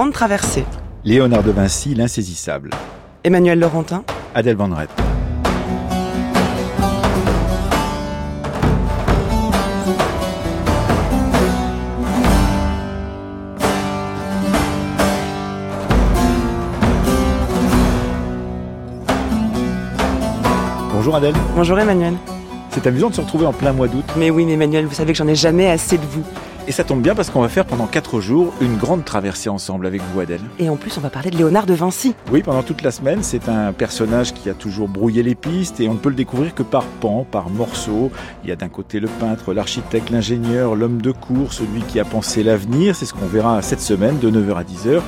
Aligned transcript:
grande 0.00 0.14
traversée. 0.14 0.64
Léonard 1.04 1.42
de 1.42 1.50
Vinci, 1.50 1.94
l'insaisissable. 1.94 2.70
Emmanuel 3.22 3.58
Laurentin. 3.58 4.02
Adèle 4.34 4.56
Van 4.56 4.70
Rett. 4.74 4.88
Bonjour 20.94 21.14
Adèle. 21.14 21.34
Bonjour 21.54 21.78
Emmanuel. 21.78 22.14
C'est 22.70 22.86
amusant 22.86 23.10
de 23.10 23.14
se 23.16 23.20
retrouver 23.20 23.44
en 23.44 23.52
plein 23.52 23.74
mois 23.74 23.86
d'août. 23.88 24.04
Mais 24.16 24.30
oui, 24.30 24.46
mais 24.46 24.54
Emmanuel, 24.54 24.86
vous 24.86 24.94
savez 24.94 25.12
que 25.12 25.18
j'en 25.18 25.28
ai 25.28 25.34
jamais 25.34 25.70
assez 25.70 25.98
de 25.98 26.06
vous. 26.06 26.24
Et 26.68 26.72
ça 26.72 26.84
tombe 26.84 27.02
bien 27.02 27.14
parce 27.14 27.30
qu'on 27.30 27.40
va 27.40 27.48
faire 27.48 27.64
pendant 27.64 27.86
4 27.86 28.20
jours 28.20 28.52
une 28.60 28.76
grande 28.76 29.04
traversée 29.04 29.48
ensemble 29.48 29.86
avec 29.86 30.02
vous 30.02 30.20
Adèle. 30.20 30.40
Et 30.58 30.68
en 30.68 30.76
plus, 30.76 30.96
on 30.98 31.00
va 31.00 31.10
parler 31.10 31.30
de 31.30 31.36
Léonard 31.36 31.66
de 31.66 31.74
Vinci. 31.74 32.14
Oui, 32.30 32.42
pendant 32.42 32.62
toute 32.62 32.82
la 32.82 32.90
semaine, 32.90 33.22
c'est 33.22 33.48
un 33.48 33.72
personnage 33.72 34.34
qui 34.34 34.48
a 34.48 34.54
toujours 34.54 34.88
brouillé 34.88 35.22
les 35.22 35.34
pistes 35.34 35.80
et 35.80 35.88
on 35.88 35.94
ne 35.94 35.98
peut 35.98 36.10
le 36.10 36.14
découvrir 36.14 36.54
que 36.54 36.62
par 36.62 36.84
pans, 36.84 37.26
par 37.28 37.50
morceaux. 37.50 38.12
Il 38.44 38.50
y 38.50 38.52
a 38.52 38.56
d'un 38.56 38.68
côté 38.68 39.00
le 39.00 39.08
peintre, 39.08 39.52
l'architecte, 39.52 40.10
l'ingénieur, 40.10 40.76
l'homme 40.76 41.02
de 41.02 41.10
cour, 41.10 41.52
celui 41.52 41.80
qui 41.82 41.98
a 41.98 42.04
pensé 42.04 42.42
l'avenir. 42.42 42.94
C'est 42.94 43.06
ce 43.06 43.14
qu'on 43.14 43.26
verra 43.26 43.62
cette 43.62 43.80
semaine 43.80 44.18
de 44.18 44.30
9h 44.30 44.54
à 44.54 44.62
10h. 44.62 45.00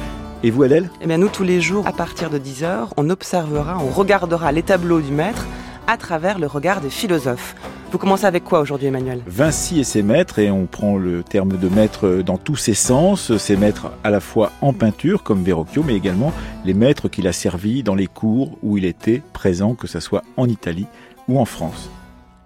Et 0.44 0.50
vous 0.50 0.64
Adèle? 0.64 0.90
Eh 1.00 1.06
bien 1.06 1.18
nous, 1.18 1.28
tous 1.28 1.44
les 1.44 1.60
jours, 1.60 1.86
à 1.86 1.92
partir 1.92 2.28
de 2.28 2.38
10h, 2.38 2.88
on 2.96 3.08
observera, 3.10 3.78
on 3.78 3.90
regardera 3.90 4.50
les 4.50 4.64
tableaux 4.64 5.00
du 5.00 5.12
maître 5.12 5.46
à 5.92 5.98
travers 5.98 6.38
le 6.38 6.46
regard 6.46 6.80
des 6.80 6.88
philosophes. 6.88 7.54
Vous 7.90 7.98
commencez 7.98 8.24
avec 8.24 8.44
quoi 8.44 8.60
aujourd'hui, 8.60 8.86
Emmanuel? 8.86 9.20
Vinci 9.26 9.78
et 9.78 9.84
ses 9.84 10.02
maîtres, 10.02 10.38
et 10.38 10.50
on 10.50 10.64
prend 10.64 10.96
le 10.96 11.22
terme 11.22 11.58
de 11.58 11.68
maître 11.68 12.22
dans 12.24 12.38
tous 12.38 12.56
ses 12.56 12.72
sens, 12.72 13.36
ses 13.36 13.56
maîtres 13.58 13.92
à 14.02 14.08
la 14.08 14.20
fois 14.20 14.52
en 14.62 14.72
peinture, 14.72 15.22
comme 15.22 15.44
Verrocchio, 15.44 15.82
mais 15.82 15.94
également 15.94 16.32
les 16.64 16.72
maîtres 16.72 17.08
qu'il 17.08 17.28
a 17.28 17.32
servis 17.32 17.82
dans 17.82 17.94
les 17.94 18.06
cours 18.06 18.56
où 18.62 18.78
il 18.78 18.86
était 18.86 19.22
présent, 19.34 19.74
que 19.74 19.86
ce 19.86 20.00
soit 20.00 20.22
en 20.38 20.48
Italie 20.48 20.86
ou 21.28 21.38
en 21.38 21.44
France. 21.44 21.90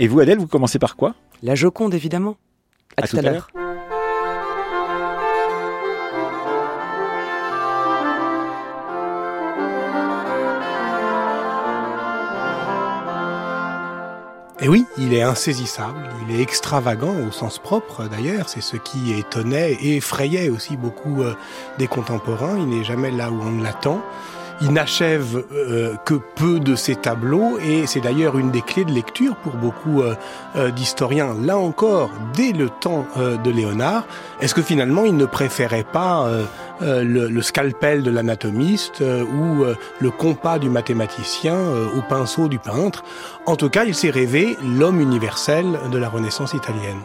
Et 0.00 0.08
vous, 0.08 0.18
Adèle, 0.18 0.38
vous 0.38 0.48
commencez 0.48 0.80
par 0.80 0.96
quoi? 0.96 1.14
La 1.44 1.54
Joconde, 1.54 1.94
évidemment. 1.94 2.36
À, 2.96 3.06
tout, 3.06 3.16
à 3.16 3.22
l'heure. 3.22 3.48
Et 14.66 14.68
oui, 14.68 14.84
il 14.98 15.14
est 15.14 15.22
insaisissable, 15.22 16.10
il 16.26 16.34
est 16.34 16.42
extravagant 16.42 17.14
au 17.28 17.30
sens 17.30 17.60
propre 17.60 18.08
d'ailleurs, 18.08 18.48
c'est 18.48 18.60
ce 18.60 18.76
qui 18.76 19.12
étonnait 19.12 19.74
et 19.74 19.98
effrayait 19.98 20.48
aussi 20.48 20.76
beaucoup 20.76 21.22
euh, 21.22 21.36
des 21.78 21.86
contemporains, 21.86 22.58
il 22.58 22.66
n'est 22.70 22.82
jamais 22.82 23.12
là 23.12 23.30
où 23.30 23.40
on 23.40 23.62
l'attend. 23.62 24.02
Il 24.62 24.72
n'achève 24.72 25.44
euh, 25.52 25.96
que 26.06 26.14
peu 26.14 26.60
de 26.60 26.76
ses 26.76 26.96
tableaux 26.96 27.58
et 27.58 27.86
c'est 27.86 28.00
d'ailleurs 28.00 28.38
une 28.38 28.50
des 28.50 28.62
clés 28.62 28.86
de 28.86 28.92
lecture 28.92 29.36
pour 29.36 29.52
beaucoup 29.52 30.00
euh, 30.00 30.14
euh, 30.56 30.70
d'historiens. 30.70 31.34
Là 31.42 31.58
encore, 31.58 32.10
dès 32.34 32.52
le 32.52 32.70
temps 32.70 33.06
de 33.16 33.50
Léonard, 33.50 34.06
est-ce 34.40 34.54
que 34.54 34.62
finalement 34.62 35.04
il 35.04 35.16
ne 35.16 35.26
préférait 35.26 35.84
pas 35.84 36.28
le, 36.80 37.02
le, 37.02 37.42
scalpel 37.42 38.02
de 38.02 38.10
l'anatomiste 38.10 39.00
ou 39.00 39.64
le 40.00 40.10
compas 40.10 40.58
du 40.58 40.68
mathématicien 40.68 41.56
au 41.96 42.02
pinceau 42.08 42.48
du 42.48 42.58
peintre? 42.58 43.04
En 43.46 43.56
tout 43.56 43.70
cas, 43.70 43.84
il 43.84 43.94
s'est 43.94 44.10
rêvé 44.10 44.56
l'homme 44.62 45.00
universel 45.00 45.66
de 45.90 45.98
la 45.98 46.08
Renaissance 46.08 46.54
italienne. 46.54 47.00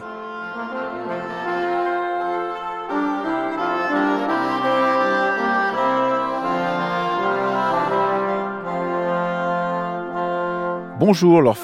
Bonjour 11.04 11.42
Laure 11.42 11.58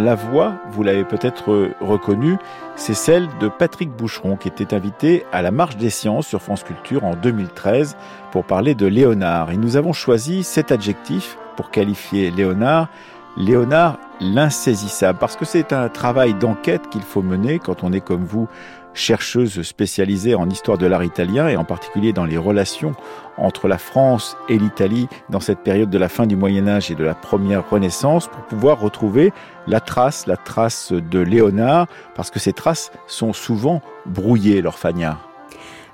la 0.00 0.16
voix, 0.16 0.54
vous 0.72 0.82
l'avez 0.82 1.04
peut-être 1.04 1.70
reconnue, 1.80 2.38
c'est 2.74 2.92
celle 2.92 3.28
de 3.38 3.46
Patrick 3.46 3.88
Boucheron 3.88 4.34
qui 4.34 4.48
était 4.48 4.74
invité 4.74 5.24
à 5.30 5.42
la 5.42 5.52
Marche 5.52 5.76
des 5.76 5.90
Sciences 5.90 6.26
sur 6.26 6.42
France 6.42 6.64
Culture 6.64 7.04
en 7.04 7.14
2013 7.14 7.96
pour 8.32 8.44
parler 8.44 8.74
de 8.74 8.86
Léonard. 8.86 9.52
Et 9.52 9.56
nous 9.56 9.76
avons 9.76 9.92
choisi 9.92 10.42
cet 10.42 10.72
adjectif 10.72 11.38
pour 11.54 11.70
qualifier 11.70 12.32
Léonard, 12.32 12.88
Léonard 13.36 13.96
l'insaisissable, 14.20 15.20
parce 15.20 15.36
que 15.36 15.44
c'est 15.44 15.72
un 15.72 15.88
travail 15.88 16.34
d'enquête 16.34 16.88
qu'il 16.90 17.02
faut 17.02 17.22
mener 17.22 17.60
quand 17.60 17.84
on 17.84 17.92
est 17.92 18.00
comme 18.00 18.24
vous 18.24 18.48
chercheuse 18.94 19.62
spécialisée 19.62 20.34
en 20.34 20.48
histoire 20.48 20.78
de 20.78 20.86
l'art 20.86 21.04
italien 21.04 21.48
et 21.48 21.56
en 21.56 21.64
particulier 21.64 22.12
dans 22.12 22.24
les 22.24 22.36
relations 22.36 22.94
entre 23.36 23.68
la 23.68 23.78
France 23.78 24.36
et 24.48 24.58
l'Italie 24.58 25.08
dans 25.28 25.40
cette 25.40 25.60
période 25.60 25.90
de 25.90 25.98
la 25.98 26.08
fin 26.08 26.26
du 26.26 26.36
Moyen 26.36 26.68
Âge 26.68 26.90
et 26.90 26.94
de 26.94 27.04
la 27.04 27.14
première 27.14 27.68
Renaissance 27.68 28.28
pour 28.28 28.44
pouvoir 28.44 28.80
retrouver 28.80 29.32
la 29.66 29.80
trace, 29.80 30.26
la 30.26 30.36
trace 30.36 30.92
de 30.92 31.18
Léonard, 31.18 31.86
parce 32.14 32.30
que 32.30 32.38
ces 32.38 32.52
traces 32.52 32.90
sont 33.06 33.32
souvent 33.32 33.82
brouillées, 34.06 34.62
l'orphagnard. 34.62 35.29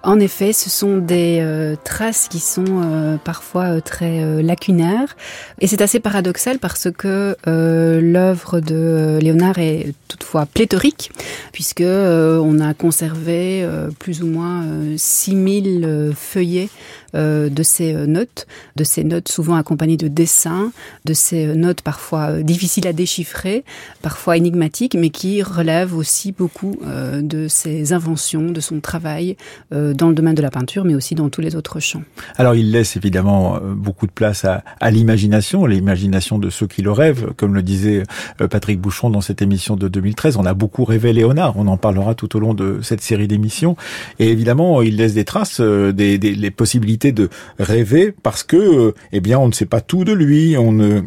En 0.07 0.21
effet, 0.21 0.53
ce 0.53 0.71
sont 0.71 0.99
des 0.99 1.41
euh, 1.41 1.75
traces 1.83 2.29
qui 2.29 2.39
sont 2.39 2.65
euh, 2.69 3.17
parfois 3.17 3.65
euh, 3.65 3.81
très 3.81 4.41
lacunaires. 4.41 5.17
Et 5.61 5.67
c'est 5.67 5.83
assez 5.83 5.99
paradoxal 5.99 6.61
parce 6.61 6.89
que 6.97 7.37
l'œuvre 7.45 8.61
de 8.61 9.19
Léonard 9.21 9.59
est 9.59 9.95
toutefois 10.07 10.47
pléthorique 10.47 11.11
puisque 11.53 11.83
on 11.83 12.61
a 12.61 12.73
conservé 12.75 13.69
plus 13.99 14.23
ou 14.23 14.27
moins 14.27 14.65
6000 14.97 16.13
feuillets 16.15 16.69
de 17.17 17.63
ces 17.63 17.93
notes, 18.07 18.47
de 18.77 18.85
ces 18.85 19.05
notes 19.05 19.29
souvent 19.29 19.57
accompagnées 19.57 19.97
de 19.97 20.09
dessins, 20.09 20.73
de 21.05 21.15
ces 21.15 21.47
notes 21.55 21.83
parfois 21.83 22.43
difficiles 22.43 22.87
à 22.87 22.93
déchiffrer, 22.93 23.65
parfois 24.03 24.37
énigmatiques, 24.37 24.95
mais 24.95 25.11
qui 25.11 25.43
relèvent 25.43 25.97
aussi 25.97 26.33
beaucoup 26.33 26.79
de 26.85 27.49
ses 27.49 27.93
inventions, 27.93 28.51
de 28.51 28.61
son 28.61 28.81
travail 28.81 29.37
dans 29.71 30.09
le 30.09 30.15
domaine 30.15 30.35
de 30.35 30.43
la 30.43 30.51
peinture, 30.51 30.85
mais 30.85 30.95
aussi 30.95 31.15
dans 31.15 31.29
tous 31.29 31.41
les 31.41 31.57
autres 31.57 31.81
champs. 31.81 32.03
Alors 32.37 32.55
il 32.55 32.71
laisse 32.71 32.97
évidemment 32.97 33.59
beaucoup 33.75 34.07
de 34.07 34.13
place 34.13 34.45
à, 34.45 34.63
à 34.81 34.91
l'imagination, 34.91 35.67
l'imagination 35.67 36.39
de 36.39 36.51
ceux 36.51 36.67
qui 36.67 36.83
le 36.83 36.93
rêvent, 36.93 37.33
comme 37.37 37.55
le 37.55 37.63
disait 37.63 38.03
Patrick 38.51 38.81
Bouchon 38.81 39.11
dans 39.11 39.21
cette 39.21 39.43
émission 39.43 39.77
de 39.77 39.89
2013. 39.89 40.37
On 40.37 40.47
a 40.47 40.55
beaucoup 40.55 40.85
rêvé 40.85 41.13
Léonard, 41.13 41.57
on 41.57 41.67
en 41.67 41.77
parlera 41.77 42.15
tout 42.15 42.37
au 42.37 42.41
long 42.41 42.55
de 42.55 42.81
cette 42.83 43.01
série 43.03 43.29
d'émissions. 43.29 43.77
Et 44.19 44.31
évidemment, 44.31 44.83
il 44.83 44.97
laisse 44.97 45.15
des 45.15 45.25
traces, 45.25 45.61
des, 45.61 46.19
des 46.19 46.51
possibilités 46.51 47.06
de 47.13 47.29
rêver, 47.59 48.13
parce 48.23 48.43
que, 48.43 48.95
eh 49.13 49.21
bien, 49.21 49.39
on 49.39 49.49
ne 49.49 49.53
sait 49.53 49.67
pas 49.67 49.81
tout 49.81 50.05
de 50.05 50.13
lui, 50.13 50.57
on 50.57 50.73
ne 50.73 51.03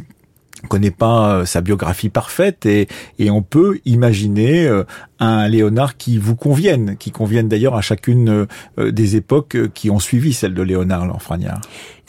connaît 0.67 0.91
pas 0.91 1.45
sa 1.45 1.61
biographie 1.61 2.09
parfaite 2.09 2.65
et, 2.65 2.87
et 3.17 3.31
on 3.31 3.41
peut 3.41 3.79
imaginer 3.85 4.69
un 5.19 5.47
Léonard 5.47 5.97
qui 5.97 6.17
vous 6.17 6.35
convienne, 6.35 6.95
qui 6.97 7.11
convienne 7.11 7.47
d'ailleurs 7.47 7.75
à 7.75 7.81
chacune 7.81 8.47
des 8.77 9.15
époques 9.15 9.57
qui 9.73 9.89
ont 9.89 9.99
suivi 9.99 10.33
celle 10.33 10.53
de 10.53 10.61
Léonard 10.61 11.05
Lanfragnard. 11.05 11.61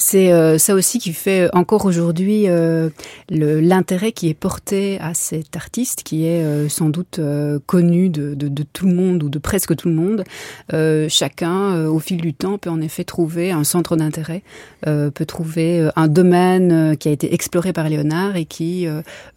C'est 0.02 0.32
euh, 0.32 0.56
ça 0.56 0.74
aussi 0.74 0.98
qui 0.98 1.12
fait 1.12 1.50
encore 1.52 1.84
aujourd'hui 1.84 2.44
euh, 2.48 2.88
l'intérêt 3.28 4.12
qui 4.12 4.30
est 4.30 4.34
porté 4.34 4.98
à 4.98 5.12
cet 5.12 5.56
artiste 5.56 6.02
qui 6.02 6.24
est 6.24 6.42
euh, 6.42 6.70
sans 6.70 6.88
doute 6.88 7.18
euh, 7.18 7.58
connu 7.66 8.08
de, 8.08 8.34
tout 8.72 8.86
le 8.86 8.94
monde 8.94 9.22
ou 9.22 9.28
de 9.28 9.38
presque 9.38 9.76
tout 9.76 9.88
le 9.88 9.94
monde. 9.94 10.24
Euh, 10.72 11.06
chacun, 11.10 11.86
au 11.86 11.98
fil 11.98 12.16
du 12.16 12.32
temps, 12.32 12.56
peut 12.56 12.70
en 12.70 12.80
effet 12.80 13.04
trouver 13.04 13.50
un 13.52 13.62
centre 13.64 13.96
d'intérêt, 13.96 14.42
peut 14.82 15.26
trouver 15.26 15.88
un 15.96 16.08
domaine 16.08 16.96
qui 16.96 17.08
a 17.08 17.12
été 17.12 17.34
exploré 17.34 17.72
par 17.72 17.88
Léonard 17.88 18.36
et 18.36 18.44
qui 18.44 18.86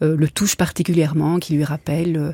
le 0.01 0.27
touche 0.27 0.55
particulièrement, 0.55 1.39
qui 1.39 1.53
lui 1.53 1.63
rappelle 1.63 2.33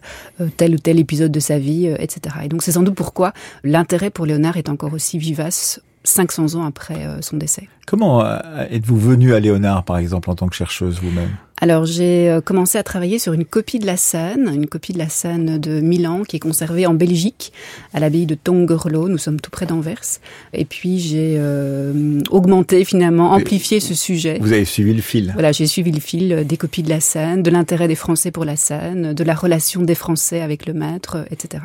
tel 0.58 0.76
ou 0.76 0.78
tel 0.78 1.00
épisode 1.00 1.29
de 1.32 1.40
sa 1.40 1.60
vie, 1.60 1.88
etc. 1.88 2.36
Et 2.44 2.48
donc 2.48 2.64
c'est 2.64 2.74
sans 2.74 2.84
doute 2.84 2.96
pourquoi 2.96 3.34
l'intérêt 3.64 4.10
pour 4.10 4.26
Léonard 4.26 4.58
est 4.58 4.70
encore 4.70 4.94
aussi 4.94 5.18
vivace 5.18 5.82
500 6.04 6.56
ans 6.56 6.66
après 6.66 6.98
son 7.22 7.38
décès. 7.38 7.68
Comment 7.86 8.24
êtes-vous 8.70 8.98
venu 8.98 9.34
à 9.34 9.40
Léonard, 9.40 9.84
par 9.84 9.98
exemple, 9.98 10.30
en 10.30 10.36
tant 10.36 10.48
que 10.48 10.56
chercheuse 10.56 11.00
vous-même? 11.02 11.32
Alors 11.60 11.86
j'ai 11.86 12.40
commencé 12.46 12.78
à 12.78 12.84
travailler 12.84 13.20
sur 13.20 13.34
une 13.34 13.46
copie 13.46 13.80
de 13.80 13.86
la 13.86 13.98
scène, 13.98 14.50
une 14.54 14.68
copie 14.68 14.94
de 14.94 14.98
la 14.98 15.10
scène 15.10 15.58
de 15.58 15.80
Milan 15.82 16.24
qui 16.24 16.36
est 16.38 16.40
conservée 16.40 16.86
en 16.86 16.94
Belgique, 16.94 17.52
à 17.94 18.00
l'abbaye 18.00 18.26
de 18.26 18.36
Tongerlo, 18.36 19.10
nous 19.10 19.18
sommes 19.18 19.40
tout 19.40 19.52
près 19.52 19.66
d'Anvers. 19.66 20.20
Et 20.54 20.66
puis 20.66 21.00
j'ai 21.00 21.36
euh, 21.38 22.22
augmenté 22.30 22.84
finalement, 22.86 23.32
amplifié 23.32 23.80
ce 23.80 23.94
sujet. 23.94 24.38
Vous 24.42 24.54
avez 24.54 24.66
suivi 24.66 24.94
le 24.94 25.02
fil 25.02 25.32
Voilà, 25.34 25.52
j'ai 25.52 25.68
suivi 25.68 25.92
le 25.92 26.00
fil 26.00 26.46
des 26.46 26.58
copies 26.58 26.84
de 26.84 26.90
la 26.90 27.00
scène, 27.00 27.44
de 27.44 27.50
l'intérêt 27.50 27.88
des 27.88 27.96
Français 27.96 28.32
pour 28.32 28.46
la 28.46 28.56
scène, 28.56 29.14
de 29.14 29.24
la 29.24 29.34
relation 29.34 29.82
des 29.82 29.96
Français 29.96 30.42
avec 30.42 30.66
le 30.66 30.74
maître, 30.74 31.26
etc. 31.32 31.64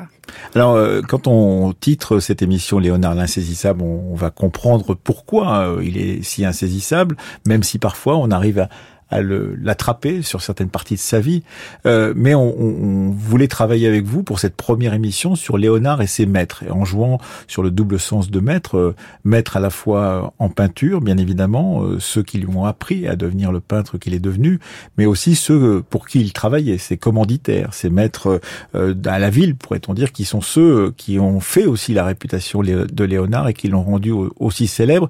Alors 0.55 0.75
euh, 0.75 1.01
quand 1.03 1.27
on 1.27 1.73
titre 1.73 2.21
cette 2.21 2.43
émission 2.43 2.79
Léonard 2.79 3.15
l'insaisissable, 3.15 3.83
on, 3.83 4.13
on 4.13 4.15
va 4.15 4.31
comprendre 4.31 4.95
pourquoi 4.95 5.69
euh, 5.69 5.85
il 5.85 5.99
est 5.99 6.23
si 6.23 6.45
insaisissable, 6.45 7.17
même 7.47 7.63
si 7.63 7.79
parfois 7.79 8.17
on 8.17 8.31
arrive 8.31 8.59
à 8.59 8.69
à 9.11 9.21
l'attraper 9.23 10.23
sur 10.23 10.43
certaines 10.43 10.71
parties 10.71 10.95
de 10.95 11.01
sa 11.01 11.21
vie. 11.21 11.43
Euh, 11.87 12.13
mais 12.17 12.35
on, 12.35 12.61
on, 12.61 13.11
voulait 13.11 13.49
travailler 13.49 13.87
avec 13.87 14.05
vous 14.05 14.23
pour 14.23 14.39
cette 14.39 14.57
première 14.57 14.95
émission 14.95 15.37
sur 15.37 15.59
Léonard 15.59 16.03
et 16.03 16.07
ses 16.07 16.27
maîtres, 16.27 16.65
en 16.71 16.85
jouant 16.85 17.19
sur 17.47 17.63
le 17.63 17.71
double 17.71 17.99
sens 17.99 18.31
de 18.31 18.41
maître, 18.41 18.77
euh, 18.77 18.95
maître 19.25 19.57
à 19.57 19.61
la 19.61 19.71
fois 19.71 20.33
en 20.39 20.49
peinture, 20.49 21.01
bien 21.01 21.17
évidemment, 21.17 21.83
euh, 21.83 21.99
ceux 22.01 22.23
qui 22.23 22.39
lui 22.39 22.49
ont 22.55 22.65
appris 22.65 23.07
à 23.07 23.17
devenir 23.17 23.53
le 23.53 23.61
peintre 23.61 23.99
qu'il 23.99 24.15
est 24.15 24.21
devenu, 24.21 24.61
mais 24.99 25.07
aussi 25.07 25.35
ceux 25.35 25.83
pour 25.89 26.07
qui 26.07 26.21
il 26.21 26.33
travaillait, 26.33 26.79
ses 26.79 26.97
commanditaires, 26.97 27.75
ses 27.75 27.91
maîtres 27.91 28.41
euh, 28.75 28.95
à 29.05 29.19
la 29.19 29.31
ville, 29.31 29.55
pourrait-on 29.55 29.95
dire, 29.95 30.13
qui 30.13 30.25
sont 30.25 30.41
ceux 30.41 30.93
qui 30.97 31.19
ont 31.19 31.41
fait 31.41 31.67
aussi 31.67 31.95
la 31.95 32.05
réputation 32.05 32.63
de 32.63 33.05
Léonard 33.05 33.49
et 33.49 33.55
qui 33.55 33.69
l'ont 33.69 33.83
rendu 33.83 34.13
aussi 34.39 34.67
célèbre. 34.67 35.09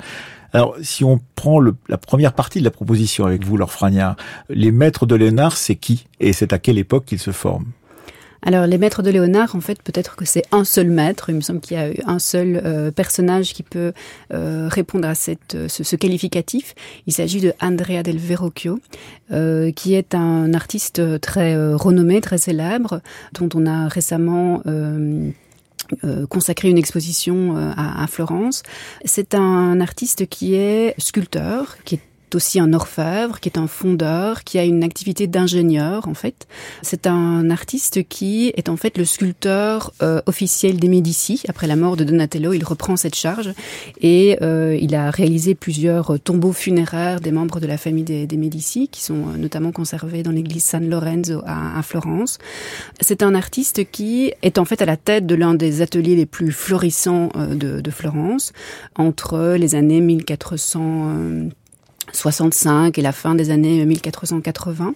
Alors, 0.54 0.76
si 0.82 1.02
on 1.02 1.20
prend 1.34 1.58
le, 1.58 1.74
la 1.88 1.98
première 1.98 2.32
partie 2.32 2.60
de 2.60 2.64
la 2.64 2.70
proposition 2.70 3.26
avec 3.26 3.44
vous, 3.44 3.56
Laure 3.56 3.72
les 4.48 4.70
maîtres 4.70 5.04
de 5.04 5.16
Léonard, 5.16 5.56
c'est 5.56 5.74
qui? 5.74 6.06
Et 6.20 6.32
c'est 6.32 6.52
à 6.52 6.58
quelle 6.58 6.78
époque 6.78 7.04
qu'ils 7.06 7.18
se 7.18 7.32
forment? 7.32 7.66
Alors 8.46 8.66
les 8.66 8.76
maîtres 8.76 9.02
de 9.02 9.10
Léonard, 9.10 9.56
en 9.56 9.60
fait, 9.60 9.82
peut-être 9.82 10.16
que 10.16 10.26
c'est 10.26 10.44
un 10.52 10.64
seul 10.64 10.90
maître. 10.90 11.30
Il 11.30 11.36
me 11.36 11.40
semble 11.40 11.60
qu'il 11.60 11.78
y 11.78 11.80
a 11.80 11.90
un 12.06 12.18
seul 12.18 12.60
euh, 12.62 12.90
personnage 12.90 13.54
qui 13.54 13.62
peut 13.62 13.94
euh, 14.34 14.68
répondre 14.70 15.08
à 15.08 15.14
cette, 15.14 15.56
ce, 15.66 15.82
ce 15.82 15.96
qualificatif. 15.96 16.74
Il 17.06 17.14
s'agit 17.14 17.40
de 17.40 17.54
Andrea 17.60 18.02
del 18.04 18.18
Verrocchio, 18.18 18.78
euh, 19.32 19.72
qui 19.72 19.94
est 19.94 20.14
un 20.14 20.52
artiste 20.52 21.20
très 21.20 21.56
renommé, 21.74 22.20
très 22.20 22.38
célèbre, 22.38 23.00
dont 23.32 23.48
on 23.54 23.66
a 23.66 23.88
récemment 23.88 24.62
euh, 26.04 26.26
consacré 26.26 26.68
une 26.68 26.78
exposition 26.78 27.56
euh, 27.56 27.72
à, 27.76 28.02
à 28.02 28.06
Florence. 28.06 28.62
C'est 29.04 29.34
un 29.34 29.80
artiste 29.80 30.26
qui 30.26 30.54
est 30.54 30.94
sculpteur, 30.98 31.76
qui 31.84 31.96
est 31.96 32.00
aussi 32.34 32.60
un 32.60 32.72
orfèvre, 32.72 33.40
qui 33.40 33.48
est 33.48 33.58
un 33.58 33.66
fondeur, 33.66 34.44
qui 34.44 34.58
a 34.58 34.64
une 34.64 34.82
activité 34.82 35.26
d'ingénieur 35.26 36.08
en 36.08 36.14
fait. 36.14 36.46
C'est 36.82 37.06
un 37.06 37.50
artiste 37.50 38.06
qui 38.08 38.52
est 38.56 38.68
en 38.68 38.76
fait 38.76 38.98
le 38.98 39.04
sculpteur 39.04 39.92
euh, 40.02 40.20
officiel 40.26 40.78
des 40.78 40.88
Médicis. 40.88 41.42
Après 41.48 41.66
la 41.66 41.76
mort 41.76 41.96
de 41.96 42.04
Donatello, 42.04 42.52
il 42.52 42.64
reprend 42.64 42.96
cette 42.96 43.14
charge 43.14 43.52
et 44.00 44.38
euh, 44.42 44.76
il 44.80 44.94
a 44.94 45.10
réalisé 45.10 45.54
plusieurs 45.54 46.18
tombeaux 46.20 46.52
funéraires 46.52 47.20
des 47.20 47.30
membres 47.30 47.60
de 47.60 47.66
la 47.66 47.76
famille 47.76 48.04
des, 48.04 48.36
Médicis, 48.36 48.88
qui 48.88 49.02
sont 49.02 49.28
euh, 49.28 49.36
notamment 49.36 49.72
conservés 49.72 50.22
dans 50.22 50.30
l'église 50.30 50.64
San 50.64 50.88
Lorenzo 50.88 51.42
à, 51.46 51.78
à 51.78 51.82
Florence. 51.82 52.38
C'est 53.00 53.22
un 53.22 53.34
artiste 53.34 53.90
qui 53.90 54.32
est 54.42 54.58
en 54.58 54.64
fait 54.64 54.82
à 54.82 54.86
la 54.86 54.96
tête 54.96 55.26
de 55.26 55.34
l'un 55.34 55.54
des 55.54 55.82
ateliers 55.82 56.16
les 56.16 56.26
plus 56.26 56.52
florissants 56.52 57.30
euh, 57.36 57.54
de, 57.54 57.80
de 57.80 57.90
Florence 57.90 58.52
entre 58.96 59.56
les 59.58 59.74
années 59.74 60.00
1400 60.00 61.50
65 62.16 62.98
et 62.98 63.02
la 63.02 63.12
fin 63.12 63.34
des 63.34 63.50
années 63.50 63.84
1480. 63.84 64.94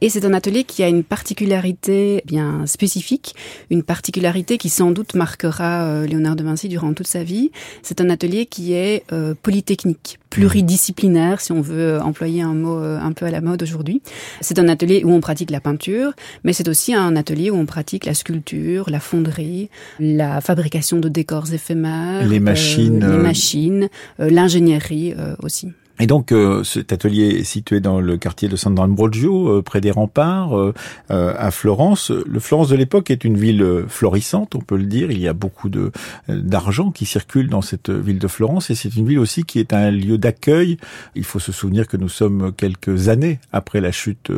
Et 0.00 0.08
c'est 0.08 0.24
un 0.24 0.34
atelier 0.34 0.64
qui 0.64 0.82
a 0.82 0.88
une 0.88 1.04
particularité 1.04 2.22
bien 2.26 2.66
spécifique, 2.66 3.34
une 3.70 3.82
particularité 3.82 4.58
qui 4.58 4.68
sans 4.68 4.90
doute 4.90 5.14
marquera 5.14 5.84
euh, 5.84 6.06
Léonard 6.06 6.36
de 6.36 6.44
Vinci 6.44 6.68
durant 6.68 6.92
toute 6.92 7.06
sa 7.06 7.22
vie. 7.22 7.50
C'est 7.82 8.00
un 8.00 8.10
atelier 8.10 8.46
qui 8.46 8.72
est 8.72 9.04
euh, 9.12 9.34
polytechnique, 9.40 10.18
pluridisciplinaire, 10.30 11.40
si 11.40 11.52
on 11.52 11.60
veut 11.60 12.00
employer 12.00 12.42
un 12.42 12.54
mot 12.54 12.78
euh, 12.78 12.98
un 13.00 13.12
peu 13.12 13.26
à 13.26 13.30
la 13.30 13.40
mode 13.40 13.62
aujourd'hui. 13.62 14.02
C'est 14.40 14.58
un 14.58 14.68
atelier 14.68 15.02
où 15.04 15.10
on 15.10 15.20
pratique 15.20 15.50
la 15.50 15.60
peinture, 15.60 16.12
mais 16.44 16.52
c'est 16.52 16.68
aussi 16.68 16.94
un 16.94 17.16
atelier 17.16 17.50
où 17.50 17.56
on 17.56 17.66
pratique 17.66 18.06
la 18.06 18.14
sculpture, 18.14 18.90
la 18.90 19.00
fonderie, 19.00 19.70
la 19.98 20.40
fabrication 20.40 20.98
de 20.98 21.08
décors 21.08 21.52
éphémères, 21.52 22.26
les 22.26 22.40
machines, 22.40 23.00
les 23.00 23.18
machines, 23.18 23.88
l'ingénierie 24.18 25.14
aussi. 25.42 25.72
Et 25.98 26.06
donc 26.06 26.30
euh, 26.32 26.62
cet 26.62 26.92
atelier 26.92 27.38
est 27.40 27.44
situé 27.44 27.80
dans 27.80 28.00
le 28.00 28.18
quartier 28.18 28.48
de 28.48 28.56
San 28.56 28.78
Ambrogio, 28.78 29.48
euh, 29.48 29.62
près 29.62 29.80
des 29.80 29.90
remparts, 29.90 30.56
euh, 30.58 30.74
à 31.08 31.50
Florence. 31.50 32.10
Le 32.10 32.38
Florence 32.38 32.68
de 32.68 32.76
l'époque 32.76 33.10
est 33.10 33.24
une 33.24 33.38
ville 33.38 33.84
florissante, 33.88 34.54
on 34.54 34.60
peut 34.60 34.76
le 34.76 34.84
dire. 34.84 35.10
Il 35.10 35.20
y 35.20 35.28
a 35.28 35.32
beaucoup 35.32 35.68
de 35.68 35.90
d'argent 36.28 36.90
qui 36.90 37.06
circule 37.06 37.48
dans 37.48 37.62
cette 37.62 37.90
ville 37.90 38.18
de 38.18 38.28
Florence, 38.28 38.70
et 38.70 38.74
c'est 38.74 38.94
une 38.94 39.06
ville 39.06 39.18
aussi 39.18 39.44
qui 39.44 39.58
est 39.58 39.72
un 39.72 39.90
lieu 39.90 40.18
d'accueil. 40.18 40.76
Il 41.14 41.24
faut 41.24 41.38
se 41.38 41.52
souvenir 41.52 41.88
que 41.88 41.96
nous 41.96 42.08
sommes 42.08 42.52
quelques 42.52 43.08
années 43.08 43.38
après 43.52 43.80
la 43.80 43.92
chute 43.92 44.30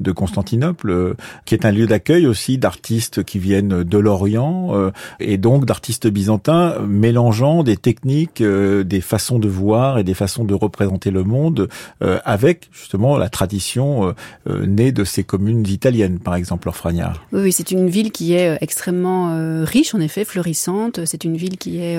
de 0.00 0.12
Constantinople, 0.12 1.16
qui 1.44 1.54
est 1.54 1.64
un 1.64 1.72
lieu 1.72 1.86
d'accueil 1.86 2.26
aussi 2.26 2.58
d'artistes 2.58 3.24
qui 3.24 3.38
viennent 3.38 3.82
de 3.82 3.98
l'Orient 3.98 4.90
et 5.18 5.38
donc 5.38 5.64
d'artistes 5.64 6.08
byzantins 6.08 6.78
mélangeant 6.86 7.62
des 7.62 7.76
techniques, 7.76 8.42
des 8.42 9.00
façons 9.00 9.38
de 9.38 9.48
voir 9.48 9.98
et 9.98 10.04
des 10.04 10.14
façons 10.14 10.44
de 10.44 10.54
représenter 10.54 10.99
le 11.06 11.24
monde 11.24 11.68
euh, 12.02 12.18
avec 12.24 12.68
justement 12.72 13.16
la 13.16 13.30
tradition 13.30 14.08
euh, 14.08 14.12
euh, 14.48 14.66
née 14.66 14.92
de 14.92 15.04
ces 15.04 15.24
communes 15.24 15.66
italiennes, 15.66 16.18
par 16.18 16.34
exemple, 16.34 16.68
Orfragnard. 16.68 17.24
Oui, 17.32 17.42
oui 17.44 17.52
c'est 17.52 17.70
une 17.70 17.88
ville 17.88 18.12
qui 18.12 18.34
est 18.34 18.58
extrêmement 18.60 19.64
riche, 19.64 19.94
en 19.94 20.00
effet, 20.00 20.24
florissante. 20.24 21.00
C'est 21.06 21.24
une 21.24 21.36
ville 21.36 21.56
qui 21.56 21.80
est 21.80 21.98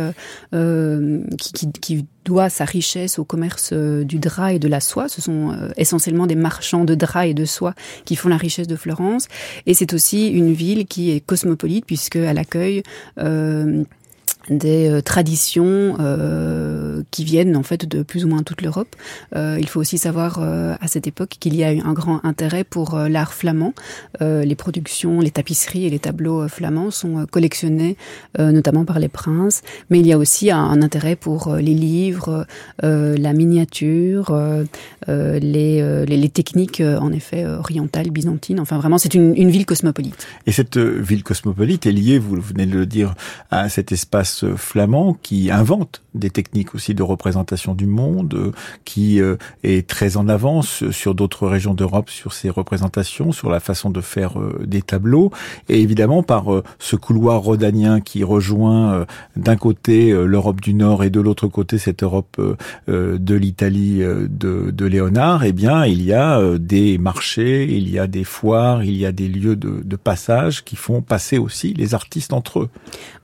qui, 0.52 1.54
qui, 1.54 1.72
qui 1.72 2.06
doit 2.26 2.50
sa 2.50 2.66
richesse 2.66 3.18
au 3.18 3.24
commerce 3.24 3.74
du 3.74 4.20
drap 4.20 4.54
et 4.54 4.60
de 4.60 4.68
la 4.68 4.80
soie. 4.80 5.10
Ce 5.10 5.22
sont 5.22 5.58
essentiellement 5.78 6.28
des 6.28 6.36
marchands 6.36 6.86
de 6.86 6.94
drap 6.94 7.28
et 7.28 7.34
de 7.34 7.46
soie 7.46 7.74
qui 8.06 8.16
font 8.16 8.30
la 8.30 8.38
richesse 8.38 8.68
de 8.68 8.76
Florence. 8.76 9.28
Et 9.66 9.74
c'est 9.74 9.94
aussi 9.94 10.28
une 10.28 10.54
ville 10.54 10.86
qui 10.86 11.12
est 11.12 11.20
cosmopolite 11.22 11.86
puisqu'elle 11.86 12.38
accueille 12.38 12.84
euh, 13.18 13.84
des 14.50 14.90
euh, 14.90 15.02
traditions 15.02 15.98
euh, 16.00 17.04
qui 17.12 17.24
viennent 17.24 17.56
en 17.56 17.64
fait 17.64 17.86
de 17.86 18.04
plus 18.04 18.26
ou 18.26 18.28
moins 18.28 18.44
toute 18.44 18.62
l'Europe. 18.62 18.96
Euh, 19.36 19.58
il 19.60 19.68
faut 19.68 19.80
aussi 19.80 19.98
savoir 19.98 20.40
euh, 20.42 20.76
à 20.80 20.88
cette 20.88 21.08
époque 21.08 21.38
qu'il 21.40 21.56
y 21.56 21.64
a 21.64 21.74
eu 21.74 21.80
un 21.82 21.94
grand 21.94 22.24
intérêt 22.26 22.64
pour 22.64 22.96
euh, 22.96 23.10
l'art 23.10 23.34
flamand. 23.34 23.74
les 24.20 24.56
productions, 24.56 25.20
les 25.20 25.32
tapisseries 25.32 25.86
et 25.86 25.90
les 25.90 26.00
tableaux 26.00 26.48
flamands 26.48 26.92
sont 26.92 27.26
collectionnés 27.26 27.98
notamment 28.38 28.86
par 28.86 29.00
les 29.00 29.08
princes, 29.08 29.62
mais 29.90 30.00
il 30.00 30.08
y 30.08 30.14
a 30.14 30.18
aussi 30.18 30.52
un, 30.52 30.82
intérêt 30.82 31.16
pour 31.16 31.56
les 31.56 31.74
livres, 31.74 32.46
la 32.82 33.34
miniature, 33.34 34.38
les, 35.08 35.40
les, 35.42 36.06
les, 36.06 36.30
techniques 36.30 36.82
en 36.82 37.12
effet 37.12 37.46
orientales, 37.46 38.12
byzantines. 38.12 38.60
Enfin 38.60 38.78
vraiment, 38.78 38.98
c'est 38.98 39.14
une, 39.14 39.36
une 39.36 39.50
ville 39.50 39.66
cosmopolite. 39.66 40.28
Et 40.46 40.52
cette 40.52 40.78
ville 40.78 41.24
cosmopolite 41.24 41.86
est 41.86 41.92
liée, 41.92 42.20
vous 42.20 42.40
venez 42.40 42.66
de 42.66 42.78
le 42.78 42.86
dire, 42.86 43.16
à 43.50 43.70
cet 43.70 43.92
espace 43.92 44.31
flamand 44.56 45.18
qui 45.22 45.52
invente 45.52 46.02
des 46.14 46.30
techniques 46.30 46.76
aussi 46.76 46.94
de 46.94 47.04
représentation 47.04 47.74
du 47.74 47.86
monde, 47.86 48.54
qui 48.86 49.22
euh, 49.22 49.38
est 49.64 49.88
très 49.88 50.18
en 50.18 50.28
avance 50.28 50.90
sur 50.92 51.16
d'autres 51.16 51.48
régions 51.48 51.74
d'Europe 51.74 52.10
sur 52.10 52.34
ces 52.34 52.50
représentations, 52.50 53.32
sur 53.32 53.50
la 53.50 53.60
façon 53.60 53.90
de 53.90 54.02
faire 54.02 54.40
euh, 54.40 54.62
des 54.66 54.82
tableaux, 54.82 55.32
et 55.70 55.82
évidemment 55.82 56.24
par 56.24 56.54
euh, 56.54 56.64
ce 56.80 56.96
couloir 56.96 57.42
rhodanien 57.42 58.02
qui 58.02 58.24
rejoint 58.24 59.06
d'un 59.36 59.56
côté 59.56 60.12
l'Europe 60.12 60.62
du 60.62 60.74
Nord 60.74 61.04
et 61.04 61.10
de 61.10 61.20
l'autre 61.20 61.48
côté 61.48 61.78
cette 61.78 62.04
Europe 62.04 62.40
de 62.88 63.36
l'Italie 63.36 64.00
de, 64.00 64.72
de 64.72 64.86
Léonard, 64.86 65.44
eh 65.44 65.52
bien 65.52 65.86
il 65.86 66.04
y 66.04 66.14
a 66.14 66.58
des 66.58 66.98
marchés, 66.98 67.68
il 67.70 67.90
y 67.90 68.00
a 68.00 68.08
des 68.08 68.24
foires, 68.24 68.84
il 68.84 68.96
y 68.96 69.06
a 69.06 69.12
des 69.12 69.28
lieux 69.28 69.56
de, 69.56 69.82
de 69.84 69.96
passage 69.96 70.64
qui 70.64 70.76
font 70.76 71.02
passer 71.02 71.38
aussi 71.38 71.74
les 71.74 71.94
artistes 71.94 72.34
entre 72.34 72.62
eux. 72.62 72.70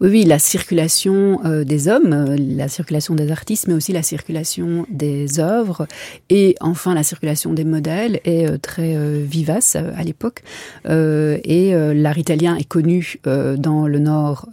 Oui, 0.02 0.10
oui, 0.10 0.24
la 0.24 0.40
circulation 0.40 0.97
euh, 1.06 1.64
des 1.64 1.88
hommes, 1.88 2.14
euh, 2.14 2.38
la 2.38 2.68
circulation 2.68 3.16
des 3.16 3.32
artistes, 3.32 3.68
mais 3.68 3.74
aussi 3.74 3.94
la 3.94 4.04
circulation 4.04 4.86
des 4.90 5.40
œuvres 5.40 5.88
et 6.30 6.56
enfin 6.62 6.94
la 6.94 7.04
circulation 7.04 7.54
des 7.54 7.64
modèles 7.64 8.20
est 8.24 8.50
euh, 8.50 8.58
très 8.58 8.98
vivace 9.22 9.76
à 9.76 10.04
l'époque. 10.04 10.44
et 10.86 11.74
l'art 11.94 12.18
italien 12.18 12.56
est 12.56 12.68
connu 12.68 13.20
dans 13.26 13.88
le 13.88 14.00
nord, 14.00 14.50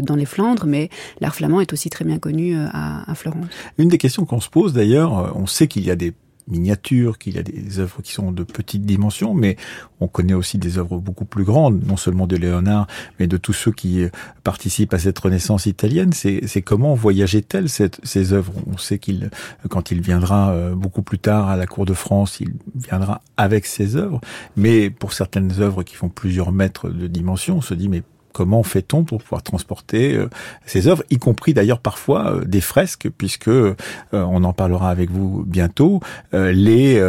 dans 0.00 0.16
les 0.16 0.24
Flandres, 0.24 0.66
mais 0.66 0.88
l'art 1.20 1.34
flamand 1.34 1.60
est 1.60 1.72
aussi 1.72 1.90
très 1.90 2.04
bien 2.04 2.18
connu 2.18 2.56
à 2.56 3.14
Florence. 3.14 3.46
Une 3.78 3.88
des 3.88 3.98
questions 3.98 4.24
qu'on 4.24 4.40
se 4.40 4.48
pose 4.48 4.72
d'ailleurs, 4.72 5.32
on 5.36 5.46
sait 5.46 5.66
qu'il 5.66 5.84
y 5.84 5.90
a 5.90 5.96
des 5.96 6.12
miniatures, 6.48 7.18
qu'il 7.18 7.36
y 7.36 7.38
a 7.38 7.42
des 7.42 7.78
œuvres 7.78 8.02
qui 8.02 8.12
sont 8.12 8.32
de 8.32 8.42
petite 8.42 8.82
dimension, 8.82 9.34
mais 9.34 9.56
on 10.00 10.08
connaît 10.08 10.34
aussi 10.34 10.58
des 10.58 10.78
œuvres 10.78 10.98
beaucoup 10.98 11.24
plus 11.24 11.44
grandes, 11.44 11.86
non 11.86 11.96
seulement 11.96 12.26
de 12.26 12.36
Léonard, 12.36 12.86
mais 13.18 13.26
de 13.26 13.36
tous 13.36 13.52
ceux 13.52 13.72
qui 13.72 14.04
participent 14.44 14.94
à 14.94 14.98
cette 14.98 15.18
renaissance 15.18 15.66
italienne. 15.66 16.12
C'est 16.12 16.62
comment 16.62 16.94
voyageait-elle 16.94 17.68
ces 17.68 18.32
œuvres? 18.32 18.52
On 18.66 18.78
sait 18.78 18.98
qu'il, 18.98 19.30
quand 19.68 19.90
il 19.90 20.00
viendra 20.00 20.50
euh, 20.50 20.74
beaucoup 20.74 21.02
plus 21.02 21.18
tard 21.18 21.48
à 21.48 21.56
la 21.56 21.66
cour 21.66 21.86
de 21.86 21.94
France, 21.94 22.40
il 22.40 22.54
viendra 22.74 23.20
avec 23.36 23.66
ses 23.66 23.96
œuvres, 23.96 24.20
mais 24.56 24.90
pour 24.90 25.12
certaines 25.12 25.60
œuvres 25.60 25.82
qui 25.82 25.94
font 25.94 26.08
plusieurs 26.08 26.52
mètres 26.52 26.88
de 26.88 27.06
dimension, 27.06 27.58
on 27.58 27.60
se 27.60 27.74
dit 27.74 27.88
mais 27.88 28.02
Comment 28.32 28.62
fait-on 28.62 29.04
pour 29.04 29.22
pouvoir 29.22 29.42
transporter 29.42 30.14
euh, 30.14 30.28
ces 30.66 30.88
œuvres, 30.88 31.02
y 31.10 31.18
compris 31.18 31.54
d'ailleurs 31.54 31.78
parfois 31.78 32.32
euh, 32.32 32.44
des 32.44 32.60
fresques, 32.60 33.08
puisque 33.16 33.48
euh, 33.48 33.74
on 34.12 34.44
en 34.44 34.52
parlera 34.52 34.90
avec 34.90 35.10
vous 35.10 35.44
bientôt. 35.46 36.00
les 36.32 37.00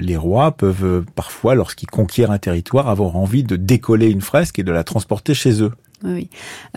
les 0.00 0.16
rois 0.16 0.52
peuvent 0.52 1.04
parfois, 1.14 1.54
lorsqu'ils 1.54 1.90
conquièrent 1.90 2.30
un 2.30 2.38
territoire, 2.38 2.88
avoir 2.88 3.16
envie 3.16 3.42
de 3.42 3.56
décoller 3.56 4.10
une 4.10 4.20
fresque 4.20 4.58
et 4.58 4.62
de 4.62 4.72
la 4.72 4.84
transporter 4.84 5.34
chez 5.34 5.62
eux. 5.62 5.72
Oui. 6.04 6.28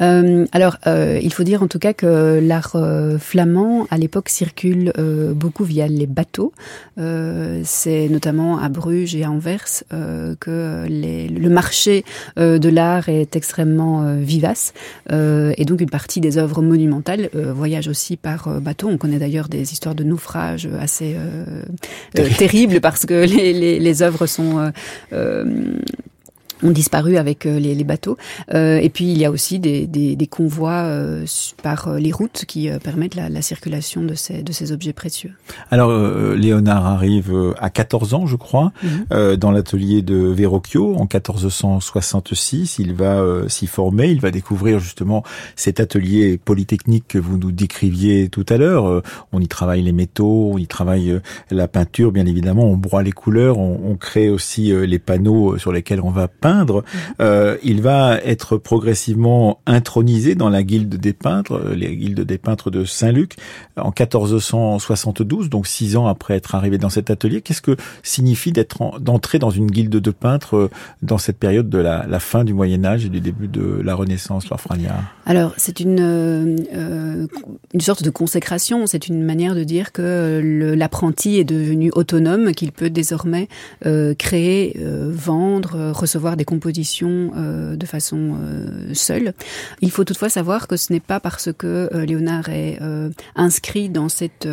Euh, 0.01 0.45
alors, 0.51 0.77
euh, 0.87 1.19
il 1.21 1.33
faut 1.33 1.43
dire 1.43 1.61
en 1.61 1.67
tout 1.67 1.79
cas 1.79 1.93
que 1.93 2.39
l'art 2.41 2.75
euh, 2.75 3.17
flamand, 3.17 3.85
à 3.91 3.97
l'époque, 3.97 4.29
circule 4.29 4.93
euh, 4.97 5.33
beaucoup 5.33 5.65
via 5.65 5.87
les 5.87 6.07
bateaux. 6.07 6.53
Euh, 6.97 7.61
c'est 7.65 8.07
notamment 8.09 8.57
à 8.57 8.69
Bruges 8.69 9.15
et 9.15 9.23
à 9.23 9.31
Anvers 9.31 9.83
que 10.39 10.85
les, 10.87 11.27
le 11.27 11.49
marché 11.49 12.05
de 12.37 12.69
l'art 12.69 13.09
est 13.09 13.35
extrêmement 13.35 14.15
vivace. 14.15 14.73
et 15.11 15.65
donc, 15.65 15.81
une 15.81 15.89
partie 15.89 16.21
des 16.21 16.37
œuvres 16.37 16.61
monumentales 16.61 17.29
voyage 17.33 17.87
aussi 17.87 18.17
par 18.17 18.61
bateau. 18.61 18.87
On 18.87 18.97
connaît 18.97 19.19
d'ailleurs 19.19 19.49
des 19.49 19.73
histoires 19.73 19.95
de 19.95 20.03
naufrages 20.03 20.69
assez 20.79 21.15
terribles 22.37 22.79
parce 22.81 23.05
que 23.05 23.25
les, 23.25 23.53
les, 23.53 23.79
les 23.79 24.01
œuvres 24.01 24.25
sont 24.25 24.71
ont 26.63 26.71
disparu 26.71 27.17
avec 27.17 27.45
euh, 27.45 27.59
les, 27.59 27.75
les 27.75 27.83
bateaux. 27.83 28.17
Euh, 28.53 28.77
et 28.77 28.89
puis 28.89 29.05
il 29.05 29.17
y 29.17 29.25
a 29.25 29.31
aussi 29.31 29.59
des, 29.59 29.87
des, 29.87 30.15
des 30.15 30.27
convois 30.27 30.83
euh, 30.83 31.25
par 31.63 31.93
les 31.95 32.11
routes 32.11 32.45
qui 32.47 32.69
permettent 32.83 33.15
la, 33.15 33.29
la, 33.29 33.41
circulation 33.41 34.03
de 34.03 34.15
ces, 34.15 34.41
de 34.41 34.51
ces 34.51 34.71
objets 34.71 34.93
précieux. 34.93 35.31
Alors 35.71 35.91
Léonard 36.35 36.85
arrive 36.85 37.33
à 37.59 37.69
14 37.69 38.13
ans, 38.13 38.25
je 38.25 38.35
crois, 38.35 38.71
mhm. 38.83 39.35
dans 39.37 39.51
l'atelier 39.51 40.01
de 40.01 40.15
Verrocchio 40.15 40.95
en 40.95 41.01
1466. 41.01 42.79
Il 42.79 42.93
va 42.93 43.23
s'y 43.47 43.67
former, 43.67 44.09
il 44.09 44.19
va 44.19 44.31
découvrir 44.31 44.79
justement 44.79 45.23
cet 45.55 45.79
atelier 45.79 46.37
polytechnique 46.37 47.05
que 47.07 47.19
vous 47.19 47.37
nous 47.37 47.51
décriviez 47.51 48.29
tout 48.29 48.45
à 48.49 48.57
l'heure. 48.57 49.01
on 49.31 49.39
y 49.39 49.47
travaille 49.47 49.81
les 49.81 49.91
métaux, 49.91 50.51
on 50.53 50.57
y 50.57 50.67
travaille 50.67 51.19
la 51.51 51.67
peinture, 51.67 52.11
bien 52.11 52.25
évidemment, 52.25 52.63
on 52.63 52.77
broie 52.77 53.03
les 53.03 53.11
couleurs, 53.11 53.57
on, 53.59 53.79
on 53.85 53.95
crée 53.95 54.29
aussi 54.29 54.73
les 54.73 54.99
panneaux 54.99 55.57
sur 55.57 55.71
lesquels 55.71 56.01
on 56.01 56.11
va 56.11 56.27
peindre 56.27 56.46
Euh, 57.19 57.57
il 57.63 57.81
va 57.81 58.19
être 58.23 58.57
progressivement 58.57 59.59
intronisé 59.65 60.35
dans 60.35 60.49
la 60.49 60.63
guilde 60.63 60.95
des 60.95 61.13
peintres, 61.13 61.53
euh, 61.53 61.75
les 61.75 61.95
guildes 61.95 62.21
des 62.21 62.37
peintres 62.37 62.71
de 62.71 62.85
Saint-Luc, 62.85 63.35
en 63.77 63.91
1472, 63.97 65.49
donc 65.49 65.67
six 65.67 65.97
ans 65.97 66.07
après 66.07 66.35
être 66.35 66.55
arrivé 66.55 66.77
dans 66.77 66.89
cet 66.89 67.09
atelier. 67.09 67.41
Qu'est-ce 67.41 67.61
que 67.61 67.75
signifie 68.03 68.51
d'être 68.51 68.99
d'entrer 68.99 69.39
dans 69.39 69.49
une 69.49 69.67
guilde 69.67 69.97
de 69.97 70.11
peintres 70.11 70.55
euh, 70.55 70.69
dans 71.01 71.17
cette 71.17 71.37
période 71.37 71.69
de 71.69 71.77
la, 71.77 72.19
fin 72.19 72.43
du 72.43 72.53
Moyen 72.53 72.83
Âge 72.83 73.05
et 73.05 73.09
du 73.09 73.19
début 73.19 73.47
de 73.47 73.81
la 73.83 73.93
Renaissance, 73.93 74.49
Laure 74.49 74.59
Alors, 75.25 75.53
c'est 75.57 75.79
une, 75.79 76.57
une 77.73 77.81
sorte 77.81 78.03
de 78.03 78.09
consécration. 78.09 78.87
C'est 78.87 79.07
une 79.07 79.23
manière 79.23 79.53
de 79.53 79.63
dire 79.63 79.91
que 79.91 80.41
l'apprenti 80.75 81.37
est 81.37 81.43
devenu 81.43 81.91
autonome, 81.93 82.53
qu'il 82.53 82.71
peut 82.71 82.89
désormais 82.89 83.47
créer, 84.17 84.77
vendre, 84.81 85.91
recevoir 85.91 86.36
des 86.37 86.45
compositions 86.45 87.31
euh, 87.35 87.75
de 87.75 87.85
façon 87.85 88.37
euh, 88.41 88.93
seule. 88.93 89.33
Il 89.81 89.91
faut 89.91 90.05
toutefois 90.05 90.29
savoir 90.29 90.67
que 90.67 90.77
ce 90.77 90.93
n'est 90.93 91.01
pas 91.01 91.19
parce 91.19 91.49
que 91.51 91.89
euh, 91.93 92.05
Léonard 92.05 92.49
est 92.49 92.79
inscrit 93.35 93.89
dans 93.89 94.09
cette 94.09 94.47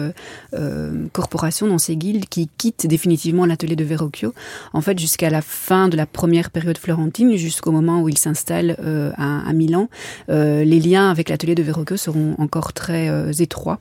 corporation, 1.13 1.67
dans 1.67 1.79
ces 1.79 1.97
guildes, 1.97 2.27
qui 2.27 2.49
quitte 2.57 2.87
définitivement 2.87 3.45
l'atelier 3.47 3.77
de 3.77 3.85
Verrocchio. 3.85 4.33
En 4.73 4.81
fait, 4.81 4.99
jusqu'à 4.99 5.31
la 5.31 5.43
fin 5.43 5.89
de 5.89 5.97
la 5.97 6.07
première 6.07 6.51
période 6.51 6.79
florentine, 6.79 7.37
jusqu'au 7.37 7.71
moment 7.71 8.01
où 8.01 8.09
il 8.09 8.17
s'installe 8.17 8.77
à, 9.19 9.53
Milan, 9.53 9.89
les 10.29 10.81
liens 10.81 11.11
avec 11.11 11.29
l'atelier 11.29 11.55
de 11.55 11.63
Verrocchio 11.63 11.97
seront 11.97 12.35
encore 12.39 12.73
très 12.73 13.31
étroits. 13.43 13.81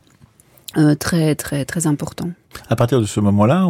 Très 0.99 1.35
très 1.35 1.65
très 1.65 1.87
important. 1.87 2.29
À 2.69 2.75
partir 2.75 2.99
de 2.99 3.05
ce 3.05 3.19
moment-là, 3.19 3.67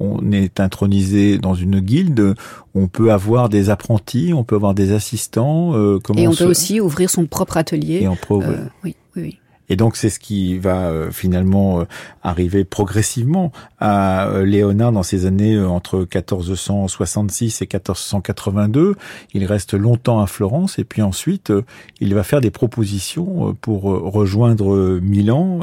on, 0.00 0.32
est 0.32 0.58
intronisé 0.58 1.38
dans 1.38 1.54
une 1.54 1.80
guilde. 1.80 2.34
On 2.74 2.88
peut 2.88 3.12
avoir 3.12 3.48
des 3.48 3.70
apprentis, 3.70 4.32
on 4.34 4.44
peut 4.44 4.56
avoir 4.56 4.74
des 4.74 4.92
assistants. 4.92 5.74
Euh, 5.74 5.98
et 6.16 6.26
on, 6.26 6.34
peut 6.34 6.44
aussi 6.44 6.80
ouvrir 6.80 7.10
son 7.10 7.26
propre 7.26 7.56
atelier. 7.56 8.00
Et 8.02 8.08
on 8.08 8.16
peut 8.16 8.34
euh, 8.42 8.64
oui, 8.82 8.96
oui, 9.14 9.22
oui. 9.22 9.38
Et 9.70 9.76
donc 9.76 9.96
c'est 9.96 10.10
ce 10.10 10.18
qui 10.18 10.58
va 10.58 10.88
euh, 10.88 11.10
finalement 11.12 11.80
euh, 11.80 11.84
arriver 12.22 12.64
progressivement 12.64 13.52
à 13.78 14.26
euh, 14.26 14.44
Léonard 14.44 14.90
dans 14.90 15.04
ces 15.04 15.26
années 15.26 15.58
entre 15.58 15.98
1466 15.98 17.62
et 17.62 17.68
1482. 17.72 18.96
Il 19.32 19.44
reste 19.44 19.74
longtemps 19.74 20.20
à 20.20 20.26
Florence 20.26 20.78
et 20.80 20.84
puis 20.84 21.02
ensuite 21.02 21.52
il 22.00 22.14
va 22.14 22.24
faire 22.24 22.40
des 22.40 22.50
propositions 22.50 23.56
pour 23.60 23.82
rejoindre 23.82 24.98
Milan 25.00 25.60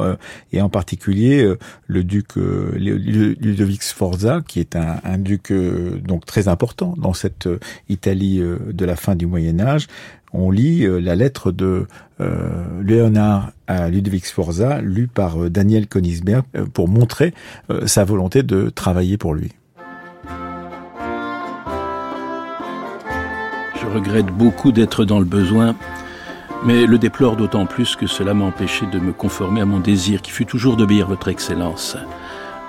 et 0.52 0.62
en 0.62 0.70
particulier 0.70 1.54
le 1.86 2.04
duc 2.04 2.36
Ludovic 2.36 3.82
Sforza 3.82 4.40
qui 4.46 4.60
est 4.60 4.74
un, 4.74 5.00
un 5.04 5.18
duc 5.18 5.52
donc 5.52 6.24
très 6.24 6.48
important 6.48 6.94
dans 6.96 7.12
cette 7.12 7.48
Italie 7.88 8.40
de 8.40 8.84
la 8.84 8.96
fin 8.96 9.14
du 9.14 9.26
Moyen 9.26 9.60
Âge 9.60 9.86
on 10.32 10.50
lit 10.50 10.84
euh, 10.84 10.98
la 10.98 11.14
lettre 11.16 11.52
de 11.52 11.86
euh, 12.20 12.82
Léonard 12.82 13.52
à 13.66 13.88
Ludwig 13.88 14.24
Sforza, 14.24 14.80
lue 14.80 15.08
par 15.08 15.42
euh, 15.42 15.50
Daniel 15.50 15.86
Königsberg, 15.86 16.44
pour 16.72 16.88
montrer 16.88 17.34
sa 17.86 18.04
volonté 18.04 18.42
de 18.42 18.70
travailler 18.70 19.16
pour 19.16 19.34
lui. 19.34 19.52
Je 23.80 23.86
regrette 23.94 24.26
beaucoup 24.26 24.72
d'être 24.72 25.04
dans 25.04 25.18
le 25.18 25.24
besoin, 25.24 25.76
mais 26.64 26.86
le 26.86 26.98
déplore 26.98 27.36
d'autant 27.36 27.66
plus 27.66 27.96
que 27.96 28.06
cela 28.06 28.34
m'a 28.34 28.44
empêché 28.44 28.86
de 28.86 28.98
me 28.98 29.12
conformer 29.12 29.60
à 29.60 29.66
mon 29.66 29.80
désir, 29.80 30.22
qui 30.22 30.30
fut 30.30 30.46
toujours 30.46 30.76
d'obéir 30.76 31.08
votre 31.08 31.28
Excellence. 31.28 31.96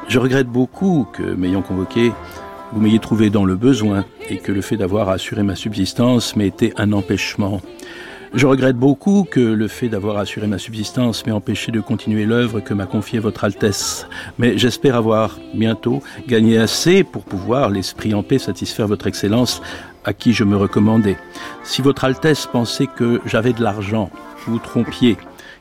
Je 0.07 0.19
regrette 0.19 0.47
beaucoup 0.47 1.07
que, 1.11 1.23
m'ayant 1.23 1.61
convoqué, 1.61 2.11
vous 2.71 2.81
m'ayez 2.81 2.99
trouvé 2.99 3.29
dans 3.29 3.45
le 3.45 3.55
besoin 3.55 4.05
et 4.29 4.37
que 4.37 4.51
le 4.51 4.61
fait 4.61 4.77
d'avoir 4.77 5.09
assuré 5.09 5.43
ma 5.43 5.55
subsistance 5.55 6.35
m'ait 6.35 6.47
été 6.47 6.73
un 6.77 6.91
empêchement. 6.93 7.61
Je 8.35 8.45
regrette 8.45 8.75
beaucoup 8.75 9.25
que 9.29 9.39
le 9.39 9.67
fait 9.67 9.89
d'avoir 9.89 10.17
assuré 10.17 10.45
ma 10.45 10.59
subsistance 10.59 11.25
m'ait 11.25 11.31
empêché 11.31 11.71
de 11.71 11.81
continuer 11.81 12.25
l'œuvre 12.25 12.59
que 12.59 12.75
m'a 12.75 12.85
confiée 12.85 13.17
votre 13.17 13.43
Altesse. 13.43 14.07
Mais 14.37 14.55
j'espère 14.55 14.95
avoir 14.95 15.39
bientôt 15.55 16.03
gagné 16.27 16.59
assez 16.59 17.03
pour 17.03 17.23
pouvoir, 17.23 17.71
l'esprit 17.71 18.13
en 18.13 18.21
paix, 18.21 18.37
satisfaire 18.37 18.87
votre 18.87 19.07
Excellence 19.07 19.63
à 20.05 20.13
qui 20.13 20.33
je 20.33 20.43
me 20.43 20.57
recommandais. 20.57 21.17
Si 21.63 21.81
votre 21.81 22.03
Altesse 22.03 22.45
pensait 22.45 22.87
que 22.87 23.19
j'avais 23.25 23.53
de 23.53 23.63
l'argent, 23.63 24.11
vous 24.45 24.59
trompiez, 24.59 25.17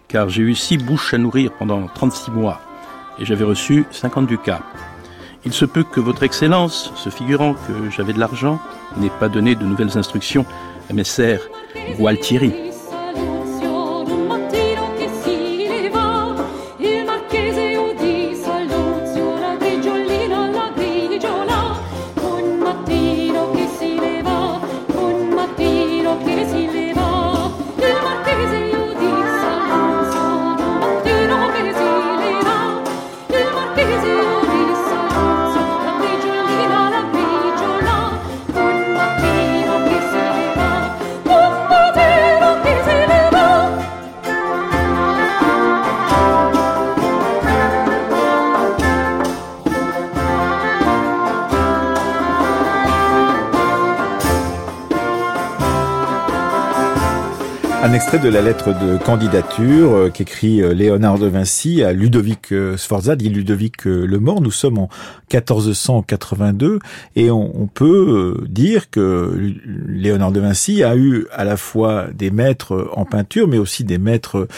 car 0.07 0.29
j'ai 0.29 0.43
eu 0.43 0.55
six 0.55 0.77
bouches 0.77 1.15
à 1.15 1.19
nourrir 1.19 1.53
pendant 1.59 1.87
36 1.87 2.31
mois 2.33 2.61
et 3.19 3.25
j'avais 3.25 3.45
reçu 3.45 3.87
50 3.93 4.27
ducats. 4.27 4.63
Il 5.49 5.55
se 5.55 5.65
peut 5.65 5.83
que 5.83 5.99
votre 5.99 6.25
Excellence, 6.25 6.93
se 6.95 7.09
figurant 7.09 7.55
que 7.55 7.89
j'avais 7.89 8.13
de 8.13 8.19
l'argent, 8.19 8.61
n'ait 8.99 9.09
pas 9.19 9.31
donné 9.31 9.55
de 9.55 9.65
nouvelles 9.65 9.97
instructions 9.97 10.45
à 10.91 10.93
mes 10.93 11.05
Gualtieri. 11.99 12.53
Extrait 57.99 58.21
de 58.21 58.29
la 58.29 58.43
lettre 58.43 58.69
de 58.79 58.97
candidature 58.97 59.93
euh, 59.93 60.09
qu'écrit 60.09 60.63
euh, 60.63 60.73
Léonard 60.73 61.19
de 61.19 61.27
Vinci 61.27 61.83
à 61.83 61.93
Ludovic 61.93 62.53
euh, 62.53 62.77
Sforza, 62.77 63.17
dit 63.17 63.29
Ludovic 63.29 63.87
le 63.87 64.21
Mort. 64.21 64.41
Nous 64.41 64.53
sommes 64.53 64.79
en 64.79 64.89
1482 65.33 66.79
et 67.17 67.33
on, 67.33 67.67
peut 67.67 68.45
dire 68.49 68.89
que 68.91 69.53
Léonard 69.89 70.31
de 70.31 70.39
Vinci 70.39 70.85
a 70.85 70.97
eu 70.97 71.27
à 71.33 71.43
la 71.43 71.57
fois 71.57 72.07
des 72.15 72.31
maîtres 72.31 72.89
en 72.95 73.05
peinture, 73.05 73.49
mais 73.49 73.59
aussi 73.59 73.85
des 73.85 73.99
maîtres 73.99 74.49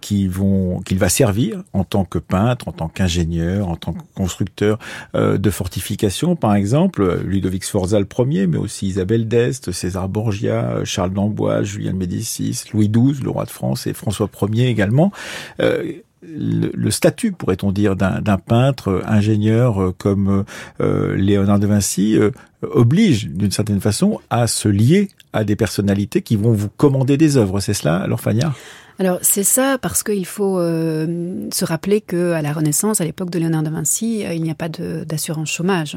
qui 0.00 0.28
vont 0.28 0.80
qu'il 0.80 0.98
va 0.98 1.08
servir 1.08 1.62
en 1.72 1.84
tant 1.84 2.04
que 2.04 2.18
peintre, 2.18 2.68
en 2.68 2.72
tant 2.72 2.88
qu'ingénieur, 2.88 3.68
en 3.68 3.76
tant 3.76 3.92
que 3.92 4.02
constructeur 4.14 4.78
de 5.14 5.50
fortifications, 5.50 6.36
par 6.36 6.54
exemple 6.54 7.22
Ludovic 7.24 7.64
Sforza 7.64 7.98
le 7.98 8.04
premier, 8.04 8.46
mais 8.46 8.58
aussi 8.58 8.86
Isabelle 8.86 9.26
d'Este, 9.26 9.72
César 9.72 10.08
Borgia, 10.08 10.84
Charles 10.84 11.12
d'Amboise, 11.12 11.64
Julien 11.64 11.92
Médicis, 11.92 12.64
Louis 12.72 12.89
Le 12.92 13.30
roi 13.30 13.44
de 13.44 13.50
France, 13.50 13.86
et 13.86 13.92
François 13.94 14.28
Ier 14.52 14.68
également. 14.68 15.12
Euh, 15.60 15.92
le, 16.22 16.90
statut, 16.90 17.32
pourrait-on 17.32 17.72
dire, 17.72 17.96
d'un 17.96 18.38
peintre 18.38 19.02
ingénieur 19.06 19.82
euh, 19.82 19.94
comme 19.96 20.44
euh, 20.80 21.16
Léonard 21.16 21.58
de 21.58 21.66
Vinci 21.66 22.18
oblige, 22.62 23.28
d'une 23.28 23.50
certaine 23.50 23.80
façon, 23.80 24.20
à 24.28 24.46
se 24.46 24.68
lier 24.68 25.08
à 25.32 25.44
des 25.44 25.56
personnalités 25.56 26.20
qui 26.20 26.36
vont 26.36 26.52
vous 26.52 26.68
commander 26.68 27.16
des 27.16 27.38
œuvres, 27.38 27.60
c'est 27.60 27.72
cela, 27.72 27.96
alors 27.96 28.20
Fania 28.20 28.52
alors 29.00 29.18
c'est 29.22 29.44
ça 29.44 29.78
parce 29.80 30.02
qu'il 30.02 30.26
faut 30.26 30.58
euh, 30.58 31.48
se 31.50 31.64
rappeler 31.64 32.02
que 32.02 32.32
à 32.32 32.42
la 32.42 32.52
Renaissance, 32.52 33.00
à 33.00 33.06
l'époque 33.06 33.30
de 33.30 33.38
Léonard 33.38 33.62
de 33.62 33.70
Vinci, 33.70 34.26
euh, 34.26 34.34
il 34.34 34.42
n'y 34.42 34.50
a 34.50 34.54
pas 34.54 34.68
d'assurance 34.68 35.50
chômage. 35.50 35.96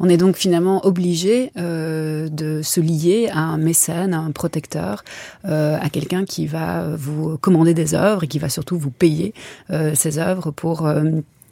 On 0.00 0.08
est 0.08 0.16
donc 0.16 0.36
finalement 0.36 0.86
obligé 0.86 1.52
euh, 1.58 2.30
de 2.30 2.62
se 2.62 2.80
lier 2.80 3.28
à 3.30 3.40
un 3.40 3.58
mécène, 3.58 4.14
à 4.14 4.20
un 4.20 4.30
protecteur, 4.30 5.04
à 5.44 5.90
quelqu'un 5.90 6.24
qui 6.24 6.46
va 6.46 6.96
vous 6.96 7.36
commander 7.36 7.74
des 7.74 7.94
œuvres 7.94 8.24
et 8.24 8.28
qui 8.28 8.38
va 8.38 8.48
surtout 8.48 8.78
vous 8.78 8.90
payer 8.90 9.34
ces 9.94 10.18
œuvres 10.18 10.50
pour 10.50 10.88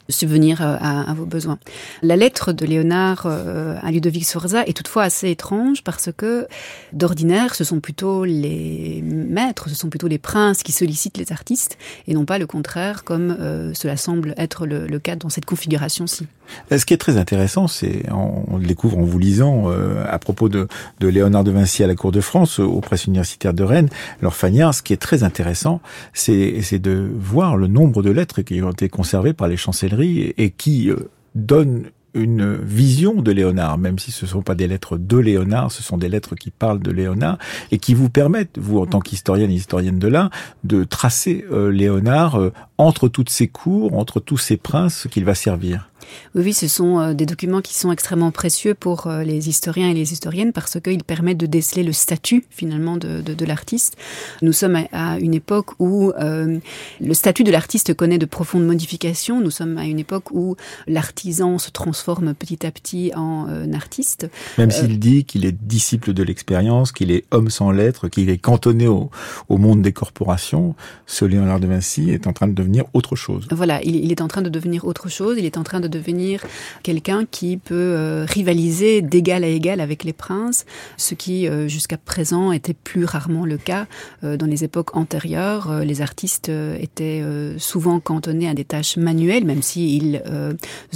subvenir 0.09 0.61
euh, 0.61 0.75
à, 0.79 1.13
vos 1.13 1.25
besoins. 1.25 1.59
La 2.01 2.15
lettre 2.15 2.53
de 2.53 2.65
Léonard 2.65 3.23
euh, 3.25 3.77
à 3.81 3.91
Ludovic 3.91 4.25
Sforza 4.25 4.65
est 4.65 4.75
toutefois 4.75 5.03
assez 5.03 5.29
étrange 5.29 5.83
parce 5.83 6.09
que 6.15 6.47
d'ordinaire, 6.93 7.55
ce 7.55 7.63
sont 7.63 7.79
plutôt 7.79 8.25
les 8.25 9.01
maîtres, 9.03 9.69
ce 9.69 9.75
sont 9.75 9.89
plutôt 9.89 10.07
les 10.07 10.17
princes 10.17 10.63
qui 10.63 10.71
sollicitent 10.71 11.17
les 11.17 11.31
artistes 11.31 11.77
et 12.07 12.13
non 12.13 12.25
pas 12.25 12.37
le 12.37 12.47
contraire 12.47 13.03
comme 13.03 13.35
euh, 13.39 13.73
cela 13.73 13.97
semble 13.97 14.33
être 14.37 14.65
le, 14.65 14.97
cas 14.99 15.15
dans 15.15 15.29
cette 15.29 15.45
configuration-ci. 15.45 16.25
Ce 16.71 16.85
qui 16.85 16.93
est 16.93 16.97
très 16.97 17.17
intéressant, 17.17 17.67
c'est 17.67 18.03
on, 18.11 18.57
le 18.57 18.65
découvre 18.65 18.97
en 18.97 19.03
vous 19.03 19.19
lisant 19.19 19.69
à 20.09 20.17
propos 20.17 20.49
de, 20.49 20.67
de, 20.99 21.07
Léonard 21.07 21.43
de 21.43 21.51
Vinci 21.51 21.83
à 21.83 21.87
la 21.87 21.95
cour 21.95 22.11
de 22.11 22.21
France 22.21 22.59
aux 22.59 22.79
presses 22.79 23.05
universitaires 23.05 23.53
de 23.53 23.63
Rennes. 23.63 23.89
Alors 24.21 24.33
Fania, 24.33 24.71
ce 24.71 24.81
qui 24.81 24.93
est 24.93 24.97
très 24.97 25.23
intéressant, 25.23 25.81
c'est 26.13 26.79
de 26.79 27.11
voir 27.13 27.57
le 27.57 27.67
nombre 27.67 28.01
de 28.01 28.09
lettres 28.09 28.41
qui 28.41 28.61
ont 28.61 28.71
été 28.71 28.89
conservées 28.89 29.33
par 29.33 29.49
les 29.49 29.57
chancelleries 29.57 29.96
et 29.99 30.51
qui 30.51 30.89
euh, 30.89 31.09
donne 31.35 31.85
une 32.13 32.55
vision 32.55 33.21
de 33.21 33.31
Léonard, 33.31 33.77
même 33.77 33.99
si 33.99 34.11
ce 34.11 34.25
ne 34.25 34.29
sont 34.29 34.41
pas 34.41 34.55
des 34.55 34.67
lettres 34.67 34.97
de 34.97 35.17
Léonard, 35.17 35.71
ce 35.71 35.83
sont 35.83 35.97
des 35.97 36.09
lettres 36.09 36.35
qui 36.35 36.49
parlent 36.49 36.79
de 36.79 36.91
Léonard 36.91 37.37
et 37.71 37.77
qui 37.77 37.93
vous 37.93 38.09
permettent, 38.09 38.57
vous 38.57 38.79
en 38.79 38.87
tant 38.87 38.99
qu'historienne 38.99 39.51
et 39.51 39.55
historienne 39.55 39.99
de 39.99 40.07
l'art, 40.07 40.31
de 40.63 40.83
tracer 40.83 41.45
euh, 41.51 41.71
Léonard 41.71 42.39
euh, 42.39 42.51
entre 42.77 43.07
toutes 43.07 43.29
ses 43.29 43.47
cours, 43.47 43.93
entre 43.93 44.19
tous 44.19 44.37
ces 44.37 44.57
princes 44.57 45.07
qu'il 45.09 45.25
va 45.25 45.35
servir. 45.35 45.89
Oui, 46.35 46.53
ce 46.53 46.67
sont 46.67 46.99
euh, 46.99 47.13
des 47.13 47.25
documents 47.25 47.61
qui 47.61 47.73
sont 47.73 47.91
extrêmement 47.91 48.31
précieux 48.31 48.73
pour 48.73 49.07
euh, 49.07 49.23
les 49.23 49.49
historiens 49.49 49.89
et 49.89 49.93
les 49.93 50.13
historiennes 50.13 50.53
parce 50.53 50.79
qu'ils 50.79 51.03
permettent 51.03 51.37
de 51.37 51.45
déceler 51.45 51.83
le 51.83 51.93
statut 51.93 52.45
finalement 52.49 52.97
de, 52.97 53.21
de, 53.21 53.33
de 53.33 53.45
l'artiste. 53.45 53.97
Nous 54.41 54.53
sommes 54.53 54.77
à, 54.91 55.19
une 55.19 55.33
époque 55.33 55.71
où 55.79 56.11
euh, 56.19 56.59
le 57.01 57.13
statut 57.13 57.43
de 57.43 57.51
l'artiste 57.51 57.93
connaît 57.93 58.17
de 58.17 58.25
profondes 58.25 58.65
modifications. 58.65 59.41
Nous 59.41 59.51
sommes 59.51 59.77
à 59.77 59.85
une 59.85 59.99
époque 59.99 60.31
où 60.31 60.55
l'artisan 60.87 61.57
se 61.57 61.71
transforme 61.71 62.33
petit 62.33 62.65
à 62.65 62.71
petit 62.71 63.11
en 63.15 63.47
artiste. 63.73 64.29
Même 64.57 64.71
s'il 64.71 64.99
dit 64.99 65.25
qu'il 65.25 65.45
est 65.45 65.51
disciple 65.51 66.13
de 66.13 66.23
l'expérience, 66.23 66.91
qu'il 66.91 67.11
est 67.11 67.25
homme 67.31 67.49
sans 67.49 67.71
lettres, 67.71 68.07
qu'il 68.07 68.29
est 68.29 68.37
cantonné 68.37 68.87
au, 68.87 69.09
au, 69.49 69.57
monde 69.57 69.81
des 69.81 69.93
corporations, 69.93 70.75
ce 71.05 71.25
Léonard 71.25 71.59
de 71.59 71.67
Vinci 71.67 72.09
est 72.11 72.27
en 72.27 72.33
train 72.33 72.47
de 72.47 72.53
devenir 72.53 72.66
autre 72.93 73.15
chose. 73.15 73.47
Voilà, 73.51 73.81
il, 73.83 73.95
il 73.95 74.11
est 74.11 74.21
en 74.21 74.27
train 74.27 74.41
de 74.41 74.49
devenir 74.49 74.85
autre 74.85 75.09
chose. 75.09 75.35
Il 75.37 75.45
est 75.45 75.57
en 75.57 75.63
train 75.63 75.79
de 75.79 75.87
devenir 75.87 76.43
quelqu'un 76.83 77.25
qui 77.29 77.57
peut 77.57 77.75
euh, 77.75 78.25
rivaliser 78.27 79.01
d'égal 79.01 79.43
à 79.43 79.47
égal 79.47 79.81
avec 79.81 80.03
les 80.03 80.13
princes, 80.13 80.65
ce 80.97 81.15
qui 81.15 81.47
euh, 81.47 81.67
jusqu'à 81.67 81.97
présent 81.97 82.51
était 82.51 82.73
plus 82.73 83.05
rarement 83.05 83.45
le 83.45 83.57
cas. 83.57 83.87
Euh, 84.23 84.37
dans 84.37 84.45
les 84.45 84.63
époques 84.63 84.95
antérieures, 84.95 85.81
les 85.83 86.01
artistes 86.01 86.49
étaient 86.79 87.23
souvent 87.57 87.99
cantonnés 87.99 88.47
à 88.47 88.53
des 88.53 88.65
tâches 88.65 88.97
manuelles, 88.97 89.45
même 89.45 89.61
s'ils 89.61 90.21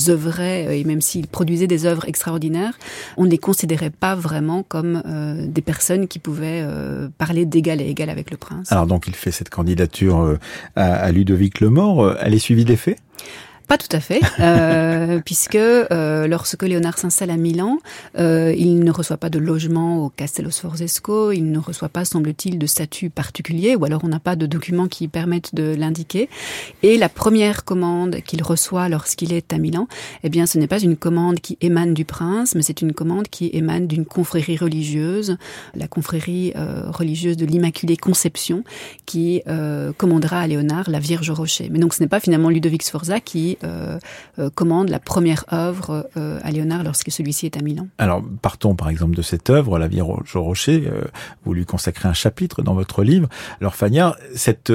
œuvraient 0.07 0.79
et 0.79 0.83
même 0.83 1.01
s'ils 1.01 1.27
produisaient 1.27 1.67
des 1.67 1.85
œuvres 1.85 2.07
extraordinaires, 2.07 2.77
on 3.17 3.25
ne 3.25 3.29
les 3.29 3.37
considérait 3.37 3.89
pas 3.89 4.15
vraiment 4.15 4.63
comme 4.63 5.01
des 5.47 5.61
personnes 5.61 6.07
qui 6.07 6.19
pouvaient 6.19 6.65
parler 7.17 7.45
d'égal 7.45 7.79
à 7.79 7.83
égal 7.83 8.09
avec 8.09 8.31
le 8.31 8.37
prince. 8.37 8.71
Alors 8.71 8.87
donc 8.87 9.07
il 9.07 9.15
fait 9.15 9.31
cette 9.31 9.49
candidature 9.49 10.37
à, 10.75 10.93
à 10.93 11.11
Ludovic 11.11 11.60
le 11.61 11.69
Mort. 11.69 12.15
Elle 12.19 12.33
est 12.33 12.39
suivie 12.39 12.65
des 12.65 12.75
faits? 12.75 12.97
Pas 13.71 13.77
tout 13.77 13.95
à 13.95 14.01
fait, 14.01 14.19
euh, 14.41 15.21
puisque 15.25 15.55
euh, 15.55 16.27
lorsque 16.27 16.61
Léonard 16.61 16.97
s'installe 16.97 17.29
à 17.29 17.37
Milan, 17.37 17.77
euh, 18.19 18.53
il 18.57 18.81
ne 18.81 18.91
reçoit 18.91 19.15
pas 19.15 19.29
de 19.29 19.39
logement 19.39 20.03
au 20.03 20.09
Castello 20.09 20.51
Sforzesco, 20.51 21.31
il 21.31 21.53
ne 21.53 21.57
reçoit 21.57 21.87
pas, 21.87 22.03
semble-t-il, 22.03 22.59
de 22.59 22.65
statut 22.65 23.09
particulier, 23.09 23.77
ou 23.77 23.85
alors 23.85 24.01
on 24.03 24.09
n'a 24.09 24.19
pas 24.19 24.35
de 24.35 24.45
documents 24.45 24.89
qui 24.89 25.07
permettent 25.07 25.55
de 25.55 25.73
l'indiquer. 25.73 26.27
Et 26.83 26.97
la 26.97 27.07
première 27.07 27.63
commande 27.63 28.17
qu'il 28.25 28.43
reçoit 28.43 28.89
lorsqu'il 28.89 29.31
est 29.31 29.53
à 29.53 29.57
Milan, 29.57 29.87
eh 30.25 30.29
bien, 30.29 30.47
ce 30.47 30.57
n'est 30.57 30.67
pas 30.67 30.81
une 30.81 30.97
commande 30.97 31.39
qui 31.39 31.57
émane 31.61 31.93
du 31.93 32.03
prince, 32.03 32.55
mais 32.55 32.63
c'est 32.63 32.81
une 32.81 32.91
commande 32.91 33.29
qui 33.29 33.51
émane 33.53 33.87
d'une 33.87 34.03
confrérie 34.03 34.57
religieuse, 34.57 35.37
la 35.75 35.87
confrérie 35.87 36.51
euh, 36.57 36.91
religieuse 36.91 37.37
de 37.37 37.45
l'Immaculée 37.45 37.95
Conception, 37.95 38.65
qui 39.05 39.43
euh, 39.47 39.93
commandera 39.95 40.41
à 40.41 40.47
Léonard 40.47 40.89
la 40.89 40.99
Vierge 40.99 41.31
Rocher. 41.31 41.69
Mais 41.71 41.79
donc, 41.79 41.93
ce 41.93 42.03
n'est 42.03 42.09
pas 42.09 42.19
finalement 42.19 42.49
Ludovic 42.49 42.83
Sforza 42.83 43.21
qui 43.21 43.57
commande 44.55 44.89
la 44.89 44.99
première 44.99 45.45
œuvre 45.51 46.09
euh, 46.17 46.39
à 46.43 46.51
Léonard 46.51 46.83
lorsque 46.83 47.11
celui-ci 47.11 47.45
est 47.45 47.57
à 47.57 47.61
Milan. 47.61 47.87
Alors, 47.97 48.23
partons 48.41 48.75
par 48.75 48.89
exemple 48.89 49.15
de 49.15 49.21
cette 49.21 49.49
œuvre, 49.49 49.77
La 49.79 49.87
Vierge 49.87 50.35
au 50.35 50.43
Rocher. 50.43 50.89
vous 51.43 51.53
lui 51.53 51.65
consacrez 51.65 52.07
un 52.07 52.13
chapitre 52.13 52.61
dans 52.61 52.73
votre 52.73 53.03
livre. 53.03 53.27
Alors, 53.59 53.75
Fania, 53.75 54.15
cette 54.35 54.71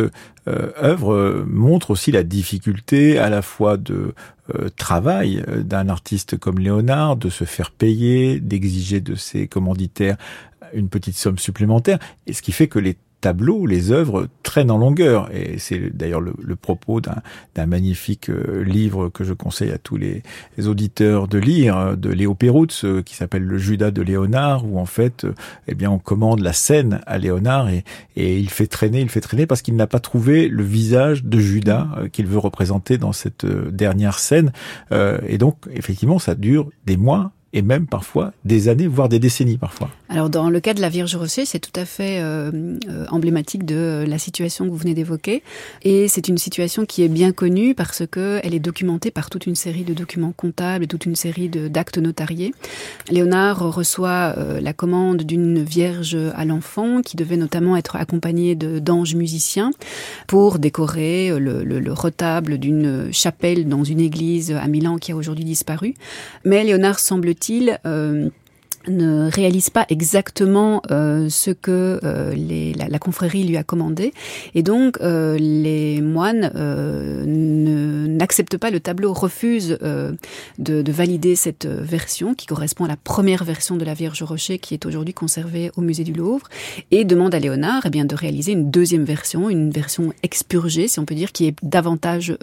œuvre 0.46 1.44
montre 1.48 1.90
aussi 1.90 2.12
la 2.12 2.22
difficulté 2.22 3.18
à 3.18 3.30
la 3.30 3.42
fois 3.42 3.76
de 3.76 4.14
travail 4.76 5.42
d'un 5.64 5.88
artiste 5.88 6.38
comme 6.38 6.58
Léonard, 6.58 7.16
de 7.16 7.30
se 7.30 7.44
faire 7.44 7.70
payer, 7.70 8.38
d'exiger 8.40 9.00
de 9.00 9.14
ses 9.14 9.48
commanditaires 9.48 10.16
une 10.72 10.88
petite 10.88 11.16
somme 11.16 11.38
supplémentaire, 11.38 11.98
et 12.26 12.32
ce 12.32 12.42
qui 12.42 12.52
fait 12.52 12.68
que 12.68 12.78
les 12.78 12.96
tableaux, 13.20 13.66
les 13.66 13.90
œuvres 13.90 14.28
traînent 14.42 14.70
en 14.70 14.78
longueur. 14.78 15.28
Et 15.34 15.58
c'est 15.58 15.96
d'ailleurs 15.96 16.20
le, 16.20 16.56
propos 16.56 17.00
d'un 17.00 17.66
magnifique 17.66 18.30
euh, 18.30 18.64
livre 18.64 19.08
que 19.08 19.24
je 19.24 19.32
conseille 19.32 19.70
à 19.70 19.78
tous 19.78 19.96
les, 19.96 20.22
auditeurs 20.66 21.28
de 21.28 21.38
lire, 21.38 21.76
euh, 21.76 21.96
de 21.96 22.10
Léo 22.10 22.34
Perutz, 22.34 22.84
euh, 22.84 23.02
qui 23.02 23.14
s'appelle 23.14 23.42
Le 23.42 23.58
Judas 23.58 23.90
de 23.90 24.02
Léonard, 24.02 24.66
où 24.66 24.78
en 24.78 24.86
fait, 24.86 25.26
eh 25.68 25.74
bien, 25.74 25.90
on 25.90 25.98
commande 25.98 26.40
la 26.40 26.52
scène 26.52 27.00
à 27.06 27.18
Léonard 27.18 27.68
et, 27.68 27.84
et 28.16 28.38
il 28.38 28.50
fait 28.50 28.66
traîner, 28.66 29.00
il 29.00 29.08
fait 29.08 29.20
traîner 29.20 29.46
parce 29.46 29.62
qu'il 29.62 29.76
n'a 29.76 29.86
pas 29.86 30.00
trouvé 30.00 30.48
le 30.48 30.62
visage 30.62 31.24
de 31.24 31.38
Judas 31.38 31.88
qu'il 32.12 32.26
veut 32.26 32.38
représenter 32.38 32.98
dans 32.98 33.12
cette 33.12 33.46
dernière 33.46 34.18
scène. 34.18 34.52
et 34.90 35.38
donc, 35.38 35.56
effectivement, 35.72 36.18
ça 36.18 36.34
dure 36.34 36.70
des 36.86 36.96
mois, 36.96 37.32
et 37.56 37.62
même 37.62 37.86
parfois 37.86 38.32
des 38.44 38.68
années, 38.68 38.86
voire 38.86 39.08
des 39.08 39.18
décennies 39.18 39.56
parfois. 39.56 39.88
Alors 40.10 40.28
dans 40.28 40.50
le 40.50 40.60
cas 40.60 40.74
de 40.74 40.82
la 40.82 40.90
Vierge 40.90 41.16
Rocher, 41.16 41.46
c'est 41.46 41.58
tout 41.58 41.72
à 41.74 41.86
fait 41.86 42.20
euh, 42.20 42.76
euh, 42.88 43.06
emblématique 43.08 43.64
de 43.64 43.74
euh, 43.74 44.06
la 44.06 44.18
situation 44.18 44.66
que 44.66 44.70
vous 44.70 44.76
venez 44.76 44.92
d'évoquer, 44.92 45.42
et 45.82 46.06
c'est 46.06 46.28
une 46.28 46.36
situation 46.36 46.84
qui 46.84 47.02
est 47.02 47.08
bien 47.08 47.32
connue 47.32 47.74
parce 47.74 48.02
que 48.08 48.40
elle 48.44 48.54
est 48.54 48.60
documentée 48.60 49.10
par 49.10 49.30
toute 49.30 49.46
une 49.46 49.54
série 49.54 49.84
de 49.84 49.94
documents 49.94 50.32
comptables 50.36 50.86
toute 50.86 51.06
une 51.06 51.16
série 51.16 51.48
d'actes 51.48 51.98
notariés. 51.98 52.52
Léonard 53.10 53.72
reçoit 53.72 54.36
la 54.60 54.72
commande 54.72 55.22
d'une 55.22 55.62
Vierge 55.62 56.16
à 56.34 56.44
l'enfant 56.44 57.00
qui 57.00 57.16
devait 57.16 57.36
notamment 57.36 57.76
être 57.76 57.96
accompagnée 57.96 58.54
d'anges 58.54 59.14
musiciens 59.14 59.70
pour 60.26 60.58
décorer 60.58 61.30
le, 61.38 61.64
le, 61.64 61.80
le 61.80 61.92
retable 61.92 62.58
d'une 62.58 63.08
chapelle 63.12 63.68
dans 63.68 63.84
une 63.84 64.00
église 64.00 64.52
à 64.52 64.66
Milan 64.68 64.98
qui 64.98 65.12
a 65.12 65.16
aujourd'hui 65.16 65.44
disparu. 65.44 65.94
Mais 66.44 66.62
Léonard 66.62 66.98
semble-t-il 66.98 67.45
euh, 67.86 68.30
ne 68.88 69.30
réalise 69.30 69.70
pas 69.70 69.86
exactement 69.88 70.82
euh, 70.90 71.28
ce 71.28 71.50
que 71.50 72.00
euh, 72.04 72.34
les, 72.34 72.72
la, 72.74 72.88
la, 72.88 72.98
confrérie 72.98 73.44
lui 73.44 73.56
a 73.56 73.64
commandé. 73.64 74.12
Et 74.54 74.62
donc 74.62 74.98
euh, 75.00 75.36
les 75.38 76.00
moines 76.00 76.52
euh, 76.54 77.24
n'acceptent 77.26 78.58
pas 78.58 78.70
le 78.70 78.80
tableau, 78.80 79.12
refusent 79.12 79.78
euh, 79.82 80.12
de, 80.58 80.82
de, 80.82 80.92
valider 80.92 81.36
cette 81.36 81.66
version 81.66 82.34
qui 82.34 82.46
correspond 82.46 82.84
à 82.84 82.88
la 82.88 82.96
première 82.96 83.44
version 83.44 83.76
de 83.76 83.84
la 83.84 83.94
Vierge 83.94 84.22
Rocher 84.22 84.58
qui 84.58 84.74
est 84.74 84.86
aujourd'hui 84.86 85.14
conservée 85.14 85.70
au 85.76 85.80
musée 85.80 86.04
du 86.04 86.12
Louvre 86.12 86.48
et 86.90 87.04
demandent 87.04 87.34
à 87.34 87.38
Léonard 87.38 87.82
eh 87.86 87.90
bien, 87.90 88.04
de 88.04 88.14
réaliser 88.14 88.52
une 88.52 88.70
deuxième 88.70 89.04
version, 89.04 89.50
une 89.50 89.70
version 89.70 90.12
expurgée 90.22 90.88
si 90.88 90.98
on 91.00 91.04
peut 91.04 91.14
dire, 91.14 91.32
qui 91.32 91.46
est 91.46 91.56
davantage 91.62 92.36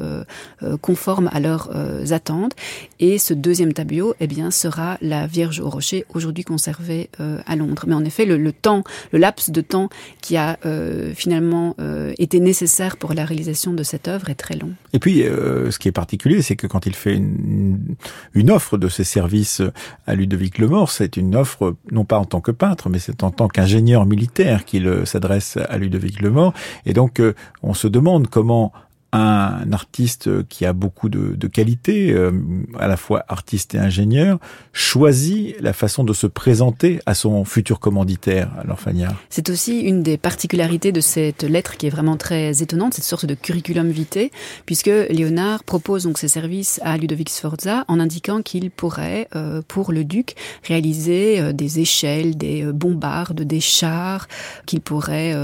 conforme 0.82 1.30
à 1.32 1.40
leurs 1.40 1.72
attentes. 2.12 2.54
Et 3.00 3.18
ce 3.18 3.34
deuxième 3.34 3.74
tableau 3.74 4.14
eh 4.20 4.28
bien, 4.28 4.52
sera 4.52 4.98
la 5.02 5.28
Vierge 5.28 5.60
au 5.60 5.70
Rocher 5.70 6.06
aujourd'hui 6.14 6.33
conservé 6.42 7.12
euh, 7.20 7.40
à 7.46 7.56
Londres. 7.56 7.84
Mais 7.88 7.94
en 7.94 8.04
effet, 8.04 8.26
le, 8.26 8.52
temps, 8.52 8.84
le 9.12 9.20
laps 9.20 9.52
de 9.52 9.62
temps 9.62 9.90
qui 10.22 10.36
a 10.38 10.58
euh, 10.66 11.14
finalement 11.14 11.76
euh, 11.80 12.14
été 12.18 12.40
nécessaire 12.40 12.98
pour 12.98 13.14
la 13.14 13.26
réalisation 13.26 13.74
de 13.74 13.84
cette 13.84 14.08
œuvre 14.08 14.32
est 14.32 14.36
très 14.36 14.56
long. 14.56 14.72
Et 14.94 15.00
puis, 15.00 15.24
ce 15.24 15.78
qui 15.78 15.88
est 15.88 15.94
particulier, 15.94 16.42
c'est 16.42 16.56
que 16.56 16.66
quand 16.66 16.88
il 16.88 16.96
fait 16.96 17.14
une, 17.14 17.96
une 18.34 18.50
offre 18.50 18.78
de 18.78 18.88
ses 18.88 19.04
services 19.04 19.62
à 20.08 20.16
Ludovic 20.16 20.58
Lemort, 20.58 20.90
c'est 20.90 21.18
une 21.18 21.36
offre 21.36 21.76
non 21.92 22.06
pas 22.06 22.18
en 22.18 22.26
tant 22.26 22.42
que 22.42 22.52
peintre, 22.52 22.90
mais 22.90 23.00
c'est 23.00 23.24
en 23.24 23.32
tant 23.32 23.48
qu'ingénieur 23.48 24.06
militaire 24.06 24.66
qu'il 24.66 25.06
s'adresse 25.06 25.58
à 25.58 25.78
Ludovic 25.78 26.22
Lemort. 26.22 26.54
Et 26.86 26.94
donc, 26.94 27.22
on 27.62 27.74
se 27.74 27.88
demande 27.88 28.28
comment 28.28 28.72
un 29.14 29.72
artiste 29.72 30.48
qui 30.48 30.66
a 30.66 30.74
beaucoup 30.74 31.08
de, 31.08 31.36
de 31.36 31.48
qualités, 31.48 32.12
euh, 32.12 32.32
à 32.80 32.88
la 32.88 32.98
fois 32.98 33.24
artiste 33.28 33.76
et 33.76 33.78
ingénieur, 33.78 34.40
choisit 34.74 35.56
la 35.62 35.72
façon 35.72 36.04
de 36.04 36.14
se 36.14 36.26
présenter 36.26 37.00
à 37.06 37.14
son 37.14 37.46
futur 37.46 37.80
commanditaire, 37.80 38.50
alors 38.60 38.80
Fania 38.80 39.14
C'est 39.30 39.50
aussi 39.50 39.82
une 39.82 40.02
des 40.02 40.18
particularités 40.18 40.92
de 40.92 41.00
cette 41.00 41.44
lettre 41.44 41.78
qui 41.78 41.86
est 41.86 41.92
vraiment 41.92 42.18
très 42.18 42.64
étonnante, 42.64 42.96
cette 42.96 43.04
sorte 43.04 43.28
de 43.28 43.36
curriculum 43.36 43.90
vitae, 43.90 44.32
puisque 44.66 44.88
Léonard 44.88 45.64
propose 45.64 46.04
donc 46.04 46.18
ses 46.18 46.28
services 46.28 46.82
à 46.84 46.98
Ludovic 46.98 47.30
Sforza 47.30 47.86
en 47.88 48.00
indiquant 48.00 48.42
qu'il 48.42 48.72
pourrait, 48.72 49.28
euh, 49.36 49.62
pour 49.68 49.92
le 49.92 50.04
duc, 50.04 50.34
réaliser 50.64 51.40
euh, 51.40 51.54
des 51.54 51.80
échelles, 51.80 52.36
des 52.36 52.64
bombardes, 52.64 53.42
des 53.42 53.60
chars, 53.60 54.28
qu'il 54.66 54.82
pourrait 54.82 55.36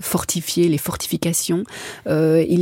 fortifier 0.00 0.68
les 0.68 0.78
fortifications. 0.78 1.64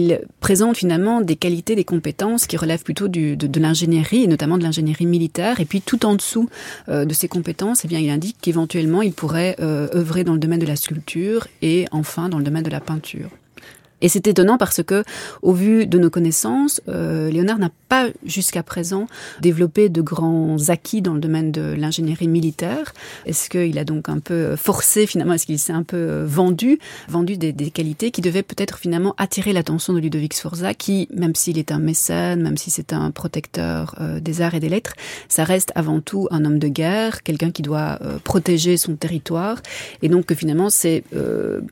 Il 0.07 0.21
présente 0.41 0.77
finalement 0.77 1.21
des 1.21 1.37
qualités, 1.37 1.75
des 1.75 1.85
compétences 1.85 2.47
qui 2.47 2.57
relèvent 2.57 2.83
plutôt 2.83 3.09
de, 3.09 3.35
de 3.35 3.61
l'ingénierie, 3.61 4.25
et 4.25 4.27
notamment 4.27 4.59
de 4.59 4.63
l'ingénierie 4.63 5.07
militaire. 5.07 5.61
Et 5.61 5.65
puis 5.65 5.81
tout 5.81 6.07
en 6.07 6.15
dessous 6.15 6.49
euh, 6.89 7.05
de 7.05 7.15
ces 7.15 7.29
compétences, 7.29 7.85
eh 7.85 7.89
bien, 7.89 7.99
il 7.99 8.11
indique 8.11 8.37
qu'éventuellement, 8.41 9.03
il 9.03 9.13
pourrait 9.13 9.57
euh, 9.61 9.89
œuvrer 9.95 10.25
dans 10.25 10.33
le 10.33 10.39
domaine 10.39 10.61
de 10.61 10.67
la 10.67 10.77
sculpture 10.77 11.47
et 11.63 11.87
enfin 11.91 12.29
dans 12.29 12.39
le 12.39 12.45
domaine 12.45 12.63
de 12.63 12.71
la 12.71 12.81
peinture. 12.81 13.31
Et 14.03 14.09
c'est 14.09 14.27
étonnant 14.27 14.59
parce 14.59 14.83
que, 14.83 15.05
au 15.43 15.53
vu 15.53 15.87
de 15.87 15.99
nos 15.99 16.11
connaissances, 16.11 16.83
euh, 16.89 17.31
Léonard 17.31 17.59
n'a 17.59 17.71
pas 17.89 18.09
jusqu'à 18.25 18.63
présent 18.63 19.07
développé 19.41 19.89
de 19.89 20.03
grands 20.03 20.57
acquis 20.69 21.01
dans 21.01 21.15
le 21.15 21.21
domaine 21.21 21.51
de 21.51 21.75
l'ingénierie 21.77 22.29
militaire. 22.29 22.93
Est-ce 23.25 23.49
qu'il 23.49 23.79
a 23.79 23.85
donc 23.85 24.09
un 24.09 24.19
peu 24.19 24.55
forcé 24.57 25.07
finalement, 25.07 25.35
est-ce 25.35 25.47
qu'il 25.47 25.59
s'est 25.59 25.73
un 25.73 25.83
peu 25.83 25.97
euh, 25.97 26.25
vendu, 26.27 26.79
vendu 27.09 27.39
des, 27.39 27.53
des 27.53 27.71
qualités 27.71 28.11
qui 28.11 28.21
devaient 28.21 28.43
peut-être 28.43 28.79
finalement 28.79 29.15
attirer 29.17 29.53
l'attention 29.53 29.95
de 29.95 30.01
Ludovic 30.01 30.35
Sforza, 30.35 30.75
qui, 30.75 31.09
même 31.15 31.35
s'il 31.35 31.59
est 31.59 31.73
un 31.73 31.79
mécène, 31.79 32.43
même 32.43 32.59
si 32.59 32.71
c'est 32.71 32.93
un 32.93 33.11
protecteur 33.11 33.95
euh, 34.01 34.21
des 34.21 34.43
arts 34.43 34.55
et 34.55 34.61
des 34.61 34.69
lettres, 34.69 34.95
ça 35.29 35.45
reste 35.45 35.73
avant 35.75 36.01
tout 36.01 36.29
un 36.31 36.45
homme 36.45 36.59
de 36.59 36.69
guerre, 36.69 37.23
quelqu'un 37.23 37.51
qui 37.51 37.63
doit 37.63 37.99
euh, 38.03 38.19
protéger 38.23 38.77
son 38.77 38.97
territoire, 38.97 39.63
et 40.03 40.09
donc 40.09 40.27
que 40.27 40.35
finalement 40.35 40.69
c'est 40.71 41.05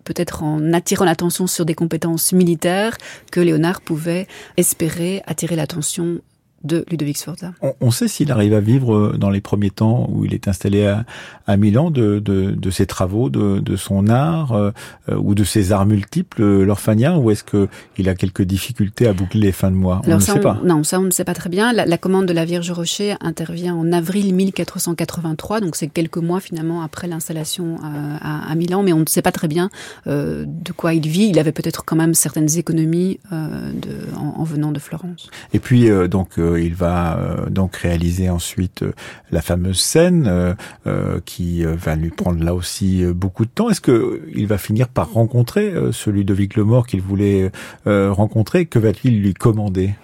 peut-être 0.05 0.43
en 0.43 0.73
attirant 0.73 1.05
l'attention 1.05 1.47
sur 1.47 1.65
des 1.65 1.75
compétences 1.75 2.14
militaire 2.33 2.97
que 3.31 3.41
Léonard 3.41 3.81
pouvait 3.81 4.27
espérer 4.57 5.23
attirer 5.27 5.57
l'attention 5.57 6.21
de 6.65 6.85
Ludovic 6.91 7.19
Sforza. 7.19 7.53
On, 7.61 7.75
on 7.81 7.91
sait 7.91 8.09
s'il 8.09 8.33
arrive 8.33 8.55
à 8.55 8.61
vivre 8.61 8.95
euh, 8.95 9.17
dans 9.19 9.31
les 9.31 9.41
premiers 9.41 9.71
temps 9.71 10.09
où 10.11 10.25
il 10.25 10.35
est 10.35 10.49
installé 10.49 10.87
à, 10.87 11.05
à 11.47 11.57
Milan 11.57 11.91
de, 11.91 12.19
de, 12.19 12.51
de, 12.51 12.71
ses 12.71 12.87
travaux, 12.87 13.29
de, 13.29 13.61
de 13.61 13.77
son 13.77 14.09
art 14.09 14.53
euh, 14.53 14.71
euh 15.09 15.17
ou 15.17 15.35
de 15.35 15.45
ses 15.45 15.73
arts 15.73 15.87
multiples, 15.87 16.43
l'orphanien, 16.63 17.17
ou 17.17 17.31
est-ce 17.31 17.45
que 17.45 17.69
il 17.99 18.09
a 18.09 18.15
quelques 18.15 18.43
difficultés 18.43 19.07
à 19.07 19.13
boucler 19.13 19.41
les 19.41 19.53
fins 19.53 19.71
de 19.71 19.77
mois? 19.77 20.01
On 20.03 20.07
Alors 20.07 20.19
ne 20.19 20.25
ça, 20.25 20.35
sait 20.35 20.41
pas. 20.41 20.59
Non, 20.65 20.83
ça 20.83 20.99
on 20.99 21.05
ne 21.05 21.11
sait 21.11 21.25
pas 21.25 21.35
très 21.35 21.51
bien. 21.51 21.73
La, 21.73 21.87
la, 21.87 21.99
commande 21.99 22.27
de 22.27 22.33
la 22.33 22.45
Vierge 22.45 22.71
Rocher 22.71 23.15
intervient 23.21 23.75
en 23.75 23.93
avril 23.93 24.35
1483, 24.35 25.61
donc 25.61 25.77
c'est 25.77 25.89
quelques 25.89 26.17
mois 26.17 26.41
finalement 26.41 26.83
après 26.83 27.07
l'installation 27.07 27.77
à, 27.83 28.51
à, 28.51 28.55
Milan, 28.55 28.83
mais 28.83 28.93
on 28.93 29.01
ne 29.01 29.07
sait 29.07 29.23
pas 29.23 29.33
très 29.33 29.49
bien 29.49 29.71
euh, 30.07 30.45
de 30.47 30.73
quoi 30.73 30.95
il 30.95 31.07
vit. 31.07 31.29
Il 31.29 31.39
avait 31.39 31.53
peut-être 31.53 31.85
quand 31.85 31.97
même 31.97 32.15
certaines 32.15 32.59
économies 32.59 33.21
de, 33.31 34.17
en, 34.17 34.41
en, 34.41 34.45
venant 34.45 34.73
de 34.73 34.79
Florence. 34.79 35.31
Et 35.53 35.59
puis 35.59 35.89
donc 36.09 36.39
il 36.61 36.75
va 36.75 37.19
euh, 37.19 37.51
donc 37.51 37.77
réaliser 37.77 38.31
ensuite 38.31 38.83
euh, 38.83 38.93
la 39.31 39.43
fameuse 39.43 39.81
scène 39.81 40.55
euh, 40.87 41.21
qui 41.25 41.65
va 41.65 41.97
lui 41.97 42.11
prendre 42.11 42.43
là 42.43 42.55
aussi 42.55 43.05
beaucoup 43.05 43.45
de 43.45 43.51
temps. 43.51 43.71
Est-ce 43.71 43.81
que 43.81 44.23
il 44.35 44.47
va 44.47 44.59
finir 44.59 44.89
par 44.89 45.13
rencontrer 45.13 45.75
ce 45.93 46.11
Ludovic 46.11 46.57
Lemort 46.57 46.87
qu'il 46.87 47.01
voulait 47.01 47.51
rencontrer? 47.87 48.67
Que 48.67 48.79
va-t-il 48.79 49.21
lui 49.21 49.35
commander? 49.35 49.95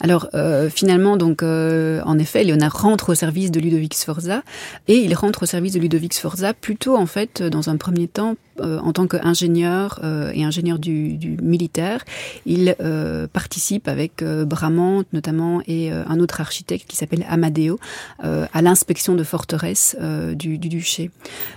Alors 0.00 0.28
finalement, 0.70 1.16
donc 1.16 1.42
en 1.42 2.18
effet, 2.18 2.42
Léonard 2.42 2.82
rentre 2.82 3.10
au 3.10 3.14
service 3.14 3.52
de 3.52 3.60
Ludovic 3.60 3.94
Sforza 3.94 4.42
et 4.88 4.96
il 4.96 5.14
rentre 5.14 5.44
au 5.44 5.46
service 5.46 5.74
de 5.74 5.78
Ludovic 5.78 6.14
Sforza 6.14 6.54
plutôt 6.54 6.96
en 6.96 7.06
fait 7.06 7.42
dans 7.42 7.68
un 7.68 7.76
premier 7.76 8.08
temps 8.08 8.34
euh, 8.62 8.78
en 8.78 8.92
tant 8.92 9.06
qu'ingénieur 9.06 10.00
euh, 10.02 10.30
et 10.34 10.44
ingénieur 10.44 10.78
du, 10.78 11.16
du 11.16 11.36
militaire, 11.42 12.04
il 12.46 12.74
euh, 12.80 13.26
participe 13.26 13.88
avec 13.88 14.22
Bramante 14.22 15.06
notamment 15.12 15.60
et 15.66 15.90
un 15.90 16.20
autre 16.20 16.40
architecte 16.40 16.88
qui 16.88 16.96
s'appelle 16.96 17.24
Amadeo 17.28 17.78
à 18.20 18.62
l'inspection 18.62 19.14
de 19.14 19.24
forteresse 19.24 19.96
du, 20.34 20.58
du, 20.58 20.68
duché. 20.68 21.10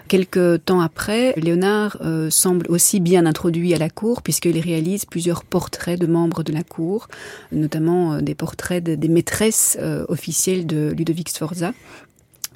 Quelques 0.07 0.63
temps 0.65 0.81
après, 0.81 1.33
Léonard 1.37 1.97
semble 2.29 2.65
aussi 2.69 2.99
bien 2.99 3.25
introduit 3.25 3.73
à 3.73 3.77
la 3.77 3.89
cour 3.89 4.21
puisqu'il 4.21 4.59
réalise 4.59 5.05
plusieurs 5.05 5.43
portraits 5.43 5.99
de 5.99 6.07
membres 6.07 6.43
de 6.43 6.53
la 6.53 6.63
cour, 6.63 7.07
notamment 7.51 8.21
des 8.21 8.35
portraits 8.35 8.83
de, 8.83 8.95
des 8.95 9.09
maîtresses 9.09 9.77
officielles 10.07 10.65
de 10.65 10.93
Ludovic 10.95 11.29
Sforza 11.29 11.73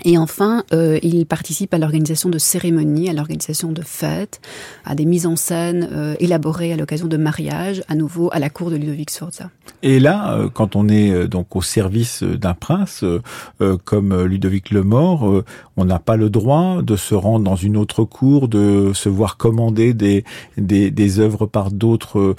et 0.06 0.18
enfin, 0.18 0.64
euh, 0.74 1.00
il 1.04 1.26
participe 1.26 1.74
à 1.74 1.78
l'organisation 1.78 2.30
de 2.30 2.38
cérémonies, 2.38 3.10
à 3.10 3.14
l'organisation 3.14 3.72
de 3.72 3.82
fêtes, 3.82 4.42
à 4.86 4.96
des 4.96 5.06
mises 5.06 5.26
en 5.26 5.36
scène 5.36 5.90
euh, 5.92 6.16
élaborées 6.20 6.74
à 6.74 6.78
l'occasion 6.78 7.08
de 7.08 7.18
mariages, 7.18 7.84
à 7.88 7.96
nouveau 7.96 8.30
à 8.32 8.40
la 8.40 8.50
cour 8.50 8.72
de 8.72 8.76
Ludovic 8.76 9.10
Sforza. 9.10 9.50
Et 9.82 10.00
là, 10.00 10.34
euh, 10.34 10.50
quand 10.54 10.76
on 10.76 10.90
est 10.90 11.12
euh, 11.12 11.28
donc 11.28 11.56
au 11.56 11.62
service 11.62 12.24
d'un 12.24 12.54
prince 12.54 13.04
euh, 13.04 13.78
comme 13.86 14.24
Ludovic 14.24 14.72
le 14.72 14.84
Mort, 14.84 15.44
on 15.78 15.86
n'a 15.86 16.00
pas 16.00 16.18
le 16.18 16.30
droit 16.30 16.82
de 16.82 16.96
se 16.96 17.16
rendre 17.16 17.46
dans 17.46 17.56
une 17.56 17.78
autre 17.78 18.04
cour, 18.04 18.48
de 18.48 18.92
se 18.94 19.10
voir 19.10 19.38
commander 19.38 19.94
des 19.94 20.24
des, 20.58 20.92
des 20.92 21.20
œuvres 21.20 21.46
par 21.46 21.72
d'autres 21.72 22.36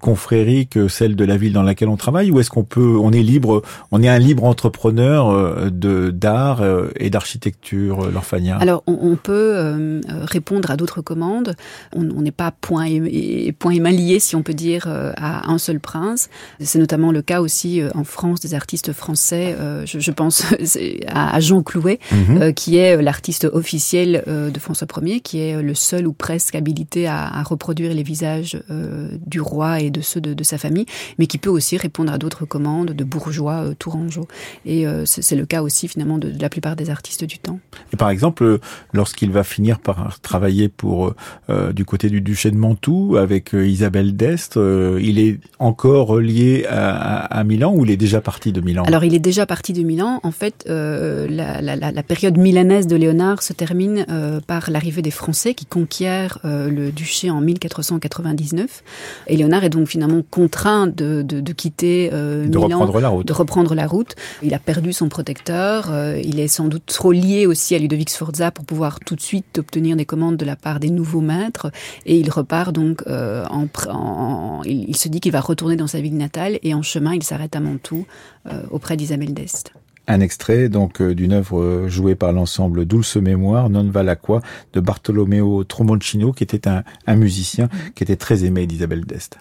confréries 0.00 0.66
que 0.66 0.88
celles 0.88 1.16
de 1.16 1.24
la 1.24 1.36
ville 1.36 1.52
dans 1.52 1.62
laquelle 1.62 1.88
on 1.88 1.96
travaille, 1.96 2.30
ou 2.30 2.40
est-ce 2.40 2.50
qu'on 2.50 2.64
peut, 2.64 2.96
on 3.00 3.12
est 3.12 3.22
libre, 3.22 3.62
on 3.92 4.02
est 4.02 4.08
un 4.08 4.18
libre 4.18 4.44
entrepreneur 4.44 5.70
de 5.70 6.10
d'art 6.10 6.62
et 6.96 7.10
d'architecture, 7.10 8.10
l'orphanien 8.10 8.58
Alors, 8.58 8.82
on, 8.86 8.98
on 9.02 9.16
peut 9.16 9.52
euh, 9.56 10.00
répondre 10.22 10.70
à 10.70 10.76
d'autres 10.76 11.02
commandes. 11.02 11.54
On 11.94 12.02
n'est 12.02 12.30
pas 12.30 12.50
point 12.50 12.86
et, 12.86 13.46
et, 13.46 13.52
point 13.52 13.72
et 13.72 13.80
main 13.80 13.90
lié, 13.90 14.20
si 14.20 14.36
on 14.36 14.42
peut 14.42 14.54
dire, 14.54 14.84
euh, 14.86 15.12
à 15.16 15.50
un 15.50 15.58
seul 15.58 15.80
prince. 15.80 16.28
C'est 16.60 16.78
notamment 16.78 17.12
le 17.12 17.22
cas 17.22 17.40
aussi 17.40 17.80
euh, 17.80 17.90
en 17.94 18.04
France 18.04 18.40
des 18.40 18.54
artistes 18.54 18.92
français. 18.92 19.56
Euh, 19.58 19.84
je, 19.86 19.98
je, 19.98 20.10
pense 20.10 20.44
à, 21.08 21.36
à, 21.36 21.40
Jean 21.40 21.62
Clouet, 21.62 21.98
mm 22.12 22.16
-hmm. 22.16 22.54
qui 22.54 22.76
est 22.76 23.00
l'artiste 23.02 23.44
officiel 23.44 24.22
de 24.26 24.60
François 24.60 24.86
Ier, 25.02 25.20
qui 25.20 25.36
est 25.40 25.62
le 25.62 25.74
seul 25.74 26.06
ou 26.06 26.12
presque 26.12 26.54
habilité 26.54 27.06
à, 27.06 27.18
à 27.38 27.42
reproduire 27.42 27.92
les 27.94 28.02
visages 28.02 28.54
du 29.32 29.40
roi 29.40 29.80
et 29.80 29.90
de 29.90 30.00
ceux 30.00 30.20
de, 30.20 30.32
de, 30.34 30.44
sa 30.44 30.58
famille, 30.58 30.86
mais 31.18 31.26
qui 31.26 31.38
peut 31.38 31.50
aussi 31.58 31.76
répondre 31.76 32.12
à 32.12 32.18
d'autres 32.18 32.46
commandes 32.46 32.92
de 33.00 33.04
bourgeois 33.04 33.58
tourangeaux. 33.78 34.28
Et 34.64 34.80
c'est 35.04 35.38
le 35.42 35.46
cas 35.46 35.62
aussi 35.62 35.88
finalement 35.88 36.18
de, 36.18 36.28
de 36.30 36.42
la 36.46 36.48
plupart 36.54 36.76
des 36.76 36.79
artistes 36.88 37.24
du 37.24 37.38
temps. 37.38 37.58
Et 37.92 37.96
par 37.96 38.08
exemple, 38.08 38.58
lorsqu'il 38.94 39.30
va 39.30 39.44
finir 39.44 39.78
par 39.78 40.20
travailler 40.20 40.68
pour 40.68 41.14
euh, 41.50 41.72
du 41.72 41.84
côté 41.84 42.08
du 42.08 42.20
duché 42.22 42.50
de 42.50 42.56
Mantoue 42.56 43.16
avec 43.16 43.54
euh, 43.54 43.66
Isabelle 43.66 44.16
d'Est, 44.16 44.56
euh, 44.56 44.98
il 45.02 45.18
est 45.18 45.40
encore 45.58 46.18
lié 46.18 46.64
à, 46.68 47.24
à, 47.24 47.40
à, 47.40 47.44
Milan 47.44 47.74
ou 47.74 47.84
il 47.84 47.90
est 47.90 47.96
déjà 47.96 48.20
parti 48.20 48.52
de 48.52 48.60
Milan? 48.60 48.84
Alors 48.84 49.04
il 49.04 49.14
est 49.14 49.18
déjà 49.18 49.46
parti 49.46 49.72
de 49.72 49.82
Milan. 49.82 50.20
En 50.22 50.30
fait, 50.30 50.64
euh, 50.68 51.26
la, 51.28 51.60
la, 51.60 51.76
la, 51.76 52.02
période 52.02 52.38
milanaise 52.38 52.86
de 52.86 52.96
Léonard 52.96 53.42
se 53.42 53.52
termine 53.52 54.06
euh, 54.08 54.40
par 54.40 54.70
l'arrivée 54.70 55.02
des 55.02 55.10
Français 55.10 55.54
qui 55.54 55.66
conquièrent 55.66 56.38
euh, 56.44 56.70
le 56.70 56.92
duché 56.92 57.30
en 57.30 57.40
1499. 57.40 58.82
Et 59.26 59.36
Léonard 59.36 59.64
est 59.64 59.70
donc 59.70 59.88
finalement 59.88 60.22
contraint 60.30 60.86
de, 60.86 61.22
de, 61.22 61.40
de 61.40 61.52
quitter 61.52 62.10
de 62.10 62.46
Milan, 62.46 62.80
reprendre 62.80 63.00
la 63.00 63.08
route. 63.08 63.26
de 63.26 63.32
reprendre 63.32 63.74
la 63.74 63.86
route. 63.86 64.14
Il 64.42 64.54
a 64.54 64.58
perdu 64.58 64.92
son 64.92 65.08
protecteur. 65.08 65.92
il 66.22 66.40
est 66.40 66.48
sans 66.48 66.68
doute 66.70 66.86
trop 66.86 67.12
lié 67.12 67.46
aussi 67.46 67.74
à 67.74 67.78
Ludovic 67.78 68.08
Sforza 68.08 68.50
pour 68.50 68.64
pouvoir 68.64 69.00
tout 69.00 69.14
de 69.14 69.20
suite 69.20 69.58
obtenir 69.58 69.96
des 69.96 70.06
commandes 70.06 70.38
de 70.38 70.46
la 70.46 70.56
part 70.56 70.80
des 70.80 70.88
nouveaux 70.88 71.20
maîtres. 71.20 71.70
Et 72.06 72.18
il 72.18 72.30
repart 72.30 72.72
donc 72.72 73.02
euh, 73.06 73.44
en, 73.50 73.66
en, 73.88 74.62
il, 74.64 74.88
il, 74.88 74.96
se 74.96 75.08
dit 75.08 75.20
qu'il 75.20 75.32
va 75.32 75.40
retourner 75.40 75.76
dans 75.76 75.86
sa 75.86 76.00
ville 76.00 76.16
natale 76.16 76.58
et 76.62 76.72
en 76.72 76.82
chemin 76.82 77.14
il 77.14 77.22
s'arrête 77.22 77.54
à 77.54 77.60
Mantoue 77.60 78.06
euh, 78.46 78.62
auprès 78.70 78.96
d'Isabelle 78.96 79.34
d'Est. 79.34 79.74
Un 80.06 80.20
extrait 80.20 80.68
donc 80.68 81.02
euh, 81.02 81.14
d'une 81.14 81.32
œuvre 81.32 81.84
jouée 81.88 82.14
par 82.14 82.32
l'ensemble 82.32 82.86
Dulce 82.86 83.16
Mémoire, 83.16 83.68
Non 83.68 83.84
Valacqua, 83.84 84.40
de 84.72 84.80
Bartolomeo 84.80 85.64
Tromoncino, 85.64 86.32
qui 86.32 86.44
était 86.44 86.66
un, 86.66 86.84
un 87.06 87.16
musicien 87.16 87.68
qui 87.94 88.02
était 88.02 88.16
très 88.16 88.44
aimé 88.44 88.66
d'Isabelle 88.66 89.04
d'Est. 89.04 89.38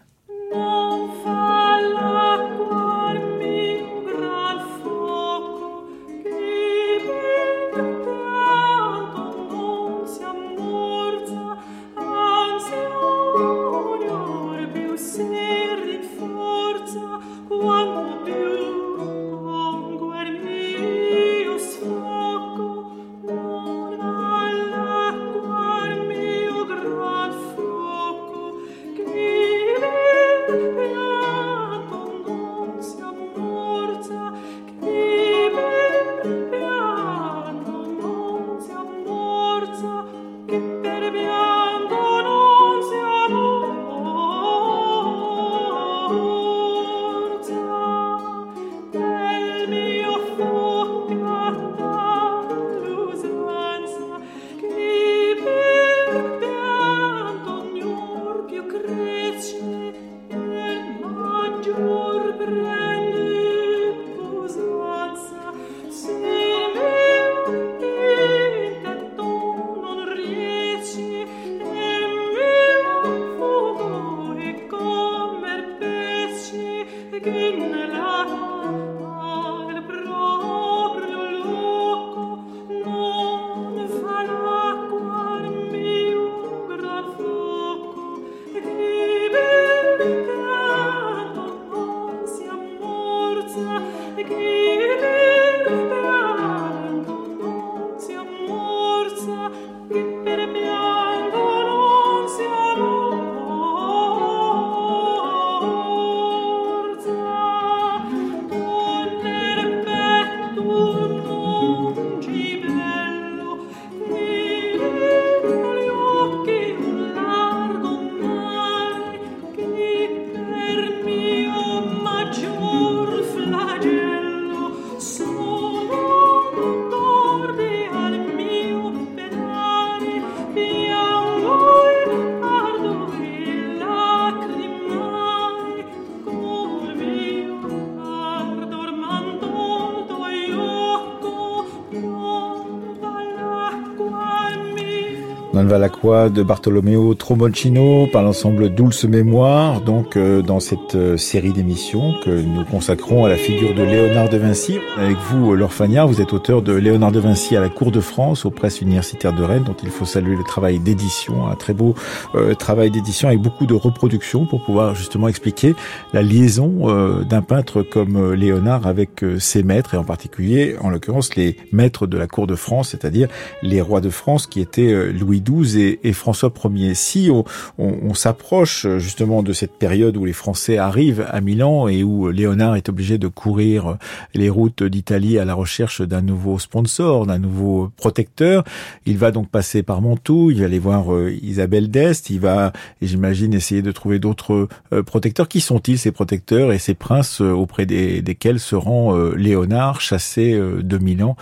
De 146.09 146.41
Bartolomeo 146.41 147.13
Tromoncino 147.13 148.07
par 148.07 148.23
l'ensemble 148.23 148.73
Dulce 148.73 149.03
Mémoire, 149.03 149.81
donc 149.81 150.17
euh, 150.17 150.41
dans 150.41 150.59
cette 150.59 150.95
euh, 150.95 151.17
série 151.17 151.53
d'émissions 151.53 152.15
que 152.23 152.31
nous 152.31 152.65
consacrons 152.65 153.25
à 153.25 153.29
la 153.29 153.35
figure 153.35 153.75
de 153.75 153.83
Léonard 153.83 154.27
de 154.27 154.37
Vinci. 154.37 154.79
Avec 154.97 155.17
vous, 155.29 155.53
Laure 155.53 155.71
Fagnard, 155.71 156.07
vous 156.07 156.19
êtes 156.19 156.33
auteur 156.33 156.63
de 156.63 156.73
Léonard 156.73 157.11
de 157.11 157.19
Vinci 157.19 157.55
à 157.55 157.61
la 157.61 157.69
Cour 157.69 157.91
de 157.91 157.99
France, 157.99 158.43
aux 158.43 158.49
presses 158.49 158.81
universitaires 158.81 159.33
de 159.33 159.43
Rennes, 159.43 159.65
dont 159.65 159.75
il 159.83 159.89
faut 159.89 160.05
saluer 160.05 160.35
le 160.35 160.43
travail 160.43 160.79
d'édition, 160.79 161.47
un 161.47 161.55
très 161.55 161.73
beau 161.73 161.93
euh, 162.33 162.55
travail 162.55 162.89
d'édition 162.89 163.27
avec 163.27 163.39
beaucoup 163.39 163.67
de 163.67 163.75
reproductions 163.75 164.47
pour 164.47 164.63
pouvoir 164.63 164.95
justement 164.95 165.27
expliquer 165.27 165.75
la 166.13 166.23
liaison 166.23 167.23
d'un 167.23 167.41
peintre 167.41 167.83
comme 167.83 168.33
Léonard 168.33 168.87
avec 168.87 169.23
ses 169.37 169.61
maîtres, 169.61 169.93
et 169.93 169.97
en 169.97 170.03
particulier, 170.03 170.75
en 170.81 170.89
l'occurrence, 170.89 171.35
les 171.35 171.55
maîtres 171.71 172.07
de 172.07 172.17
la 172.17 172.25
Cour 172.25 172.47
de 172.47 172.55
France, 172.55 172.89
c'est-à-dire 172.89 173.27
les 173.61 173.81
rois 173.81 174.01
de 174.01 174.09
France 174.09 174.47
qui 174.47 174.59
étaient 174.59 175.11
Louis 175.11 175.41
XII 175.41 175.59
et, 175.77 175.98
François 176.13 176.51
Ier. 176.75 176.93
Si 176.93 177.29
on, 177.77 178.13
s'approche 178.13 178.87
justement 178.97 179.43
de 179.43 179.53
cette 179.53 179.73
période 179.73 180.17
où 180.17 180.25
les 180.25 180.33
Français 180.33 180.77
arrivent 180.77 181.25
à 181.29 181.41
Milan 181.41 181.87
et 181.87 182.03
où 182.03 182.29
Léonard 182.29 182.75
est 182.75 182.89
obligé 182.89 183.17
de 183.17 183.27
courir 183.27 183.97
les 184.33 184.49
routes 184.49 184.83
d'Italie 184.83 185.39
à 185.39 185.45
la 185.45 185.53
recherche 185.53 186.01
d'un 186.01 186.21
nouveau 186.21 186.59
sponsor, 186.59 187.25
d'un 187.25 187.37
nouveau 187.37 187.91
protecteur, 187.97 188.63
il 189.05 189.17
va 189.17 189.31
donc 189.31 189.49
passer 189.49 189.83
par 189.83 190.01
Mantoue, 190.01 190.51
il 190.51 190.59
va 190.59 190.65
aller 190.65 190.79
voir 190.79 191.13
euh, 191.13 191.31
Isabelle 191.41 191.89
d'Est, 191.89 192.29
il 192.29 192.39
va, 192.39 192.73
j'imagine, 193.01 193.53
essayer 193.53 193.81
de 193.81 193.91
trouver 193.91 194.19
d'autres 194.19 194.67
euh, 194.93 195.03
protecteurs. 195.03 195.47
Qui 195.47 195.61
sont-ils 195.61 195.97
ces 195.97 196.11
protecteurs 196.11 196.71
et 196.71 196.79
ces 196.79 196.93
princes 196.93 197.41
euh, 197.41 197.51
auprès 197.51 197.85
desquels 197.85 198.59
se 198.59 198.75
rend 198.75 199.15
Léonard, 199.35 200.01
chassé 200.01 200.53
de 200.53 200.97
Milan 200.97 201.35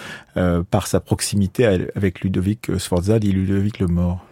par 0.70 0.88
sa 0.88 1.00
proximité 1.00 1.66
avec 1.96 2.22
Ludovic 2.22 2.78
Sforza, 2.78 3.20
dit 3.20 3.32
Ludovic 3.32 3.80
le 3.80 3.88
mort? 3.88 4.26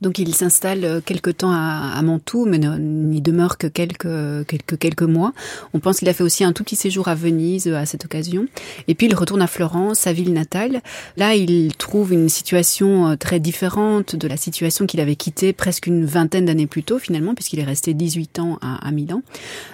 Donc 0.00 0.18
il 0.18 0.34
s'installe 0.34 0.84
euh, 0.84 1.00
quelque 1.00 1.30
temps 1.30 1.52
à, 1.52 1.92
à 1.94 2.02
Mantoue, 2.02 2.46
mais 2.46 2.58
n'y 2.58 3.20
demeure 3.20 3.58
que 3.58 3.66
quelques, 3.66 4.46
quelques, 4.46 4.78
quelques 4.78 5.02
mois. 5.02 5.32
On 5.74 5.80
pense 5.80 5.98
qu'il 5.98 6.08
a 6.08 6.14
fait 6.14 6.22
aussi 6.22 6.42
un 6.42 6.52
tout 6.52 6.64
petit 6.64 6.76
séjour 6.76 7.08
à 7.08 7.14
Venise 7.14 7.66
euh, 7.66 7.76
à 7.76 7.86
cette 7.86 8.04
occasion. 8.04 8.46
Et 8.88 8.94
puis 8.94 9.06
il 9.06 9.14
retourne 9.14 9.42
à 9.42 9.46
Florence, 9.46 9.98
sa 9.98 10.12
ville 10.12 10.32
natale. 10.32 10.80
Là, 11.16 11.34
il 11.34 11.76
trouve 11.76 12.12
une 12.12 12.28
situation 12.28 13.08
euh, 13.08 13.16
très 13.16 13.40
différente 13.40 14.16
de 14.16 14.26
la 14.26 14.36
situation 14.36 14.86
qu'il 14.86 15.00
avait 15.00 15.16
quittée 15.16 15.52
presque 15.52 15.86
une 15.86 16.04
vingtaine 16.06 16.46
d'années 16.46 16.66
plus 16.66 16.82
tôt, 16.82 16.98
finalement, 16.98 17.34
puisqu'il 17.34 17.58
est 17.58 17.64
resté 17.64 17.92
18 17.92 18.38
ans 18.38 18.58
à, 18.62 18.86
à 18.86 18.90
Milan. 18.92 19.22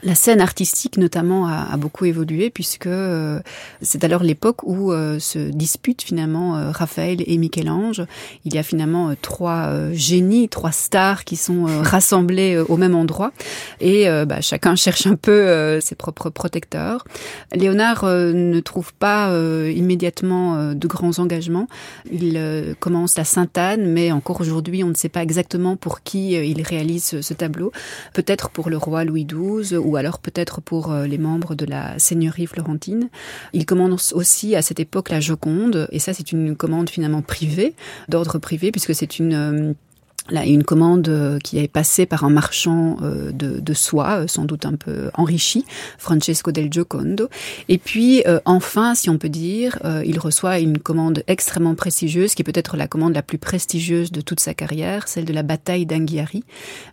La 0.03 0.15
scène 0.15 0.41
artistique, 0.41 0.97
notamment, 0.97 1.47
a, 1.47 1.69
a 1.73 1.77
beaucoup 1.77 2.05
évolué, 2.05 2.51
puisque 2.51 2.89
c'est 3.83 4.05
alors 4.05 4.23
l'époque 4.23 4.63
où 4.65 4.93
se 4.93 5.51
disputent 5.51 6.03
finalement 6.03 6.73
Raphaël 6.73 7.23
et 7.27 7.37
Michel-Ange. 7.39 8.05
Il 8.45 8.55
y 8.55 8.59
a 8.59 8.63
finalement 8.63 9.15
trois 9.21 9.91
génies 10.17 10.49
trois 10.49 10.73
stars 10.73 11.25
qui 11.25 11.37
sont 11.37 11.67
euh, 11.67 11.81
rassemblées 11.83 12.55
euh, 12.55 12.65
au 12.69 12.77
même 12.77 12.95
endroit. 12.95 13.33
Et 13.81 14.09
euh, 14.09 14.25
bah, 14.25 14.41
chacun 14.41 14.75
cherche 14.77 15.07
un 15.07 15.17
peu 15.17 15.81
ses 15.81 15.95
propres 15.95 16.31
protecteurs. 16.31 17.05
Léonard 17.55 18.05
ne 18.05 18.61
trouve 18.61 18.95
pas 18.95 19.33
immédiatement 19.69 20.75
de 20.75 20.87
grands 20.87 21.19
engagements. 21.19 21.67
Il 22.11 22.75
commence 22.81 23.17
la 23.17 23.25
Sainte-Anne, 23.25 23.87
mais 23.87 24.13
encore 24.13 24.41
aujourd'hui, 24.41 24.85
on 24.85 24.89
ne 24.89 24.95
sait 24.95 25.09
pas 25.09 25.23
exactement 25.23 25.77
pour 25.77 26.03
qui 26.03 26.33
il 26.33 26.63
réalise 26.63 27.21
ce 27.21 27.35
tableau. 27.35 27.73
Peut-être 28.13 28.51
pour 28.51 28.71
le 28.71 28.77
roi 28.77 29.05
Louis 29.05 29.25
XII, 29.27 29.77
ou 29.77 29.97
alors 29.97 30.19
peut-être 30.19 30.61
pour 30.61 30.93
les 30.93 31.19
membres 31.19 31.55
de 31.55 31.67
la 31.67 31.99
seigneurie 31.99 32.47
florentine. 32.47 33.09
Il 33.53 33.67
commande 33.67 33.97
aussi 34.13 34.57
à 34.57 34.63
cette 34.63 34.81
époque 34.81 35.11
la 35.11 35.21
Joconde, 35.21 35.89
et 35.91 35.99
ça 35.99 36.13
c'est 36.15 36.33
une 36.33 36.57
commande 36.57 36.91
finalement 36.91 37.23
privée, 37.23 37.75
d'ordre 38.09 38.39
privé, 38.39 38.71
puisque 38.73 38.95
c'est 38.95 39.19
une 39.19 39.75
Là, 40.29 40.45
une 40.45 40.65
commande 40.65 41.09
euh, 41.09 41.39
qui 41.39 41.59
est 41.59 41.69
passée 41.69 42.05
par 42.05 42.25
un 42.25 42.31
marchand 42.31 42.97
euh, 43.03 43.31
de, 43.31 43.61
de 43.61 43.75
soie, 43.75 44.23
euh, 44.23 44.27
sans 44.27 44.45
doute 44.45 44.67
un 44.67 44.75
peu 44.75 45.11
enrichi, 45.15 45.65
Francesco 45.99 46.51
del 46.51 46.73
Giocondo. 46.73 47.29
Et 47.69 47.79
puis, 47.79 48.25
enfin, 48.45 48.95
si 48.95 49.11
on 49.11 49.19
peut 49.19 49.29
dire, 49.29 49.79
il 50.05 50.19
reçoit 50.19 50.59
une 50.59 50.79
commande 50.79 51.23
extrêmement 51.27 51.75
prestigieuse, 51.75 52.35
qui 52.35 52.43
est 52.43 52.45
peut-être 52.45 52.77
la 52.77 52.87
commande 52.87 53.15
la 53.15 53.23
plus 53.23 53.39
prestigieuse 53.39 54.11
de 54.11 54.21
toute 54.21 54.41
sa 54.41 54.55
carrière, 54.55 55.09
celle 55.09 55.25
de 55.25 55.33
la 55.33 55.43
bataille 55.43 55.87
d'Anghiari, 55.87 56.45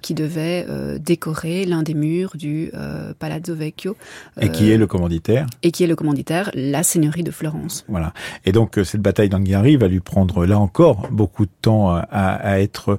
qui 0.01 0.13
devait 0.13 0.65
décorer 0.99 1.65
l'un 1.65 1.83
des 1.83 1.93
murs 1.93 2.31
du 2.35 2.71
Palazzo 3.19 3.55
Vecchio. 3.55 3.95
et 4.39 4.49
qui 4.49 4.71
est 4.71 4.77
le 4.77 4.87
commanditaire 4.87 5.47
Et 5.61 5.71
qui 5.71 5.83
est 5.83 5.87
le 5.87 5.95
commanditaire, 5.95 6.51
la 6.53 6.83
seigneurie 6.83 7.23
de 7.23 7.31
Florence. 7.31 7.85
Voilà. 7.87 8.13
Et 8.45 8.51
donc, 8.51 8.79
cette 8.83 9.01
bataille 9.01 9.29
d'Anghiari 9.29 9.77
va 9.77 9.87
lui 9.87 9.99
prendre, 9.99 10.45
là 10.45 10.59
encore, 10.59 11.07
beaucoup 11.11 11.45
de 11.45 11.51
temps 11.61 11.89
à, 11.91 11.99
à 11.99 12.59
être 12.59 12.97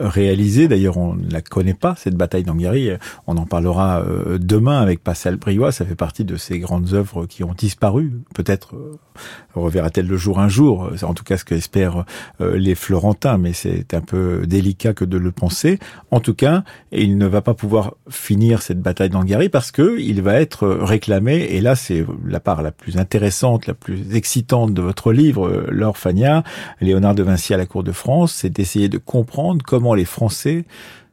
réalisée. 0.00 0.68
D'ailleurs, 0.68 0.96
on 0.96 1.14
ne 1.14 1.30
la 1.30 1.40
connaît 1.40 1.74
pas, 1.74 1.94
cette 1.96 2.16
bataille 2.16 2.44
d'Anghiari. 2.44 2.90
On 3.26 3.36
en 3.36 3.46
parlera 3.46 4.02
euh, 4.02 4.38
demain 4.38 4.80
avec 4.80 5.02
Pascal 5.02 5.36
Briouat. 5.36 5.72
Ça 5.72 5.84
fait 5.84 5.94
partie 5.94 6.24
de 6.24 6.36
ces 6.36 6.58
grandes 6.58 6.94
œuvres 6.94 7.26
qui 7.26 7.44
ont 7.44 7.54
disparu. 7.54 8.12
Peut-être 8.34 8.74
euh, 8.74 8.92
reverra-t-elle 9.54 10.06
le 10.06 10.16
jour 10.16 10.40
un 10.40 10.48
jour. 10.48 10.90
C'est 10.96 11.04
en 11.04 11.14
tout 11.14 11.24
cas 11.24 11.36
ce 11.36 11.44
qu'espèrent 11.44 12.04
les 12.40 12.74
Florentins, 12.74 13.38
mais 13.38 13.52
c'est 13.52 13.94
un 13.94 14.00
peu 14.00 14.44
délicat 14.46 14.92
que 14.92 15.04
de 15.04 15.16
le 15.16 15.30
penser. 15.30 15.78
En 16.10 16.20
tout 16.20 16.34
cas, 16.34 16.64
il 16.90 17.16
ne 17.16 17.26
va 17.26 17.40
pas 17.40 17.54
pouvoir 17.54 17.94
finir 18.08 18.62
cette 18.62 18.80
bataille 18.80 19.10
d'Anghiari 19.10 19.48
parce 19.48 19.70
que 19.70 19.98
il 20.00 20.22
va 20.22 20.40
être 20.40 20.66
réclamé. 20.66 21.36
Et 21.50 21.60
là, 21.60 21.76
c'est 21.76 22.04
la 22.26 22.40
part 22.40 22.62
la 22.62 22.72
plus 22.72 22.96
intéressante, 22.96 23.66
la 23.66 23.74
plus 23.74 24.14
excitante 24.14 24.74
de 24.74 24.82
votre 24.82 25.12
livre, 25.12 25.66
Laure 25.70 25.96
Fagnat, 25.96 26.42
Léonard 26.80 27.14
de 27.14 27.22
Vinci 27.22 27.54
à 27.54 27.56
la 27.56 27.66
cour 27.66 27.84
de 27.84 27.92
France, 27.92 28.32
c'est 28.32 28.50
d'essayer 28.50 28.88
de 28.88 28.98
comprendre 28.98 29.53
comment 29.62 29.94
les 29.94 30.04
Français 30.04 30.64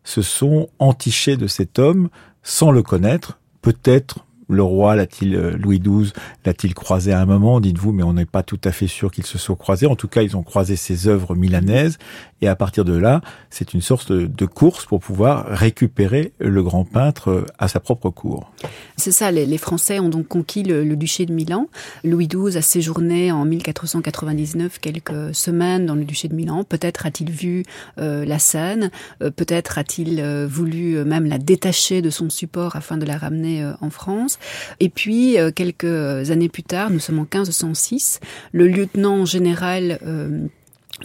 se 0.04 0.22
sont 0.22 0.70
entichés 0.80 1.38
de 1.38 1.48
cet 1.48 1.80
homme 1.80 2.10
sans 2.44 2.72
le 2.72 2.82
connaître, 2.84 3.40
peut-être 3.62 4.26
le 4.52 4.64
roi 4.64 4.96
l'a-t-il, 4.96 5.36
euh, 5.36 5.58
Louis 5.58 5.80
XII 5.80 6.12
l'a-t-il 6.46 6.74
croisé 6.74 7.14
à 7.14 7.22
un 7.22 7.26
moment, 7.26 7.60
dites-vous, 7.60 7.92
mais 7.92 8.04
on 8.04 8.14
n'est 8.14 8.26
pas 8.26 8.44
tout 8.44 8.60
à 8.64 8.72
fait 8.72 8.88
sûr 8.88 9.12
qu'ils 9.12 9.26
se 9.26 9.38
soient 9.38 9.56
croisés. 9.56 9.88
En 9.88 9.96
tout 9.96 10.08
cas, 10.08 10.22
ils 10.22 10.36
ont 10.38 10.44
croisé 10.44 10.76
ses 10.76 11.08
œuvres 11.08 11.36
milanaises 11.36 11.98
et 12.42 12.48
à 12.48 12.56
partir 12.56 12.86
de 12.86 12.94
là, 12.94 13.22
c'est 13.52 13.74
une 13.74 13.82
sorte 13.82 14.12
de, 14.12 14.46
course 14.46 14.86
pour 14.86 15.00
pouvoir 15.00 15.46
récupérer 15.46 16.34
le 16.40 16.64
grand 16.64 16.84
peintre 16.84 17.30
euh, 17.30 17.46
à 17.60 17.68
sa 17.68 17.80
propre 17.80 18.10
cour. 18.10 18.52
C'est 18.98 19.12
ça, 19.12 19.32
les, 19.32 19.58
Français 19.58 20.00
ont 20.00 20.10
donc 20.10 20.28
conquis 20.28 20.64
le, 20.64 20.96
duché 20.96 21.26
de 21.28 21.34
Milan. 21.34 21.68
Louis 22.04 22.28
XII 22.28 22.58
a 22.58 22.62
séjourné 22.62 23.32
en 23.32 23.46
1499 23.46 24.80
quelques 24.80 25.36
semaines 25.36 25.86
dans 25.86 25.94
le 25.94 26.04
duché 26.04 26.28
de 26.28 26.36
Milan. 26.36 26.64
Peut-être 26.64 27.06
a-t-il 27.06 27.30
vu 27.30 27.64
euh, 28.00 28.26
la 28.26 28.38
euh, 28.56 29.30
peut-être 29.30 29.78
a-t-il 29.78 30.22
voulu 30.46 31.06
même 31.06 31.26
la 31.26 31.38
détacher 31.38 32.02
de 32.02 32.10
son 32.10 32.30
support 32.30 32.76
afin 32.76 32.98
de 32.98 33.06
la 33.06 33.18
ramener 33.18 33.72
en 33.82 33.90
France. 33.92 34.40
Et 34.80 34.90
puis, 34.90 35.38
quelques 35.56 36.32
années 36.32 36.50
plus 36.50 36.64
tard, 36.64 36.90
nous 36.90 37.00
sommes 37.00 37.20
en 37.20 37.28
1506, 37.32 38.20
le 38.52 38.68
lieutenant 38.68 39.26
général 39.26 40.00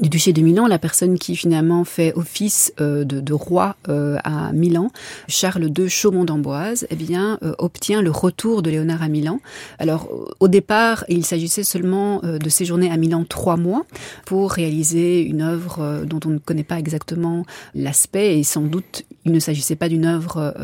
du 0.00 0.08
duché 0.08 0.32
de 0.32 0.42
Milan, 0.42 0.66
la 0.66 0.78
personne 0.78 1.18
qui 1.18 1.36
finalement 1.36 1.84
fait 1.84 2.12
office 2.14 2.72
euh, 2.80 3.04
de, 3.04 3.32
roi 3.32 3.76
euh, 3.88 4.18
à 4.24 4.52
Milan, 4.52 4.90
Charles 5.28 5.70
II 5.76 5.88
Chaumont 5.88 6.24
d'Amboise, 6.24 6.86
eh 6.90 6.96
bien 6.96 7.38
euh, 7.42 7.54
obtient 7.58 8.02
le 8.02 8.10
retour 8.10 8.62
de 8.62 8.70
Léonard 8.70 9.02
à 9.02 9.08
Milan. 9.08 9.40
Alors 9.78 10.08
au 10.40 10.48
départ, 10.48 11.04
il 11.08 11.24
s'agissait 11.24 11.64
seulement 11.64 12.20
de 12.22 12.48
séjourner 12.48 12.90
à 12.90 12.96
Milan 12.96 13.24
trois 13.28 13.56
mois 13.56 13.84
pour 14.24 14.52
réaliser 14.52 15.22
une 15.22 15.42
œuvre 15.42 16.04
dont 16.04 16.20
on 16.24 16.30
ne 16.30 16.38
connaît 16.38 16.64
pas 16.64 16.78
exactement 16.78 17.44
l'aspect 17.74 18.38
et 18.38 18.44
sans 18.44 18.62
doute 18.62 19.04
il 19.24 19.32
ne 19.32 19.40
s'agissait 19.40 19.76
pas 19.76 19.88
d'une 19.88 20.04
œuvre 20.04 20.54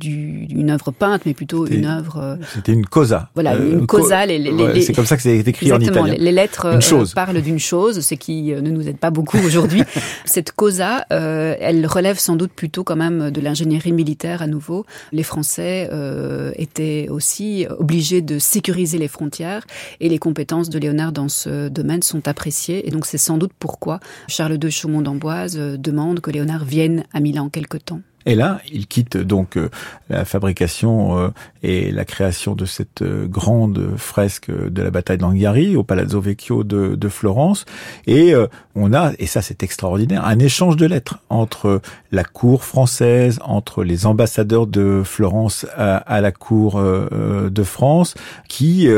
d'une 0.00 0.70
œuvre 0.70 0.90
peinte, 0.90 1.22
mais 1.26 1.34
plutôt 1.34 1.66
une 1.66 1.84
œuvre. 1.84 2.38
C'était 2.54 2.72
une 2.72 2.86
cosa. 2.86 3.30
Voilà, 3.34 3.56
une 3.56 3.86
cosa. 3.86 4.26
c'est 4.26 4.92
comme 4.94 5.06
ça 5.06 5.16
que 5.16 5.22
c'est 5.22 5.38
écrit 5.38 5.72
en 5.72 5.80
italien. 5.80 6.14
Les 6.18 6.32
lettres 6.32 6.78
parlent 7.14 7.40
d'une 7.40 7.60
chose, 7.60 8.00
c'est 8.00 8.16
qui 8.22 8.52
euh, 8.52 8.60
ne 8.60 8.70
nous 8.70 8.88
aide 8.88 8.98
pas 8.98 9.10
beaucoup 9.10 9.36
aujourd'hui. 9.44 9.82
Cette 10.24 10.52
causa, 10.52 11.06
euh, 11.12 11.56
elle 11.58 11.84
relève 11.86 12.18
sans 12.18 12.36
doute 12.36 12.52
plutôt 12.52 12.84
quand 12.84 12.94
même 12.94 13.32
de 13.32 13.40
l'ingénierie 13.40 13.90
militaire 13.90 14.42
à 14.42 14.46
nouveau. 14.46 14.86
Les 15.10 15.24
Français 15.24 15.88
euh, 15.92 16.52
étaient 16.54 17.08
aussi 17.10 17.66
obligés 17.78 18.22
de 18.22 18.38
sécuriser 18.38 18.98
les 18.98 19.08
frontières 19.08 19.66
et 19.98 20.08
les 20.08 20.18
compétences 20.18 20.70
de 20.70 20.78
Léonard 20.78 21.10
dans 21.10 21.28
ce 21.28 21.68
domaine 21.68 22.02
sont 22.02 22.28
appréciées. 22.28 22.86
Et 22.86 22.92
donc 22.92 23.06
c'est 23.06 23.18
sans 23.18 23.38
doute 23.38 23.52
pourquoi 23.58 23.98
Charles 24.28 24.58
II 24.62 24.70
Chaumont 24.70 25.02
d'Amboise 25.02 25.56
demande 25.56 26.20
que 26.20 26.30
Léonard 26.30 26.64
vienne 26.64 27.02
à 27.12 27.18
Milan 27.18 27.48
quelque 27.48 27.76
temps. 27.76 28.02
Et 28.26 28.34
là, 28.34 28.60
il 28.70 28.86
quitte 28.86 29.16
donc 29.16 29.56
euh, 29.56 29.68
la 30.08 30.24
fabrication 30.24 31.18
euh, 31.18 31.28
et 31.62 31.90
la 31.90 32.04
création 32.04 32.54
de 32.54 32.64
cette 32.64 33.02
euh, 33.02 33.26
grande 33.26 33.94
fresque 33.96 34.50
de 34.50 34.82
la 34.82 34.90
bataille 34.90 35.18
d'Anghiari 35.18 35.76
au 35.76 35.82
Palazzo 35.82 36.20
Vecchio 36.20 36.64
de, 36.64 36.94
de 36.94 37.08
Florence. 37.08 37.64
Et 38.06 38.34
on 38.74 38.92
a, 38.92 39.12
et 39.18 39.26
ça 39.26 39.42
c'est 39.42 39.62
extraordinaire, 39.62 40.24
un 40.24 40.38
échange 40.38 40.76
de 40.76 40.86
lettres 40.86 41.18
entre 41.28 41.80
la 42.10 42.24
cour 42.24 42.64
française, 42.64 43.38
entre 43.44 43.84
les 43.84 44.06
ambassadeurs 44.06 44.66
de 44.66 45.02
Florence 45.04 45.66
à, 45.76 45.96
à 45.96 46.20
la 46.20 46.32
cour 46.32 46.82
de 46.82 47.62
France, 47.62 48.14
qui 48.48 48.88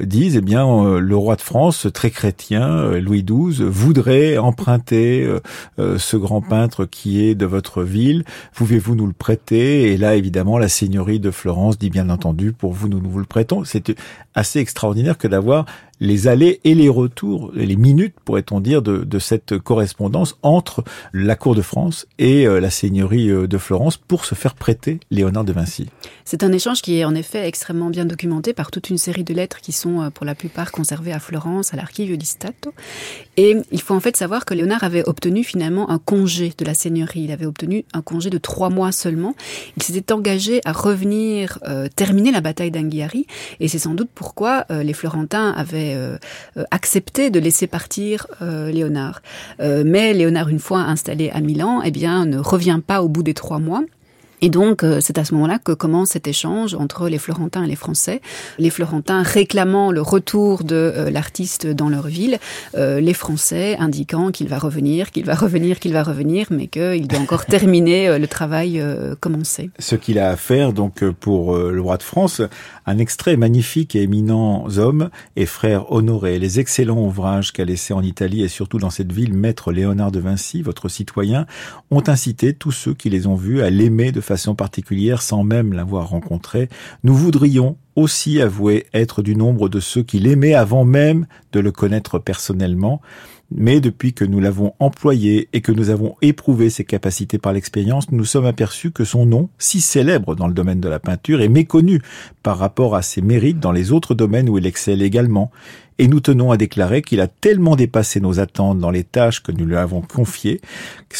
disent, 0.00 0.36
eh 0.36 0.40
bien, 0.40 0.98
le 0.98 1.16
roi 1.16 1.36
de 1.36 1.40
France, 1.40 1.86
très 1.92 2.10
chrétien, 2.10 2.92
Louis 2.98 3.24
XII, 3.24 3.64
voudrait 3.64 4.38
emprunter 4.38 5.28
ce 5.78 6.16
grand 6.16 6.40
peintre 6.40 6.84
qui 6.84 7.24
est 7.24 7.34
de 7.34 7.46
votre 7.46 7.82
ville. 7.82 8.24
Pouvez-vous 8.64 8.94
nous 8.94 9.06
le 9.06 9.12
prêter? 9.12 9.92
Et 9.92 9.98
là, 9.98 10.14
évidemment, 10.14 10.56
la 10.56 10.70
seigneurie 10.70 11.20
de 11.20 11.30
Florence 11.30 11.78
dit 11.78 11.90
bien 11.90 12.08
entendu, 12.08 12.52
pour 12.52 12.72
vous, 12.72 12.88
nous, 12.88 12.98
nous 12.98 13.10
vous 13.10 13.18
le 13.18 13.26
prêtons. 13.26 13.62
C'est 13.64 13.94
assez 14.34 14.58
extraordinaire 14.58 15.18
que 15.18 15.28
d'avoir 15.28 15.66
les 16.00 16.28
allées 16.28 16.60
et 16.64 16.74
les 16.74 16.88
retours, 16.88 17.50
les 17.54 17.76
minutes, 17.76 18.14
pourrait-on 18.24 18.60
dire, 18.60 18.82
de, 18.82 19.04
de, 19.04 19.18
cette 19.18 19.58
correspondance 19.58 20.36
entre 20.42 20.84
la 21.12 21.36
cour 21.36 21.54
de 21.54 21.62
France 21.62 22.06
et 22.18 22.46
euh, 22.46 22.60
la 22.60 22.70
seigneurie 22.70 23.30
euh, 23.30 23.46
de 23.46 23.58
Florence 23.58 23.96
pour 23.96 24.24
se 24.24 24.34
faire 24.34 24.54
prêter 24.54 25.00
Léonard 25.10 25.44
de 25.44 25.52
Vinci. 25.52 25.88
C'est 26.24 26.42
un 26.42 26.52
échange 26.52 26.82
qui 26.82 26.98
est 26.98 27.04
en 27.04 27.14
effet 27.14 27.46
extrêmement 27.46 27.90
bien 27.90 28.04
documenté 28.04 28.52
par 28.52 28.70
toute 28.70 28.90
une 28.90 28.98
série 28.98 29.24
de 29.24 29.34
lettres 29.34 29.60
qui 29.60 29.72
sont 29.72 30.02
euh, 30.02 30.10
pour 30.10 30.26
la 30.26 30.34
plupart 30.34 30.72
conservées 30.72 31.12
à 31.12 31.18
Florence, 31.18 31.74
à 31.74 31.76
l'Archivio 31.76 32.16
di 32.16 32.26
Stato. 32.26 32.72
Et 33.36 33.56
il 33.70 33.80
faut 33.80 33.94
en 33.94 34.00
fait 34.00 34.16
savoir 34.16 34.44
que 34.44 34.54
Léonard 34.54 34.84
avait 34.84 35.06
obtenu 35.08 35.44
finalement 35.44 35.90
un 35.90 35.98
congé 35.98 36.52
de 36.56 36.64
la 36.64 36.74
seigneurie. 36.74 37.22
Il 37.24 37.32
avait 37.32 37.46
obtenu 37.46 37.84
un 37.92 38.02
congé 38.02 38.30
de 38.30 38.38
trois 38.38 38.70
mois 38.70 38.92
seulement. 38.92 39.34
Il 39.76 39.82
s'était 39.82 40.12
engagé 40.12 40.60
à 40.64 40.72
revenir 40.72 41.58
euh, 41.66 41.88
terminer 41.94 42.30
la 42.30 42.40
bataille 42.40 42.70
d'Anghiari. 42.70 43.26
Et 43.60 43.68
c'est 43.68 43.78
sans 43.78 43.94
doute 43.94 44.10
pourquoi 44.14 44.64
euh, 44.70 44.82
les 44.82 44.92
Florentins 44.92 45.50
avaient 45.50 45.83
euh, 45.94 46.16
euh, 46.56 46.64
accepté 46.70 47.30
de 47.30 47.38
laisser 47.38 47.66
partir 47.66 48.26
euh, 48.40 48.70
Léonard. 48.70 49.22
mais 49.60 50.14
Léonard, 50.14 50.48
une 50.48 50.58
fois 50.58 50.80
installé 50.80 51.30
à 51.30 51.40
Milan, 51.40 51.82
eh 51.84 51.90
bien, 51.90 52.26
ne 52.26 52.38
revient 52.38 52.80
pas 52.84 53.02
au 53.02 53.08
bout 53.08 53.22
des 53.22 53.34
trois 53.34 53.58
mois. 53.58 53.82
Et 54.44 54.50
donc, 54.50 54.84
c'est 55.00 55.16
à 55.16 55.24
ce 55.24 55.32
moment-là 55.32 55.58
que 55.58 55.72
commence 55.72 56.10
cet 56.10 56.28
échange 56.28 56.74
entre 56.74 57.08
les 57.08 57.16
Florentins 57.16 57.64
et 57.64 57.66
les 57.66 57.76
Français. 57.76 58.20
Les 58.58 58.68
Florentins 58.68 59.22
réclamant 59.22 59.90
le 59.90 60.02
retour 60.02 60.64
de 60.64 60.74
euh, 60.74 61.10
l'artiste 61.10 61.66
dans 61.66 61.88
leur 61.88 62.08
ville, 62.08 62.38
euh, 62.74 63.00
les 63.00 63.14
Français 63.14 63.74
indiquant 63.78 64.32
qu'il 64.32 64.48
va 64.48 64.58
revenir, 64.58 65.12
qu'il 65.12 65.24
va 65.24 65.34
revenir, 65.34 65.78
qu'il 65.78 65.94
va 65.94 66.02
revenir, 66.02 66.48
mais 66.50 66.66
qu'il 66.66 67.08
doit 67.08 67.20
encore 67.20 67.46
terminer 67.46 68.18
le 68.18 68.28
travail 68.28 68.84
commencé. 69.20 69.70
Ce 69.78 69.94
qu'il 69.94 70.18
a 70.18 70.28
à 70.28 70.36
faire, 70.36 70.74
donc, 70.74 71.02
pour 71.20 71.56
le 71.56 71.80
roi 71.80 71.96
de 71.96 72.02
France, 72.02 72.42
un 72.86 72.98
extrait 72.98 73.36
magnifique 73.36 73.96
et 73.96 74.02
éminent 74.02 74.66
hommes 74.76 75.10
et 75.36 75.46
frères 75.46 75.90
honorés. 75.92 76.38
Les 76.38 76.60
excellents 76.60 77.02
ouvrages 77.02 77.52
qu'a 77.52 77.64
laissé 77.64 77.94
en 77.94 78.02
Italie 78.02 78.42
et 78.42 78.48
surtout 78.48 78.78
dans 78.78 78.90
cette 78.90 79.12
ville 79.12 79.34
maître 79.34 79.72
Léonard 79.72 80.12
de 80.12 80.20
Vinci, 80.20 80.62
votre 80.62 80.88
citoyen, 80.88 81.46
ont 81.90 82.02
incité 82.06 82.54
tous 82.54 82.72
ceux 82.72 82.94
qui 82.94 83.10
les 83.10 83.26
ont 83.26 83.36
vus 83.36 83.62
à 83.62 83.70
l'aimer 83.70 84.12
de 84.12 84.20
façon 84.20 84.54
particulière 84.54 85.22
sans 85.22 85.44
même 85.44 85.72
l'avoir 85.72 86.08
rencontré. 86.08 86.68
Nous 87.02 87.14
voudrions 87.14 87.76
aussi 87.96 88.40
avouer 88.40 88.86
être 88.92 89.22
du 89.22 89.36
nombre 89.36 89.68
de 89.68 89.80
ceux 89.80 90.02
qui 90.02 90.18
l'aimaient 90.18 90.54
avant 90.54 90.84
même 90.84 91.26
de 91.52 91.60
le 91.60 91.70
connaître 91.70 92.18
personnellement. 92.18 93.00
Mais 93.56 93.80
depuis 93.80 94.12
que 94.14 94.24
nous 94.24 94.40
l'avons 94.40 94.74
employé 94.80 95.48
et 95.52 95.60
que 95.60 95.70
nous 95.70 95.90
avons 95.90 96.16
éprouvé 96.22 96.70
ses 96.70 96.84
capacités 96.84 97.38
par 97.38 97.52
l'expérience, 97.52 98.10
nous 98.10 98.24
sommes 98.24 98.46
aperçus 98.46 98.90
que 98.90 99.04
son 99.04 99.26
nom, 99.26 99.48
si 99.58 99.80
célèbre 99.80 100.34
dans 100.34 100.48
le 100.48 100.54
domaine 100.54 100.80
de 100.80 100.88
la 100.88 100.98
peinture, 100.98 101.40
est 101.40 101.48
méconnu 101.48 102.02
par 102.42 102.58
rapport 102.58 102.96
à 102.96 103.02
ses 103.02 103.22
mérites 103.22 103.60
dans 103.60 103.70
les 103.70 103.92
autres 103.92 104.16
domaines 104.16 104.48
où 104.48 104.58
il 104.58 104.66
excelle 104.66 105.02
également. 105.02 105.52
Et 105.98 106.08
nous 106.08 106.18
tenons 106.18 106.50
à 106.50 106.56
déclarer 106.56 107.02
qu'il 107.02 107.20
a 107.20 107.28
tellement 107.28 107.76
dépassé 107.76 108.18
nos 108.18 108.40
attentes 108.40 108.80
dans 108.80 108.90
les 108.90 109.04
tâches 109.04 109.40
que 109.40 109.52
nous 109.52 109.64
lui 109.64 109.76
avons 109.76 110.00
confiées, 110.00 110.60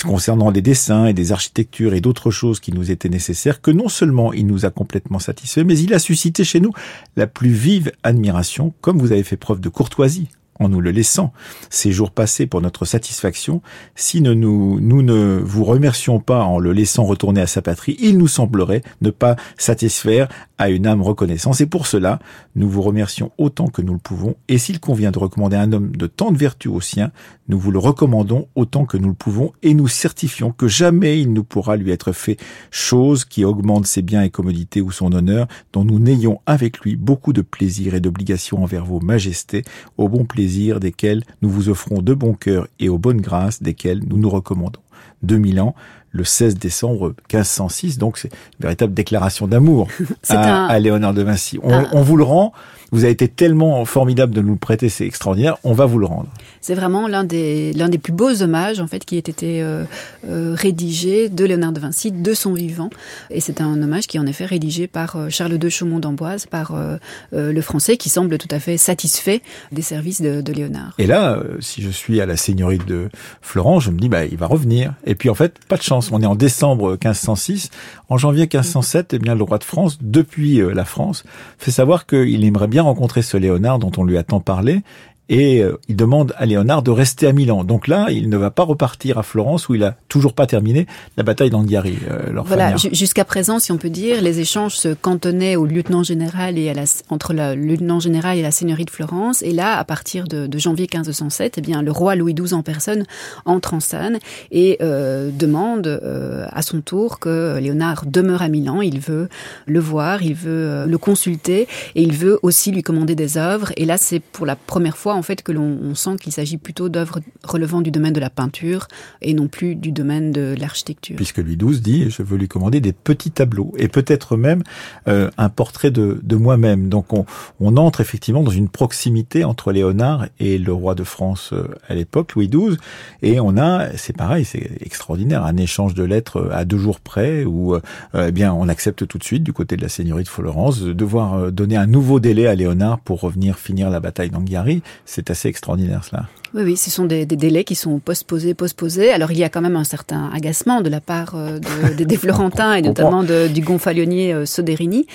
concernant 0.04 0.50
des 0.50 0.62
dessins 0.62 1.06
et 1.06 1.12
des 1.12 1.30
architectures 1.30 1.94
et 1.94 2.00
d'autres 2.00 2.32
choses 2.32 2.58
qui 2.58 2.72
nous 2.72 2.90
étaient 2.90 3.08
nécessaires, 3.08 3.60
que 3.60 3.70
non 3.70 3.88
seulement 3.88 4.32
il 4.32 4.48
nous 4.48 4.66
a 4.66 4.70
complètement 4.70 5.20
satisfaits, 5.20 5.62
mais 5.64 5.78
il 5.78 5.94
a 5.94 6.00
suscité 6.00 6.42
chez 6.42 6.58
nous 6.58 6.72
la 7.14 7.28
plus 7.28 7.52
vive 7.52 7.92
admiration, 8.02 8.74
comme 8.80 8.98
vous 8.98 9.12
avez 9.12 9.22
fait 9.22 9.36
preuve 9.36 9.60
de 9.60 9.68
courtoisie 9.68 10.28
en 10.60 10.68
nous 10.68 10.80
le 10.80 10.90
laissant, 10.90 11.32
ces 11.70 11.92
jours 11.92 12.10
passés 12.10 12.46
pour 12.46 12.60
notre 12.60 12.84
satisfaction, 12.84 13.60
si 13.94 14.20
nous, 14.20 14.32
ne 14.80 15.40
vous 15.42 15.64
remercions 15.64 16.20
pas 16.20 16.44
en 16.44 16.58
le 16.58 16.72
laissant 16.72 17.04
retourner 17.04 17.40
à 17.40 17.46
sa 17.46 17.62
patrie, 17.62 17.96
il 17.98 18.18
nous 18.18 18.28
semblerait 18.28 18.82
ne 19.00 19.10
pas 19.10 19.36
satisfaire 19.56 20.28
à 20.58 20.70
une 20.70 20.86
âme 20.86 21.02
reconnaissance. 21.02 21.60
Et 21.60 21.66
pour 21.66 21.86
cela, 21.86 22.18
nous 22.54 22.68
vous 22.68 22.82
remercions 22.82 23.32
autant 23.38 23.66
que 23.66 23.82
nous 23.82 23.94
le 23.94 23.98
pouvons. 23.98 24.36
Et 24.48 24.58
s'il 24.58 24.80
convient 24.80 25.10
de 25.10 25.18
recommander 25.18 25.56
un 25.56 25.72
homme 25.72 25.96
de 25.96 26.06
tant 26.06 26.30
de 26.30 26.38
vertus 26.38 26.70
au 26.70 26.80
sien, 26.80 27.10
nous 27.48 27.58
vous 27.58 27.70
le 27.70 27.78
recommandons 27.78 28.48
autant 28.54 28.86
que 28.86 28.96
nous 28.96 29.08
le 29.08 29.14
pouvons 29.14 29.52
et 29.62 29.74
nous 29.74 29.88
certifions 29.88 30.50
que 30.50 30.68
jamais 30.68 31.20
il 31.20 31.32
ne 31.32 31.40
pourra 31.40 31.76
lui 31.76 31.90
être 31.90 32.12
fait 32.12 32.38
chose 32.70 33.24
qui 33.24 33.44
augmente 33.44 33.86
ses 33.86 34.02
biens 34.02 34.22
et 34.22 34.30
commodités 34.30 34.80
ou 34.80 34.90
son 34.90 35.12
honneur, 35.12 35.46
dont 35.72 35.84
nous 35.84 35.98
n'ayons 35.98 36.40
avec 36.46 36.80
lui 36.80 36.96
beaucoup 36.96 37.32
de 37.32 37.42
plaisir 37.42 37.94
et 37.94 38.00
d'obligation 38.00 38.62
envers 38.62 38.84
vos 38.84 39.00
majestés, 39.00 39.62
au 39.98 40.08
bon 40.08 40.24
plaisir 40.24 40.80
desquels 40.80 41.22
nous 41.42 41.50
vous 41.50 41.68
offrons 41.68 42.00
de 42.00 42.14
bon 42.14 42.34
cœur 42.34 42.66
et 42.78 42.88
aux 42.88 42.98
bonnes 42.98 43.20
grâces 43.20 43.62
desquelles 43.62 44.00
nous 44.06 44.16
nous 44.16 44.30
recommandons. 44.30 44.80
2000 45.22 45.60
ans, 45.60 45.74
le 46.14 46.24
16 46.24 46.56
décembre 46.56 47.14
1506. 47.32 47.98
Donc 47.98 48.18
c'est 48.18 48.28
une 48.28 48.60
véritable 48.60 48.94
déclaration 48.94 49.46
d'amour 49.46 49.88
à, 50.28 50.66
à, 50.66 50.78
Léonard 50.78 51.12
de 51.12 51.22
Vinci. 51.22 51.58
On, 51.62 51.84
on, 51.92 52.02
vous 52.02 52.16
le 52.16 52.24
rend. 52.24 52.52
Vous 52.92 53.04
avez 53.04 53.12
été 53.12 53.28
tellement 53.28 53.84
formidable 53.84 54.32
de 54.34 54.40
nous 54.40 54.52
le 54.52 54.58
prêter, 54.58 54.88
c'est 54.88 55.06
extraordinaire. 55.06 55.56
On 55.64 55.72
va 55.72 55.86
vous 55.86 55.98
le 55.98 56.06
rendre. 56.06 56.28
C'est 56.64 56.74
vraiment 56.74 57.08
l'un 57.08 57.24
des 57.24 57.74
l'un 57.74 57.90
des 57.90 57.98
plus 57.98 58.14
beaux 58.14 58.40
hommages 58.40 58.80
en 58.80 58.86
fait 58.86 59.04
qui 59.04 59.16
ait 59.16 59.18
été 59.18 59.62
euh, 59.62 59.84
euh, 60.26 60.54
rédigé 60.56 61.28
de 61.28 61.44
Léonard 61.44 61.72
de 61.72 61.80
Vinci 61.80 62.10
de 62.10 62.32
son 62.32 62.54
vivant. 62.54 62.88
Et 63.28 63.40
c'est 63.40 63.60
un 63.60 63.82
hommage 63.82 64.06
qui 64.06 64.16
est 64.16 64.20
en 64.20 64.24
effet 64.24 64.46
rédigé 64.46 64.86
par 64.86 65.16
euh, 65.16 65.28
Charles 65.28 65.58
de 65.58 65.68
Chaumont 65.68 65.98
d'Amboise, 65.98 66.46
par 66.46 66.74
euh, 66.74 66.96
le 67.32 67.60
Français, 67.60 67.98
qui 67.98 68.08
semble 68.08 68.38
tout 68.38 68.48
à 68.50 68.60
fait 68.60 68.78
satisfait 68.78 69.42
des 69.72 69.82
services 69.82 70.22
de, 70.22 70.52
Léonard. 70.54 70.94
Et 70.96 71.06
là, 71.06 71.42
si 71.60 71.82
je 71.82 71.90
suis 71.90 72.22
à 72.22 72.26
la 72.26 72.38
seigneurie 72.38 72.78
de 72.78 73.10
Florence, 73.42 73.84
je 73.84 73.90
me 73.90 73.98
dis 73.98 74.08
bah 74.08 74.24
il 74.24 74.38
va 74.38 74.46
revenir. 74.46 74.94
Et 75.04 75.14
puis 75.14 75.28
en 75.28 75.34
fait, 75.34 75.58
pas 75.68 75.76
de 75.76 75.82
chance. 75.82 76.10
On 76.12 76.22
est 76.22 76.26
en 76.26 76.34
décembre 76.34 76.92
1506. 76.92 77.68
En 78.08 78.16
janvier 78.16 78.44
1507, 78.44 79.12
eh 79.12 79.18
bien 79.18 79.34
le 79.34 79.42
roi 79.42 79.58
de 79.58 79.64
France, 79.64 79.98
depuis 80.00 80.62
la 80.72 80.86
France, 80.86 81.24
fait 81.58 81.70
savoir 81.70 82.06
qu'il 82.06 82.42
aimerait 82.42 82.68
bien 82.68 82.84
rencontrer 82.84 83.20
ce 83.20 83.36
Léonard 83.36 83.78
dont 83.78 83.92
on 83.98 84.04
lui 84.04 84.16
a 84.16 84.22
tant 84.22 84.40
parlé 84.40 84.82
et 85.28 85.62
euh, 85.62 85.78
il 85.88 85.96
demande 85.96 86.34
à 86.36 86.46
Léonard 86.46 86.82
de 86.82 86.90
rester 86.90 87.26
à 87.26 87.32
Milan. 87.32 87.64
Donc 87.64 87.88
là, 87.88 88.08
il 88.10 88.28
ne 88.28 88.36
va 88.36 88.50
pas 88.50 88.62
repartir 88.62 89.18
à 89.18 89.22
Florence 89.22 89.68
où 89.68 89.74
il 89.74 89.82
a 89.82 89.96
toujours 90.08 90.34
pas 90.34 90.46
terminé 90.46 90.86
la 91.16 91.22
bataille 91.22 91.50
d'Anghiari. 91.50 91.98
Euh, 92.10 92.40
voilà, 92.44 92.76
jusqu'à 92.76 93.24
présent, 93.24 93.58
si 93.58 93.72
on 93.72 93.78
peut 93.78 93.90
dire, 93.90 94.20
les 94.20 94.40
échanges 94.40 94.76
se 94.76 94.88
cantonnaient 94.88 95.56
au 95.56 95.64
lieutenant 95.64 96.02
général 96.02 96.58
et 96.58 96.68
à 96.68 96.74
la, 96.74 96.84
entre 97.08 97.32
le 97.32 97.54
lieutenant 97.54 98.00
général 98.00 98.38
et 98.38 98.42
la 98.42 98.50
seigneurie 98.50 98.84
de 98.84 98.90
Florence. 98.90 99.42
Et 99.42 99.52
là, 99.52 99.78
à 99.78 99.84
partir 99.84 100.24
de, 100.28 100.46
de 100.46 100.58
janvier 100.58 100.86
1507, 100.92 101.54
eh 101.58 101.60
bien, 101.60 101.82
le 101.82 101.90
roi 101.90 102.16
Louis 102.16 102.34
XII 102.34 102.54
en 102.54 102.62
personne 102.62 103.04
entre 103.44 103.74
en 103.74 103.80
scène 103.80 104.18
et 104.50 104.78
euh, 104.82 105.30
demande 105.32 105.86
euh, 105.86 106.46
à 106.52 106.62
son 106.62 106.80
tour 106.80 107.18
que 107.18 107.58
Léonard 107.58 108.04
demeure 108.06 108.42
à 108.42 108.48
Milan. 108.48 108.82
Il 108.82 109.00
veut 109.00 109.28
le 109.66 109.80
voir, 109.80 110.22
il 110.22 110.34
veut 110.34 110.50
euh, 110.50 110.86
le 110.86 110.98
consulter 110.98 111.66
et 111.94 112.02
il 112.02 112.12
veut 112.12 112.38
aussi 112.42 112.70
lui 112.72 112.82
commander 112.82 113.14
des 113.14 113.38
œuvres. 113.38 113.72
Et 113.76 113.84
là, 113.84 113.96
c'est 113.96 114.20
pour 114.20 114.46
la 114.46 114.56
première 114.56 114.96
fois 114.96 115.13
en 115.14 115.22
fait 115.22 115.42
que 115.42 115.52
l'on 115.52 115.94
sent 115.94 116.16
qu'il 116.20 116.32
s'agit 116.32 116.58
plutôt 116.58 116.88
d'œuvres 116.88 117.20
relevant 117.42 117.80
du 117.80 117.90
domaine 117.90 118.12
de 118.12 118.20
la 118.20 118.30
peinture 118.30 118.88
et 119.22 119.34
non 119.34 119.48
plus 119.48 119.74
du 119.74 119.92
domaine 119.92 120.32
de 120.32 120.54
l'architecture. 120.58 121.16
Puisque 121.16 121.38
Louis 121.38 121.56
XII 121.56 121.80
dit 121.80 122.10
je 122.10 122.22
veux 122.22 122.36
lui 122.36 122.48
commander 122.48 122.80
des 122.80 122.92
petits 122.92 123.30
tableaux 123.30 123.72
et 123.76 123.88
peut-être 123.88 124.36
même 124.36 124.62
euh, 125.08 125.30
un 125.38 125.48
portrait 125.48 125.90
de, 125.90 126.20
de 126.22 126.36
moi-même. 126.36 126.88
Donc 126.88 127.12
on, 127.12 127.24
on, 127.60 127.76
entre 127.76 128.00
effectivement 128.00 128.42
dans 128.42 128.50
une 128.50 128.68
proximité 128.68 129.44
entre 129.44 129.72
Léonard 129.72 130.26
et 130.38 130.58
le 130.58 130.72
roi 130.72 130.94
de 130.94 131.04
France 131.04 131.50
euh, 131.52 131.68
à 131.88 131.94
l'époque, 131.94 132.34
Louis 132.34 132.48
XII, 132.48 132.76
et 133.22 133.40
on 133.40 133.56
a, 133.56 133.96
c'est 133.96 134.16
pareil, 134.16 134.44
c'est 134.44 134.70
extraordinaire, 134.80 135.44
un 135.44 135.56
échange 135.56 135.94
de 135.94 136.04
lettres 136.04 136.50
à 136.52 136.64
deux 136.64 136.78
jours 136.78 137.00
près 137.00 137.44
où 137.44 137.74
euh, 137.74 137.80
eh 138.14 138.32
bien 138.32 138.52
on 138.52 138.68
accepte 138.68 139.06
tout 139.06 139.18
de 139.18 139.24
suite 139.24 139.42
du 139.42 139.52
côté 139.52 139.76
de 139.76 139.82
la 139.82 139.88
seigneurie 139.88 140.24
de 140.24 140.28
Florence 140.28 140.80
de 140.80 140.92
devoir 140.92 141.34
euh, 141.34 141.50
donner 141.50 141.76
un 141.76 141.86
nouveau 141.86 142.20
délai 142.20 142.46
à 142.46 142.54
Léonard 142.54 143.00
pour 143.00 143.20
revenir 143.20 143.58
finir 143.58 143.90
la 143.90 144.00
bataille 144.00 144.30
d'Anghiari 144.30 144.82
c'est 145.06 145.30
assez 145.30 145.48
extraordinaire 145.48 146.04
cela. 146.04 146.26
Oui, 146.54 146.62
oui, 146.62 146.76
ce 146.76 146.88
sont 146.88 147.04
des, 147.04 147.26
des, 147.26 147.36
délais 147.36 147.64
qui 147.64 147.74
sont 147.74 147.98
postposés, 147.98 148.54
postposés. 148.54 149.10
Alors 149.10 149.32
il 149.32 149.38
y 149.38 149.42
a 149.42 149.48
quand 149.48 149.60
même 149.60 149.74
un 149.74 149.84
certain 149.84 150.30
agacement 150.32 150.82
de 150.82 150.88
la 150.88 151.00
part 151.00 151.34
euh, 151.34 151.58
de, 151.58 152.04
des 152.04 152.16
Florentins 152.16 152.74
et 152.74 152.82
notamment 152.82 153.24
de, 153.24 153.48
du 153.48 153.60
gonfalonnier 153.60 154.32
euh, 154.32 154.46
Soderini, 154.46 155.06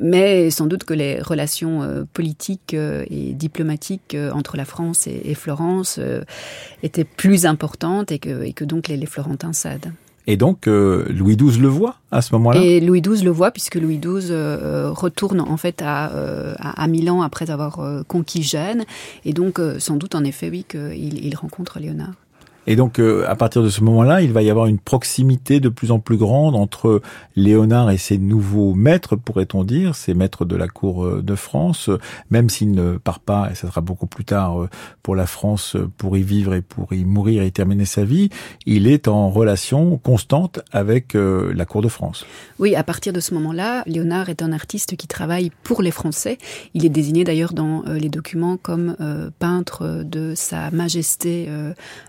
mais 0.00 0.50
sans 0.50 0.66
doute 0.66 0.84
que 0.84 0.94
les 0.94 1.20
relations 1.20 1.82
euh, 1.82 2.04
politiques 2.14 2.74
et 2.74 3.34
diplomatiques 3.34 4.16
entre 4.32 4.56
la 4.56 4.64
France 4.64 5.06
et, 5.06 5.20
et 5.24 5.34
Florence 5.34 6.00
étaient 6.82 7.04
plus 7.04 7.44
importantes 7.44 8.10
et 8.10 8.18
que, 8.18 8.42
et 8.42 8.52
que 8.52 8.64
donc 8.64 8.88
les, 8.88 8.96
les 8.96 9.06
Florentins 9.06 9.52
cèdent. 9.52 9.92
Et 10.26 10.36
donc 10.36 10.66
Louis 10.66 11.36
XII 11.36 11.60
le 11.60 11.68
voit 11.68 11.96
à 12.10 12.20
ce 12.22 12.34
moment-là? 12.34 12.60
Et 12.60 12.80
Louis 12.80 13.00
XII 13.00 13.24
le 13.24 13.30
voit 13.30 13.50
puisque 13.52 13.76
Louis 13.76 13.98
XII 13.98 14.32
retourne 14.90 15.40
en 15.40 15.56
fait 15.56 15.82
à, 15.84 16.06
à, 16.58 16.86
Milan 16.88 17.22
après 17.22 17.50
avoir 17.50 17.80
conquis 18.08 18.42
Gênes. 18.42 18.84
Et 19.24 19.32
donc 19.32 19.60
sans 19.78 19.96
doute 19.96 20.14
en 20.14 20.24
effet 20.24 20.50
oui 20.50 20.64
qu'il 20.68 21.24
il 21.24 21.36
rencontre 21.36 21.78
Léonard. 21.78 22.14
Et 22.66 22.74
donc, 22.74 22.98
euh, 22.98 23.24
à 23.28 23.36
partir 23.36 23.62
de 23.62 23.68
ce 23.68 23.82
moment-là, 23.84 24.22
il 24.22 24.32
va 24.32 24.42
y 24.42 24.50
avoir 24.50 24.66
une 24.66 24.78
proximité 24.78 25.60
de 25.60 25.68
plus 25.68 25.92
en 25.92 26.00
plus 26.00 26.16
grande 26.16 26.56
entre 26.56 27.00
Léonard 27.36 27.90
et 27.90 27.98
ses 27.98 28.18
nouveaux 28.18 28.74
maîtres, 28.74 29.14
pourrait-on 29.14 29.62
dire, 29.62 29.94
ses 29.94 30.14
maîtres 30.14 30.44
de 30.44 30.56
la 30.56 30.66
cour 30.66 31.04
euh, 31.04 31.22
de 31.22 31.34
France, 31.36 31.90
même 32.30 32.50
s'il 32.50 32.72
ne 32.72 32.96
part 32.96 33.20
pas, 33.20 33.48
et 33.50 33.54
ça 33.54 33.68
sera 33.68 33.80
beaucoup 33.80 34.06
plus 34.06 34.24
tard 34.24 34.62
euh, 34.62 34.68
pour 35.02 35.14
la 35.14 35.26
France, 35.26 35.76
pour 35.96 36.16
y 36.16 36.22
vivre 36.22 36.54
et 36.54 36.62
pour 36.62 36.92
y 36.92 37.04
mourir 37.04 37.42
et 37.42 37.50
terminer 37.52 37.84
sa 37.84 38.04
vie, 38.04 38.30
il 38.66 38.88
est 38.88 39.06
en 39.06 39.30
relation 39.30 39.98
constante 39.98 40.60
avec 40.72 41.14
la 41.14 41.64
cour 41.64 41.82
de 41.82 41.88
France. 41.88 42.26
Oui, 42.58 42.74
à 42.74 42.82
partir 42.82 43.12
de 43.12 43.20
ce 43.20 43.34
moment-là, 43.34 43.82
Léonard 43.86 44.28
est 44.28 44.42
un 44.42 44.52
artiste 44.52 44.96
qui 44.96 45.06
travaille 45.06 45.52
pour 45.62 45.82
les 45.82 45.90
Français. 45.90 46.38
Il 46.74 46.84
est 46.84 46.90
désigné 46.90 47.24
d'ailleurs 47.24 47.52
dans 47.52 47.84
les 47.86 48.08
documents 48.08 48.56
comme 48.56 48.96
peintre 49.38 50.02
de 50.04 50.34
Sa 50.34 50.70
Majesté 50.70 51.48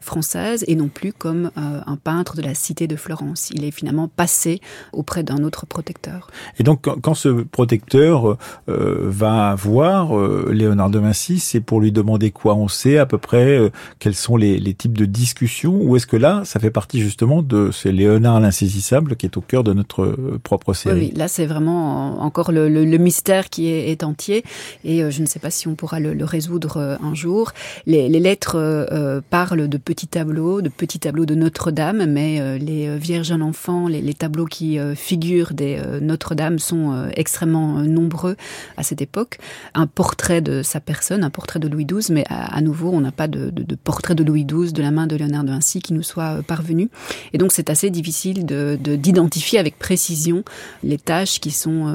française 0.02 0.47
et 0.68 0.76
non 0.76 0.88
plus 0.88 1.14
comme 1.14 1.52
euh, 1.58 1.82
un 1.86 1.96
peintre 1.98 2.36
de 2.36 2.42
la 2.42 2.54
cité 2.54 2.88
de 2.88 2.96
Florence. 2.96 3.50
Il 3.54 3.64
est 3.64 3.72
finalement 3.72 4.08
passé 4.08 4.62
auprès 4.94 5.24
d'un 5.24 5.44
autre 5.44 5.66
protecteur. 5.66 6.30
Et 6.60 6.64
donc 6.64 6.88
quand 7.02 7.14
ce 7.14 7.30
protecteur 7.30 8.38
euh, 8.70 8.98
va 9.02 9.56
voir 9.56 10.18
euh, 10.18 10.50
Léonard 10.52 10.90
de 10.90 11.00
Vinci, 11.00 11.40
c'est 11.40 11.60
pour 11.60 11.82
lui 11.82 11.92
demander 11.92 12.32
quoi 12.32 12.56
On 12.56 12.68
sait 12.68 12.98
à 12.98 13.06
peu 13.06 13.18
près 13.18 13.72
quels 14.00 14.16
sont 14.16 14.38
les, 14.38 14.60
les, 14.60 14.74
types 14.74 14.98
de 14.98 15.06
discussions 15.06 15.76
ou 15.82 15.96
est-ce 15.96 16.08
que 16.08 16.18
là, 16.18 16.44
ça 16.46 16.60
fait 16.60 16.72
partie 16.72 17.02
justement 17.02 17.42
de 17.42 17.72
ce 17.72 17.90
Léonard 17.90 18.40
l'insaisissable 18.40 19.16
qui 19.16 19.26
est 19.26 19.38
au 19.38 19.42
cœur 19.42 19.64
de 19.64 19.74
notre 19.74 20.16
propre 20.44 20.74
série? 20.74 21.00
Oui, 21.00 21.14
là 21.16 21.28
c'est 21.28 21.46
vraiment 21.46 22.22
encore 22.22 22.52
le, 22.52 22.70
le, 22.70 22.86
le, 22.86 22.98
mystère 22.98 23.50
qui 23.50 23.68
est, 23.68 23.90
est 23.90 24.04
entier 24.04 24.44
et 24.84 25.10
je 25.10 25.22
ne 25.22 25.26
sais 25.26 25.40
pas 25.40 25.50
si 25.50 25.68
on 25.68 25.76
pourra 25.76 26.00
le, 26.00 26.14
le 26.14 26.26
résoudre 26.26 26.98
un 27.02 27.14
jour. 27.16 27.52
Les, 27.86 28.10
les 28.10 28.20
lettres 28.20 29.22
parlent 29.30 29.68
de 29.68 29.78
petits 29.78 30.08
tableaux 30.08 30.37
de 30.38 30.70
petits 30.70 31.00
tableaux 31.00 31.26
de 31.26 31.34
Notre-Dame, 31.34 32.06
mais 32.06 32.40
euh, 32.40 32.60
les 32.60 32.88
euh, 32.88 32.98
Vierges 32.98 33.32
en 33.32 33.42
enfant, 33.42 33.88
les, 33.88 34.14
tableaux 34.14 34.46
qui 34.46 34.78
euh, 34.78 34.94
figurent 34.94 35.54
des 35.54 35.80
Notre-Dame 36.02 36.60
sont 36.60 37.08
extrêmement 37.16 37.82
nombreux 37.82 38.36
à 38.78 38.84
cette 38.84 39.02
époque. 39.02 39.40
Un 39.74 39.88
portrait 39.88 40.42
de 40.42 40.62
sa 40.62 40.80
personne, 40.80 41.24
un 41.24 41.30
portrait 41.30 41.60
de 41.60 41.68
Louis 41.68 41.86
XII, 41.86 42.14
mais 42.14 42.24
à, 42.30 42.62
nouveau, 42.62 42.92
on 42.92 43.02
n'a 43.02 43.12
pas 43.12 43.28
de, 43.28 43.52
portrait 43.84 44.16
de 44.16 44.24
Louis 44.24 44.46
XII 44.46 44.74
de 44.74 44.82
la 44.82 44.92
main 44.92 45.08
de 45.08 45.16
Léonard 45.16 45.44
de 45.44 45.50
Vinci 45.50 45.82
qui 45.82 45.94
nous 45.94 46.04
soit 46.04 46.42
parvenu. 46.44 46.90
Et 47.34 47.38
donc, 47.38 47.52
c'est 47.52 47.70
assez 47.70 47.90
difficile 47.90 48.46
d'identifier 48.46 49.60
avec 49.60 49.78
précision 49.78 50.44
les 50.84 50.98
tâches 50.98 51.40
qui 51.40 51.52
sont 51.52 51.94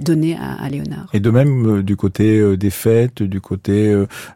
données 0.00 0.36
à, 0.36 0.68
Léonard. 0.68 1.08
Et 1.12 1.20
de 1.20 1.30
même, 1.30 1.82
du 1.82 1.96
côté 1.96 2.56
des 2.56 2.70
fêtes, 2.70 3.22
du 3.22 3.40
côté 3.40 3.94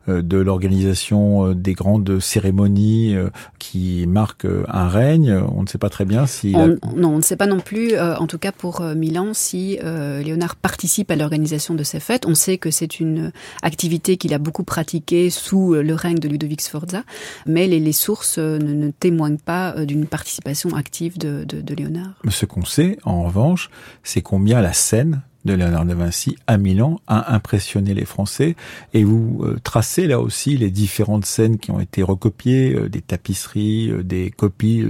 de 0.09 0.37
l'organisation 0.37 1.53
des 1.53 1.75
grandes 1.75 2.21
cérémonies 2.21 3.17
qui 3.59 4.07
marque 4.07 4.47
un 4.69 4.89
règne. 4.89 5.33
On 5.55 5.63
ne 5.63 5.67
sait 5.67 5.79
pas 5.79 5.91
très 5.91 6.05
bien 6.05 6.27
si... 6.27 6.53
Non, 6.53 7.15
on 7.15 7.17
ne 7.17 7.23
sait 7.23 7.37
pas 7.37 7.47
non 7.47 7.61
plus, 7.61 7.95
euh, 7.95 8.17
en 8.17 8.27
tout 8.27 8.39
cas 8.39 8.53
pour 8.53 8.81
euh, 8.81 8.95
Milan, 8.95 9.35
si 9.35 9.79
euh, 9.83 10.23
Léonard 10.23 10.57
participe 10.57 11.11
à 11.11 11.17
l'organisation 11.17 11.75
de 11.75 11.83
ces 11.83 12.01
fêtes. 12.01 12.27
On 12.27 12.35
sait 12.35 12.59
que 12.59 12.71
c'est 12.71 13.01
une 13.01 13.33
activité 13.63 14.17
qu'il 14.17 14.35
a 14.35 14.39
beaucoup 14.39 14.65
pratiquée 14.65 15.31
sous 15.31 15.75
le 15.75 15.95
règne 15.95 16.19
de 16.19 16.29
Ludovic 16.29 16.61
Sforza, 16.61 17.03
mais 17.47 17.67
les, 17.67 17.93
sources 17.93 18.39
ne, 18.39 18.91
témoignent 18.91 19.39
pas 19.39 19.73
d'une 19.85 20.07
participation 20.07 20.75
active 20.75 21.19
de, 21.19 21.45
de, 21.45 21.61
de 21.61 21.75
Léonard. 21.75 22.15
Ce 22.29 22.47
qu'on 22.47 22.65
sait, 22.65 22.99
en 23.05 23.25
revanche, 23.25 23.71
c'est 24.03 24.23
combien 24.23 24.61
la 24.61 24.73
scène 24.73 25.23
de 25.45 25.53
Léonard 25.53 25.85
de 25.85 25.95
Vinci 25.95 26.37
à 26.47 26.57
Milan 26.57 27.01
a 27.07 27.35
impressionné 27.35 27.95
les 27.95 28.05
Français. 28.05 28.57
Et 28.93 29.05
vous 29.05 29.43
euh, 29.43 29.59
tracez 29.63 30.07
là 30.07 30.21
aussi 30.21 30.57
les 30.57 30.71
différentes 30.71 31.27
scènes 31.27 31.59
qui 31.59 31.71
ont 31.71 31.81
été 31.81 32.03
recopiées, 32.03 32.75
euh, 32.75 32.89
des 32.89 33.03
tapisseries, 33.03 33.91
euh, 33.91 34.03
des 34.03 34.31
copies 34.31 34.85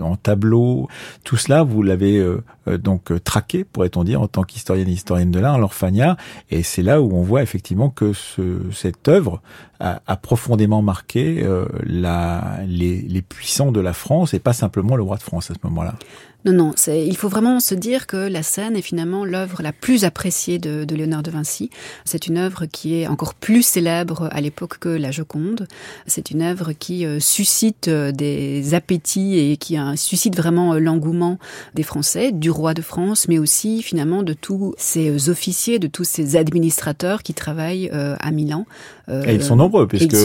en 0.00 0.16
tableau. 0.16 0.88
Tout 1.24 1.36
cela, 1.36 1.62
vous 1.62 1.82
l'avez 1.82 2.24
donc 2.66 3.12
traqué, 3.24 3.64
pourrait-on 3.64 4.04
dire, 4.04 4.20
en 4.20 4.28
tant 4.28 4.42
qu'historienne 4.42 4.88
et 4.88 4.92
historienne 4.92 5.30
de 5.30 5.40
l'art, 5.40 5.58
l'Orphania. 5.58 6.16
Et 6.50 6.62
c'est 6.62 6.82
là 6.82 7.00
où 7.00 7.14
on 7.14 7.22
voit 7.22 7.42
effectivement 7.42 7.90
que 7.90 8.12
ce, 8.12 8.70
cette 8.72 9.08
œuvre 9.08 9.40
a, 9.80 10.00
a 10.06 10.16
profondément 10.16 10.82
marqué 10.82 11.46
la, 11.84 12.58
les, 12.66 13.00
les 13.02 13.22
puissants 13.22 13.72
de 13.72 13.80
la 13.80 13.92
France 13.92 14.34
et 14.34 14.38
pas 14.38 14.52
simplement 14.52 14.96
le 14.96 15.02
roi 15.02 15.16
de 15.16 15.22
France 15.22 15.50
à 15.50 15.54
ce 15.54 15.60
moment-là. 15.64 15.94
Non, 16.44 16.52
non, 16.52 16.74
il 16.88 17.16
faut 17.16 17.28
vraiment 17.28 17.60
se 17.60 17.74
dire 17.76 18.08
que 18.08 18.16
la 18.16 18.42
scène 18.42 18.76
est 18.76 18.82
finalement 18.82 19.24
l'œuvre 19.24 19.62
la 19.62 19.72
plus 19.72 20.04
appréciée 20.04 20.58
de, 20.58 20.84
de 20.84 20.94
Léonard 20.96 21.22
de 21.22 21.30
Vinci. 21.30 21.70
C'est 22.04 22.26
une 22.26 22.36
œuvre 22.36 22.66
qui 22.66 22.96
est 22.96 23.06
encore 23.06 23.34
plus 23.34 23.62
célèbre 23.62 24.28
à 24.32 24.40
l'époque 24.40 24.78
que 24.78 24.88
la 24.88 25.12
Joconde. 25.12 25.68
C'est 26.08 26.32
une 26.32 26.42
œuvre 26.42 26.72
qui 26.72 27.06
euh, 27.06 27.20
suscite 27.20 27.86
euh, 27.86 28.10
des 28.10 28.74
appétits 28.74 29.38
et 29.38 29.56
qui 29.56 29.78
euh, 29.78 29.94
suscite 29.94 30.36
vraiment 30.36 30.74
l'engouement 30.74 31.38
des 31.74 31.84
Français, 31.84 32.32
du 32.32 32.50
roi 32.50 32.74
de 32.74 32.82
France, 32.82 33.28
mais 33.28 33.38
aussi 33.38 33.80
finalement 33.80 34.24
de 34.24 34.32
tous 34.32 34.74
ces 34.78 35.28
officiers, 35.28 35.78
de 35.78 35.86
tous 35.86 36.04
ces 36.04 36.34
administrateurs 36.34 37.22
qui 37.22 37.34
travaillent 37.34 37.90
à 37.92 38.30
Milan. 38.30 38.66
Et 39.08 39.34
ils 39.34 39.42
sont 39.42 39.56
nombreux, 39.56 39.86
puisque 39.86 40.16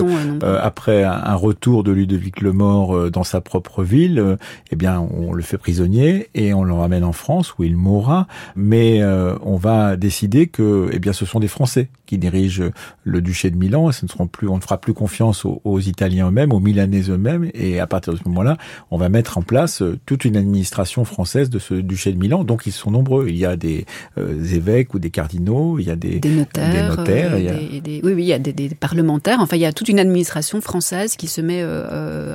après 0.42 1.04
un 1.04 1.36
retour 1.36 1.84
de 1.84 1.92
Ludovic 1.92 2.42
le 2.42 2.54
Mort 2.54 3.10
dans 3.12 3.24
sa 3.24 3.42
propre 3.42 3.84
ville, 3.84 4.38
eh 4.72 4.76
bien, 4.76 5.00
on 5.00 5.34
le 5.34 5.44
fait 5.44 5.58
prisonnier 5.58 6.30
et 6.34 6.54
on 6.54 6.64
le 6.64 6.74
ramène 6.74 7.04
en 7.04 7.12
France 7.12 7.56
où 7.58 7.64
il 7.64 7.76
mourra. 7.76 8.28
Mais 8.56 9.02
euh, 9.02 9.36
on 9.42 9.56
va 9.56 9.96
décider 9.96 10.48
que, 10.48 10.90
eh 10.92 11.00
bien, 11.00 11.14
ce 11.14 11.26
sont 11.26 11.40
des 11.40 11.48
Français 11.48 11.90
qui 12.06 12.18
dirigent 12.18 12.64
le 13.04 13.22
duché 13.22 13.50
de 13.52 13.58
Milan. 13.58 13.90
Et 13.90 13.94
ce 13.94 14.06
ne 14.06 14.10
seront 14.10 14.28
plus, 14.28 14.48
on 14.48 14.58
ne 14.58 14.62
fera 14.62 14.80
plus 14.80 14.94
confiance 14.94 15.46
aux, 15.46 15.80
Italiens 15.80 16.28
eux-mêmes, 16.30 16.52
aux 16.54 16.60
Milanais 16.60 17.02
eux-mêmes. 17.10 17.50
Et 17.54 17.80
à 17.80 17.88
partir 17.88 18.14
de 18.14 18.18
ce 18.18 18.24
moment-là, 18.26 18.58
on 18.92 18.98
va 18.98 19.10
mettre 19.10 19.38
en 19.38 19.42
place 19.42 19.82
euh, 19.82 20.00
toute 20.06 20.26
une 20.26 20.38
administration 20.38 21.06
française 21.06 21.50
de 21.50 21.60
ce 21.60 21.74
duché 21.74 22.12
de 22.12 22.18
Milan. 22.18 22.44
Donc 22.44 22.66
ils 22.66 22.72
sont 22.72 22.92
nombreux. 22.92 23.28
Il 23.30 23.38
y 23.38 23.46
a 23.46 23.56
des 23.56 23.86
euh, 24.18 24.44
évêques 24.54 24.94
ou 24.94 25.00
des 25.00 25.10
cardinaux, 25.10 25.80
il 25.80 25.88
y 25.88 25.92
a 25.92 25.96
des, 25.96 26.20
des 26.20 26.30
notaires, 26.30 27.38
il 27.38 27.44
y 27.44 27.50
a... 27.50 27.54
Des, 27.82 28.02
oui, 28.04 28.14
oui, 28.14 28.24
il 28.24 28.28
y 28.28 28.34
a 28.34 28.40
des, 28.40 28.54
des, 28.54 28.70
parlementaires. 28.80 29.40
Enfin, 29.40 29.56
il 29.56 29.62
y 29.62 29.66
a 29.66 29.74
toute 29.74 29.90
une 29.90 30.00
administration 30.00 30.62
française 30.62 31.16
qui 31.16 31.28
se 31.28 31.42
met 31.42 31.64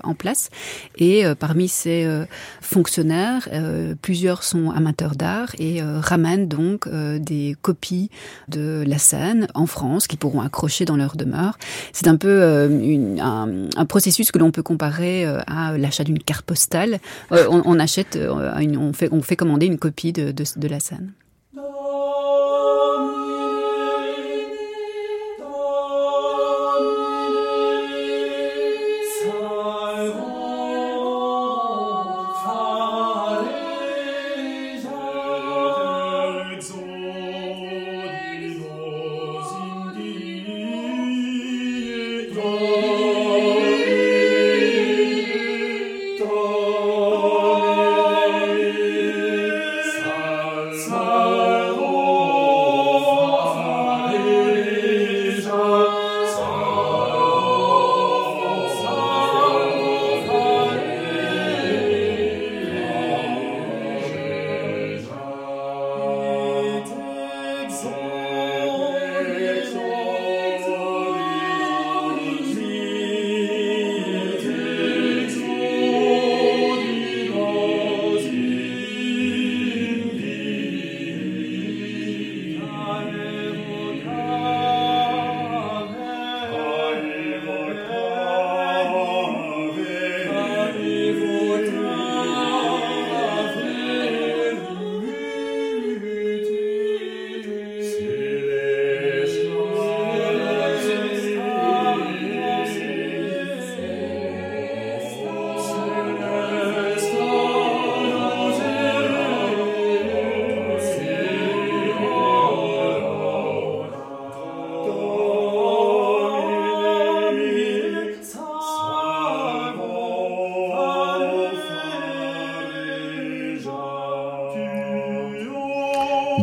en 0.02 0.14
place. 0.14 0.50
Et 0.98 1.24
parmi 1.38 1.68
ces 1.68 2.06
fonctionnaires, 2.60 3.48
euh, 3.52 3.94
plusieurs 4.00 4.42
sont 4.42 4.70
amateurs 4.70 5.14
d'art 5.14 5.50
et 5.58 5.82
euh, 5.82 6.00
ramènent 6.00 6.48
donc 6.48 6.86
euh, 6.86 7.18
des 7.18 7.54
copies 7.60 8.10
de 8.48 8.84
la 8.86 8.98
scène 8.98 9.46
en 9.54 9.66
France 9.66 10.06
qu'ils 10.06 10.18
pourront 10.18 10.40
accrocher 10.40 10.84
dans 10.84 10.96
leur 10.96 11.16
demeure. 11.16 11.58
C'est 11.92 12.08
un 12.08 12.16
peu 12.16 12.42
un, 13.20 13.86
processus 13.86 14.32
que 14.32 14.38
l'on 14.38 14.50
peut 14.50 14.62
comparer 14.62 15.26
à 15.46 15.76
l'achat 15.76 16.04
d'une 16.04 16.18
carte 16.18 16.44
postale. 16.46 16.98
On, 17.30 17.78
achète, 17.78 18.18
on, 18.18 18.92
fait, 18.92 19.08
on 19.12 19.22
fait 19.22 19.36
commander 19.36 19.66
une 19.66 19.78
copie 19.78 20.12
de, 20.12 20.32
de 20.32 20.68
la 20.68 20.80
scène. 20.80 21.12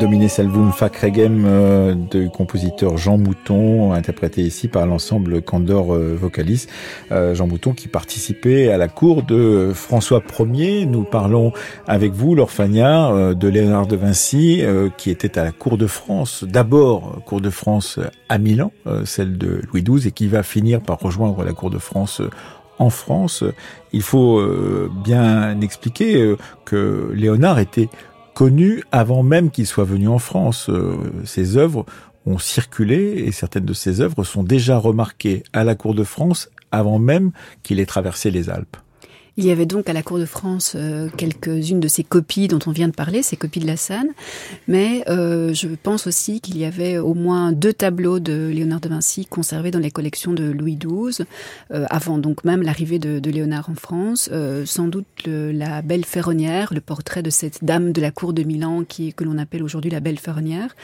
Domine 0.09 0.27
Salvum 0.27 0.71
Fac 0.71 0.95
Regem 0.95 1.43
euh, 1.45 1.93
du 1.93 2.31
compositeur 2.31 2.97
Jean 2.97 3.19
Mouton, 3.19 3.93
interprété 3.93 4.41
ici 4.41 4.67
par 4.67 4.87
l'ensemble 4.87 5.43
Candor 5.43 5.93
euh, 5.93 6.17
Vocalis. 6.19 6.65
Euh, 7.11 7.35
Jean 7.35 7.45
Mouton 7.45 7.73
qui 7.73 7.87
participait 7.87 8.71
à 8.71 8.79
la 8.79 8.87
cour 8.87 9.21
de 9.21 9.71
François 9.75 10.23
Ier. 10.39 10.87
Nous 10.87 11.03
parlons 11.03 11.53
avec 11.85 12.11
vous, 12.13 12.33
Laure 12.33 12.49
Fagnard, 12.49 13.35
de 13.35 13.47
Léonard 13.47 13.85
de 13.85 13.97
Vinci, 13.97 14.63
qui 14.97 15.11
était 15.11 15.37
à 15.37 15.43
la 15.43 15.51
cour 15.51 15.77
de 15.77 15.85
France, 15.85 16.43
d'abord 16.43 17.21
cour 17.27 17.39
de 17.39 17.51
France 17.51 17.99
à 18.29 18.39
Milan, 18.39 18.71
celle 19.05 19.37
de 19.37 19.61
Louis 19.71 19.83
XII, 19.83 20.07
et 20.07 20.11
qui 20.11 20.27
va 20.27 20.41
finir 20.41 20.81
par 20.81 20.99
rejoindre 20.99 21.43
la 21.43 21.53
cour 21.53 21.69
de 21.69 21.77
France 21.77 22.23
en 22.79 22.89
France. 22.89 23.43
Il 23.91 24.01
faut 24.01 24.41
bien 25.03 25.61
expliquer 25.61 26.35
que 26.65 27.11
Léonard 27.13 27.59
était 27.59 27.89
connu 28.39 28.85
avant 28.93 29.21
même 29.21 29.51
qu'il 29.51 29.67
soit 29.67 29.83
venu 29.83 30.07
en 30.07 30.17
France. 30.17 30.69
Euh, 30.69 30.95
ses 31.25 31.57
œuvres 31.57 31.85
ont 32.25 32.37
circulé 32.37 33.25
et 33.27 33.33
certaines 33.33 33.65
de 33.65 33.73
ses 33.73 33.99
œuvres 33.99 34.23
sont 34.23 34.43
déjà 34.43 34.77
remarquées 34.77 35.43
à 35.51 35.65
la 35.65 35.75
cour 35.75 35.93
de 35.93 36.05
France 36.05 36.49
avant 36.71 36.99
même 36.99 37.31
qu'il 37.63 37.81
ait 37.81 37.85
traversé 37.85 38.31
les 38.31 38.49
Alpes. 38.49 38.77
Il 39.37 39.45
y 39.45 39.51
avait 39.51 39.65
donc 39.65 39.89
à 39.89 39.93
la 39.93 40.03
Cour 40.03 40.19
de 40.19 40.25
France 40.25 40.73
euh, 40.75 41.09
quelques-unes 41.15 41.79
de 41.79 41.87
ces 41.87 42.03
copies 42.03 42.47
dont 42.47 42.59
on 42.65 42.71
vient 42.71 42.87
de 42.87 42.93
parler, 42.93 43.23
ces 43.23 43.37
copies 43.37 43.59
de 43.59 43.67
la 43.67 43.77
Seine, 43.77 44.09
mais 44.67 45.03
euh, 45.07 45.53
je 45.53 45.67
pense 45.81 46.07
aussi 46.07 46.41
qu'il 46.41 46.57
y 46.57 46.65
avait 46.65 46.97
au 46.97 47.13
moins 47.13 47.51
deux 47.51 47.73
tableaux 47.73 48.19
de 48.19 48.49
Léonard 48.53 48.81
de 48.81 48.89
Vinci 48.89 49.25
conservés 49.25 49.71
dans 49.71 49.79
les 49.79 49.91
collections 49.91 50.33
de 50.33 50.43
Louis 50.43 50.77
XII, 50.77 51.25
euh, 51.71 51.85
avant 51.89 52.17
donc 52.17 52.43
même 52.43 52.63
l'arrivée 52.63 52.99
de, 52.99 53.29
Léonard 53.29 53.69
en 53.69 53.75
France. 53.75 54.29
sans 54.65 54.87
doute 54.87 55.05
la 55.25 55.83
Belle 55.83 56.03
Ferronnière, 56.03 56.73
le 56.73 56.81
portrait 56.81 57.21
de 57.21 57.29
cette 57.29 57.63
dame 57.63 57.91
de 57.91 58.01
la 58.01 58.09
cour 58.09 58.33
de 58.33 58.41
Milan 58.41 58.83
qui 58.83 59.13
que 59.13 59.23
l'on 59.23 59.37
appelle 59.37 59.61
aujourd'hui 59.61 59.91
la 59.91 59.99
Belle 59.99 60.17
Ferronnière, 60.17 60.75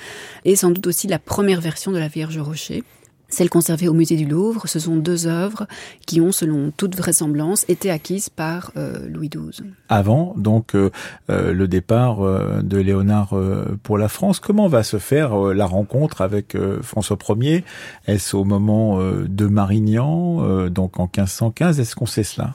et 0.46 0.56
sans 0.56 0.70
doute 0.70 0.86
aussi 0.86 1.08
la 1.08 1.18
première 1.18 1.60
version 1.60 1.92
de 1.92 1.98
la 1.98 2.08
Vierge 2.08 2.38
Rocher. 2.38 2.84
Celles 3.30 3.50
conservées 3.50 3.88
au 3.88 3.94
musée 3.94 4.16
du 4.16 4.26
Louvre, 4.26 4.68
ce 4.68 4.80
sont 4.80 4.96
deux 4.96 5.28
œuvres 5.28 5.68
qui 6.06 6.22
ont, 6.22 6.32
selon 6.32 6.72
toute 6.76 6.96
vraisemblance, 6.96 7.66
été 7.68 7.90
acquises 7.90 8.30
par 8.30 8.72
euh, 8.78 9.08
Louis 9.10 9.30
XII. 9.30 9.72
Avant, 9.90 10.34
donc, 10.38 10.76
euh, 10.76 10.92
euh, 11.30 11.54
le 11.54 11.68
départ 11.68 12.18
de 12.18 12.78
Léonard 12.78 13.36
pour 13.84 13.98
la 13.98 14.08
France, 14.08 14.40
comment 14.40 14.68
va 14.68 14.84
se 14.84 14.98
faire 14.98 15.36
la 15.54 15.66
rencontre 15.66 16.22
avec 16.22 16.58
François 16.82 17.18
Ier? 17.40 17.64
Est-ce 18.08 18.36
au 18.36 18.44
moment 18.44 19.00
de 19.00 19.46
Marignan, 19.48 20.70
donc 20.70 21.00
en 21.00 21.04
1515 21.04 21.80
Est-ce 21.80 21.96
qu'on 21.96 22.06
sait 22.06 22.24
cela? 22.24 22.54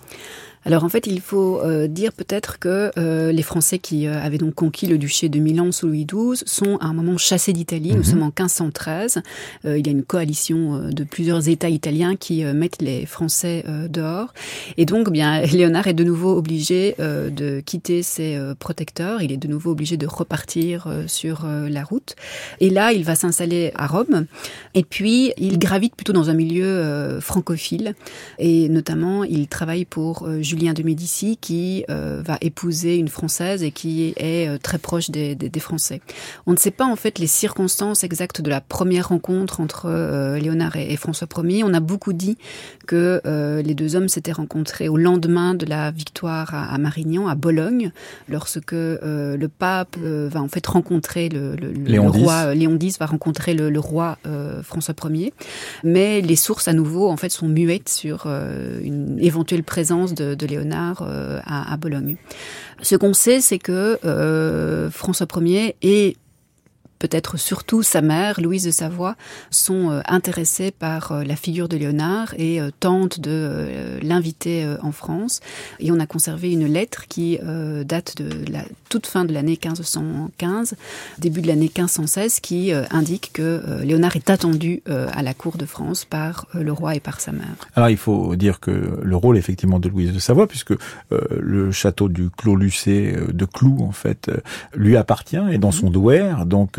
Alors 0.66 0.84
en 0.84 0.90
fait, 0.90 1.06
il 1.06 1.20
faut 1.20 1.60
euh, 1.60 1.86
dire 1.86 2.12
peut-être 2.12 2.58
que 2.58 2.90
euh, 2.98 3.32
les 3.32 3.42
Français 3.42 3.78
qui 3.78 4.06
euh, 4.06 4.20
avaient 4.20 4.38
donc 4.38 4.54
conquis 4.54 4.86
le 4.86 4.98
duché 4.98 5.30
de 5.30 5.38
Milan 5.38 5.72
sous 5.72 5.86
Louis 5.86 6.04
XII 6.04 6.42
sont 6.44 6.76
à 6.78 6.86
un 6.86 6.92
moment 6.92 7.16
chassés 7.16 7.54
d'Italie. 7.54 7.92
Nous 7.92 7.98
mhm. 7.98 8.04
sommes 8.04 8.22
en 8.22 8.26
1513. 8.26 9.22
il 9.64 9.86
y 9.86 9.88
a 9.88 9.92
une 9.92 10.02
coalition 10.02 10.90
de 10.90 11.04
plusieurs 11.04 11.48
États 11.48 11.70
italiens 11.70 12.16
qui 12.16 12.44
mettent 12.44 12.82
les 12.82 13.06
Français 13.06 13.64
dehors. 13.88 14.34
Et 14.76 14.84
donc, 14.84 15.06
eh 15.08 15.12
bien, 15.12 15.40
Léonard 15.46 15.86
est 15.86 15.94
de 15.94 16.04
nouveau 16.04 16.36
obligé 16.36 16.94
de 16.98 17.60
quitter 17.60 18.02
ses 18.02 18.38
protecteurs. 18.58 19.22
Il 19.22 19.32
est 19.32 19.36
de 19.36 19.48
nouveau 19.48 19.70
obligé 19.70 19.96
de 19.96 20.06
repartir 20.06 20.88
sur 21.06 21.46
la 21.46 21.84
route. 21.84 22.16
Et 22.60 22.70
là, 22.70 22.92
il 22.92 23.04
va 23.04 23.14
s'installer 23.14 23.72
à 23.74 23.86
Rome. 23.86 24.26
Et 24.74 24.84
puis, 24.84 25.32
il 25.38 25.58
gravite 25.58 25.94
plutôt 25.96 26.12
dans 26.12 26.30
un 26.30 26.34
milieu 26.34 27.18
francophile. 27.20 27.94
Et 28.38 28.68
notamment, 28.68 29.24
il 29.24 29.48
travaille 29.48 29.84
pour 29.84 30.28
Julien 30.50 30.72
de 30.72 30.82
Médicis 30.82 31.36
qui 31.40 31.84
euh, 31.90 32.22
va 32.24 32.36
épouser 32.40 32.96
une 32.96 33.06
Française 33.06 33.62
et 33.62 33.70
qui 33.70 34.14
est 34.16 34.48
euh, 34.48 34.58
très 34.58 34.78
proche 34.78 35.10
des, 35.10 35.36
Français. 35.60 36.00
On 36.46 36.52
ne 36.52 36.56
sait 36.56 36.72
pas 36.72 36.86
en 36.86 36.96
fait 36.96 37.18
les 37.18 37.28
circonstances 37.28 38.02
exactes 38.02 38.40
de 38.40 38.50
la 38.50 38.60
première 38.60 39.10
rencontre 39.10 39.60
entre 39.60 39.86
euh, 39.86 40.38
Léonard 40.38 40.74
et, 40.74 40.96
François 40.96 41.28
Ier. 41.44 41.62
On 41.62 41.72
a 41.72 41.78
beaucoup 41.78 42.12
dit 42.12 42.36
que 42.86 43.20
les 43.64 43.74
deux 43.74 43.94
hommes 43.94 44.08
s'étaient 44.08 44.32
rencontrés 44.32 44.88
au 44.88 44.96
lendemain 44.96 45.54
de 45.54 45.64
la 45.66 45.92
victoire 45.92 46.52
à, 46.54 46.76
Marignan, 46.78 47.28
à 47.28 47.36
Bologne, 47.36 47.92
lorsque 48.28 48.72
le 48.72 49.46
pape 49.46 49.96
va 49.96 50.42
en 50.42 50.48
fait 50.48 50.66
rencontrer 50.66 51.28
le, 51.28 52.00
roi 52.00 52.54
Léon 52.54 52.76
X 52.80 52.98
va 52.98 53.06
rencontrer 53.06 53.54
le, 53.54 53.78
roi 53.78 54.18
François 54.64 54.94
Ier. 55.08 55.32
Mais 55.84 56.20
les 56.20 56.36
sources 56.36 56.66
à 56.66 56.72
nouveau 56.72 57.08
en 57.08 57.16
fait 57.16 57.28
sont 57.28 57.46
muettes 57.46 57.88
sur 57.88 58.26
une 58.26 59.18
éventuelle 59.20 59.62
présence 59.62 60.14
de, 60.14 60.39
de 60.40 60.46
Léonard 60.46 61.04
euh, 61.06 61.40
à, 61.46 61.76
Bologne. 61.76 62.16
Ce 62.82 62.96
qu'on 62.96 63.12
sait, 63.12 63.40
c'est 63.40 63.58
que 63.58 63.98
euh, 64.04 64.90
François 64.90 65.26
Ier 65.40 65.76
est 65.82 66.16
peut-être 67.00 67.38
surtout 67.38 67.82
sa 67.82 68.02
mère, 68.02 68.40
Louise 68.40 68.64
de 68.64 68.70
Savoie, 68.70 69.16
sont 69.50 69.90
euh, 69.90 70.00
intéressés 70.06 70.70
par 70.70 71.10
euh, 71.10 71.24
la 71.24 71.34
figure 71.34 71.68
de 71.68 71.76
Léonard 71.76 72.34
et 72.38 72.60
euh, 72.60 72.70
tentent 72.78 73.18
de 73.18 73.98
l'inviter 74.02 74.66
en 74.82 74.92
France. 74.92 75.40
Et 75.80 75.90
on 75.90 75.98
a 75.98 76.06
conservé 76.06 76.52
une 76.52 76.66
lettre 76.66 77.06
qui 77.08 77.38
date 77.84 78.16
de 78.18 78.52
la 78.52 78.64
toute 78.88 79.06
fin 79.06 79.24
de 79.24 79.32
l'année 79.32 79.58
1515, 79.62 80.74
début 81.18 81.40
de 81.40 81.46
l'année 81.46 81.70
1516, 81.74 82.40
qui 82.40 82.72
indique 82.90 83.30
que 83.32 83.80
Léonard 83.82 84.16
est 84.16 84.28
attendu 84.28 84.82
à 84.86 85.22
la 85.22 85.32
cour 85.32 85.56
de 85.56 85.64
France 85.64 86.04
par 86.04 86.46
le 86.52 86.72
roi 86.72 86.96
et 86.96 87.00
par 87.00 87.20
sa 87.20 87.32
mère. 87.32 87.54
Alors 87.74 87.88
il 87.88 87.96
faut 87.96 88.36
dire 88.36 88.60
que 88.60 89.00
le 89.02 89.16
rôle 89.16 89.38
effectivement 89.38 89.78
de 89.78 89.88
Louise 89.88 90.12
de 90.12 90.18
Savoie, 90.18 90.46
puisque 90.46 90.74
le 91.10 91.72
château 91.72 92.08
du 92.08 92.28
Clos 92.30 92.56
Lucé 92.56 93.16
de 93.32 93.44
Clou 93.46 93.78
en 93.80 93.92
fait 93.92 94.30
lui 94.74 94.96
appartient 94.96 95.42
et 95.50 95.58
dans 95.58 95.72
son 95.72 95.90
douaire, 95.90 96.46
donc 96.46 96.78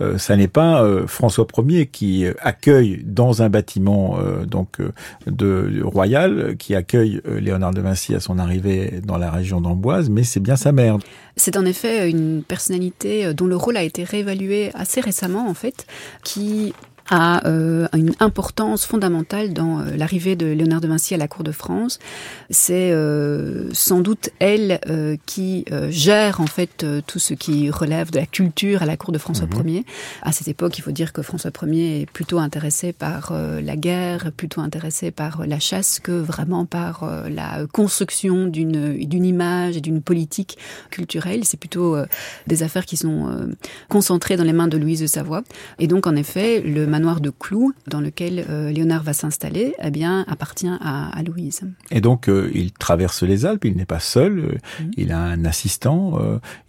euh, 0.00 0.18
ça 0.18 0.36
n'est 0.36 0.48
pas 0.48 0.82
euh, 0.82 1.06
François 1.06 1.46
Ier 1.58 1.86
qui 1.86 2.26
accueille 2.40 3.02
dans 3.04 3.42
un 3.42 3.48
bâtiment 3.48 4.18
euh, 4.18 4.44
donc 4.44 4.78
de 5.26 5.82
royal 5.82 6.56
qui 6.58 6.74
accueille 6.74 7.20
Léonard 7.26 7.72
de 7.72 7.80
Vinci 7.80 8.14
à 8.14 8.20
son 8.20 8.38
arrivée 8.38 9.00
dans 9.04 9.18
la 9.18 9.30
région 9.30 9.60
d'Amboise, 9.60 10.08
mais 10.10 10.24
c'est 10.24 10.40
bien 10.40 10.56
sa 10.56 10.72
mère. 10.72 10.98
C'est 11.36 11.56
en 11.56 11.64
effet 11.64 12.10
une 12.10 12.42
personnalité 12.42 13.32
dont 13.34 13.46
le 13.46 13.56
rôle 13.56 13.76
a 13.76 13.82
été 13.82 14.04
réévalué 14.04 14.70
assez 14.74 15.00
récemment 15.00 15.48
en 15.48 15.54
fait, 15.54 15.86
qui 16.24 16.74
a 17.10 17.46
euh, 17.46 17.88
une 17.92 18.12
importance 18.20 18.86
fondamentale 18.86 19.52
dans 19.52 19.80
euh, 19.80 19.96
l'arrivée 19.96 20.36
de 20.36 20.46
Léonard 20.46 20.80
de 20.80 20.88
Vinci 20.88 21.14
à 21.14 21.18
la 21.18 21.28
cour 21.28 21.44
de 21.44 21.52
France. 21.52 21.98
C'est 22.50 22.92
euh, 22.92 23.68
sans 23.72 24.00
doute 24.00 24.30
elle 24.38 24.80
euh, 24.88 25.16
qui 25.26 25.64
gère 25.88 26.40
en 26.40 26.46
fait 26.46 26.86
tout 27.06 27.18
ce 27.18 27.34
qui 27.34 27.70
relève 27.70 28.10
de 28.10 28.18
la 28.18 28.26
culture 28.26 28.82
à 28.82 28.86
la 28.86 28.96
cour 28.96 29.12
de 29.12 29.18
François 29.18 29.46
mhm. 29.46 29.68
Ier. 29.68 29.84
À 30.22 30.32
cette 30.32 30.48
époque, 30.48 30.78
il 30.78 30.82
faut 30.82 30.92
dire 30.92 31.12
que 31.12 31.22
François 31.22 31.50
Ier 31.62 32.02
est 32.02 32.06
plutôt 32.06 32.38
intéressé 32.38 32.92
par 32.92 33.32
la 33.32 33.76
guerre, 33.76 34.30
plutôt 34.36 34.60
intéressé 34.60 35.10
par 35.10 35.46
la 35.46 35.58
chasse 35.58 35.98
que 36.00 36.12
vraiment 36.12 36.64
par 36.64 37.08
la 37.28 37.66
construction 37.72 38.46
d'une 38.46 38.96
d'une 39.04 39.24
image 39.24 39.76
et 39.76 39.80
d'une 39.80 40.00
politique 40.02 40.58
culturelle. 40.90 41.44
C'est 41.44 41.58
plutôt 41.58 41.96
des 42.46 42.62
affaires 42.62 42.86
qui 42.86 42.96
sont 42.96 43.50
concentrées 43.88 44.36
dans 44.36 44.44
les 44.44 44.52
mains 44.52 44.68
de 44.68 44.78
Louise 44.78 45.00
de 45.00 45.06
Savoie. 45.06 45.42
Et 45.78 45.86
donc, 45.86 46.06
en 46.06 46.16
effet, 46.16 46.60
le 46.60 46.86
manoir 47.00 47.20
de 47.22 47.30
Clou, 47.30 47.72
dans 47.86 48.00
lequel 48.00 48.44
euh, 48.50 48.70
Léonard 48.70 49.02
va 49.02 49.14
s'installer, 49.14 49.74
eh 49.82 49.90
bien, 49.90 50.26
appartient 50.28 50.68
à, 50.68 51.22
Louise. 51.26 51.62
Et 51.90 52.02
donc, 52.02 52.28
euh, 52.28 52.50
il 52.54 52.72
traverse 52.72 53.22
les 53.22 53.46
Alpes, 53.46 53.64
il 53.64 53.76
n'est 53.76 53.86
pas 53.86 54.00
seul, 54.00 54.38
euh, 54.38 54.82
mm. 54.82 54.90
il 54.98 55.12
a 55.12 55.18
un 55.18 55.44
assistant, 55.46 56.18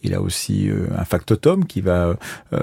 il 0.03 0.13
a 0.13 0.21
aussi 0.21 0.69
un 0.97 1.03
factotum 1.03 1.65
qui 1.65 1.81
va 1.81 2.15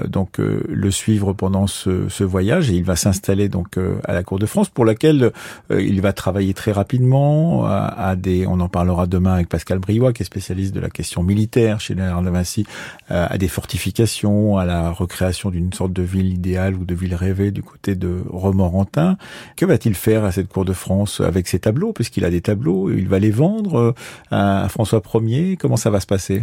donc 0.07 0.37
le 0.37 0.91
suivre 0.91 1.33
pendant 1.33 1.67
ce, 1.67 2.23
voyage 2.23 2.69
et 2.69 2.75
il 2.75 2.83
va 2.83 2.95
s'installer 2.95 3.49
donc 3.49 3.77
à 4.03 4.13
la 4.13 4.23
cour 4.23 4.39
de 4.39 4.45
France 4.45 4.69
pour 4.69 4.85
laquelle 4.85 5.31
il 5.71 6.01
va 6.01 6.13
travailler 6.13 6.53
très 6.53 6.71
rapidement 6.71 7.65
à, 7.65 8.15
des, 8.15 8.45
on 8.45 8.59
en 8.59 8.69
parlera 8.69 9.07
demain 9.07 9.33
avec 9.33 9.49
Pascal 9.49 9.79
Briouat 9.79 10.13
qui 10.13 10.23
est 10.23 10.25
spécialiste 10.25 10.73
de 10.73 10.79
la 10.79 10.89
question 10.89 11.23
militaire 11.23 11.79
chez 11.79 11.95
Léonard 11.95 12.23
de 12.23 12.29
Vinci, 12.29 12.65
à 13.09 13.37
des 13.37 13.47
fortifications, 13.47 14.57
à 14.57 14.65
la 14.65 14.91
recréation 14.91 15.49
d'une 15.49 15.73
sorte 15.73 15.93
de 15.93 16.03
ville 16.03 16.33
idéale 16.33 16.75
ou 16.75 16.85
de 16.85 16.95
ville 16.95 17.15
rêvée 17.15 17.51
du 17.59 17.63
côté 17.63 17.95
de 17.95 18.23
Romorantin. 18.29 19.17
Que 19.57 19.65
va-t-il 19.65 19.93
faire 19.93 20.23
à 20.23 20.31
cette 20.31 20.47
cour 20.47 20.63
de 20.63 20.71
France 20.71 21.19
avec 21.19 21.45
ses 21.49 21.59
tableaux, 21.59 21.91
puisqu'il 21.91 22.23
a 22.23 22.29
des 22.29 22.39
tableaux, 22.39 22.89
il 22.89 23.09
va 23.09 23.19
les 23.19 23.31
vendre 23.31 23.75
euh, 23.75 23.91
à 24.31 24.69
François 24.69 25.01
Ier 25.15 25.57
Comment 25.57 25.75
ça 25.75 25.89
va 25.89 25.99
se 25.99 26.07
passer? 26.07 26.39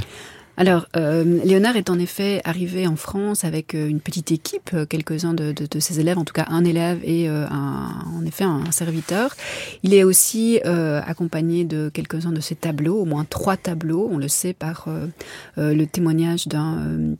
Alors, 0.58 0.86
euh, 0.96 1.24
Léonard 1.44 1.76
est 1.76 1.88
en 1.88 1.98
effet 1.98 2.42
arrivé 2.44 2.86
en 2.86 2.96
France 2.96 3.44
avec 3.44 3.74
euh, 3.74 3.88
une 3.88 4.00
petite 4.00 4.30
équipe, 4.30 4.76
quelques-uns 4.90 5.32
de, 5.32 5.54
ses 5.78 6.00
élèves, 6.00 6.18
en 6.18 6.24
tout 6.24 6.34
cas 6.34 6.46
un 6.48 6.64
élève 6.64 6.98
et 7.02 7.30
en 7.30 8.24
effet 8.26 8.44
un 8.44 8.70
serviteur. 8.70 9.34
Il 9.82 9.94
est 9.94 10.04
aussi 10.04 10.60
accompagné 10.62 11.64
de 11.64 11.90
quelques-uns 11.92 12.32
de 12.32 12.40
ses 12.40 12.56
tableaux, 12.56 13.00
au 13.00 13.04
moins 13.06 13.24
trois 13.24 13.56
tableaux, 13.56 14.08
on 14.10 14.18
le 14.18 14.28
sait 14.28 14.54
par 14.54 14.88
le 15.56 15.84
témoignage 15.84 16.46
d'un 16.48 17.16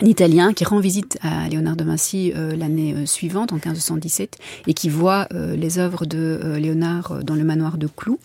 Italien 0.00 0.54
qui 0.54 0.64
rend 0.64 0.80
visite 0.80 1.18
à 1.22 1.48
Léonard 1.48 1.76
de 1.76 1.84
Vinci 1.84 2.32
euh, 2.34 2.56
l'année 2.56 2.94
euh, 2.94 3.06
suivante, 3.06 3.52
en 3.52 3.56
1517, 3.56 4.38
et 4.66 4.74
qui 4.74 4.88
voit 4.88 5.28
euh, 5.34 5.54
les 5.54 5.78
œuvres 5.78 6.06
de 6.06 6.56
Léonard 6.58 7.22
dans 7.22 7.34
le 7.34 7.44
manoir 7.44 7.76
de 7.76 7.86
Clou. 7.86 8.18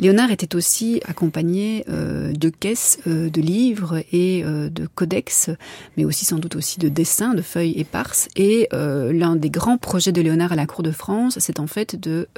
Léonard 0.00 0.30
était 0.30 0.54
aussi 0.54 1.00
accompagné 1.06 1.84
de 1.86 2.48
caisses 2.48 3.00
de 3.06 3.40
livres 3.40 4.02
et 4.12 4.42
de 4.42 4.86
codex, 4.86 5.50
mais 5.98 6.06
aussi 6.06 6.24
sans 6.24 6.38
doute 6.38 6.56
aussi 6.56 6.80
de 6.80 6.88
dessins, 6.88 7.34
de 7.34 7.42
feuilles 7.42 7.78
éparses. 7.78 8.28
Et 8.34 8.66
l'un 8.72 9.36
des 9.36 9.50
grands 9.50 9.76
projets 9.76 10.12
de 10.12 10.22
Léonard 10.22 10.52
à 10.52 10.56
la 10.56 10.66
cour 10.66 10.82
de 10.82 10.90
France, 10.90 11.36
c'est 11.38 11.60
en 11.60 11.66
fait 11.66 12.00
de 12.00 12.28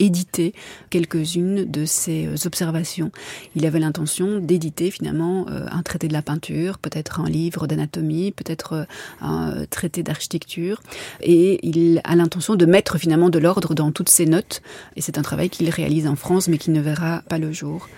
éditer 0.00 0.54
quelques-unes 0.90 1.64
de 1.66 1.84
ses 1.84 2.28
observations. 2.46 3.12
Il 3.54 3.64
avait 3.64 3.78
l'intention 3.78 4.40
d'éditer 4.40 4.90
finalement 4.90 5.46
un 5.48 5.82
traité 5.82 6.08
de 6.08 6.12
la 6.12 6.22
peinture, 6.22 6.78
peut-être 6.78 7.20
un 7.20 7.28
livre 7.28 7.68
d'anatomie 7.68 7.97
peut-être 8.32 8.72
euh, 8.72 8.84
un 9.20 9.66
traité 9.70 10.02
d'architecture. 10.02 10.80
Et 11.20 11.66
il 11.66 12.00
a 12.04 12.16
l'intention 12.16 12.56
de 12.56 12.66
mettre 12.66 12.98
finalement 12.98 13.30
de 13.30 13.38
l'ordre 13.38 13.74
dans 13.74 13.92
toutes 13.92 14.08
ses 14.08 14.26
notes. 14.26 14.62
Et 14.96 15.00
c'est 15.00 15.18
un 15.18 15.22
travail 15.22 15.50
qu'il 15.50 15.68
réalise 15.70 16.06
en 16.06 16.16
France, 16.16 16.48
mais 16.48 16.58
qui 16.58 16.70
ne 16.70 16.80
verra 16.80 17.22
pas 17.28 17.38
le 17.38 17.52
jour. 17.52 17.88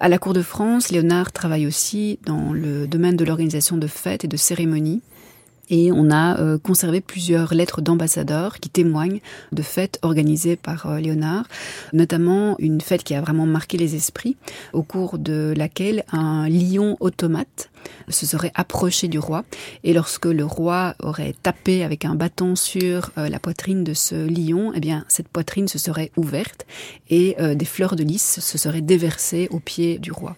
À 0.00 0.08
la 0.08 0.18
Cour 0.18 0.32
de 0.32 0.42
France, 0.42 0.90
Léonard 0.90 1.30
travaille 1.32 1.66
aussi 1.66 2.18
dans 2.26 2.52
le 2.52 2.88
domaine 2.88 3.16
de 3.16 3.24
l'organisation 3.24 3.76
de 3.76 3.86
fêtes 3.86 4.24
et 4.24 4.28
de 4.28 4.36
cérémonies. 4.36 5.00
Et 5.70 5.90
on 5.90 6.10
a 6.10 6.38
euh, 6.38 6.58
conservé 6.58 7.00
plusieurs 7.00 7.54
lettres 7.54 7.80
d'ambassadeurs 7.80 8.58
qui 8.58 8.68
témoignent 8.68 9.20
de 9.52 9.62
fêtes 9.62 9.98
organisées 10.02 10.56
par 10.56 10.86
euh, 10.86 10.98
Léonard, 10.98 11.46
notamment 11.94 12.56
une 12.58 12.80
fête 12.80 13.04
qui 13.04 13.14
a 13.14 13.20
vraiment 13.20 13.46
marqué 13.46 13.78
les 13.78 13.94
esprits, 13.94 14.36
au 14.72 14.82
cours 14.82 15.18
de 15.18 15.54
laquelle 15.56 16.04
un 16.12 16.46
lion 16.48 16.96
automate 17.00 17.70
se 18.08 18.26
serait 18.26 18.52
approché 18.54 19.08
du 19.08 19.18
roi. 19.18 19.44
Et 19.84 19.92
lorsque 19.92 20.26
le 20.26 20.44
roi 20.44 20.94
aurait 21.00 21.34
tapé 21.42 21.84
avec 21.84 22.04
un 22.04 22.14
bâton 22.14 22.56
sur 22.56 23.10
euh, 23.18 23.28
la 23.28 23.38
poitrine 23.38 23.84
de 23.84 23.94
ce 23.94 24.14
lion, 24.14 24.72
eh 24.74 24.80
bien, 24.80 25.04
cette 25.08 25.28
poitrine 25.28 25.68
se 25.68 25.78
serait 25.78 26.10
ouverte 26.16 26.66
et 27.10 27.36
des 27.54 27.64
fleurs 27.64 27.96
de 27.96 28.04
lys 28.04 28.40
se 28.40 28.58
seraient 28.58 28.80
déversées 28.80 29.48
aux 29.50 29.60
pieds 29.60 29.98
du 29.98 30.12
roi 30.12 30.36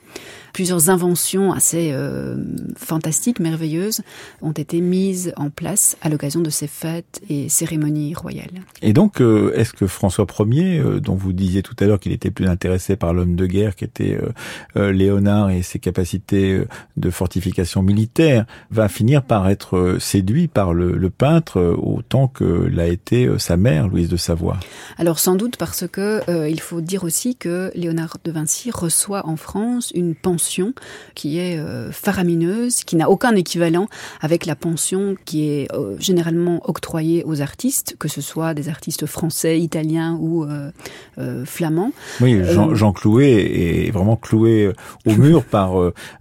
plusieurs 0.54 0.88
inventions 0.88 1.52
assez 1.52 1.90
euh, 1.92 2.36
fantastiques, 2.76 3.40
merveilleuses, 3.40 4.00
ont 4.40 4.52
été 4.52 4.80
mises 4.80 5.34
en 5.36 5.50
place 5.50 5.98
à 6.00 6.08
l'occasion 6.08 6.40
de 6.40 6.48
ces 6.48 6.68
fêtes 6.68 7.20
et 7.28 7.50
cérémonies 7.50 8.14
royales. 8.14 8.62
Et 8.80 8.94
donc, 8.94 9.20
euh, 9.20 9.52
est-ce 9.56 9.74
que 9.74 9.86
François 9.86 10.26
Ier, 10.38 10.78
euh, 10.78 11.00
dont 11.00 11.16
vous 11.16 11.32
disiez 11.32 11.62
tout 11.62 11.74
à 11.80 11.86
l'heure 11.86 11.98
qu'il 11.98 12.12
était 12.12 12.30
plus 12.30 12.46
intéressé 12.46 12.94
par 12.94 13.12
l'homme 13.12 13.34
de 13.34 13.46
guerre 13.46 13.74
qui 13.74 13.84
était 13.84 14.16
Léonard 14.76 15.50
et 15.50 15.62
ses 15.62 15.80
capacités 15.80 16.62
de 16.96 17.10
fortification 17.10 17.33
militaire, 17.82 18.46
va 18.70 18.88
finir 18.88 19.22
par 19.22 19.48
être 19.48 19.96
séduit 20.00 20.48
par 20.48 20.74
le, 20.74 20.92
le 20.92 21.10
peintre 21.10 21.76
autant 21.78 22.28
que 22.28 22.44
l'a 22.44 22.86
été 22.86 23.28
sa 23.38 23.56
mère, 23.56 23.88
Louise 23.88 24.08
de 24.08 24.16
Savoie 24.16 24.58
Alors 24.98 25.18
sans 25.18 25.34
doute 25.34 25.56
parce 25.56 25.86
que 25.86 26.20
il 26.48 26.60
faut 26.60 26.80
dire 26.80 27.04
aussi 27.04 27.36
que 27.36 27.70
Léonard 27.74 28.18
de 28.24 28.30
Vinci 28.30 28.70
reçoit 28.70 29.26
en 29.26 29.36
France 29.36 29.90
une 29.94 30.14
pension 30.14 30.74
qui 31.14 31.38
est 31.38 31.58
euh, 31.58 31.92
faramineuse, 31.92 32.84
qui 32.84 32.96
n'a 32.96 33.10
aucun 33.10 33.34
équivalent 33.34 33.88
avec 34.20 34.46
la 34.46 34.56
pension 34.56 35.16
qui 35.24 35.48
est 35.48 35.72
euh, 35.72 35.96
généralement 35.98 36.60
octroyée 36.68 37.24
aux 37.24 37.40
artistes, 37.40 37.96
que 37.98 38.08
ce 38.08 38.20
soit 38.20 38.54
des 38.54 38.68
artistes 38.68 39.06
français, 39.06 39.60
italiens 39.60 40.16
ou 40.20 40.44
euh, 40.44 41.44
flamands. 41.44 41.92
Oui, 42.20 42.40
Jean, 42.44 42.74
Jean, 42.74 42.92
Clouet 42.92 43.86
est 43.86 43.90
vraiment 43.90 44.16
cloué 44.16 44.72
au 45.06 45.12
mur 45.16 45.44
par 45.44 45.74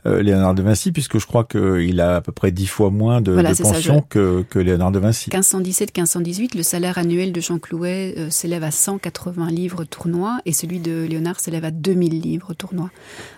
Léonard 0.05 0.53
de 0.53 0.61
Vinci, 0.61 0.91
puisque 1.07 1.19
je 1.19 1.27
crois 1.27 1.43
qu'il 1.43 1.99
a 1.99 2.17
à 2.17 2.21
peu 2.21 2.31
près 2.31 2.51
dix 2.51 2.67
fois 2.67 2.89
moins 2.89 3.21
de, 3.21 3.35
pension 3.61 4.03
que, 4.07 4.43
que 4.49 4.59
Léonard 4.59 4.91
de 4.91 4.99
Vinci. 4.99 5.29
1517-1518, 5.29 6.55
le 6.57 6.63
salaire 6.63 6.97
annuel 6.97 7.31
de 7.31 7.41
Jean 7.41 7.59
Clouet 7.59 8.15
s'élève 8.29 8.63
à 8.63 8.71
180 8.71 9.47
livres 9.49 9.83
tournois 9.83 10.39
et 10.45 10.53
celui 10.53 10.79
de 10.79 11.03
Léonard 11.03 11.39
s'élève 11.39 11.65
à 11.65 11.71
2000 11.71 12.21
livres 12.21 12.53
tournois. 12.53 12.89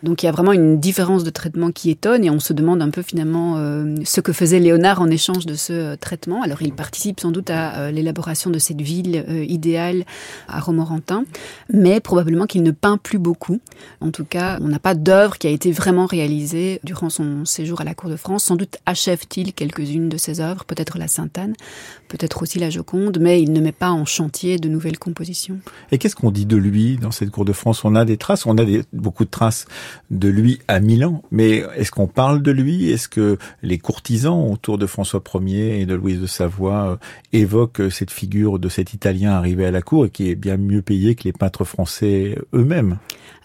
Donc 0.03 0.23
il 0.23 0.27
y 0.27 0.29
a 0.29 0.31
vraiment 0.31 0.53
une 0.53 0.79
différence 0.79 1.23
de 1.23 1.29
traitement 1.29 1.71
qui 1.71 1.89
étonne 1.89 2.23
et 2.23 2.29
on 2.29 2.39
se 2.39 2.53
demande 2.53 2.81
un 2.81 2.89
peu 2.89 3.01
finalement 3.01 3.57
euh, 3.57 3.95
ce 4.03 4.21
que 4.21 4.33
faisait 4.33 4.59
Léonard 4.59 5.01
en 5.01 5.09
échange 5.09 5.45
de 5.45 5.55
ce 5.55 5.73
euh, 5.73 5.95
traitement. 5.95 6.43
Alors 6.43 6.61
il 6.61 6.73
participe 6.73 7.19
sans 7.19 7.31
doute 7.31 7.49
à 7.49 7.77
euh, 7.77 7.91
l'élaboration 7.91 8.49
de 8.49 8.59
cette 8.59 8.81
ville 8.81 9.25
idéale 9.47 10.05
à 10.47 10.59
Romorantin, 10.59 11.25
mais 11.71 11.99
probablement 11.99 12.45
qu'il 12.45 12.63
ne 12.63 12.71
peint 12.71 12.97
plus 12.97 13.19
beaucoup. 13.19 13.59
En 14.01 14.11
tout 14.11 14.25
cas, 14.25 14.57
on 14.61 14.67
n'a 14.67 14.79
pas 14.79 14.95
d'œuvre 14.95 15.37
qui 15.37 15.47
a 15.47 15.49
été 15.49 15.71
vraiment 15.71 16.05
réalisée 16.05 16.79
durant 16.83 17.09
son 17.09 17.45
séjour 17.55 17.81
à 17.81 17.83
la 17.83 17.95
cour 17.95 18.09
de 18.09 18.15
France. 18.15 18.45
Sans 18.45 18.55
doute 18.55 18.77
achève-t-il 18.85 19.53
quelques-unes 19.53 20.09
de 20.09 20.17
ses 20.17 20.41
œuvres, 20.41 20.65
peut-être 20.65 20.97
la 20.97 21.07
Sainte-Anne, 21.07 21.53
peut-être 22.07 22.41
aussi 22.41 22.59
la 22.59 22.69
Joconde, 22.69 23.17
mais 23.19 23.41
il 23.41 23.53
ne 23.53 23.61
met 23.61 23.71
pas 23.71 23.91
en 23.91 24.05
chantier 24.05 24.57
de 24.57 24.67
nouvelles 24.69 24.99
compositions. 24.99 25.59
Et 25.91 25.97
qu'est-ce 25.97 26.15
qu'on 26.15 26.31
dit 26.31 26.45
de 26.45 26.57
lui 26.57 26.97
dans 26.97 27.11
cette 27.11 27.31
cour 27.31 27.45
de 27.45 27.53
France? 27.53 27.85
On 27.85 27.95
a 27.95 28.05
des 28.05 28.17
traces, 28.17 28.45
on 28.45 28.57
a 28.57 28.65
des, 28.65 28.83
beaucoup 28.93 29.25
de 29.25 29.29
traces 29.29 29.65
de 30.11 30.27
lui 30.27 30.59
à 30.67 30.79
Milan. 30.79 31.23
Mais 31.31 31.63
est-ce 31.75 31.91
qu'on 31.91 32.07
parle 32.07 32.41
de 32.41 32.51
lui? 32.51 32.91
Est-ce 32.91 33.07
que 33.07 33.37
les 33.63 33.77
courtisans 33.77 34.51
autour 34.51 34.77
de 34.77 34.85
François 34.85 35.23
Ier 35.35 35.79
et 35.79 35.85
de 35.85 35.95
Louise 35.95 36.19
de 36.19 36.27
Savoie 36.27 36.91
euh, 36.91 36.95
évoquent 37.33 37.91
cette 37.91 38.11
figure 38.11 38.59
de 38.59 38.69
cet 38.69 38.93
Italien 38.93 39.31
arrivé 39.31 39.65
à 39.65 39.71
la 39.71 39.81
cour 39.81 40.05
et 40.05 40.09
qui 40.09 40.29
est 40.29 40.35
bien 40.35 40.57
mieux 40.57 40.81
payé 40.81 41.15
que 41.15 41.23
les 41.23 41.33
peintres 41.33 41.63
français 41.63 42.37
eux-mêmes? 42.53 42.97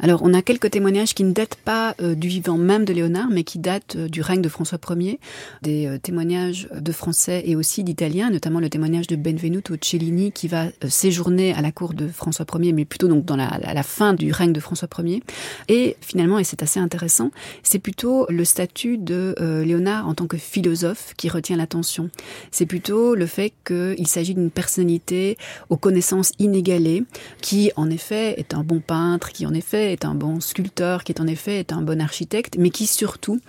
Alors, 0.03 0.23
on 0.23 0.33
a 0.33 0.41
quelques 0.41 0.71
témoignages 0.71 1.15
qui 1.15 1.25
ne 1.25 1.33
datent 1.33 1.59
pas 1.63 1.95
euh, 2.01 2.15
du 2.15 2.29
vivant 2.29 2.57
même 2.57 2.87
de 2.87 2.95
Léonard, 2.95 3.29
mais 3.31 3.45
qui 3.45 3.59
datent 3.59 3.97
euh, 4.01 4.09
du 4.09 4.21
règne 4.21 4.43
de 4.43 4.49
François 4.49 4.79
Ier, 4.91 5.21
des 5.63 5.87
euh, 5.87 5.99
témoignages 5.99 6.69
de 6.75 6.93
Français 6.93 7.43
et 7.47 7.57
aussi 7.57 7.85
d'Italiens, 7.85 8.31
notamment 8.31 8.61
le 8.61 8.69
témoignage 8.69 9.07
de 9.07 9.17
Benvenuto 9.17 9.75
Cellini, 9.81 10.33
qui 10.33 10.49
va 10.49 10.67
séjourner 10.89 11.53
à 11.55 11.63
la 11.63 11.73
cour 11.73 11.95
de 11.95 12.09
François 12.09 12.47
Ier, 12.59 12.73
mais 12.73 12.85
plutôt 12.85 13.09
donc 13.09 13.25
dans 13.25 13.37
la, 13.37 13.83
fin 13.83 14.15
du 14.15 14.33
règne 14.33 14.53
de 14.53 14.61
François 14.61 14.89
Ier. 14.99 15.23
Et 15.69 15.97
finalement, 16.01 16.39
et 16.39 16.45
c'est 16.45 16.63
assez 16.63 16.81
intéressant, 16.81 17.31
c'est 17.63 17.79
plutôt 17.79 18.27
le 18.29 18.45
statut 18.45 18.99
de 18.99 19.35
Léonard 19.65 20.07
en 20.07 20.15
tant 20.15 20.27
que 20.27 20.37
philosophe 20.37 21.15
qui 21.17 21.29
retient 21.29 21.57
l'attention. 21.57 22.11
C'est 22.51 22.67
plutôt 22.67 23.15
le 23.15 23.27
fait 23.27 23.53
qu'il 23.65 24.07
s'agit 24.07 24.35
d'une 24.35 24.51
personnalité 24.51 25.39
aux 25.71 25.77
connaissances 25.77 26.33
inégalées, 26.39 27.05
qui 27.41 27.73
en 27.77 27.91
effet 27.91 28.39
est 28.39 28.55
un 28.55 28.63
bon 28.63 28.81
peintre, 28.81 29.31
qui 29.31 29.47
en 29.47 29.55
effet 29.55 29.93
est 29.93 30.05
un 30.05 30.15
bon 30.15 30.41
sculpteur, 30.41 31.05
qui 31.05 31.15
en 31.19 31.27
effet 31.27 31.59
est 31.59 31.73
un 31.73 31.83
bon 31.83 32.01
architecte, 32.01 32.57
mais 32.59 32.71
qui 32.71 32.87
surtout 32.87 33.41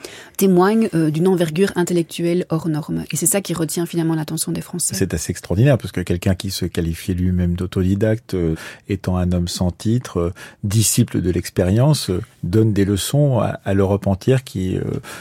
témoigne 0.42 0.90
euh, 0.96 1.12
d'une 1.12 1.28
envergure 1.28 1.72
intellectuelle 1.76 2.48
hors 2.50 2.68
norme. 2.68 3.04
Et 3.12 3.16
c'est 3.16 3.28
ça 3.28 3.42
qui 3.42 3.54
retient 3.54 3.86
finalement 3.86 4.16
l'attention 4.16 4.52
des 4.52 4.62
Français. 4.62 4.96
C'est 4.96 5.14
assez 5.14 5.30
extraordinaire 5.30 5.78
parce 5.78 5.92
que 5.92 6.02
quelqu'un 6.02 6.34
qui 6.34 6.50
se 6.50 6.66
qualifiait 6.66 7.14
lui-même 7.14 7.54
d'autodidacte, 7.54 8.34
euh, 8.34 8.56
étant 8.90 9.18
un 9.18 9.34
homme 9.34 9.48
sans 9.48 9.70
titre, 9.70 10.18
euh, 10.18 10.34
disciple 10.64 11.22
de 11.22 11.30
l'expérience, 11.30 12.10
donne 12.42 12.74
des 12.74 12.86
leçons 12.86 13.40
à, 13.40 13.74
l'Europe 13.76 14.08
entière 14.08 14.44
qui 14.44 14.78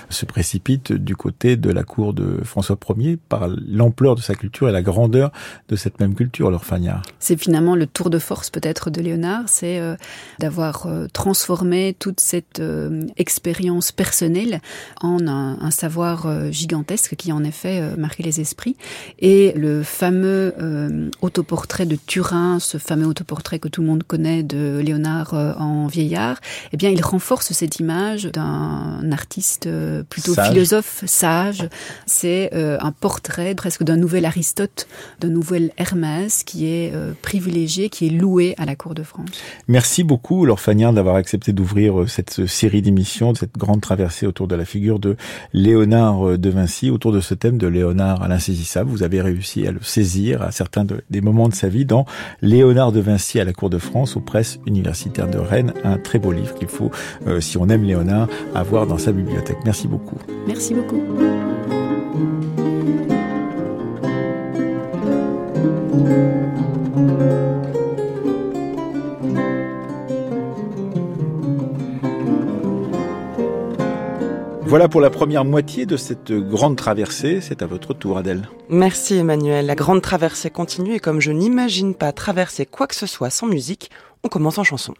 se 0.08 0.24
précipite 0.24 0.92
du 0.92 1.14
côté 1.16 1.56
de 1.56 1.70
la 1.70 1.82
cour 1.82 2.14
de 2.14 2.40
François 2.44 2.78
Ier 2.96 3.18
par 3.28 3.46
l'ampleur 3.48 4.14
de 4.14 4.22
sa 4.22 4.34
culture 4.34 4.70
et 4.70 4.72
la 4.72 4.80
grandeur 4.80 5.30
de 5.68 5.76
cette 5.76 6.00
même 6.00 6.14
culture, 6.14 6.50
leur 6.50 6.64
Fagnard. 6.64 7.02
C'est 7.18 7.38
finalement 7.38 7.76
le 7.76 7.86
tour 7.86 8.08
de 8.08 8.18
force 8.18 8.48
peut-être 8.48 8.88
de 8.88 9.02
Léonard, 9.02 9.48
c'est 9.48 9.80
d'avoir 10.38 10.88
transformer 11.12 11.94
toute 11.98 12.20
cette 12.20 12.62
expérience 13.18 13.92
personnelle 13.92 14.62
en 15.02 15.09
un, 15.18 15.70
savoir 15.70 16.26
euh, 16.26 16.50
gigantesque 16.50 17.14
qui 17.16 17.32
en 17.32 17.44
effet 17.44 17.80
euh, 17.80 17.96
marquait 17.96 18.22
les 18.22 18.40
esprits. 18.40 18.76
Et 19.18 19.52
le 19.56 19.82
fameux 19.82 20.54
autoportrait 21.20 21.86
de 21.86 21.96
Turin, 22.06 22.58
ce 22.58 22.78
fameux 22.78 23.06
autoportrait 23.06 23.58
que 23.58 23.68
tout 23.68 23.80
le 23.80 23.86
monde 23.86 24.02
connaît 24.02 24.42
de 24.42 24.80
Léonard 24.84 25.34
en 25.34 25.86
vieillard, 25.86 26.40
eh 26.72 26.76
bien 26.76 26.90
il 26.90 27.02
renforce 27.02 27.52
cette 27.52 27.78
image 27.78 28.24
d'un 28.24 29.12
artiste 29.12 29.68
plutôt 30.08 30.34
philosophe, 30.34 31.04
sage. 31.06 31.68
C'est 32.06 32.50
un 32.54 32.92
portrait 32.92 33.54
presque 33.54 33.82
d'un 33.82 33.96
nouvel 33.96 34.24
Aristote, 34.24 34.86
d'un 35.20 35.28
nouvel 35.28 35.72
Hermès 35.76 36.44
qui 36.44 36.66
est 36.66 36.92
privilégié, 37.22 37.88
qui 37.88 38.06
est 38.06 38.10
loué 38.10 38.54
à 38.58 38.64
la 38.64 38.76
cour 38.76 38.94
de 38.94 39.02
France. 39.02 39.30
Merci 39.68 40.04
beaucoup, 40.04 40.44
Laure 40.44 40.60
d'avoir 40.92 41.16
accepté 41.16 41.52
d'ouvrir 41.52 42.00
euh, 42.00 42.06
cette 42.06 42.46
série 42.46 42.82
d'émissions, 42.82 43.34
cette 43.34 43.56
grande 43.56 43.80
traversée 43.80 44.26
autour 44.26 44.46
de 44.48 44.54
la 44.54 44.64
figure 44.64 44.98
de 45.00 45.16
Léonard 45.52 46.38
de 46.38 46.50
Vinci, 46.50 46.90
autour 46.90 47.12
de 47.12 47.20
ce 47.20 47.34
thème 47.34 47.58
de 47.58 47.66
Léonard 47.66 48.22
à 48.22 48.28
l'insaisissable. 48.28 48.90
Vous 48.90 49.02
avez 49.02 49.20
réussi 49.20 49.66
à 49.66 49.72
le 49.72 49.80
saisir 49.82 50.42
à 50.42 50.50
certains 50.50 50.84
des 51.10 51.20
moments 51.20 51.48
de 51.48 51.54
sa 51.54 51.68
vie 51.68 51.84
dans 51.84 52.04
Léonard 52.42 52.92
de 52.92 53.00
Vinci 53.00 53.40
à 53.40 53.44
la 53.44 53.52
Cour 53.52 53.70
de 53.70 53.78
France 53.78 54.16
aux 54.16 54.20
presses 54.20 54.58
universitaires 54.66 55.28
de 55.28 55.38
Rennes. 55.38 55.72
Un 55.84 55.98
très 55.98 56.18
beau 56.18 56.32
livre 56.32 56.54
qu'il 56.54 56.68
faut, 56.68 56.90
euh, 57.26 57.40
si 57.40 57.56
on 57.58 57.68
aime 57.68 57.84
Léonard, 57.84 58.28
avoir 58.54 58.86
dans 58.86 58.98
sa 58.98 59.12
bibliothèque. 59.12 59.58
Merci 59.64 59.88
beaucoup. 59.88 60.18
Merci 60.46 60.74
beaucoup. 60.74 61.00
Voilà 74.70 74.86
pour 74.88 75.00
la 75.00 75.10
première 75.10 75.44
moitié 75.44 75.84
de 75.84 75.96
cette 75.96 76.30
grande 76.30 76.76
traversée. 76.76 77.40
C'est 77.40 77.60
à 77.60 77.66
votre 77.66 77.92
tour, 77.92 78.16
Adèle. 78.16 78.48
Merci 78.68 79.16
Emmanuel. 79.16 79.66
La 79.66 79.74
grande 79.74 80.00
traversée 80.00 80.48
continue 80.48 80.94
et 80.94 81.00
comme 81.00 81.20
je 81.20 81.32
n'imagine 81.32 81.92
pas 81.92 82.12
traverser 82.12 82.66
quoi 82.66 82.86
que 82.86 82.94
ce 82.94 83.08
soit 83.08 83.30
sans 83.30 83.48
musique, 83.48 83.90
on 84.22 84.28
commence 84.28 84.58
en 84.58 84.62
chanson. 84.62 84.94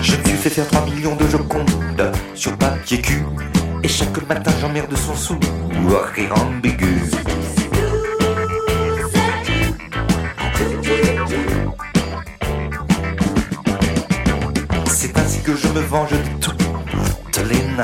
Je 0.00 0.16
me 0.16 0.24
suis 0.24 0.36
fait 0.36 0.50
faire 0.50 0.68
3 0.68 0.84
millions 0.84 1.16
de 1.16 1.26
jocondes 1.26 2.12
sur 2.36 2.56
papier 2.58 3.00
cul. 3.00 3.24
Et 3.82 3.88
chaque 3.88 4.28
matin 4.28 4.52
j'emmerde 4.60 4.96
son 4.96 5.16
sou 5.16 5.34
ou 5.34 5.88
rire 6.14 6.32
ambigu. 6.40 7.10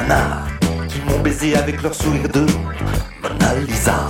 Nanas 0.03 0.44
qui 0.88 1.00
m'ont 1.00 1.20
baisé 1.20 1.55
avec 1.57 1.82
leur 1.82 1.94
sourire 1.94 2.28
de 2.28 2.46
Mona 3.22 3.55
Lisa. 3.66 4.09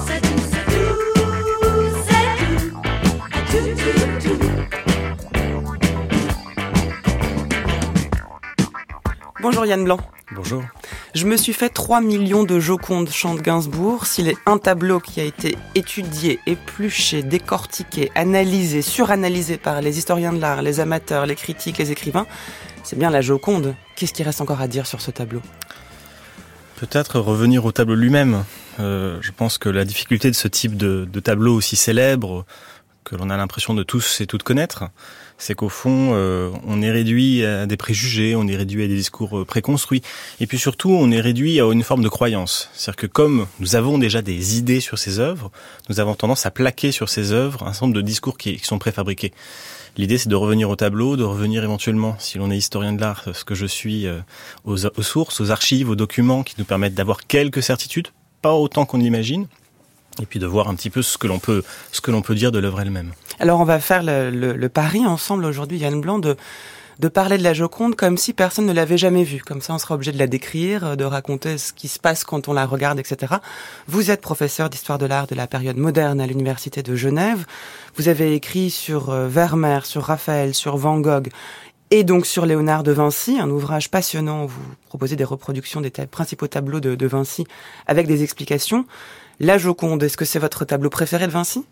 Bonjour 9.40 9.66
Yann 9.66 9.84
Blanc. 9.84 9.98
Bonjour. 10.34 10.62
Je 11.14 11.26
me 11.26 11.36
suis 11.36 11.52
fait 11.52 11.68
3 11.68 12.00
millions 12.00 12.44
de 12.44 12.58
Joconde, 12.58 13.10
chante 13.10 13.42
Gainsbourg. 13.42 14.06
S'il 14.06 14.28
est 14.28 14.36
un 14.46 14.56
tableau 14.56 14.98
qui 14.98 15.20
a 15.20 15.24
été 15.24 15.58
étudié, 15.74 16.40
épluché, 16.46 17.22
décortiqué, 17.22 18.10
analysé, 18.14 18.80
suranalysé 18.80 19.58
par 19.58 19.82
les 19.82 19.98
historiens 19.98 20.32
de 20.32 20.40
l'art, 20.40 20.62
les 20.62 20.80
amateurs, 20.80 21.26
les 21.26 21.34
critiques, 21.34 21.78
les 21.78 21.90
écrivains, 21.90 22.26
c'est 22.82 22.98
bien 22.98 23.10
la 23.10 23.20
Joconde. 23.20 23.74
Qu'est-ce 23.96 24.14
qui 24.14 24.22
reste 24.22 24.40
encore 24.40 24.60
à 24.60 24.68
dire 24.68 24.86
sur 24.86 25.00
ce 25.00 25.10
tableau? 25.10 25.40
Peut-être 26.82 27.20
revenir 27.20 27.64
au 27.64 27.70
tableau 27.70 27.94
lui-même. 27.94 28.44
Euh, 28.80 29.18
je 29.20 29.30
pense 29.30 29.56
que 29.56 29.68
la 29.68 29.84
difficulté 29.84 30.32
de 30.32 30.34
ce 30.34 30.48
type 30.48 30.76
de, 30.76 31.04
de 31.08 31.20
tableau 31.20 31.54
aussi 31.54 31.76
célèbre, 31.76 32.44
que 33.04 33.14
l'on 33.14 33.30
a 33.30 33.36
l'impression 33.36 33.72
de 33.72 33.84
tous 33.84 34.20
et 34.20 34.26
toutes 34.26 34.42
connaître, 34.42 34.86
c'est 35.38 35.54
qu'au 35.54 35.68
fond, 35.68 36.10
euh, 36.12 36.50
on 36.66 36.82
est 36.82 36.90
réduit 36.90 37.44
à 37.44 37.66
des 37.66 37.76
préjugés, 37.76 38.34
on 38.34 38.48
est 38.48 38.56
réduit 38.56 38.82
à 38.82 38.88
des 38.88 38.96
discours 38.96 39.38
euh, 39.38 39.44
préconstruits, 39.44 40.02
et 40.40 40.48
puis 40.48 40.58
surtout, 40.58 40.90
on 40.90 41.12
est 41.12 41.20
réduit 41.20 41.60
à 41.60 41.70
une 41.70 41.84
forme 41.84 42.02
de 42.02 42.08
croyance. 42.08 42.68
C'est-à-dire 42.72 42.96
que 42.96 43.06
comme 43.06 43.46
nous 43.60 43.76
avons 43.76 43.96
déjà 43.98 44.20
des 44.20 44.58
idées 44.58 44.80
sur 44.80 44.98
ces 44.98 45.20
œuvres, 45.20 45.52
nous 45.88 46.00
avons 46.00 46.16
tendance 46.16 46.46
à 46.46 46.50
plaquer 46.50 46.90
sur 46.90 47.08
ces 47.08 47.30
œuvres 47.30 47.62
un 47.62 47.72
certain 47.74 47.90
de 47.90 48.00
discours 48.00 48.36
qui 48.36 48.58
sont 48.58 48.80
préfabriqués. 48.80 49.32
L'idée, 49.96 50.16
c'est 50.16 50.28
de 50.28 50.36
revenir 50.36 50.70
au 50.70 50.76
tableau, 50.76 51.16
de 51.16 51.24
revenir 51.24 51.62
éventuellement, 51.64 52.16
si 52.18 52.38
l'on 52.38 52.50
est 52.50 52.56
historien 52.56 52.92
de 52.92 53.00
l'art, 53.00 53.24
ce 53.34 53.44
que 53.44 53.54
je 53.54 53.66
suis, 53.66 54.06
euh, 54.06 54.20
aux, 54.64 54.76
sources, 55.02 55.40
aux 55.40 55.50
archives, 55.50 55.90
aux 55.90 55.96
documents 55.96 56.42
qui 56.42 56.54
nous 56.58 56.64
permettent 56.64 56.94
d'avoir 56.94 57.26
quelques 57.26 57.62
certitudes, 57.62 58.08
pas 58.40 58.54
autant 58.54 58.86
qu'on 58.86 58.98
l'imagine, 58.98 59.46
et 60.20 60.26
puis 60.26 60.38
de 60.38 60.46
voir 60.46 60.68
un 60.68 60.74
petit 60.74 60.90
peu 60.90 61.02
ce 61.02 61.18
que 61.18 61.26
l'on 61.26 61.38
peut, 61.38 61.62
ce 61.92 62.00
que 62.00 62.10
l'on 62.10 62.22
peut 62.22 62.34
dire 62.34 62.52
de 62.52 62.58
l'œuvre 62.58 62.80
elle-même. 62.80 63.12
Alors 63.38 63.60
on 63.60 63.64
va 63.64 63.80
faire 63.80 64.02
le, 64.02 64.30
le, 64.30 64.54
le 64.54 64.68
pari 64.68 65.04
ensemble 65.06 65.44
aujourd'hui, 65.44 65.78
Yann 65.78 66.00
Blanc, 66.00 66.18
de, 66.18 66.36
de 67.02 67.08
parler 67.08 67.36
de 67.36 67.42
la 67.42 67.52
Joconde 67.52 67.96
comme 67.96 68.16
si 68.16 68.32
personne 68.32 68.64
ne 68.64 68.72
l'avait 68.72 68.96
jamais 68.96 69.24
vue. 69.24 69.42
Comme 69.44 69.60
ça, 69.60 69.74
on 69.74 69.78
sera 69.78 69.96
obligé 69.96 70.12
de 70.12 70.18
la 70.18 70.28
décrire, 70.28 70.96
de 70.96 71.04
raconter 71.04 71.58
ce 71.58 71.72
qui 71.72 71.88
se 71.88 71.98
passe 71.98 72.22
quand 72.22 72.46
on 72.46 72.52
la 72.52 72.64
regarde, 72.64 73.00
etc. 73.00 73.34
Vous 73.88 74.12
êtes 74.12 74.20
professeur 74.20 74.70
d'histoire 74.70 74.98
de 74.98 75.06
l'art 75.06 75.26
de 75.26 75.34
la 75.34 75.48
période 75.48 75.76
moderne 75.76 76.20
à 76.20 76.28
l'université 76.28 76.84
de 76.84 76.94
Genève. 76.94 77.44
Vous 77.96 78.06
avez 78.06 78.34
écrit 78.34 78.70
sur 78.70 79.10
euh, 79.10 79.26
Vermeer, 79.26 79.84
sur 79.84 80.04
Raphaël, 80.04 80.54
sur 80.54 80.76
Van 80.76 81.00
Gogh 81.00 81.28
et 81.90 82.04
donc 82.04 82.24
sur 82.24 82.46
Léonard 82.46 82.84
de 82.84 82.92
Vinci, 82.92 83.36
un 83.40 83.50
ouvrage 83.50 83.90
passionnant 83.90 84.44
où 84.44 84.48
vous 84.48 84.62
proposez 84.86 85.16
des 85.16 85.24
reproductions 85.24 85.80
des 85.80 85.90
principaux 85.90 86.46
tableaux 86.46 86.78
de, 86.78 86.94
de 86.94 87.06
Vinci 87.08 87.44
avec 87.88 88.06
des 88.06 88.22
explications. 88.22 88.86
La 89.40 89.58
Joconde, 89.58 90.04
est-ce 90.04 90.16
que 90.16 90.24
c'est 90.24 90.38
votre 90.38 90.64
tableau 90.64 90.88
préféré 90.88 91.26
de 91.26 91.32
Vinci? 91.32 91.64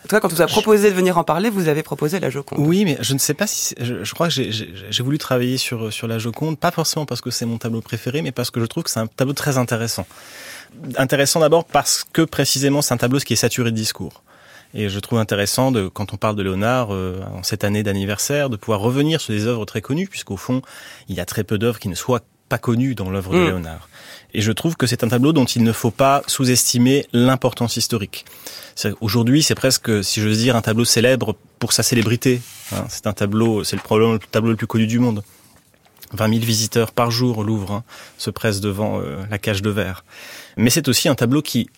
En 0.00 0.08
tout 0.08 0.16
cas, 0.16 0.20
quand 0.20 0.32
on 0.32 0.34
vous 0.34 0.42
a 0.42 0.46
proposé 0.46 0.90
de 0.90 0.94
venir 0.94 1.18
en 1.18 1.24
parler, 1.24 1.50
vous 1.50 1.68
avez 1.68 1.82
proposé 1.82 2.20
la 2.20 2.30
Joconde. 2.30 2.58
Oui, 2.60 2.84
mais 2.84 2.96
je 3.00 3.12
ne 3.12 3.18
sais 3.18 3.34
pas 3.34 3.46
si 3.46 3.74
je, 3.78 4.02
je 4.02 4.14
crois 4.14 4.28
que 4.28 4.34
j'ai 4.34 5.02
voulu 5.02 5.18
travailler 5.18 5.58
sur 5.58 5.92
sur 5.92 6.08
la 6.08 6.18
Joconde, 6.18 6.58
pas 6.58 6.70
forcément 6.70 7.04
parce 7.06 7.20
que 7.20 7.30
c'est 7.30 7.46
mon 7.46 7.58
tableau 7.58 7.82
préféré, 7.82 8.22
mais 8.22 8.32
parce 8.32 8.50
que 8.50 8.60
je 8.60 8.66
trouve 8.66 8.84
que 8.84 8.90
c'est 8.90 9.00
un 9.00 9.06
tableau 9.06 9.34
très 9.34 9.58
intéressant. 9.58 10.06
Intéressant 10.96 11.40
d'abord 11.40 11.64
parce 11.64 12.04
que 12.10 12.22
précisément 12.22 12.80
c'est 12.80 12.94
un 12.94 12.98
tableau 12.98 13.18
qui 13.18 13.34
est 13.34 13.36
saturé 13.36 13.70
de 13.70 13.76
discours. 13.76 14.22
Et 14.72 14.88
je 14.88 15.00
trouve 15.00 15.18
intéressant, 15.18 15.72
de, 15.72 15.88
quand 15.88 16.12
on 16.12 16.16
parle 16.16 16.36
de 16.36 16.42
Léonard, 16.42 16.94
euh, 16.94 17.20
en 17.34 17.42
cette 17.42 17.64
année 17.64 17.82
d'anniversaire, 17.82 18.50
de 18.50 18.56
pouvoir 18.56 18.80
revenir 18.80 19.20
sur 19.20 19.34
des 19.34 19.46
œuvres 19.46 19.64
très 19.64 19.80
connues, 19.80 20.06
puisqu'au 20.06 20.36
fond, 20.36 20.62
il 21.08 21.16
y 21.16 21.20
a 21.20 21.24
très 21.24 21.42
peu 21.42 21.58
d'œuvres 21.58 21.80
qui 21.80 21.88
ne 21.88 21.96
soient 21.96 22.20
pas 22.48 22.58
connues 22.58 22.94
dans 22.94 23.10
l'œuvre 23.10 23.32
mmh. 23.34 23.38
de 23.38 23.44
Léonard. 23.46 23.88
Et 24.34 24.40
je 24.40 24.52
trouve 24.52 24.76
que 24.76 24.86
c'est 24.86 25.04
un 25.04 25.08
tableau 25.08 25.32
dont 25.32 25.44
il 25.44 25.62
ne 25.62 25.72
faut 25.72 25.90
pas 25.90 26.22
sous-estimer 26.26 27.06
l'importance 27.12 27.76
historique. 27.76 28.24
Aujourd'hui, 29.00 29.42
c'est 29.42 29.54
presque, 29.54 30.02
si 30.04 30.20
je 30.20 30.28
veux 30.28 30.34
dire, 30.34 30.56
un 30.56 30.62
tableau 30.62 30.84
célèbre 30.84 31.36
pour 31.58 31.72
sa 31.72 31.82
célébrité. 31.82 32.40
Hein. 32.72 32.84
C'est 32.88 33.06
un 33.06 33.12
tableau, 33.12 33.64
c'est 33.64 33.76
le 33.76 34.12
le 34.12 34.18
tableau 34.18 34.50
le 34.50 34.56
plus 34.56 34.66
connu 34.66 34.86
du 34.86 34.98
monde. 34.98 35.22
20 36.12 36.28
000 36.28 36.40
visiteurs 36.40 36.92
par 36.92 37.10
jour 37.10 37.38
au 37.38 37.42
Louvre 37.44 37.72
hein, 37.72 37.84
se 38.18 38.30
pressent 38.30 38.60
devant 38.60 39.00
euh, 39.00 39.18
la 39.30 39.38
cage 39.38 39.62
de 39.62 39.70
verre. 39.70 40.04
Mais 40.56 40.70
c'est 40.70 40.88
aussi 40.88 41.08
un 41.08 41.14
tableau 41.14 41.42
qui 41.42 41.70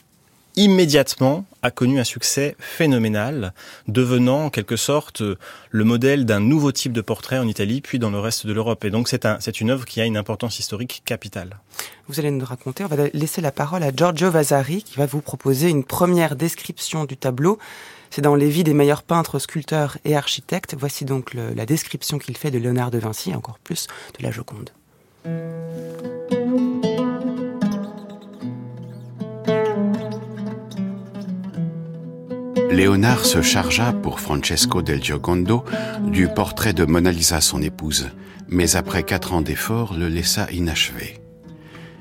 immédiatement 0.57 1.45
a 1.63 1.71
connu 1.71 2.01
un 2.01 2.05
succès 2.05 2.57
phénoménal, 2.59 3.53
devenant 3.89 4.47
en 4.47 4.51
quelque 4.51 4.77
sorte 4.77 5.23
le 5.71 5.85
modèle 5.85 6.25
d'un 6.25 6.41
nouveau 6.41 6.73
type 6.73 6.93
de 6.93 7.01
portrait 7.01 7.39
en 7.39 7.47
Italie, 7.47 7.81
puis 7.81 7.99
dans 7.99 8.11
le 8.11 8.19
reste 8.19 8.47
de 8.47 8.53
l'Europe. 8.53 8.85
Et 8.85 8.91
donc 8.91 9.09
c'est 9.09 9.27
un, 9.27 9.39
une 9.39 9.71
œuvre 9.71 9.85
qui 9.85 10.01
a 10.01 10.05
une 10.05 10.17
importance 10.17 10.59
historique 10.59 11.03
capitale. 11.05 11.59
Vous 12.09 12.19
allez 12.19 12.31
nous 12.31 12.45
raconter, 12.45 12.85
on 12.85 12.89
va 12.89 13.09
laisser 13.13 13.41
la 13.41 13.53
parole 13.53 13.83
à 13.83 13.91
Giorgio 13.95 14.31
Vasari, 14.31 14.83
qui 14.83 14.97
va 14.97 15.07
vous 15.07 15.21
proposer 15.21 15.69
une 15.69 15.85
première 15.85 16.37
description 16.37 17.05
du 17.05 17.17
tableau. 17.17 17.59
C'est 18.11 18.23
dans 18.23 18.35
les 18.35 18.51
vies 18.51 18.65
des 18.65 18.75
meilleurs 18.75 19.03
peintres, 19.03 19.39
sculpteurs 19.39 19.97
et 20.05 20.17
architectes. 20.17 20.77
Voici 20.79 21.07
donc 21.07 21.33
la 21.33 21.65
description 21.65 22.19
qu'il 22.19 22.37
fait 22.37 22.51
de 22.51 22.59
Léonard 22.59 22.91
de 22.91 22.99
Vinci, 22.99 23.35
encore 23.35 23.59
plus 23.59 23.87
de 24.19 24.23
la 24.23 24.31
Joconde. 24.31 24.71
Léonard 32.73 33.27
se 33.27 33.43
chargea 33.43 33.93
pour 33.93 34.19
Francesco 34.19 34.81
del 34.81 35.03
Giocondo 35.03 35.63
du 36.01 36.27
portrait 36.27 36.73
de 36.73 36.87
Mona 36.87 37.13
Lisa, 37.13 37.43
son 37.43 37.61
épouse, 37.61 38.09
mais 38.49 38.77
après 38.77 39.03
quatre 39.03 39.35
ans 39.35 39.43
d'efforts, 39.43 39.93
le 39.93 40.09
laissa 40.09 40.51
inachevé. 40.51 41.21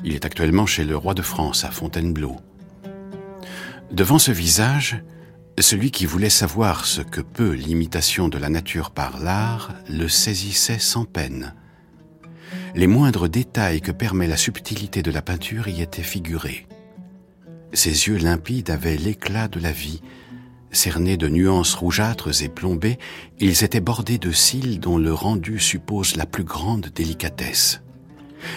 Il 0.05 0.15
est 0.15 0.24
actuellement 0.24 0.65
chez 0.65 0.86
le 0.86 0.95
roi 0.95 1.13
de 1.13 1.22
France 1.22 1.65
à 1.65 1.72
Fontainebleau. 1.72 2.38
Devant 3.91 4.17
ce 4.17 4.32
visage, 4.32 5.03
celui 5.59 5.91
qui 5.91 6.05
voulait 6.05 6.30
savoir 6.30 6.86
ce 6.86 7.01
que 7.01 7.19
peut 7.19 7.51
l'imitation 7.51 8.30
de 8.30 8.38
la 8.38 8.47
nature 8.47 8.91
par 8.91 9.19
l'art 9.19 9.74
le 9.89 10.07
saisissait 10.07 10.80
sans 10.80 11.03
peine. 11.03 11.53
Les 12.76 12.88
moindres 12.88 13.28
détails 13.28 13.82
que 13.82 13.91
permet 13.91 14.28
la 14.28 14.38
subtilité 14.38 15.03
de 15.03 15.11
la 15.11 15.22
peinture 15.22 15.67
y 15.67 15.82
étaient 15.82 16.01
figurés. 16.01 16.65
Ses 17.74 18.07
yeux 18.07 18.17
limpides 18.17 18.69
avaient 18.69 18.95
l'éclat 18.95 19.49
de 19.49 19.59
la 19.59 19.74
vie, 19.74 20.01
Cernés 20.74 21.17
de 21.17 21.28
nuances 21.28 21.74
rougeâtres 21.74 22.41
et 22.43 22.47
plombées, 22.47 22.97
ils 23.39 23.63
étaient 23.63 23.82
bordés 23.82 24.17
de 24.17 24.32
cils 24.32 24.80
dont 24.80 24.97
le 24.97 25.13
rendu 25.13 25.59
suppose 25.59 26.15
la 26.15 26.26
plus 26.26 26.45
grande 26.45 26.88
délicatesse. 26.95 27.82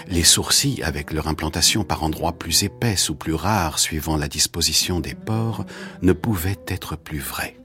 Les 0.08 0.22
sourcils, 0.22 0.82
avec 0.82 1.12
leur 1.12 1.26
implantation 1.26 1.82
par 1.82 2.04
endroits 2.04 2.38
plus 2.38 2.62
épaisses 2.62 3.10
ou 3.10 3.16
plus 3.16 3.34
rares 3.34 3.80
suivant 3.80 4.16
la 4.16 4.28
disposition 4.28 5.00
des 5.00 5.14
pores, 5.14 5.66
ne 6.02 6.12
pouvaient 6.12 6.60
être 6.68 6.96
plus 6.96 7.18
vrais. 7.18 7.56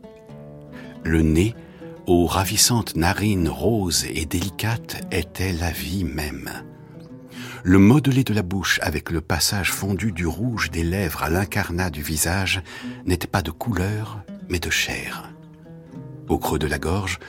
Le 1.03 1.21
nez, 1.21 1.55
aux 2.07 2.25
ravissantes 2.25 2.95
narines 2.95 3.49
roses 3.49 4.05
et 4.05 4.25
délicates, 4.25 5.05
était 5.11 5.53
la 5.53 5.71
vie 5.71 6.03
même. 6.03 6.49
Le 7.63 7.77
modelé 7.77 8.23
de 8.23 8.33
la 8.33 8.41
bouche 8.41 8.79
avec 8.81 9.11
le 9.11 9.21
passage 9.21 9.71
fondu 9.71 10.11
du 10.11 10.25
rouge 10.25 10.71
des 10.71 10.83
lèvres 10.83 11.23
à 11.23 11.29
l'incarnat 11.29 11.89
du 11.89 12.01
visage 12.01 12.63
n'était 13.05 13.27
pas 13.27 13.41
de 13.41 13.51
couleur, 13.51 14.23
mais 14.49 14.59
de 14.59 14.69
chair. 14.69 15.29
Au 16.27 16.37
creux 16.37 16.59
de 16.59 16.67
la 16.67 16.79
gorge, 16.79 17.19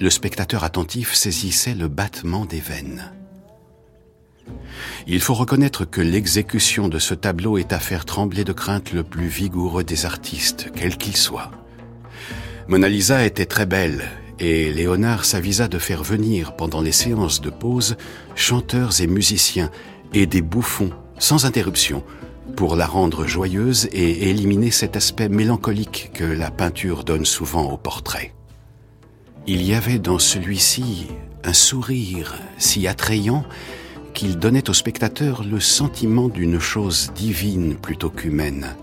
le 0.00 0.10
spectateur 0.10 0.64
attentif 0.64 1.14
saisissait 1.14 1.74
le 1.74 1.88
battement 1.88 2.44
des 2.44 2.60
veines. 2.60 3.12
Il 5.06 5.20
faut 5.20 5.34
reconnaître 5.34 5.84
que 5.84 6.00
l'exécution 6.00 6.88
de 6.88 6.98
ce 6.98 7.14
tableau 7.14 7.58
est 7.58 7.72
à 7.72 7.78
faire 7.78 8.04
trembler 8.04 8.44
de 8.44 8.52
crainte 8.52 8.92
le 8.92 9.02
plus 9.02 9.26
vigoureux 9.26 9.84
des 9.84 10.06
artistes, 10.06 10.70
quel 10.74 10.96
qu'il 10.96 11.16
soit. 11.16 11.50
Mona 12.68 12.88
Lisa 12.88 13.24
était 13.24 13.46
très 13.46 13.66
belle, 13.66 14.04
et 14.38 14.72
Léonard 14.72 15.24
s'avisa 15.24 15.68
de 15.68 15.78
faire 15.78 16.02
venir 16.02 16.56
pendant 16.56 16.82
les 16.82 16.92
séances 16.92 17.40
de 17.40 17.50
pause 17.50 17.96
chanteurs 18.34 19.00
et 19.00 19.06
musiciens 19.06 19.70
et 20.12 20.26
des 20.26 20.42
bouffons 20.42 20.90
sans 21.18 21.46
interruption 21.46 22.04
pour 22.54 22.76
la 22.76 22.86
rendre 22.86 23.26
joyeuse 23.26 23.88
et 23.92 24.30
éliminer 24.30 24.70
cet 24.70 24.96
aspect 24.96 25.28
mélancolique 25.28 26.10
que 26.14 26.24
la 26.24 26.50
peinture 26.50 27.04
donne 27.04 27.24
souvent 27.24 27.70
au 27.72 27.76
portrait. 27.76 28.32
Il 29.46 29.62
y 29.62 29.74
avait 29.74 29.98
dans 29.98 30.18
celui-ci 30.18 31.06
un 31.44 31.52
sourire 31.52 32.34
si 32.58 32.86
attrayant 32.86 33.44
qu'il 34.14 34.38
donnait 34.38 34.70
au 34.70 34.72
spectateur 34.72 35.44
le 35.44 35.60
sentiment 35.60 36.28
d'une 36.28 36.58
chose 36.58 37.12
divine 37.14 37.74
plutôt 37.76 38.10
qu'humaine. 38.10 38.74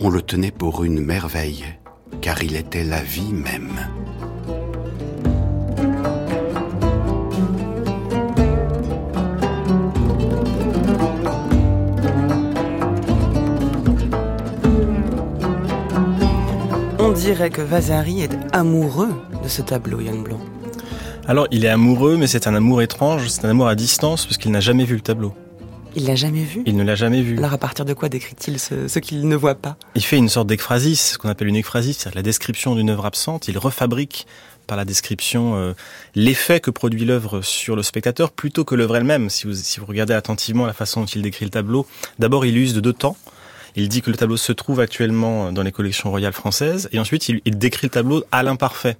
On 0.00 0.08
le 0.08 0.22
tenait 0.22 0.50
pour 0.50 0.82
une 0.82 1.00
merveille, 1.00 1.64
car 2.20 2.42
il 2.42 2.56
était 2.56 2.84
la 2.84 3.02
vie 3.02 3.32
même. 3.32 3.78
Dirait 17.14 17.50
que 17.50 17.62
Vasari 17.62 18.22
est 18.22 18.36
amoureux 18.52 19.14
de 19.42 19.48
ce 19.48 19.62
tableau, 19.62 20.00
Yann 20.00 20.22
Blanc. 20.22 20.40
Alors, 21.26 21.46
il 21.50 21.64
est 21.64 21.68
amoureux, 21.68 22.16
mais 22.16 22.26
c'est 22.26 22.46
un 22.46 22.54
amour 22.54 22.82
étrange, 22.82 23.28
c'est 23.28 23.46
un 23.46 23.50
amour 23.50 23.68
à 23.68 23.76
distance, 23.76 24.26
parce 24.26 24.36
qu'il 24.36 24.50
n'a 24.50 24.60
jamais 24.60 24.84
vu 24.84 24.96
le 24.96 25.00
tableau. 25.00 25.32
Il 25.96 26.06
l'a 26.06 26.16
jamais 26.16 26.42
vu? 26.42 26.64
Il 26.66 26.76
ne 26.76 26.82
l'a 26.82 26.96
jamais 26.96 27.22
vu. 27.22 27.38
Alors 27.38 27.52
à 27.52 27.58
partir 27.58 27.84
de 27.84 27.94
quoi 27.94 28.08
décrit-il 28.08 28.58
ce, 28.58 28.88
ce 28.88 28.98
qu'il 28.98 29.28
ne 29.28 29.36
voit 29.36 29.54
pas? 29.54 29.76
Il 29.94 30.02
fait 30.02 30.16
une 30.16 30.28
sorte 30.28 30.48
d'ekphrasis, 30.48 31.12
ce 31.12 31.18
qu'on 31.18 31.28
appelle 31.28 31.46
une 31.46 31.54
ekphrasis, 31.54 31.98
c'est-à-dire 31.98 32.16
la 32.16 32.22
description 32.22 32.74
d'une 32.74 32.90
œuvre 32.90 33.06
absente. 33.06 33.46
Il 33.46 33.58
refabrique 33.58 34.26
par 34.66 34.76
la 34.76 34.84
description 34.84 35.54
euh, 35.54 35.72
l'effet 36.16 36.58
que 36.58 36.72
produit 36.72 37.04
l'œuvre 37.04 37.42
sur 37.42 37.76
le 37.76 37.84
spectateur 37.84 38.32
plutôt 38.32 38.64
que 38.64 38.74
l'œuvre 38.74 38.96
elle-même. 38.96 39.30
Si 39.30 39.46
vous, 39.46 39.54
si 39.54 39.78
vous 39.78 39.86
regardez 39.86 40.14
attentivement 40.14 40.66
la 40.66 40.72
façon 40.72 41.02
dont 41.02 41.06
il 41.06 41.22
décrit 41.22 41.44
le 41.44 41.52
tableau, 41.52 41.86
d'abord 42.18 42.44
il 42.44 42.58
use 42.58 42.74
de 42.74 42.80
deux 42.80 42.92
temps. 42.92 43.16
Il 43.76 43.88
dit 43.88 44.02
que 44.02 44.10
le 44.10 44.16
tableau 44.16 44.36
se 44.36 44.52
trouve 44.52 44.80
actuellement 44.80 45.52
dans 45.52 45.62
les 45.62 45.72
collections 45.72 46.10
royales 46.10 46.32
françaises 46.32 46.88
et 46.92 46.98
ensuite 46.98 47.28
il, 47.28 47.40
il 47.44 47.58
décrit 47.58 47.86
le 47.86 47.90
tableau 47.90 48.24
à 48.30 48.42
l'imparfait. 48.42 48.96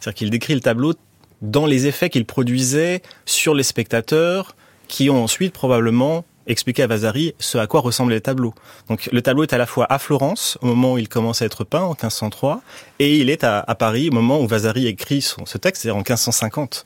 C'est-à-dire 0.00 0.18
qu'il 0.18 0.30
décrit 0.30 0.54
le 0.54 0.60
tableau 0.60 0.94
dans 1.42 1.66
les 1.66 1.86
effets 1.86 2.10
qu'il 2.10 2.24
produisait 2.24 3.02
sur 3.26 3.54
les 3.54 3.62
spectateurs 3.62 4.56
qui 4.88 5.10
ont 5.10 5.22
ensuite 5.22 5.52
probablement 5.52 6.24
expliqué 6.46 6.82
à 6.82 6.86
Vasari 6.86 7.34
ce 7.38 7.58
à 7.58 7.66
quoi 7.66 7.80
ressemblaient 7.80 8.16
les 8.16 8.20
tableaux. 8.20 8.54
Donc 8.88 9.08
le 9.10 9.22
tableau 9.22 9.42
est 9.44 9.52
à 9.52 9.58
la 9.58 9.66
fois 9.66 9.86
à 9.90 9.98
Florence 9.98 10.58
au 10.60 10.66
moment 10.66 10.94
où 10.94 10.98
il 10.98 11.08
commence 11.08 11.42
à 11.42 11.46
être 11.46 11.64
peint 11.64 11.82
en 11.82 11.90
1503 11.90 12.60
et 12.98 13.16
il 13.18 13.30
est 13.30 13.44
à, 13.44 13.60
à 13.60 13.74
Paris 13.74 14.08
au 14.10 14.14
moment 14.14 14.40
où 14.40 14.46
Vasari 14.46 14.86
écrit 14.86 15.22
son, 15.22 15.46
ce 15.46 15.58
texte, 15.58 15.82
c'est-à-dire 15.82 15.96
en 15.96 16.00
1550. 16.00 16.84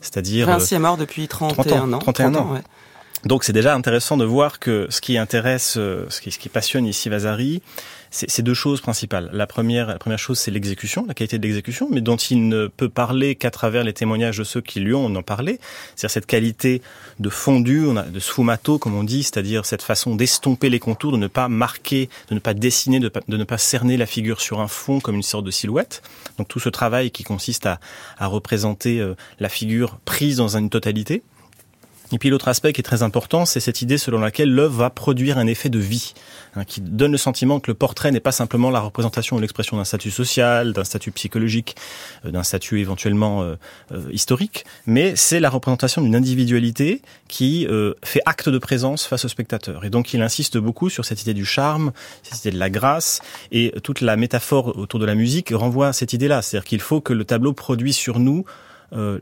C'est-à-dire 0.00 0.46
Vinci 0.46 0.74
est 0.74 0.78
mort 0.78 0.96
depuis 0.96 1.26
31 1.28 1.64
30 1.64 1.72
ans, 1.72 1.92
ans. 1.92 1.98
31 1.98 2.34
ans. 2.34 2.52
ouais. 2.52 2.60
Donc 3.26 3.44
c'est 3.44 3.52
déjà 3.52 3.74
intéressant 3.74 4.16
de 4.16 4.24
voir 4.24 4.58
que 4.58 4.86
ce 4.88 5.00
qui 5.00 5.18
intéresse, 5.18 5.74
euh, 5.76 6.06
ce 6.08 6.20
qui, 6.20 6.30
ce 6.30 6.38
qui 6.38 6.48
passionne 6.48 6.86
ici 6.86 7.08
Vasari, 7.08 7.60
c'est 8.10 8.42
deux 8.42 8.54
choses 8.54 8.80
principales. 8.80 9.28
La 9.32 9.46
première, 9.46 9.88
la 9.88 9.98
première 9.98 10.18
chose, 10.18 10.38
c'est 10.38 10.50
l'exécution, 10.50 11.04
la 11.06 11.12
qualité 11.12 11.38
de 11.38 11.42
l'exécution, 11.42 11.88
mais 11.90 12.00
dont 12.00 12.16
il 12.16 12.48
ne 12.48 12.68
peut 12.68 12.88
parler 12.88 13.34
qu'à 13.34 13.50
travers 13.50 13.84
les 13.84 13.92
témoignages 13.92 14.38
de 14.38 14.44
ceux 14.44 14.60
qui 14.60 14.80
lui 14.80 14.94
ont 14.94 15.04
en 15.04 15.22
parlé. 15.22 15.58
C'est-à-dire 15.94 16.10
cette 16.10 16.26
qualité 16.26 16.80
de 17.18 17.28
fondu, 17.28 17.84
de 18.10 18.20
sfumato, 18.20 18.78
comme 18.78 18.94
on 18.94 19.04
dit, 19.04 19.24
c'est-à-dire 19.24 19.66
cette 19.66 19.82
façon 19.82 20.14
d'estomper 20.14 20.70
les 20.70 20.78
contours, 20.78 21.12
de 21.12 21.18
ne 21.18 21.26
pas 21.26 21.48
marquer, 21.48 22.08
de 22.30 22.34
ne 22.34 22.40
pas 22.40 22.54
dessiner, 22.54 23.00
de, 23.00 23.10
de 23.28 23.36
ne 23.36 23.44
pas 23.44 23.58
cerner 23.58 23.96
la 23.96 24.06
figure 24.06 24.40
sur 24.40 24.60
un 24.60 24.68
fond 24.68 25.00
comme 25.00 25.16
une 25.16 25.22
sorte 25.22 25.44
de 25.44 25.50
silhouette. 25.50 26.02
Donc 26.38 26.48
tout 26.48 26.60
ce 26.60 26.68
travail 26.68 27.10
qui 27.10 27.24
consiste 27.24 27.66
à, 27.66 27.80
à 28.18 28.28
représenter 28.28 29.00
euh, 29.00 29.14
la 29.40 29.48
figure 29.48 29.98
prise 30.04 30.36
dans 30.36 30.56
une 30.56 30.70
totalité. 30.70 31.22
Et 32.12 32.18
puis 32.18 32.30
l'autre 32.30 32.48
aspect 32.48 32.72
qui 32.72 32.80
est 32.80 32.84
très 32.84 33.02
important, 33.02 33.46
c'est 33.46 33.60
cette 33.60 33.82
idée 33.82 33.98
selon 33.98 34.20
laquelle 34.20 34.50
l'œuvre 34.50 34.76
va 34.76 34.90
produire 34.90 35.38
un 35.38 35.46
effet 35.46 35.68
de 35.68 35.78
vie, 35.78 36.14
hein, 36.54 36.64
qui 36.64 36.80
donne 36.80 37.12
le 37.12 37.18
sentiment 37.18 37.58
que 37.58 37.70
le 37.70 37.74
portrait 37.74 38.12
n'est 38.12 38.20
pas 38.20 38.32
simplement 38.32 38.70
la 38.70 38.80
représentation 38.80 39.36
ou 39.36 39.40
l'expression 39.40 39.76
d'un 39.76 39.84
statut 39.84 40.10
social, 40.10 40.72
d'un 40.72 40.84
statut 40.84 41.10
psychologique, 41.10 41.74
euh, 42.24 42.30
d'un 42.30 42.44
statut 42.44 42.80
éventuellement 42.80 43.42
euh, 43.42 43.56
euh, 43.92 44.02
historique, 44.12 44.64
mais 44.86 45.16
c'est 45.16 45.40
la 45.40 45.50
représentation 45.50 46.00
d'une 46.00 46.14
individualité 46.14 47.02
qui 47.28 47.66
euh, 47.66 47.94
fait 48.04 48.20
acte 48.24 48.48
de 48.48 48.58
présence 48.58 49.04
face 49.04 49.24
au 49.24 49.28
spectateur. 49.28 49.84
Et 49.84 49.90
donc 49.90 50.14
il 50.14 50.22
insiste 50.22 50.58
beaucoup 50.58 50.90
sur 50.90 51.04
cette 51.04 51.22
idée 51.22 51.34
du 51.34 51.44
charme, 51.44 51.92
cette 52.22 52.44
idée 52.44 52.52
de 52.52 52.58
la 52.58 52.70
grâce, 52.70 53.20
et 53.50 53.72
toute 53.82 54.00
la 54.00 54.16
métaphore 54.16 54.78
autour 54.78 55.00
de 55.00 55.06
la 55.06 55.16
musique 55.16 55.52
renvoie 55.52 55.88
à 55.88 55.92
cette 55.92 56.12
idée-là, 56.12 56.42
c'est-à-dire 56.42 56.66
qu'il 56.66 56.80
faut 56.80 57.00
que 57.00 57.12
le 57.12 57.24
tableau 57.24 57.52
produise 57.52 57.96
sur 57.96 58.18
nous 58.20 58.44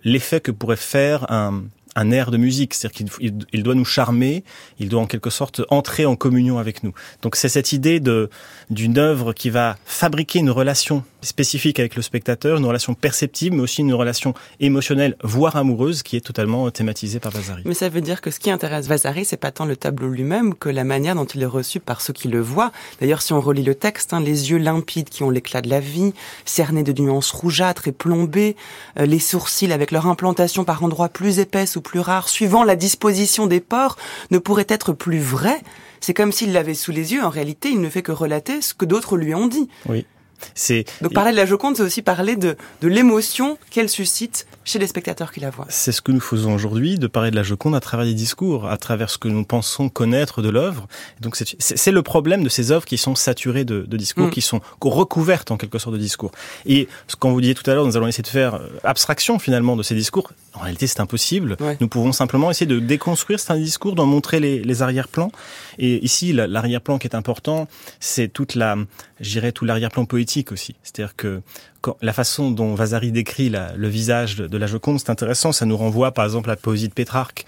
l'effet 0.04 0.40
que 0.40 0.50
pourrait 0.50 0.76
faire 0.76 1.30
un, 1.32 1.64
un 1.96 2.10
air 2.10 2.30
de 2.30 2.36
musique, 2.36 2.74
c'est-à-dire 2.74 2.96
qu'il 2.96 3.06
il- 3.20 3.46
il 3.52 3.62
doit 3.62 3.74
nous 3.74 3.84
charmer, 3.84 4.44
il 4.78 4.88
doit 4.88 5.00
en 5.00 5.06
quelque 5.06 5.30
sorte 5.30 5.62
entrer 5.70 6.06
en 6.06 6.16
communion 6.16 6.58
avec 6.58 6.82
nous. 6.82 6.92
Donc 7.22 7.36
c'est 7.36 7.48
cette 7.48 7.72
idée 7.72 8.00
de 8.00 8.30
d'une 8.70 8.98
œuvre 8.98 9.32
qui 9.32 9.50
va 9.50 9.76
fabriquer 9.84 10.38
une 10.40 10.50
relation 10.50 11.04
spécifique 11.22 11.78
avec 11.78 11.96
le 11.96 12.02
spectateur, 12.02 12.58
une 12.58 12.66
relation 12.66 12.94
perceptible, 12.94 13.56
mais 13.56 13.62
aussi 13.62 13.80
une 13.80 13.94
relation 13.94 14.34
émotionnelle, 14.60 15.16
voire 15.22 15.56
amoureuse, 15.56 16.02
qui 16.02 16.16
est 16.16 16.20
totalement 16.20 16.70
thématisée 16.70 17.20
par 17.20 17.32
Vasari. 17.32 17.62
Mais 17.64 17.74
ça 17.74 17.88
veut 17.88 18.00
dire 18.00 18.20
que 18.20 18.30
ce 18.30 18.38
qui 18.40 18.50
intéresse 18.50 18.86
Vasari, 18.86 19.24
c'est 19.24 19.36
pas 19.38 19.50
tant 19.50 19.64
le 19.64 19.76
tableau 19.76 20.08
lui-même 20.08 20.54
que 20.54 20.68
la 20.68 20.84
manière 20.84 21.14
dont 21.14 21.24
il 21.24 21.42
est 21.42 21.46
reçu 21.46 21.80
par 21.80 22.00
ceux 22.00 22.12
qui 22.12 22.28
le 22.28 22.40
voient. 22.40 22.72
D'ailleurs, 23.00 23.22
si 23.22 23.32
on 23.32 23.40
relit 23.40 23.62
le 23.62 23.74
texte, 23.74 24.12
hein, 24.12 24.20
les 24.20 24.50
yeux 24.50 24.58
limpides 24.58 25.08
qui 25.08 25.22
ont 25.22 25.30
l'éclat 25.30 25.62
de 25.62 25.70
la 25.70 25.80
vie, 25.80 26.12
cernés 26.44 26.82
de 26.82 26.92
nuances 27.00 27.30
rougeâtres 27.30 27.88
et 27.88 27.92
plombées, 27.92 28.56
euh, 28.98 29.06
les 29.06 29.18
sourcils 29.18 29.72
avec 29.72 29.90
leur 29.92 30.06
implantation 30.06 30.64
par 30.64 30.82
endroits 30.84 31.08
plus 31.08 31.38
épaisse 31.38 31.76
ou 31.76 31.80
plus 31.84 32.00
rares, 32.00 32.28
suivant 32.28 32.64
la 32.64 32.74
disposition 32.74 33.46
des 33.46 33.60
pores, 33.60 33.96
ne 34.32 34.38
pourraient 34.38 34.66
être 34.68 34.92
plus 34.92 35.20
vrais. 35.20 35.60
C'est 36.00 36.14
comme 36.14 36.32
s'il 36.32 36.52
l'avait 36.52 36.74
sous 36.74 36.90
les 36.90 37.12
yeux. 37.12 37.22
En 37.22 37.30
réalité, 37.30 37.68
il 37.68 37.80
ne 37.80 37.88
fait 37.88 38.02
que 38.02 38.12
relater 38.12 38.60
ce 38.60 38.74
que 38.74 38.84
d'autres 38.84 39.16
lui 39.16 39.34
ont 39.34 39.46
dit. 39.46 39.68
Oui. 39.88 40.04
C'est 40.54 40.84
Donc 41.02 41.12
parler 41.12 41.32
de 41.32 41.36
la 41.36 41.46
Joconde, 41.46 41.76
c'est 41.76 41.82
aussi 41.82 42.02
parler 42.02 42.36
de, 42.36 42.56
de 42.82 42.88
l'émotion 42.88 43.58
qu'elle 43.70 43.88
suscite 43.88 44.46
chez 44.64 44.78
les 44.78 44.86
spectateurs 44.86 45.30
qui 45.32 45.40
la 45.40 45.50
voient. 45.50 45.66
C'est 45.68 45.92
ce 45.92 46.00
que 46.00 46.10
nous 46.12 46.20
faisons 46.20 46.54
aujourd'hui, 46.54 46.98
de 46.98 47.06
parler 47.06 47.30
de 47.30 47.36
la 47.36 47.42
Joconde 47.42 47.74
à 47.74 47.80
travers 47.80 48.06
des 48.06 48.14
discours, 48.14 48.66
à 48.68 48.76
travers 48.78 49.10
ce 49.10 49.18
que 49.18 49.28
nous 49.28 49.44
pensons 49.44 49.88
connaître 49.88 50.40
de 50.42 50.48
l'œuvre. 50.48 50.86
Donc 51.20 51.36
c'est- 51.36 51.90
le 51.92 52.02
problème 52.02 52.42
de 52.42 52.48
ces 52.48 52.72
œuvres 52.72 52.84
qui 52.86 52.98
sont 52.98 53.14
saturées 53.14 53.64
de, 53.64 53.82
de 53.82 53.96
discours, 53.96 54.26
Mm. 54.26 54.30
qui 54.30 54.40
sont 54.40 54.60
recouvertes 54.80 55.50
en 55.50 55.56
quelque 55.56 55.78
sorte 55.78 55.94
de 55.94 56.00
discours. 56.00 56.32
Et 56.66 56.88
ce 57.08 57.16
qu'on 57.16 57.32
vous 57.32 57.40
disait 57.40 57.54
tout 57.54 57.68
à 57.70 57.74
l'heure, 57.74 57.84
nous 57.86 57.96
allons 57.96 58.06
essayer 58.08 58.22
de 58.22 58.28
faire 58.28 58.54
euh, 58.54 58.68
abstraction 58.84 59.38
finalement 59.38 59.76
de 59.76 59.82
ces 59.82 59.94
discours. 59.94 60.32
En 60.54 60.60
réalité, 60.60 60.86
c'est 60.86 61.00
impossible. 61.00 61.56
Ouais. 61.60 61.76
Nous 61.80 61.88
pouvons 61.88 62.12
simplement 62.12 62.50
essayer 62.50 62.66
de 62.66 62.78
déconstruire 62.78 63.38
certains 63.40 63.60
discours, 63.60 63.94
d'en 63.94 64.06
montrer 64.06 64.40
les, 64.40 64.60
les 64.62 64.82
arrière-plans. 64.82 65.30
Et 65.78 66.04
ici, 66.04 66.32
la- 66.32 66.46
l'arrière-plan 66.46 66.98
qui 66.98 67.06
est 67.06 67.14
important, 67.14 67.66
c'est 68.00 68.28
toute 68.28 68.54
la, 68.54 68.76
je 69.20 69.30
dirais, 69.30 69.52
tout 69.52 69.64
l'arrière-plan 69.64 70.04
poétique 70.04 70.52
aussi. 70.52 70.74
C'est-à-dire 70.82 71.16
que 71.16 71.42
quand- 71.80 71.96
la 72.02 72.12
façon 72.12 72.50
dont 72.50 72.74
Vasari 72.74 73.12
décrit 73.12 73.48
la- 73.50 73.72
le 73.76 73.88
visage 73.88 74.36
de, 74.36 74.46
de 74.46 74.56
la 74.58 74.66
Joconde, 74.66 74.98
c'est 75.00 75.10
intéressant. 75.10 75.52
Ça 75.52 75.66
nous 75.66 75.76
renvoie, 75.76 76.12
par 76.12 76.24
exemple, 76.24 76.48
à 76.50 76.52
la 76.52 76.56
poésie 76.56 76.88
de 76.88 76.94
Pétrarque. 76.94 77.44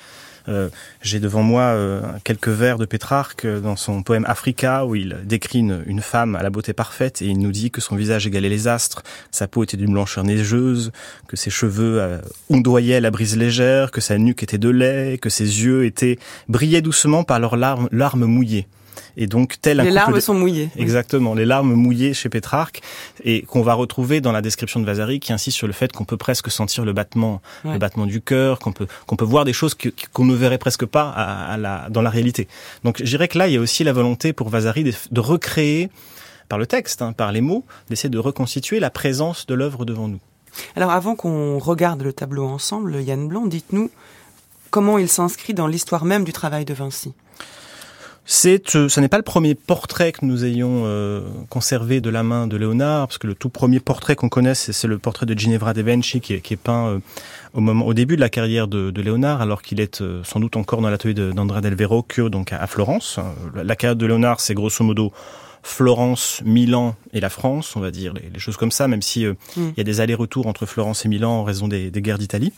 Euh, 0.49 0.68
J'ai 1.03 1.20
devant 1.20 1.42
moi 1.42 1.62
euh, 1.62 2.01
quelques 2.24 2.49
vers 2.49 2.78
de 2.78 2.84
Pétrarque 2.84 3.44
euh, 3.44 3.61
dans 3.61 3.76
son 3.76 4.03
poème 4.03 4.24
Africa 4.26 4.86
où 4.86 4.94
il 4.94 5.16
décrit 5.24 5.59
une, 5.59 6.01
femme 6.01 6.36
à 6.36 6.42
la 6.42 6.51
beauté 6.51 6.72
parfaite 6.72 7.22
et 7.22 7.26
il 7.26 7.38
nous 7.38 7.51
dit 7.51 7.70
que 7.70 7.80
son 7.80 7.97
visage 7.97 8.26
égalait 8.26 8.49
les 8.49 8.68
astres, 8.68 9.03
sa 9.30 9.49
peau 9.49 9.64
était 9.64 9.76
d'une 9.76 9.92
blancheur 9.92 10.24
neigeuse, 10.24 10.92
que 11.26 11.36
ses 11.36 11.51
cheveux 11.51 12.20
ondoyaient 12.51 13.01
la 13.01 13.11
brise 13.11 13.36
légère, 13.36 13.90
que 13.90 14.01
sa 14.01 14.18
nuque 14.18 14.42
était 14.42 14.59
de 14.59 14.68
lait, 14.68 15.18
que 15.18 15.30
ses 15.30 15.64
yeux 15.64 15.84
étaient 15.84 16.18
brillaient 16.49 16.82
doucement 16.82 17.24
par 17.24 17.40
leurs 17.40 17.57
larmes, 17.57 17.88
larmes 17.90 18.26
mouillées. 18.26 18.68
Et 19.16 19.26
donc 19.26 19.57
tel 19.61 19.78
Les 19.78 19.90
larmes 19.90 20.14
de- 20.14 20.20
sont 20.20 20.34
mouillées. 20.34 20.70
Exactement, 20.76 21.34
les 21.34 21.44
larmes 21.44 21.72
mouillées 21.74 22.14
chez 22.14 22.28
Pétrarque 22.28 22.80
et 23.24 23.42
qu'on 23.42 23.62
va 23.62 23.74
retrouver 23.74 24.20
dans 24.20 24.32
la 24.32 24.42
description 24.42 24.80
de 24.80 24.84
Vasari 24.86 25.20
qui 25.20 25.32
insiste 25.32 25.57
sur 25.57 25.66
le 25.66 25.72
fait 25.72 25.92
qu'on 25.92 26.05
peut 26.05 26.16
presque 26.16 26.51
sentir 26.51 26.84
le 26.84 26.92
battement, 26.92 27.40
Ouais. 27.64 27.72
le 27.74 27.78
battement 27.78 28.07
du 28.07 28.20
cœur, 28.20 28.59
qu'on 28.59 28.72
peut 28.72 28.86
qu'on 29.07 29.16
peut 29.16 29.24
voir 29.24 29.44
des 29.44 29.53
choses 29.53 29.74
qu'on 30.12 30.24
ne 30.24 30.34
verrait 30.34 30.59
presque 30.59 30.86
pas 30.86 31.09
à, 31.11 31.53
à 31.53 31.57
la, 31.57 31.88
dans 31.90 32.03
la 32.03 32.11
réalité. 32.11 32.49
Donc 32.84 32.99
je 32.99 33.05
dirais 33.05 33.28
que 33.28 33.38
là 33.38 33.49
il 33.49 33.55
y 33.55 33.57
a 33.57 33.61
aussi 33.61 33.84
la 33.84 33.92
volonté 33.92 34.32
pour 34.32 34.49
Vasari 34.49 34.84
de, 34.84 34.92
de 35.11 35.20
recréer 35.20 35.88
par 36.49 36.59
le 36.59 36.66
texte, 36.66 37.03
hein, 37.03 37.12
par 37.12 37.32
les 37.32 37.40
mots, 37.40 37.64
d'essayer 37.90 38.09
de 38.11 38.18
reconstituer 38.18 38.78
la 38.80 38.90
présence 38.90 39.47
de 39.47 39.55
l'œuvre 39.55 39.84
devant 39.84 40.07
nous. 40.09 40.20
Alors 40.76 40.90
avant 40.90 41.16
qu'on 41.16 41.59
regarde 41.59 42.03
le 42.03 42.12
tableau 42.12 42.47
ensemble, 42.47 43.03
Yann 43.03 43.28
Blanc, 43.28 43.47
dites-nous 43.47 43.90
comment 44.70 44.97
il 44.99 45.09
s'inscrit 45.09 45.55
dans 45.55 45.66
l'histoire 45.66 46.05
même 46.05 46.24
du 46.24 46.32
travail 46.32 46.64
de 46.64 46.72
Vinci. 46.74 47.12
C'est, 48.29 48.74
euh, 48.74 48.89
ce 48.89 48.99
n'est 48.99 49.09
pas 49.09 49.18
le 49.18 49.22
premier 49.22 49.55
portrait 49.55 50.11
que 50.11 50.24
nous 50.24 50.45
ayons 50.45 50.83
euh, 50.85 51.20
conservé 51.49 52.01
de 52.01 52.11
la 52.11 52.24
main 52.24 52.49
de 52.49 52.57
Léonard, 52.57 53.07
parce 53.07 53.18
que 53.18 53.29
le 53.29 53.37
tout 53.37 53.51
premier 53.51 53.79
portrait 53.79 54.16
qu'on 54.16 54.29
connaisse, 54.29 54.72
c'est, 54.72 54.89
le 54.89 54.99
portrait 54.99 55.27
de 55.27 55.39
Ginevra 55.39 55.74
de 55.74 55.83
Benci, 55.83 56.20
qui 56.20 56.35
est, 56.35 56.41
qui 56.41 56.55
est 56.55 56.57
peint 56.57 56.89
euh, 56.89 56.99
au 57.55 57.61
moment, 57.61 57.87
au 57.87 57.95
début 57.95 58.16
de 58.16 58.20
la 58.20 58.29
carrière 58.29 58.66
de, 58.66 58.91
de 58.91 59.01
Léonard, 59.01 59.41
alors 59.41 59.62
qu'il 59.62 59.79
est 59.81 60.01
euh, 60.01 60.22
sans 60.24 60.41
doute 60.41 60.57
encore 60.57 60.81
dans 60.83 60.91
l'atelier 60.91 61.14
d'Andrea 61.14 61.61
del 61.61 61.77
Verrocchio, 61.77 62.29
donc 62.29 62.53
à, 62.53 62.61
à 62.61 62.66
Florence. 62.66 63.20
La, 63.55 63.62
la 63.62 63.77
carrière 63.77 63.97
de 63.97 64.07
Léonard, 64.07 64.41
c'est 64.41 64.55
grosso 64.55 64.83
modo 64.83 65.12
Florence, 65.62 66.43
Milan 66.45 66.97
et 67.12 67.20
la 67.20 67.29
France, 67.29 67.77
on 67.77 67.81
va 67.81 67.91
dire 67.91 68.12
les, 68.12 68.31
les 68.33 68.39
choses 68.41 68.57
comme 68.57 68.70
ça, 68.72 68.89
même 68.89 69.03
si 69.03 69.24
euh, 69.24 69.35
Mm. 69.57 69.68
il 69.70 69.79
y 69.79 69.81
a 69.81 69.85
des 69.85 70.01
allers-retours 70.01 70.47
entre 70.47 70.66
Florence 70.66 71.05
et 71.05 71.09
Milan 71.09 71.31
en 71.31 71.45
raison 71.45 71.68
des, 71.68 71.91
des 71.91 72.03
guerres 72.03 72.18
d'Italie. 72.18 72.53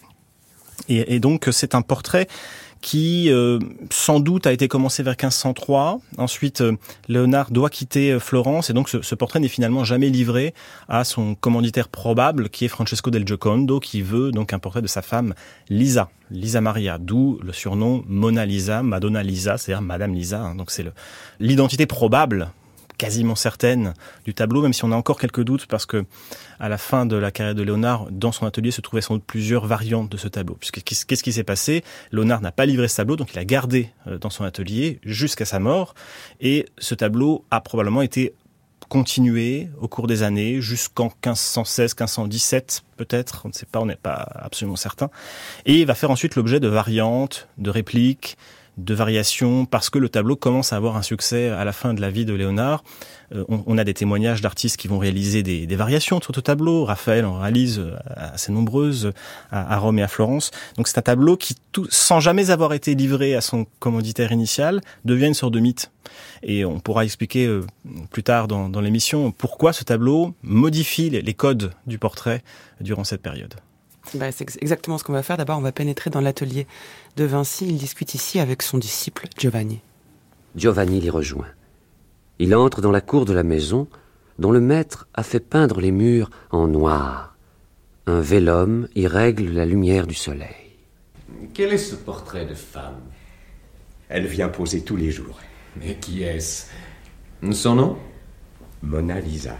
Et, 0.88 1.14
et 1.14 1.20
donc 1.20 1.48
c'est 1.50 1.74
un 1.74 1.82
portrait 1.82 2.28
qui 2.80 3.30
euh, 3.30 3.58
sans 3.90 4.20
doute 4.20 4.46
a 4.46 4.52
été 4.52 4.68
commencé 4.68 5.02
vers 5.02 5.12
1503. 5.12 6.00
Ensuite, 6.16 6.60
euh, 6.60 6.76
Léonard 7.08 7.50
doit 7.50 7.70
quitter 7.70 8.12
euh, 8.12 8.20
Florence 8.20 8.70
et 8.70 8.72
donc 8.72 8.88
ce, 8.88 9.02
ce 9.02 9.14
portrait 9.14 9.40
n'est 9.40 9.48
finalement 9.48 9.84
jamais 9.84 10.08
livré 10.08 10.54
à 10.88 11.04
son 11.04 11.34
commanditaire 11.34 11.88
probable 11.88 12.48
qui 12.48 12.64
est 12.64 12.68
Francesco 12.68 13.10
del 13.10 13.26
Giocondo 13.26 13.80
qui 13.80 14.02
veut 14.02 14.30
donc 14.30 14.52
un 14.52 14.58
portrait 14.58 14.82
de 14.82 14.86
sa 14.86 15.02
femme 15.02 15.34
Lisa, 15.68 16.10
Lisa 16.30 16.60
Maria, 16.60 16.98
d'où 16.98 17.38
le 17.42 17.52
surnom 17.52 18.04
Mona 18.06 18.46
Lisa, 18.46 18.82
Madonna 18.82 19.22
Lisa, 19.22 19.58
c'est-à-dire 19.58 19.82
Madame 19.82 20.14
Lisa. 20.14 20.40
Hein. 20.40 20.54
donc 20.54 20.70
c'est 20.70 20.84
l'identité 21.40 21.86
probable 21.86 22.50
quasiment 22.98 23.36
certaine 23.36 23.94
du 24.24 24.34
tableau, 24.34 24.60
même 24.60 24.72
si 24.72 24.84
on 24.84 24.92
a 24.92 24.96
encore 24.96 25.18
quelques 25.18 25.42
doutes 25.42 25.66
parce 25.66 25.86
que 25.86 26.04
à 26.60 26.68
la 26.68 26.76
fin 26.76 27.06
de 27.06 27.16
la 27.16 27.30
carrière 27.30 27.54
de 27.54 27.62
Léonard, 27.62 28.08
dans 28.10 28.32
son 28.32 28.44
atelier 28.44 28.70
se 28.70 28.80
trouvaient 28.80 29.00
sans 29.00 29.14
doute 29.14 29.24
plusieurs 29.24 29.66
variantes 29.66 30.10
de 30.10 30.16
ce 30.16 30.28
tableau. 30.28 30.56
Puisque 30.58 30.82
qu'est-ce 30.82 31.22
qui 31.22 31.32
s'est 31.32 31.44
passé? 31.44 31.84
Léonard 32.12 32.42
n'a 32.42 32.52
pas 32.52 32.66
livré 32.66 32.88
ce 32.88 32.96
tableau, 32.96 33.16
donc 33.16 33.32
il 33.32 33.38
a 33.38 33.44
gardé 33.44 33.90
euh, 34.06 34.18
dans 34.18 34.30
son 34.30 34.44
atelier 34.44 34.98
jusqu'à 35.04 35.44
sa 35.44 35.60
mort, 35.60 35.94
et 36.40 36.66
ce 36.78 36.94
tableau 36.94 37.44
a 37.50 37.60
probablement 37.60 38.02
été 38.02 38.34
continué 38.88 39.68
au 39.80 39.86
cours 39.86 40.06
des 40.06 40.22
années 40.22 40.60
jusqu'en 40.60 41.04
1516, 41.04 41.94
1517 41.94 42.84
peut-être, 42.96 43.42
on 43.44 43.48
ne 43.48 43.52
sait 43.52 43.66
pas, 43.66 43.80
on 43.80 43.86
n'est 43.86 43.96
pas 43.96 44.26
absolument 44.34 44.76
certain, 44.76 45.10
et 45.66 45.80
il 45.80 45.86
va 45.86 45.94
faire 45.94 46.10
ensuite 46.10 46.34
l'objet 46.36 46.58
de 46.58 46.68
variantes, 46.68 47.48
de 47.58 47.70
répliques, 47.70 48.36
de 48.78 48.94
variations 48.94 49.66
parce 49.66 49.90
que 49.90 49.98
le 49.98 50.08
tableau 50.08 50.36
commence 50.36 50.72
à 50.72 50.76
avoir 50.76 50.96
un 50.96 51.02
succès 51.02 51.48
à 51.48 51.64
la 51.64 51.72
fin 51.72 51.94
de 51.94 52.00
la 52.00 52.10
vie 52.10 52.24
de 52.24 52.32
Léonard. 52.32 52.84
Euh, 53.34 53.44
on, 53.48 53.76
a 53.76 53.84
des 53.84 53.92
témoignages 53.92 54.40
d'artistes 54.40 54.78
qui 54.78 54.88
vont 54.88 54.98
réaliser 54.98 55.42
des, 55.42 55.76
variations 55.76 56.20
sur 56.20 56.34
ce 56.34 56.40
tableau. 56.40 56.84
Raphaël 56.84 57.26
en 57.26 57.40
réalise 57.40 57.78
euh, 57.80 57.96
assez 58.06 58.52
nombreuses 58.52 59.12
à, 59.50 59.76
Rome 59.78 59.98
et 59.98 60.02
à 60.02 60.08
Florence. 60.08 60.50
Donc 60.76 60.88
c'est 60.88 60.98
un 60.98 61.02
tableau 61.02 61.36
qui, 61.36 61.56
sans 61.90 62.20
jamais 62.20 62.50
avoir 62.50 62.72
été 62.72 62.94
livré 62.94 63.34
à 63.34 63.40
son 63.40 63.66
commanditaire 63.80 64.32
initial, 64.32 64.80
devient 65.04 65.26
une 65.26 65.34
sorte 65.34 65.52
de 65.52 65.60
mythe. 65.60 65.90
Et 66.42 66.64
on 66.64 66.80
pourra 66.80 67.04
expliquer 67.04 67.46
euh, 67.46 67.66
plus 68.10 68.22
tard 68.22 68.48
dans, 68.48 68.80
l'émission 68.80 69.32
pourquoi 69.32 69.72
ce 69.72 69.84
tableau 69.84 70.34
modifie 70.42 71.10
les 71.10 71.34
codes 71.34 71.72
du 71.86 71.98
portrait 71.98 72.42
durant 72.80 73.04
cette 73.04 73.22
période. 73.22 73.54
Bah, 74.14 74.32
c'est 74.32 74.62
exactement 74.62 74.98
ce 74.98 75.04
qu'on 75.04 75.12
va 75.12 75.22
faire. 75.22 75.36
D'abord, 75.36 75.58
on 75.58 75.62
va 75.62 75.72
pénétrer 75.72 76.10
dans 76.10 76.20
l'atelier 76.20 76.66
de 77.16 77.24
Vinci. 77.24 77.66
Il 77.66 77.76
discute 77.76 78.14
ici 78.14 78.40
avec 78.40 78.62
son 78.62 78.78
disciple 78.78 79.28
Giovanni. 79.36 79.80
Giovanni 80.56 81.00
l'y 81.00 81.10
rejoint. 81.10 81.48
Il 82.38 82.54
entre 82.54 82.80
dans 82.80 82.90
la 82.90 83.00
cour 83.00 83.24
de 83.24 83.32
la 83.32 83.42
maison, 83.42 83.88
dont 84.38 84.50
le 84.50 84.60
maître 84.60 85.08
a 85.14 85.22
fait 85.22 85.40
peindre 85.40 85.80
les 85.80 85.90
murs 85.90 86.30
en 86.50 86.68
noir. 86.68 87.36
Un 88.06 88.20
vélum 88.20 88.88
y 88.94 89.06
règle 89.06 89.52
la 89.52 89.66
lumière 89.66 90.06
du 90.06 90.14
soleil. 90.14 90.76
Quel 91.52 91.72
est 91.72 91.78
ce 91.78 91.94
portrait 91.94 92.46
de 92.46 92.54
femme? 92.54 93.00
Elle 94.08 94.26
vient 94.26 94.48
poser 94.48 94.82
tous 94.82 94.96
les 94.96 95.10
jours. 95.10 95.38
Mais 95.76 95.96
qui 95.96 96.22
est-ce? 96.22 96.66
Son 97.52 97.74
nom? 97.74 97.98
Mona 98.82 99.20
Lisa. 99.20 99.56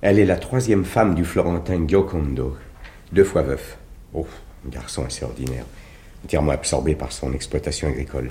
Elle 0.00 0.18
est 0.18 0.24
la 0.24 0.36
troisième 0.36 0.84
femme 0.84 1.14
du 1.14 1.24
Florentin 1.24 1.86
Giocondo, 1.86 2.56
deux 3.12 3.24
fois 3.24 3.42
veuf. 3.42 3.78
Oh, 4.14 4.26
un 4.66 4.70
garçon 4.70 5.04
assez 5.04 5.24
ordinaire, 5.24 5.64
entièrement 6.24 6.52
absorbé 6.52 6.94
par 6.94 7.12
son 7.12 7.32
exploitation 7.32 7.88
agricole. 7.88 8.30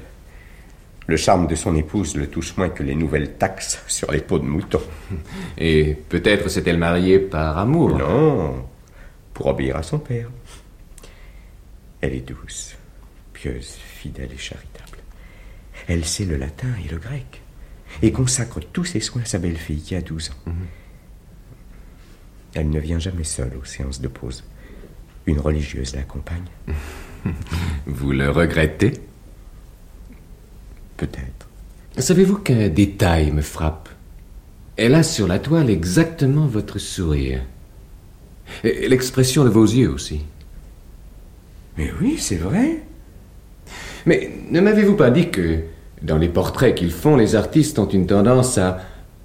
Le 1.07 1.17
charme 1.17 1.47
de 1.47 1.55
son 1.55 1.75
épouse 1.75 2.15
le 2.15 2.27
touche 2.27 2.55
moins 2.57 2.69
que 2.69 2.83
les 2.83 2.95
nouvelles 2.95 3.33
taxes 3.33 3.81
sur 3.87 4.11
les 4.11 4.21
peaux 4.21 4.39
de 4.39 4.45
mouton. 4.45 4.81
Et 5.57 5.95
peut-être 6.09 6.49
s'est-elle 6.49 6.77
mariée 6.77 7.19
par 7.19 7.57
amour 7.57 7.97
Non, 7.97 8.65
pour 9.33 9.47
obéir 9.47 9.77
à 9.77 9.83
son 9.83 9.99
père. 9.99 10.29
Elle 12.01 12.13
est 12.13 12.27
douce, 12.27 12.75
pieuse, 13.33 13.69
fidèle 13.69 14.31
et 14.33 14.37
charitable. 14.37 14.97
Elle 15.87 16.05
sait 16.05 16.25
le 16.25 16.37
latin 16.37 16.69
et 16.83 16.87
le 16.87 16.97
grec, 16.97 17.41
et 18.01 18.11
consacre 18.11 18.59
tous 18.59 18.85
ses 18.85 18.99
soins 18.99 19.23
à 19.23 19.25
sa 19.25 19.37
belle-fille 19.37 19.81
qui 19.81 19.95
a 19.95 20.01
12 20.01 20.31
ans. 20.31 20.49
Mhm. 20.49 20.67
Elle 22.53 22.69
ne 22.69 22.79
vient 22.79 22.99
jamais 22.99 23.23
seule 23.23 23.55
aux 23.55 23.65
séances 23.65 24.01
de 24.01 24.07
pause. 24.07 24.43
Une 25.25 25.39
religieuse 25.39 25.95
l'accompagne. 25.95 26.45
Vous 27.85 28.11
le 28.11 28.29
regrettez? 28.29 28.93
Peut-être. 30.97 31.47
Savez-vous 31.97 32.37
qu'un 32.37 32.69
détail 32.69 33.31
me 33.31 33.41
frappe? 33.41 33.89
Elle 34.77 34.95
a 34.95 35.03
sur 35.03 35.27
la 35.27 35.39
toile 35.39 35.69
exactement 35.69 36.47
votre 36.47 36.79
sourire. 36.79 37.41
Et 38.63 38.87
l'expression 38.89 39.43
de 39.43 39.49
vos 39.49 39.65
yeux 39.65 39.89
aussi. 39.91 40.21
Mais 41.77 41.91
oui, 42.01 42.17
c'est 42.17 42.37
vrai. 42.37 42.81
Mais 44.05 44.31
ne 44.49 44.59
m'avez-vous 44.59 44.95
pas 44.95 45.11
dit 45.11 45.29
que 45.29 45.59
dans 46.01 46.17
les 46.17 46.29
portraits 46.29 46.75
qu'ils 46.75 46.91
font, 46.91 47.15
les 47.15 47.35
artistes 47.35 47.77
ont 47.79 47.87
une 47.87 48.07
tendance 48.07 48.57
à, 48.57 48.79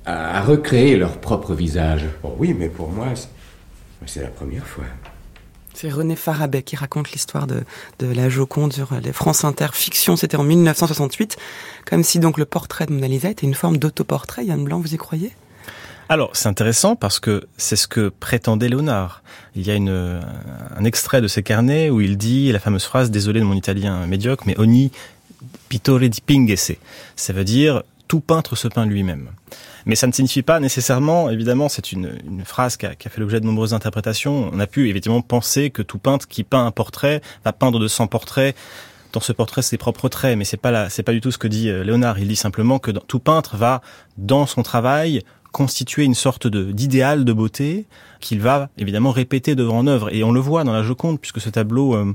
à 0.04 0.42
recréer 0.42 0.96
leur 0.96 1.18
propre 1.18 1.54
visage? 1.54 2.04
Oh 2.22 2.34
Oui, 2.38 2.54
mais 2.56 2.68
pour 2.68 2.90
moi, 2.90 3.08
c'est 4.04 4.22
la 4.22 4.28
première 4.28 4.66
fois. 4.66 4.84
C'est 5.78 5.90
René 5.90 6.16
Farabet 6.16 6.62
qui 6.62 6.74
raconte 6.74 7.12
l'histoire 7.12 7.46
de, 7.46 7.62
la 8.00 8.30
Joconde 8.30 8.72
sur 8.72 8.94
les 8.94 9.12
France 9.12 9.44
Inter 9.44 9.66
Fiction. 9.74 10.16
C'était 10.16 10.38
en 10.38 10.42
1968. 10.42 11.36
Comme 11.84 12.02
si 12.02 12.18
donc 12.18 12.38
le 12.38 12.46
portrait 12.46 12.86
de 12.86 12.94
Mona 12.94 13.08
Lisa 13.08 13.28
était 13.28 13.46
une 13.46 13.52
forme 13.52 13.76
d'autoportrait. 13.76 14.46
Yann 14.46 14.64
Blanc, 14.64 14.80
vous 14.80 14.94
y 14.94 14.96
croyez? 14.96 15.32
Alors, 16.08 16.30
c'est 16.32 16.48
intéressant 16.48 16.96
parce 16.96 17.20
que 17.20 17.46
c'est 17.58 17.76
ce 17.76 17.86
que 17.88 18.08
prétendait 18.08 18.70
Léonard. 18.70 19.22
Il 19.54 19.66
y 19.66 19.70
a 19.70 19.74
un 19.74 20.84
extrait 20.84 21.20
de 21.20 21.28
ses 21.28 21.42
carnets 21.42 21.90
où 21.90 22.00
il 22.00 22.16
dit 22.16 22.52
la 22.52 22.58
fameuse 22.58 22.84
phrase 22.84 23.10
Désolé 23.10 23.40
de 23.40 23.44
mon 23.44 23.52
italien 23.52 24.06
médiocre, 24.06 24.44
mais 24.46 24.58
ogni 24.58 24.92
pittore 25.68 26.08
di 26.08 26.22
pingese. 26.22 26.72
Ça 27.16 27.34
veut 27.34 27.44
dire 27.44 27.82
tout 28.08 28.20
peintre 28.20 28.56
se 28.56 28.68
peint 28.68 28.86
lui-même. 28.86 29.30
Mais 29.84 29.94
ça 29.94 30.06
ne 30.06 30.12
signifie 30.12 30.42
pas 30.42 30.60
nécessairement, 30.60 31.30
évidemment, 31.30 31.68
c'est 31.68 31.92
une, 31.92 32.18
une, 32.26 32.44
phrase 32.44 32.76
qui 32.76 32.86
a, 32.86 32.94
qui 32.94 33.08
a, 33.08 33.10
fait 33.10 33.20
l'objet 33.20 33.40
de 33.40 33.46
nombreuses 33.46 33.74
interprétations. 33.74 34.50
On 34.52 34.58
a 34.58 34.66
pu 34.66 34.88
évidemment 34.88 35.22
penser 35.22 35.70
que 35.70 35.82
tout 35.82 35.98
peintre 35.98 36.26
qui 36.26 36.44
peint 36.44 36.66
un 36.66 36.72
portrait 36.72 37.20
va 37.44 37.52
peindre 37.52 37.78
de 37.78 37.88
100 37.88 38.08
portraits 38.08 38.56
dans 39.12 39.20
ce 39.20 39.32
portrait 39.32 39.62
ses 39.62 39.78
propres 39.78 40.08
traits, 40.08 40.36
mais 40.36 40.44
c'est 40.44 40.56
pas 40.58 40.90
c'est 40.90 41.02
pas 41.02 41.12
du 41.12 41.22
tout 41.22 41.30
ce 41.30 41.38
que 41.38 41.48
dit 41.48 41.70
euh, 41.70 41.84
Léonard. 41.84 42.18
Il 42.18 42.28
dit 42.28 42.36
simplement 42.36 42.78
que 42.78 42.90
tout 42.90 43.18
peintre 43.18 43.56
va 43.56 43.80
dans 44.18 44.44
son 44.46 44.62
travail 44.62 45.22
constituer 45.52 46.04
une 46.04 46.14
sorte 46.14 46.46
de 46.46 46.70
d'idéal 46.70 47.24
de 47.24 47.32
beauté 47.32 47.86
qu'il 48.20 48.40
va 48.40 48.68
évidemment 48.76 49.12
répéter 49.12 49.54
devant 49.54 49.78
en 49.78 49.86
œuvre. 49.86 50.14
Et 50.14 50.22
on 50.22 50.32
le 50.32 50.40
voit 50.40 50.64
dans 50.64 50.72
la 50.72 50.82
Joconde, 50.82 51.18
puisque 51.18 51.40
ce 51.40 51.48
tableau 51.48 51.94
euh, 51.94 52.14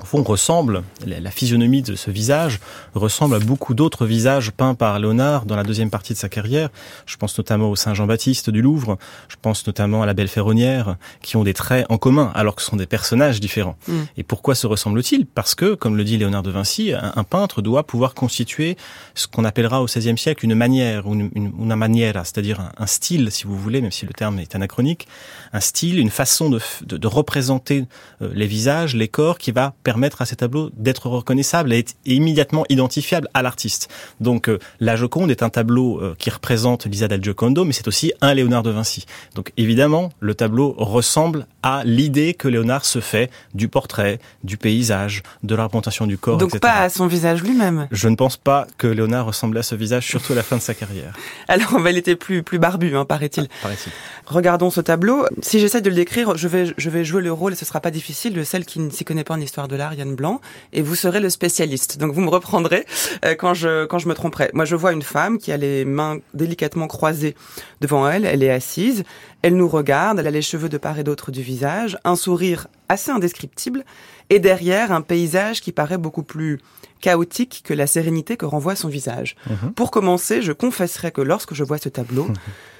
au 0.00 0.04
fond, 0.04 0.22
ressemble, 0.22 0.82
la 1.06 1.30
physionomie 1.30 1.82
de 1.82 1.94
ce 1.96 2.10
visage 2.10 2.60
ressemble 2.94 3.34
à 3.34 3.38
beaucoup 3.38 3.74
d'autres 3.74 4.06
visages 4.06 4.50
peints 4.50 4.74
par 4.74 4.98
Léonard 4.98 5.44
dans 5.44 5.54
la 5.54 5.64
deuxième 5.64 5.90
partie 5.90 6.14
de 6.14 6.18
sa 6.18 6.30
carrière. 6.30 6.70
Je 7.04 7.16
pense 7.18 7.36
notamment 7.36 7.70
au 7.70 7.76
Saint 7.76 7.92
Jean-Baptiste 7.92 8.48
du 8.48 8.62
Louvre, 8.62 8.96
je 9.28 9.36
pense 9.40 9.66
notamment 9.66 10.02
à 10.02 10.06
la 10.06 10.14
Belle 10.14 10.28
Ferronnière, 10.28 10.96
qui 11.20 11.36
ont 11.36 11.44
des 11.44 11.52
traits 11.52 11.84
en 11.90 11.98
commun, 11.98 12.32
alors 12.34 12.54
que 12.54 12.62
ce 12.62 12.70
sont 12.70 12.76
des 12.76 12.86
personnages 12.86 13.38
différents. 13.38 13.76
Mm. 13.86 14.00
Et 14.16 14.22
pourquoi 14.22 14.54
se 14.54 14.66
ressemblent-ils 14.66 15.26
Parce 15.26 15.54
que, 15.54 15.74
comme 15.74 15.96
le 15.96 16.04
dit 16.04 16.16
Léonard 16.16 16.42
de 16.42 16.50
Vinci, 16.50 16.92
un, 16.94 17.24
peintre 17.24 17.60
doit 17.60 17.86
pouvoir 17.86 18.14
constituer 18.14 18.76
ce 19.14 19.26
qu'on 19.26 19.44
appellera 19.44 19.82
au 19.82 19.86
XVIe 19.86 20.16
siècle 20.16 20.44
une 20.44 20.54
manière, 20.54 21.06
ou 21.06 21.12
une, 21.14 21.30
une, 21.34 21.74
maniera, 21.74 22.24
c'est-à-dire 22.24 22.70
un, 22.78 22.86
style, 22.86 23.30
si 23.30 23.44
vous 23.44 23.58
voulez, 23.58 23.82
même 23.82 23.92
si 23.92 24.06
le 24.06 24.14
terme 24.14 24.38
est 24.38 24.54
anachronique, 24.54 25.06
un 25.52 25.60
style, 25.60 25.98
une 25.98 26.10
façon 26.10 26.50
de, 26.50 26.60
de, 26.82 27.06
représenter 27.06 27.84
euh, 28.22 28.30
les 28.34 28.46
visages, 28.46 28.94
les 28.94 29.08
corps, 29.08 29.38
qui 29.38 29.52
va 29.52 29.74
permettre 29.84 30.22
à 30.22 30.26
ces 30.26 30.36
tableaux 30.36 30.70
d'être 30.76 31.08
reconnaissables 31.08 31.72
et 31.72 31.78
être 31.78 31.94
immédiatement 32.06 32.64
identifiables 32.68 33.28
à 33.34 33.42
l'artiste. 33.42 33.88
Donc 34.20 34.48
euh, 34.48 34.58
la 34.80 34.96
Joconde 34.96 35.30
est 35.30 35.42
un 35.42 35.50
tableau 35.50 36.00
euh, 36.00 36.14
qui 36.18 36.30
représente 36.30 36.86
Lisa 36.86 37.08
del 37.08 37.22
Giocondo, 37.22 37.64
mais 37.64 37.72
c'est 37.72 37.88
aussi 37.88 38.12
un 38.20 38.34
Léonard 38.34 38.62
de 38.62 38.70
Vinci. 38.70 39.06
Donc 39.34 39.52
évidemment, 39.56 40.10
le 40.20 40.34
tableau 40.34 40.74
ressemble 40.78 41.46
à 41.62 41.82
l'idée 41.84 42.34
que 42.34 42.48
Léonard 42.48 42.84
se 42.84 43.00
fait 43.00 43.30
du 43.54 43.68
portrait, 43.68 44.18
du 44.44 44.56
paysage, 44.56 45.22
de 45.42 45.54
la 45.54 45.64
représentation 45.64 46.06
du 46.06 46.18
corps, 46.18 46.38
Donc 46.38 46.58
pas 46.58 46.80
à 46.80 46.88
son 46.88 47.06
visage 47.06 47.42
lui-même. 47.42 47.88
Je 47.90 48.08
ne 48.08 48.16
pense 48.16 48.36
pas 48.36 48.66
que 48.78 48.86
Léonard 48.86 49.26
ressemblait 49.26 49.60
à 49.60 49.62
ce 49.62 49.74
visage, 49.74 50.06
surtout 50.06 50.32
à 50.32 50.36
la 50.36 50.42
fin 50.42 50.56
de 50.56 50.62
sa 50.62 50.74
carrière. 50.74 51.12
Alors, 51.48 51.76
il 51.88 51.96
était 51.96 52.16
plus 52.16 52.42
plus 52.42 52.58
barbu, 52.58 52.96
hein, 52.96 53.04
paraît-il. 53.04 53.48
paraît-il. 53.62 53.92
Regardons 54.26 54.70
ce 54.70 54.80
tableau. 54.80 55.26
Si 55.44 55.58
j'essaie 55.58 55.80
de 55.80 55.88
le 55.88 55.96
décrire, 55.96 56.36
je 56.36 56.46
vais 56.46 56.72
je 56.76 56.88
vais 56.88 57.04
jouer 57.04 57.20
le 57.20 57.32
rôle, 57.32 57.52
et 57.52 57.56
ce 57.56 57.64
sera 57.64 57.80
pas 57.80 57.90
difficile, 57.90 58.32
de 58.32 58.44
celle 58.44 58.64
qui 58.64 58.78
ne 58.78 58.90
s'y 58.90 59.04
connaît 59.04 59.24
pas 59.24 59.34
en 59.34 59.40
histoire 59.40 59.66
de 59.66 59.74
l'art, 59.74 59.92
Yann 59.92 60.14
Blanc, 60.14 60.40
et 60.72 60.82
vous 60.82 60.94
serez 60.94 61.18
le 61.18 61.30
spécialiste. 61.30 61.98
Donc 61.98 62.12
vous 62.12 62.20
me 62.20 62.30
reprendrez 62.30 62.86
euh, 63.24 63.34
quand 63.34 63.52
je 63.52 63.84
quand 63.86 63.98
je 63.98 64.08
me 64.08 64.14
tromperai. 64.14 64.50
Moi, 64.54 64.64
je 64.64 64.76
vois 64.76 64.92
une 64.92 65.02
femme 65.02 65.38
qui 65.38 65.50
a 65.50 65.56
les 65.56 65.84
mains 65.84 66.18
délicatement 66.32 66.86
croisées 66.86 67.34
devant 67.80 68.08
elle. 68.08 68.24
Elle 68.24 68.44
est 68.44 68.50
assise. 68.50 69.02
Elle 69.42 69.56
nous 69.56 69.68
regarde. 69.68 70.20
Elle 70.20 70.28
a 70.28 70.30
les 70.30 70.42
cheveux 70.42 70.68
de 70.68 70.78
part 70.78 71.00
et 71.00 71.04
d'autre 71.04 71.32
du 71.32 71.42
visage, 71.42 71.98
un 72.04 72.14
sourire 72.14 72.68
assez 72.88 73.10
indescriptible, 73.10 73.84
et 74.30 74.38
derrière 74.38 74.92
un 74.92 75.00
paysage 75.00 75.60
qui 75.60 75.72
paraît 75.72 75.98
beaucoup 75.98 76.22
plus 76.22 76.60
chaotique 77.00 77.62
que 77.64 77.74
la 77.74 77.86
sérénité 77.86 78.36
que 78.36 78.46
renvoie 78.46 78.76
son 78.76 78.88
visage. 78.88 79.36
Mhm. 79.50 79.72
Pour 79.72 79.90
commencer, 79.90 80.40
je 80.40 80.52
confesserai 80.52 81.10
que 81.10 81.20
lorsque 81.20 81.52
je 81.52 81.64
vois 81.64 81.78
ce 81.78 81.88
tableau, 81.88 82.28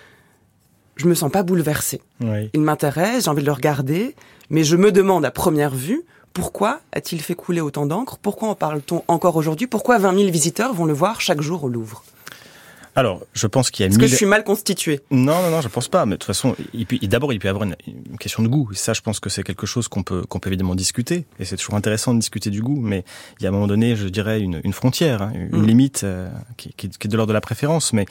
je 0.96 1.06
me 1.06 1.14
sens 1.14 1.30
pas 1.30 1.42
bouleversée. 1.42 2.00
Il 2.52 2.60
m'intéresse, 2.60 3.24
j'ai 3.24 3.30
envie 3.30 3.42
de 3.42 3.46
le 3.46 3.52
regarder, 3.52 4.14
mais 4.50 4.64
je 4.64 4.76
me 4.76 4.92
demande 4.92 5.24
à 5.24 5.30
première 5.30 5.74
vue 5.74 6.02
Pourquoi 6.32 6.80
a-t-il 6.92 7.20
fait 7.20 7.34
couler 7.34 7.60
autant 7.60 7.86
d'encre? 7.86 8.18
Pourquoi 8.20 8.48
en 8.48 8.54
parle-t-on 8.54 9.02
encore 9.08 9.36
aujourd'hui? 9.36 9.66
Pourquoi 9.66 9.98
20 9.98 10.16
000 10.18 10.30
visiteurs 10.30 10.72
vont 10.72 10.86
le 10.86 10.92
voir 10.94 11.20
chaque 11.20 11.40
jour 11.40 11.64
au 11.64 11.68
Louvre? 11.68 12.04
Alors, 12.94 13.22
je 13.32 13.46
pense 13.46 13.70
qu'il 13.70 13.84
y 13.84 13.86
a 13.86 13.90
Est-ce 13.90 13.98
que 13.98 14.06
je 14.06 14.14
suis 14.14 14.26
mal 14.26 14.44
constitué 14.44 15.00
Non, 15.10 15.42
non, 15.42 15.50
non, 15.50 15.60
je 15.62 15.68
pense 15.68 15.88
pas. 15.88 16.04
Mais 16.04 16.12
de 16.12 16.16
toute 16.16 16.26
façon, 16.26 16.54
d'abord, 17.02 17.32
il 17.32 17.38
peut 17.38 17.48
y 17.48 17.50
avoir 17.50 17.64
une, 17.64 17.74
une, 17.86 18.18
question 18.18 18.42
de 18.42 18.48
goût. 18.48 18.68
Et 18.72 18.76
ça, 18.76 18.92
je 18.92 19.00
pense 19.00 19.18
que 19.18 19.30
c'est 19.30 19.42
quelque 19.42 19.66
chose 19.66 19.88
qu'on 19.88 20.02
peut, 20.02 20.22
qu'on 20.24 20.40
peut 20.40 20.50
évidemment 20.50 20.74
discuter. 20.74 21.24
Et 21.38 21.46
c'est 21.46 21.56
toujours 21.56 21.74
intéressant 21.74 22.12
de 22.12 22.18
discuter 22.18 22.50
du 22.50 22.60
goût. 22.60 22.80
Mais 22.80 23.04
il 23.40 23.44
y 23.44 23.46
a 23.46 23.48
un 23.48 23.52
moment 23.52 23.66
donné, 23.66 23.96
je 23.96 24.08
dirais, 24.08 24.40
une, 24.40 24.60
une 24.62 24.74
frontière, 24.74 25.22
hein, 25.22 25.32
une 25.34 25.62
mm. 25.62 25.66
limite 25.66 26.04
euh, 26.04 26.28
qui, 26.58 26.74
qui, 26.76 26.90
qui, 26.90 27.06
est 27.06 27.10
de 27.10 27.16
l'ordre 27.16 27.30
de 27.30 27.34
la 27.34 27.40
préférence. 27.40 27.94
Mais 27.94 28.04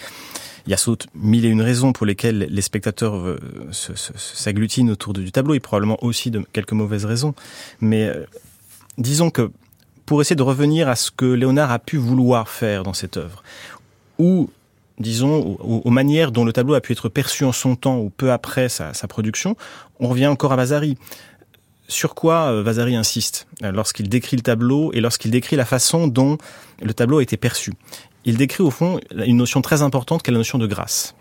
il 0.66 0.72
y 0.72 0.74
a 0.74 0.78
saute 0.78 1.06
mille 1.14 1.46
et 1.46 1.50
une 1.50 1.62
raisons 1.62 1.94
pour 1.94 2.08
lesquelles 2.08 2.48
les 2.50 2.62
spectateurs 2.62 3.16
euh, 3.16 3.40
s'agglutinent 3.72 4.92
autour 4.92 5.14
du 5.14 5.32
tableau, 5.32 5.54
et 5.54 5.60
probablement 5.60 6.04
aussi 6.04 6.32
de 6.32 6.44
quelques 6.54 6.74
mauvaises 6.74 7.06
raisons. 7.06 7.36
Mais 7.82 8.08
euh, 8.08 8.26
disons 8.98 9.30
que 9.30 9.52
pour 10.08 10.22
essayer 10.22 10.36
de 10.36 10.44
revenir 10.44 10.90
à 10.90 10.96
ce 10.96 11.12
que 11.12 11.26
Léonard 11.26 11.72
a 11.72 11.80
pu 11.80 11.98
vouloir 11.98 12.50
faire 12.50 12.84
dans 12.84 12.94
cette 12.94 13.18
œuvre, 13.18 13.44
ou 14.18 14.50
disons, 15.02 15.58
aux, 15.60 15.90
manières 15.90 16.32
dont 16.32 16.46
le 16.46 16.54
tableau 16.54 16.74
a 16.74 16.82
pu 16.82 16.94
être 16.94 17.10
perçu 17.10 17.44
en 17.44 17.52
son 17.52 17.76
temps 17.76 18.00
ou 18.00 18.10
peu 18.10 18.32
après 18.32 18.70
sa, 18.70 18.94
production, 19.08 19.56
on 20.00 20.08
revient 20.08 20.28
encore 20.28 20.54
à 20.54 20.56
Vasari. 20.56 20.98
Sur 21.88 22.16
quoi 22.16 22.52
euh, 22.52 22.64
Vasari 22.64 22.96
insiste 22.96 23.48
euh, 23.64 23.72
lorsqu'il 23.72 24.08
décrit 24.08 24.38
le 24.38 24.44
tableau 24.44 24.94
et 24.94 25.02
lorsqu'il 25.02 25.30
décrit 25.30 25.58
la 25.58 25.66
façon 25.66 26.08
dont 26.08 26.38
le 26.82 26.94
tableau 26.94 27.20
a 27.20 27.24
été 27.24 27.36
perçu? 27.36 27.74
Il 28.24 28.38
décrit 28.38 28.64
au 28.64 28.72
fond 28.72 29.00
une 29.14 29.38
notion 29.38 29.62
très 29.62 29.82
importante 29.82 30.24
qu'est 30.24 30.32
la 30.32 30.38
notion 30.38 30.58
de 30.58 30.68
grâce. 30.68 31.16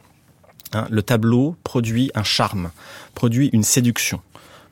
Hein, 0.73 0.87
le 0.89 1.03
tableau 1.03 1.57
produit 1.65 2.13
un 2.15 2.23
charme, 2.23 2.71
produit 3.15 3.51
une 3.53 3.65
séduction 3.65 4.21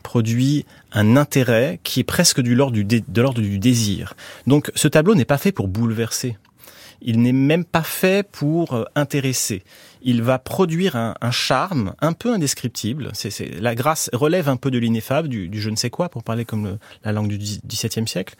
produit 0.04 0.64
un 0.92 1.16
intérêt 1.16 1.80
qui 1.82 2.00
est 2.00 2.04
presque 2.04 2.40
du 2.40 2.54
l'ordre 2.54 2.78
de 2.80 3.20
l'ordre 3.20 3.42
du 3.42 3.58
désir. 3.58 4.14
Donc 4.46 4.70
ce 4.74 4.88
tableau 4.88 5.14
n'est 5.14 5.26
pas 5.26 5.36
fait 5.36 5.52
pour 5.52 5.68
bouleverser 5.68 6.38
il 7.00 7.20
n'est 7.20 7.32
même 7.32 7.64
pas 7.64 7.82
fait 7.82 8.26
pour 8.26 8.74
euh, 8.74 8.84
intéresser. 8.94 9.62
Il 10.02 10.22
va 10.22 10.38
produire 10.38 10.94
un, 10.94 11.30
charme 11.32 11.94
un 12.00 12.12
peu 12.12 12.32
indescriptible. 12.32 13.10
C'est, 13.14 13.60
la 13.60 13.74
grâce 13.74 14.10
relève 14.12 14.48
un 14.48 14.56
peu 14.56 14.70
de 14.70 14.78
l'ineffable, 14.78 15.28
du, 15.28 15.50
je 15.52 15.70
ne 15.70 15.76
sais 15.76 15.90
quoi, 15.90 16.08
pour 16.08 16.22
parler 16.22 16.44
comme 16.44 16.78
la 17.02 17.12
langue 17.12 17.28
du 17.28 17.38
XVIIe 17.66 18.06
siècle, 18.06 18.36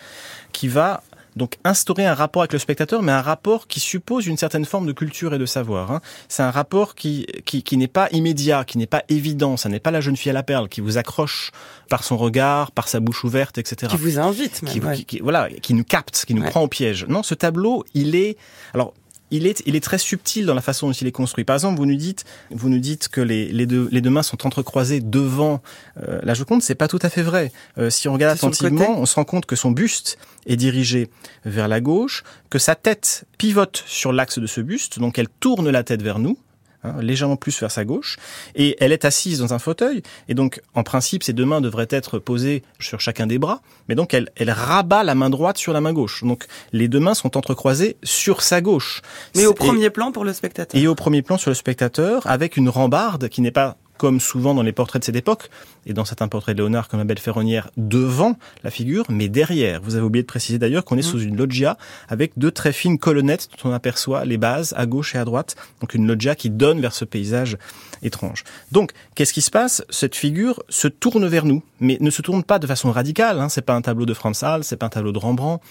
qui 0.53 0.69
va 0.69 1.03
donc 1.39 1.57
instaurer 1.65 2.05
un 2.05 2.15
rapport 2.15 2.43
avec 2.43 2.53
le 2.53 2.59
spectateur, 2.59 3.03
mais 3.03 3.13
un 3.13 3.23
rapport 3.23 3.67
qui 3.67 3.81
suppose 3.81 4.27
une 4.27 4.37
certaine 4.37 4.67
forme 4.67 4.87
de 4.87 4.93
culture 4.93 5.33
et 5.33 5.39
de 5.39 5.47
savoir. 5.47 5.91
Hein. 5.91 6.01
C'est 6.29 6.43
un 6.43 6.51
rapport 6.51 6.95
qui, 6.95 7.27
qui, 7.47 7.63
qui 7.63 7.77
n'est 7.79 7.89
pas 7.89 8.09
immédiat, 8.13 8.65
qui 8.65 8.77
n'est 8.77 8.87
pas 8.87 9.05
évident. 9.09 9.57
Ça 9.57 9.71
n'est 9.71 9.81
pas 9.81 9.91
la 9.91 10.03
jeune 10.03 10.17
fille 10.17 10.31
à 10.31 10.35
la 10.35 10.43
perle 10.43 10.69
qui 10.69 10.83
vous 10.83 10.99
accroche 10.99 11.51
par 11.89 12.05
son 12.05 12.19
regard, 12.19 12.73
par 12.73 12.89
sa 12.89 13.01
bouche 13.01 13.25
ouverte, 13.25 13.57
etc. 13.57 13.91
Qui 13.91 13.97
vous 13.97 14.19
invite, 14.19 14.63
même, 14.63 15.05
qui, 15.05 15.21
voilà, 15.21 15.49
qui 15.49 15.73
nous 15.73 15.85
capte, 15.85 16.25
qui 16.27 16.35
nous 16.35 16.43
prend 16.43 16.61
au 16.61 16.69
piège. 16.69 17.07
Non, 17.09 17.23
ce 17.23 17.35
tableau, 17.35 17.85
il 17.95 18.15
est 18.15 18.37
alors 18.75 18.93
il 19.31 19.47
est, 19.47 19.63
il 19.67 19.77
est 19.77 19.81
très 19.81 19.99
subtil 19.99 20.47
dans 20.47 20.55
la 20.55 20.61
façon 20.61 20.87
dont 20.87 20.93
il 20.93 21.07
est 21.07 21.13
construit. 21.13 21.45
Par 21.45 21.55
exemple, 21.55 21.79
vous 21.79 21.87
nous 21.87 21.97
dites, 21.97 22.25
vous 22.51 22.69
nous 22.69 22.79
dites 22.79 23.09
que 23.09 23.21
les, 23.21 23.49
les, 23.49 23.67
deux, 23.67 23.89
les 23.91 24.01
deux 24.01 24.11
mains 24.11 24.23
sont 24.23 24.47
entrecroisées 24.47 25.01
devant 25.01 25.61
euh, 26.03 26.21
la 26.23 26.35
Joconde. 26.35 26.63
C'est 26.63 26.75
pas 26.75 26.89
tout 26.89 26.99
à 27.03 27.09
fait 27.09 27.23
vrai. 27.23 27.53
Euh, 27.79 27.91
si 27.91 28.09
on 28.09 28.13
regarde 28.13 28.37
attentivement, 28.37 28.99
on 28.99 29.07
se 29.07 29.15
rend 29.15 29.25
compte 29.25 29.47
que 29.47 29.57
son 29.57 29.71
buste 29.71 30.19
est 30.47 30.57
dirigé 30.57 31.11
vers 31.45 31.69
la 31.69 31.81
gauche, 31.81 32.25
que 32.51 32.59
sa 32.59 32.75
tête 32.75 33.25
pivote 33.37 33.83
sur 33.87 34.13
l'axe 34.13 34.39
de 34.39 34.47
ce 34.47 34.61
buste, 34.61 34.99
donc 34.99 35.19
elle 35.19 35.29
tourne 35.29 35.69
la 35.71 35.83
tête 35.83 36.03
vers 36.03 36.19
nous. 36.19 36.39
Hein, 36.85 36.95
légèrement 37.01 37.35
plus 37.35 37.59
vers 37.59 37.73
sa 37.73 37.85
gauche, 37.85 38.19
et 38.55 38.77
elle 38.79 38.93
est 38.93 39.05
assise 39.05 39.41
dans 39.41 39.53
un 39.53 39.59
fauteuil, 39.59 40.01
et 40.29 40.35
donc 40.35 40.61
en 40.75 40.85
principe 40.85 41.25
ses 41.25 41.33
deux 41.33 41.45
mains 41.45 41.61
devraient 41.61 41.89
être 41.91 42.21
posées 42.21 42.63
sur 42.79 43.01
chacun 43.01 43.27
des 43.27 43.39
bras, 43.39 43.63
mais 43.89 43.97
donc 43.97 44.15
elle, 44.15 44.29
elle 44.37 44.53
rabat 44.53 45.03
la 45.03 45.17
main 45.17 45.29
droite 45.29 45.59
sur 45.59 45.73
la 45.73 45.81
main 45.81 45.93
gauche. 45.93 46.23
Donc 46.23 46.47
les 46.73 46.87
deux 46.87 47.01
mains 47.01 47.15
sont 47.15 47.37
entrecroisées 47.37 47.97
sur 48.05 48.43
sa 48.43 48.61
gauche. 48.61 49.03
Mais 49.35 49.47
au 49.47 49.55
premier 49.55 49.91
plan 49.91 50.13
pour 50.13 50.25
le 50.25 50.33
spectateur. 50.33 50.81
Et 50.81 50.87
au 50.87 50.95
premier 50.95 51.23
plan 51.23 51.37
sur 51.37 51.51
le 51.51 51.57
spectateur, 51.57 52.23
avec 52.27 52.57
une 52.57 52.69
rambarde 52.69 53.29
qui 53.29 53.41
n'est 53.41 53.51
pas 53.51 53.77
comme 53.99 54.21
souvent 54.21 54.55
dans 54.55 54.63
les 54.63 54.73
portraits 54.73 55.03
de 55.03 55.05
cette 55.05 55.17
époque, 55.17 55.51
et 55.87 55.93
dans 55.93 56.05
certains 56.05 56.29
portraits 56.29 56.57
de 56.57 56.63
Léonard 56.63 56.89
comme 56.89 57.01
la 57.01 57.05
belle 57.05 57.19
ferronnière, 57.19 57.71
devant 57.77 58.37
la 58.65 58.71
figure, 58.71 59.05
mais 59.09 59.29
derrière. 59.29 59.81
Vous 59.83 59.97
avez 59.97 60.05
oublié 60.05 60.23
de 60.23 60.27
préciser 60.29 60.59
d'ailleurs 60.59 60.85
qu'on 60.85 60.97
est 60.97 61.01
mm. 61.01 61.11
sous 61.11 61.21
une 61.21 61.37
loggia 61.37 61.77
avec 62.09 62.33
deux 62.37 62.51
très 62.51 62.73
fines 62.73 62.99
colonnettes 62.99 63.49
dont 63.51 63.71
on 63.71 63.73
aperçoit 63.73 64.25
les 64.25 64.39
bases 64.39 64.73
à 64.77 64.87
gauche 64.87 65.15
et 65.15 65.19
à 65.19 65.25
droite. 65.25 65.57
Donc 65.81 65.95
une 65.95 66.07
loggia 66.07 66.35
qui 66.35 66.51
donne 66.51 66.81
vers 66.81 66.93
ce 66.93 67.05
paysage 67.05 67.59
étrange. 68.03 68.45
Donc, 68.73 68.93
qu'est-ce 69.15 69.33
qui 69.33 69.43
se 69.43 69.51
passe? 69.51 69.85
Cette 69.91 70.15
figure 70.15 70.63
se 70.69 70.89
tourne 70.89 71.27
vers 71.27 71.45
nous, 71.45 71.63
mais 71.81 71.99
ne 72.01 72.11
se 72.11 72.23
tourne 72.23 72.45
pas 72.45 72.59
de 72.59 72.67
façon 72.67 72.93
radicale. 72.93 73.41
Hein. 73.41 73.49
C'est 73.49 73.63
pas 73.63 73.75
un 73.75 73.83
tableau 73.83 74.07
de 74.07 74.15
Franz 74.15 74.45
Hals, 74.45 74.65
c'est 74.65 74.77
pas 74.77 74.87
un 74.87 74.91
tableau 74.91 75.13
de 75.13 75.19
Rembrandt. 75.19 75.63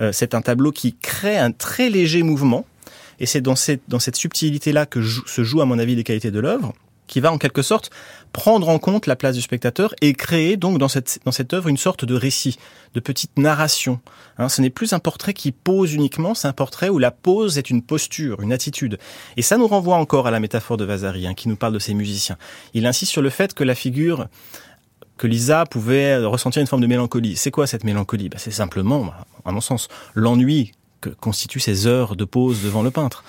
Euh, 0.00 0.10
c'est 0.12 0.34
un 0.34 0.42
tableau 0.42 0.72
qui 0.72 0.96
crée 0.96 1.38
un 1.38 1.52
très 1.52 1.90
léger 1.90 2.22
mouvement. 2.22 2.66
Et 3.18 3.26
c'est 3.26 3.40
dans 3.40 3.56
cette, 3.56 3.82
dans 3.88 3.98
cette 3.98 4.16
subtilité-là 4.16 4.84
que 4.84 5.02
se 5.02 5.42
jouent, 5.42 5.62
à 5.62 5.64
mon 5.64 5.78
avis, 5.78 5.94
les 5.94 6.04
qualités 6.04 6.30
de 6.30 6.40
l'œuvre 6.40 6.74
qui 7.06 7.20
va 7.20 7.32
en 7.32 7.38
quelque 7.38 7.62
sorte 7.62 7.90
prendre 8.32 8.68
en 8.68 8.78
compte 8.78 9.06
la 9.06 9.16
place 9.16 9.34
du 9.34 9.42
spectateur 9.42 9.94
et 10.00 10.12
créer 10.12 10.56
donc 10.56 10.78
dans 10.78 10.88
cette 10.88 11.20
dans 11.24 11.32
cette 11.32 11.54
œuvre 11.54 11.68
une 11.68 11.76
sorte 11.76 12.04
de 12.04 12.14
récit, 12.14 12.58
de 12.94 13.00
petite 13.00 13.38
narration. 13.38 14.00
Hein, 14.38 14.48
ce 14.48 14.60
n'est 14.60 14.70
plus 14.70 14.92
un 14.92 14.98
portrait 14.98 15.34
qui 15.34 15.52
pose 15.52 15.94
uniquement, 15.94 16.34
c'est 16.34 16.48
un 16.48 16.52
portrait 16.52 16.88
où 16.88 16.98
la 16.98 17.10
pose 17.10 17.58
est 17.58 17.70
une 17.70 17.82
posture, 17.82 18.40
une 18.42 18.52
attitude. 18.52 18.98
Et 19.36 19.42
ça 19.42 19.56
nous 19.56 19.66
renvoie 19.66 19.96
encore 19.96 20.26
à 20.26 20.30
la 20.30 20.40
métaphore 20.40 20.76
de 20.76 20.84
Vasari, 20.84 21.26
hein, 21.26 21.34
qui 21.34 21.48
nous 21.48 21.56
parle 21.56 21.72
de 21.72 21.78
ses 21.78 21.94
musiciens. 21.94 22.36
Il 22.74 22.86
insiste 22.86 23.12
sur 23.12 23.22
le 23.22 23.30
fait 23.30 23.54
que 23.54 23.64
la 23.64 23.74
figure 23.74 24.28
que 25.16 25.26
Lisa 25.26 25.64
pouvait 25.64 26.18
ressentir 26.18 26.60
une 26.60 26.66
forme 26.66 26.82
de 26.82 26.86
mélancolie. 26.86 27.36
C'est 27.36 27.50
quoi 27.50 27.66
cette 27.66 27.84
mélancolie? 27.84 28.28
Bah, 28.28 28.38
C'est 28.38 28.50
simplement, 28.50 29.12
à 29.44 29.52
mon 29.52 29.60
sens, 29.60 29.88
l'ennui 30.14 30.72
que 31.00 31.10
constituent 31.10 31.60
ces 31.60 31.86
heures 31.86 32.16
de 32.16 32.24
pause 32.24 32.62
devant 32.62 32.82
le 32.82 32.90
peintre. 32.90 33.24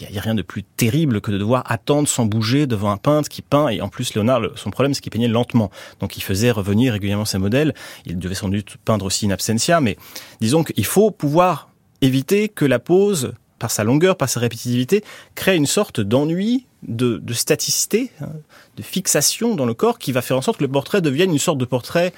Il 0.00 0.10
n'y 0.10 0.18
a, 0.18 0.20
rien 0.20 0.34
de 0.34 0.42
plus 0.42 0.62
terrible 0.62 1.20
que 1.20 1.30
de 1.30 1.38
devoir 1.38 1.62
attendre 1.70 2.08
sans 2.08 2.26
bouger 2.26 2.66
devant 2.66 2.90
un 2.90 2.96
peintre 2.96 3.28
qui 3.28 3.42
peint. 3.42 3.68
Et 3.68 3.80
en 3.80 3.88
plus, 3.88 4.14
Léonard, 4.14 4.42
son 4.56 4.70
problème, 4.70 4.94
c'est 4.94 5.00
qu'il 5.00 5.12
peignait 5.12 5.28
lentement. 5.28 5.70
Donc, 6.00 6.16
il 6.16 6.22
faisait 6.22 6.50
revenir 6.50 6.92
régulièrement 6.92 7.24
ses 7.24 7.38
modèles. 7.38 7.74
Il 8.06 8.18
devait 8.18 8.34
sans 8.34 8.48
doute 8.48 8.76
peindre 8.84 9.04
aussi 9.04 9.26
in 9.26 9.30
absentia. 9.30 9.80
Mais 9.80 9.96
disons 10.40 10.64
qu'il 10.64 10.84
faut 10.84 11.10
pouvoir 11.10 11.70
éviter 12.00 12.48
que 12.48 12.64
la 12.64 12.78
pause, 12.78 13.32
par 13.58 13.70
sa 13.70 13.84
longueur, 13.84 14.16
par 14.16 14.28
sa 14.28 14.40
répétitivité, 14.40 15.04
crée 15.34 15.56
une 15.56 15.66
sorte 15.66 16.00
d'ennui, 16.00 16.66
de, 16.82 17.18
de 17.18 17.32
staticité, 17.32 18.10
hein, 18.20 18.30
de 18.76 18.82
fixation 18.82 19.54
dans 19.54 19.66
le 19.66 19.74
corps 19.74 19.98
qui 19.98 20.10
va 20.10 20.20
faire 20.20 20.36
en 20.36 20.42
sorte 20.42 20.58
que 20.58 20.64
le 20.64 20.70
portrait 20.70 21.00
devienne 21.00 21.30
une 21.30 21.38
sorte 21.38 21.58
de 21.58 21.64
portrait 21.64 22.12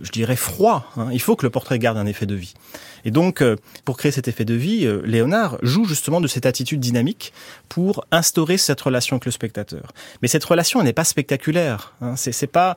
je 0.00 0.12
dirais, 0.12 0.36
froid. 0.36 0.90
Hein. 0.96 1.08
Il 1.12 1.20
faut 1.20 1.36
que 1.36 1.44
le 1.44 1.50
portrait 1.50 1.78
garde 1.78 1.98
un 1.98 2.06
effet 2.06 2.26
de 2.26 2.34
vie. 2.34 2.54
Et 3.04 3.10
donc, 3.10 3.42
euh, 3.42 3.56
pour 3.84 3.96
créer 3.96 4.12
cet 4.12 4.28
effet 4.28 4.44
de 4.44 4.54
vie, 4.54 4.86
euh, 4.86 5.02
Léonard 5.04 5.58
joue 5.62 5.84
justement 5.84 6.20
de 6.20 6.26
cette 6.26 6.46
attitude 6.46 6.80
dynamique 6.80 7.32
pour 7.68 8.04
instaurer 8.10 8.58
cette 8.58 8.80
relation 8.80 9.16
avec 9.16 9.26
le 9.26 9.32
spectateur. 9.32 9.92
Mais 10.22 10.28
cette 10.28 10.44
relation, 10.44 10.82
n'est 10.82 10.92
pas 10.92 11.04
spectaculaire. 11.04 11.94
Hein. 12.00 12.14
C'est 12.16 12.46
pas, 12.46 12.76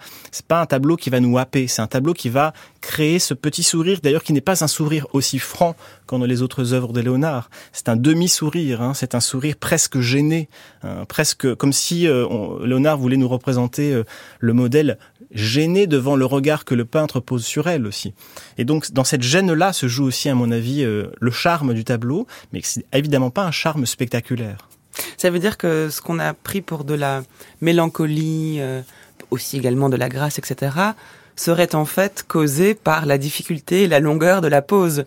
un 0.49 0.65
tableau 0.65 0.95
qui 0.95 1.09
va 1.09 1.19
nous 1.19 1.37
happer. 1.37 1.67
C'est 1.67 1.81
un 1.81 1.87
tableau 1.87 2.13
qui 2.13 2.29
va 2.29 2.53
créer 2.81 3.19
ce 3.19 3.33
petit 3.33 3.63
sourire, 3.63 3.99
d'ailleurs, 4.01 4.23
qui 4.23 4.33
n'est 4.33 4.41
pas 4.41 4.63
un 4.63 4.67
sourire 4.67 5.07
aussi 5.13 5.39
franc 5.39 5.75
qu'en 6.07 6.19
les 6.23 6.41
autres 6.41 6.73
œuvres 6.73 6.93
de 6.93 7.01
Léonard. 7.01 7.49
C'est 7.71 7.89
un 7.89 7.95
demi-sourire. 7.95 8.81
Hein. 8.81 8.93
C'est 8.93 9.15
un 9.15 9.19
sourire 9.19 9.55
presque 9.59 9.99
gêné, 9.99 10.49
hein. 10.83 11.05
presque 11.07 11.53
comme 11.55 11.73
si 11.73 12.07
euh, 12.07 12.25
Léonard 12.65 12.97
voulait 12.97 13.17
nous 13.17 13.29
représenter 13.29 14.01
le 14.39 14.53
modèle 14.53 14.97
gêné 15.33 15.87
devant 15.87 16.15
le 16.15 16.25
regard 16.25 16.65
que 16.65 16.75
le 16.75 16.85
peintre 16.85 17.19
pose 17.19 17.45
sur 17.45 17.67
elle 17.67 17.87
aussi. 17.87 18.13
Et 18.57 18.65
donc, 18.65 18.91
dans 18.91 19.03
cette 19.03 19.23
gêne-là 19.23 19.73
se 19.73 19.87
joue 19.87 20.05
aussi, 20.11 20.27
à 20.27 20.35
mon 20.35 20.51
avis, 20.51 20.83
euh, 20.83 21.07
le 21.21 21.31
charme 21.31 21.73
du 21.73 21.85
tableau, 21.85 22.27
mais 22.51 22.59
c'est 22.63 22.85
évidemment 22.91 23.29
pas 23.29 23.45
un 23.45 23.51
charme 23.51 23.85
spectaculaire. 23.85 24.67
Ça 25.15 25.29
veut 25.29 25.39
dire 25.39 25.57
que 25.57 25.89
ce 25.89 26.01
qu'on 26.01 26.19
a 26.19 26.33
pris 26.33 26.59
pour 26.59 26.83
de 26.83 26.93
la 26.93 27.23
mélancolie, 27.61 28.57
euh, 28.59 28.81
aussi 29.29 29.57
également 29.57 29.87
de 29.87 29.95
la 29.95 30.09
grâce, 30.09 30.37
etc., 30.37 30.91
serait 31.35 31.75
en 31.75 31.85
fait 31.85 32.23
causé 32.27 32.73
par 32.73 33.05
la 33.05 33.17
difficulté 33.17 33.83
et 33.83 33.87
la 33.87 33.99
longueur 33.99 34.41
de 34.41 34.47
la 34.47 34.61
pause. 34.61 35.05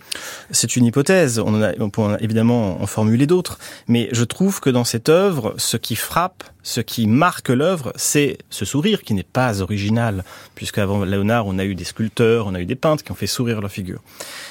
C'est 0.51 0.77
une 0.77 0.85
hypothèse, 0.85 1.39
on, 1.39 1.63
a, 1.63 1.73
on 1.79 1.91
peut 1.91 2.03
évidemment 2.21 2.81
en 2.83 2.87
formuler 2.87 3.27
d'autres, 3.27 3.59
mais 3.89 4.09
je 4.13 4.25
trouve 4.25 4.61
que 4.61 4.71
dans 4.71 4.85
cette 4.85 5.09
œuvre, 5.09 5.55
ce 5.57 5.77
qui 5.77 5.97
frappe, 5.97 6.45
ce 6.63 6.81
qui 6.81 7.07
marque 7.07 7.51
l'œuvre, 7.51 7.93
c'est 7.97 8.39
ce 8.51 8.65
sourire 8.65 9.03
qui 9.03 9.15
n'est 9.15 9.23
pas 9.23 9.61
original, 9.61 10.25
puisque 10.55 10.79
avant 10.79 11.05
Léonard, 11.05 11.47
on 11.47 11.59
a 11.59 11.65
eu 11.65 11.75
des 11.75 11.85
sculpteurs, 11.85 12.47
on 12.47 12.55
a 12.55 12.61
eu 12.61 12.67
des 12.67 12.75
peintres 12.75 13.05
qui 13.05 13.13
ont 13.13 13.17
fait 13.17 13.27
sourire 13.27 13.61
leur 13.61 13.71
figure. 13.71 14.01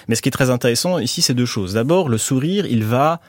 Mais 0.08 0.16
ce 0.16 0.22
qui 0.22 0.30
est 0.30 0.34
très 0.34 0.50
intéressant 0.50 1.00
ici, 1.00 1.22
c'est 1.22 1.34
deux 1.34 1.46
choses. 1.46 1.74
D'abord, 1.74 2.10
le 2.10 2.18
sourire, 2.18 2.66
il 2.66 2.84
va 2.84 3.20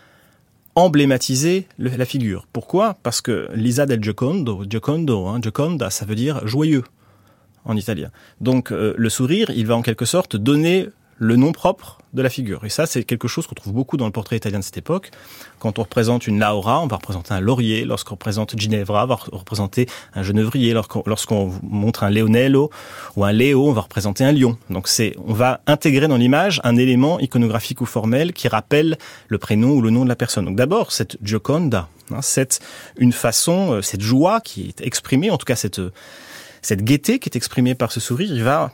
emblématiser 0.74 1.66
la 1.78 2.04
figure. 2.04 2.46
Pourquoi? 2.52 2.96
Parce 3.02 3.20
que 3.20 3.48
Lisa 3.54 3.86
del 3.86 4.02
Giocondo, 4.02 4.64
Giocondo, 4.68 5.26
hein, 5.26 5.38
Gioconda, 5.40 5.90
ça 5.90 6.04
veut 6.04 6.16
dire 6.16 6.46
joyeux 6.46 6.84
en 7.64 7.76
italien. 7.76 8.10
Donc 8.40 8.72
euh, 8.72 8.94
le 8.96 9.08
sourire, 9.08 9.50
il 9.50 9.66
va 9.66 9.76
en 9.76 9.82
quelque 9.82 10.04
sorte 10.04 10.36
donner 10.36 10.88
le 11.18 11.36
nom 11.36 11.52
propre 11.52 11.98
de 12.12 12.22
la 12.22 12.28
figure. 12.28 12.64
Et 12.64 12.68
ça, 12.68 12.86
c'est 12.86 13.04
quelque 13.04 13.28
chose 13.28 13.46
qu'on 13.46 13.54
trouve 13.54 13.72
beaucoup 13.72 13.96
dans 13.96 14.06
le 14.06 14.12
portrait 14.12 14.36
italien 14.36 14.58
de 14.58 14.64
cette 14.64 14.76
époque. 14.76 15.10
Quand 15.58 15.78
on 15.78 15.82
représente 15.82 16.26
une 16.26 16.38
Laura, 16.38 16.80
on 16.80 16.86
va 16.86 16.96
représenter 16.96 17.34
un 17.34 17.40
laurier. 17.40 17.84
Lorsqu'on 17.84 18.14
représente 18.14 18.58
Ginevra, 18.58 19.04
on 19.04 19.06
va 19.08 19.18
représenter 19.32 19.86
un 20.14 20.22
genévrier. 20.22 20.74
Lorsqu'on 21.06 21.52
montre 21.62 22.04
un 22.04 22.10
Leonello 22.10 22.70
ou 23.16 23.24
un 23.24 23.32
Léo, 23.32 23.68
on 23.68 23.72
va 23.72 23.82
représenter 23.82 24.24
un 24.24 24.32
lion. 24.32 24.56
Donc 24.70 24.88
c'est, 24.88 25.16
on 25.26 25.32
va 25.32 25.60
intégrer 25.66 26.08
dans 26.08 26.16
l'image 26.16 26.60
un 26.64 26.76
élément 26.76 27.18
iconographique 27.18 27.80
ou 27.80 27.86
formel 27.86 28.32
qui 28.32 28.48
rappelle 28.48 28.96
le 29.28 29.38
prénom 29.38 29.70
ou 29.70 29.80
le 29.80 29.90
nom 29.90 30.04
de 30.04 30.08
la 30.08 30.16
personne. 30.16 30.44
Donc 30.44 30.56
d'abord, 30.56 30.92
cette 30.92 31.16
Gioconda, 31.22 31.88
hein, 32.10 32.22
c'est 32.22 32.60
une 32.96 33.12
façon, 33.12 33.72
euh, 33.72 33.82
cette 33.82 34.02
joie 34.02 34.40
qui 34.40 34.68
est 34.68 34.80
exprimée, 34.82 35.30
en 35.30 35.36
tout 35.36 35.46
cas 35.46 35.56
cette 35.56 35.80
cette 36.64 36.82
gaieté 36.82 37.18
qui 37.18 37.28
est 37.28 37.36
exprimée 37.36 37.74
par 37.74 37.92
ce 37.92 38.00
sourire, 38.00 38.32
il 38.32 38.42
va 38.42 38.72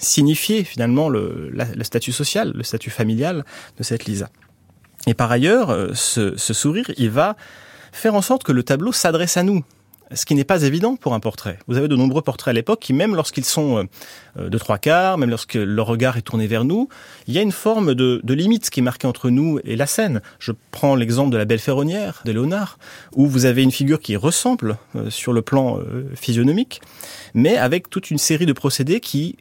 signifier 0.00 0.64
finalement 0.64 1.08
le, 1.08 1.52
statut 1.82 2.10
social, 2.10 2.52
le 2.52 2.64
statut 2.64 2.90
familial 2.90 3.44
de 3.78 3.82
cette 3.84 4.06
Lisa. 4.06 4.28
Et 5.06 5.14
par 5.14 5.30
ailleurs, 5.30 5.70
euh, 5.70 5.94
ce, 5.94 6.36
sourire, 6.36 6.90
il 6.96 7.10
va 7.10 7.36
faire 7.92 8.16
en 8.16 8.22
sorte 8.22 8.42
que 8.42 8.50
le 8.50 8.64
tableau 8.64 8.92
s'adresse 8.92 9.36
à 9.36 9.44
nous 9.44 9.64
ce 10.12 10.24
qui 10.24 10.34
n'est 10.34 10.44
pas 10.44 10.62
évident 10.62 10.96
pour 10.96 11.14
un 11.14 11.20
portrait. 11.20 11.58
Vous 11.66 11.76
avez 11.76 11.88
de 11.88 11.96
nombreux 11.96 12.22
portraits 12.22 12.52
à 12.52 12.54
l'époque 12.54 12.80
qui, 12.80 12.92
même 12.92 13.14
lorsqu'ils 13.14 13.44
sont 13.44 13.78
euh, 13.78 13.84
euh, 14.38 14.48
de 14.48 14.58
trois 14.58 14.78
quarts, 14.78 15.18
même 15.18 15.30
lorsque 15.30 15.54
leur 15.54 15.86
regard 15.86 16.16
est 16.16 16.22
tourné 16.22 16.46
vers 16.46 16.64
nous, 16.64 16.88
il 17.26 17.34
y 17.34 17.38
a 17.38 17.42
une 17.42 17.52
forme 17.52 17.94
de, 17.94 18.20
limite 18.32 18.70
qui 18.70 18.80
est 18.80 18.82
marquée 18.82 19.06
entre 19.06 19.30
nous 19.30 19.60
et 19.64 19.76
la 19.76 19.86
scène. 19.86 20.20
Je 20.38 20.52
prends 20.70 20.94
l'exemple 20.94 21.30
de 21.30 21.36
la 21.36 21.44
Belle 21.44 21.58
Ferronnière 21.58 22.22
de 22.24 22.32
Léonard, 22.32 22.78
où 23.14 23.26
vous 23.26 23.44
avez 23.46 23.62
une 23.62 23.72
figure 23.72 24.00
qui 24.00 24.16
ressemble 24.16 24.78
sur 25.08 25.32
le 25.32 25.42
plan 25.42 25.80
physionomique, 26.14 26.80
mais 27.34 27.56
avec 27.56 27.90
toute 27.90 28.10
une 28.10 28.18
série 28.18 28.46
de 28.46 28.52
procédés 28.52 29.00
qui 29.00 29.36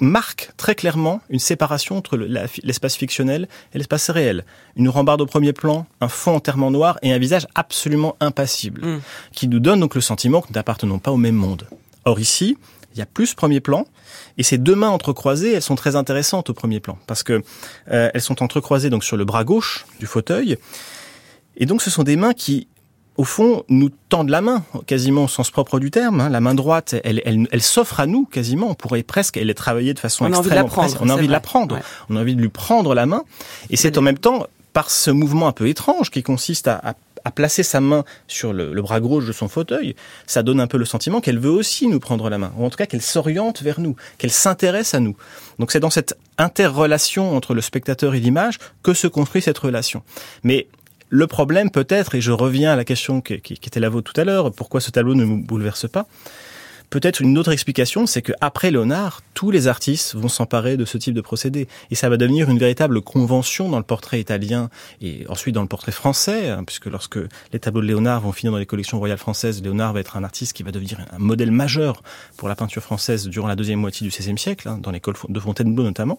marque 0.00 0.50
très 0.56 0.74
clairement 0.74 1.20
une 1.30 1.38
séparation 1.38 1.96
entre 1.96 2.16
l'espace 2.16 2.96
fictionnel 2.96 3.48
et 3.74 3.78
l'espace 3.78 4.10
réel. 4.10 4.44
Une 4.76 4.88
rambarde 4.88 5.20
au 5.20 5.26
premier 5.26 5.52
plan, 5.52 5.86
un 6.00 6.08
fond 6.08 6.36
entièrement 6.36 6.70
noir 6.70 6.98
et 7.02 7.12
un 7.12 7.18
visage 7.18 7.46
absolument 7.54 8.16
impassible, 8.20 8.86
mm. 8.86 9.00
qui 9.32 9.48
nous 9.48 9.60
donne 9.60 9.80
donc 9.80 9.94
le 9.94 10.00
sentiment 10.00 10.40
que 10.40 10.48
nous 10.48 10.54
n'appartenons 10.54 10.98
pas 10.98 11.10
au 11.10 11.16
même 11.16 11.34
monde. 11.34 11.66
Or 12.04 12.20
ici, 12.20 12.56
il 12.92 12.98
y 12.98 13.02
a 13.02 13.06
plus 13.06 13.34
premier 13.34 13.60
plan, 13.60 13.84
et 14.36 14.42
ces 14.42 14.58
deux 14.58 14.74
mains 14.74 14.88
entrecroisées, 14.88 15.52
elles 15.52 15.62
sont 15.62 15.76
très 15.76 15.96
intéressantes 15.96 16.50
au 16.50 16.54
premier 16.54 16.80
plan, 16.80 16.98
parce 17.06 17.22
que 17.22 17.42
euh, 17.90 18.10
elles 18.12 18.20
sont 18.20 18.42
entrecroisées 18.42 18.90
donc 18.90 19.04
sur 19.04 19.16
le 19.16 19.24
bras 19.24 19.44
gauche 19.44 19.86
du 20.00 20.06
fauteuil, 20.06 20.56
et 21.56 21.66
donc 21.66 21.82
ce 21.82 21.90
sont 21.90 22.02
des 22.02 22.16
mains 22.16 22.32
qui 22.32 22.68
au 23.20 23.24
fond, 23.24 23.64
nous 23.68 23.90
tendent 24.08 24.30
la 24.30 24.40
main, 24.40 24.64
quasiment 24.86 25.24
au 25.24 25.28
sens 25.28 25.50
propre 25.50 25.78
du 25.78 25.90
terme. 25.90 26.22
Hein. 26.22 26.30
La 26.30 26.40
main 26.40 26.54
droite, 26.54 26.94
elle, 27.04 27.20
elle, 27.26 27.62
s'offre 27.62 28.00
à 28.00 28.06
nous 28.06 28.24
quasiment. 28.24 28.70
On 28.70 28.74
pourrait 28.74 29.02
presque, 29.02 29.36
elle 29.36 29.50
est 29.50 29.54
travaillée 29.54 29.92
de 29.92 29.98
façon 29.98 30.24
on 30.24 30.28
extrêmement. 30.28 30.70
On 31.02 31.10
a 31.10 31.12
envie 31.12 31.26
de 31.26 31.32
la 31.32 31.40
prendre. 31.40 31.78
On 32.08 32.16
a 32.16 32.20
envie 32.20 32.34
de 32.34 32.40
lui 32.40 32.48
prendre 32.48 32.94
la 32.94 33.04
main. 33.04 33.24
Et 33.68 33.76
c'est 33.76 33.98
en 33.98 34.00
même 34.00 34.16
temps, 34.16 34.46
par 34.72 34.90
ce 34.90 35.10
mouvement 35.10 35.48
un 35.48 35.52
peu 35.52 35.68
étrange 35.68 36.10
qui 36.10 36.22
consiste 36.22 36.66
à, 36.66 36.94
placer 37.34 37.62
sa 37.62 37.82
main 37.82 38.04
sur 38.26 38.54
le, 38.54 38.80
bras 38.80 39.00
gauche 39.00 39.26
de 39.26 39.32
son 39.32 39.48
fauteuil, 39.48 39.96
ça 40.26 40.42
donne 40.42 40.58
un 40.58 40.66
peu 40.66 40.78
le 40.78 40.86
sentiment 40.86 41.20
qu'elle 41.20 41.38
veut 41.38 41.50
aussi 41.50 41.88
nous 41.88 42.00
prendre 42.00 42.30
la 42.30 42.38
main, 42.38 42.52
ou 42.56 42.64
en 42.64 42.70
tout 42.70 42.78
cas 42.78 42.86
qu'elle 42.86 43.02
s'oriente 43.02 43.60
vers 43.60 43.80
nous, 43.80 43.96
qu'elle 44.16 44.30
s'intéresse 44.30 44.94
à 44.94 45.00
nous. 45.00 45.14
Donc 45.58 45.72
c'est 45.72 45.80
dans 45.80 45.90
cette 45.90 46.16
interrelation 46.38 47.36
entre 47.36 47.52
le 47.52 47.60
spectateur 47.60 48.14
et 48.14 48.20
l'image 48.20 48.58
que 48.82 48.94
se 48.94 49.06
construit 49.06 49.42
cette 49.42 49.58
relation. 49.58 50.02
Mais 50.42 50.68
le 51.10 51.26
problème 51.26 51.70
peut-être, 51.70 52.14
et 52.14 52.20
je 52.20 52.30
reviens 52.32 52.72
à 52.72 52.76
la 52.76 52.84
question 52.84 53.20
qui, 53.20 53.34
était 53.34 53.80
la 53.80 53.88
vôtre 53.88 54.12
tout 54.12 54.20
à 54.20 54.24
l'heure, 54.24 54.52
pourquoi 54.52 54.80
ce 54.80 54.90
tableau 54.90 55.14
ne 55.14 55.24
nous 55.24 55.42
bouleverse 55.42 55.88
pas 55.88 56.06
Peut-être 56.88 57.20
une 57.20 57.38
autre 57.38 57.52
explication, 57.52 58.06
c'est 58.06 58.20
qu'après 58.20 58.72
Léonard, 58.72 59.22
tous 59.34 59.52
les 59.52 59.68
artistes 59.68 60.16
vont 60.16 60.28
s'emparer 60.28 60.76
de 60.76 60.84
ce 60.84 60.98
type 60.98 61.14
de 61.14 61.20
procédé. 61.20 61.68
Et 61.92 61.94
ça 61.94 62.08
va 62.08 62.16
devenir 62.16 62.50
une 62.50 62.58
véritable 62.58 63.00
convention 63.00 63.68
dans 63.68 63.78
le 63.78 63.84
portrait 63.84 64.18
italien 64.18 64.70
et 65.00 65.24
ensuite 65.28 65.54
dans 65.54 65.62
le 65.62 65.68
portrait 65.68 65.92
français, 65.92 66.48
hein, 66.48 66.64
puisque 66.64 66.86
lorsque 66.86 67.20
les 67.52 67.60
tableaux 67.60 67.80
de 67.80 67.86
Léonard 67.86 68.22
vont 68.22 68.32
finir 68.32 68.50
dans 68.50 68.58
les 68.58 68.66
collections 68.66 68.98
royales 68.98 69.18
françaises, 69.18 69.62
Léonard 69.62 69.92
va 69.92 70.00
être 70.00 70.16
un 70.16 70.24
artiste 70.24 70.52
qui 70.52 70.64
va 70.64 70.72
devenir 70.72 70.98
un 71.12 71.18
modèle 71.18 71.52
majeur 71.52 72.02
pour 72.36 72.48
la 72.48 72.56
peinture 72.56 72.82
française 72.82 73.28
durant 73.28 73.46
la 73.46 73.54
deuxième 73.54 73.78
moitié 73.78 74.04
du 74.04 74.12
XVIe 74.12 74.36
siècle, 74.36 74.68
hein, 74.68 74.78
dans 74.82 74.90
l'école 74.90 75.14
de 75.28 75.38
Fontainebleau 75.38 75.84
notamment. 75.84 76.18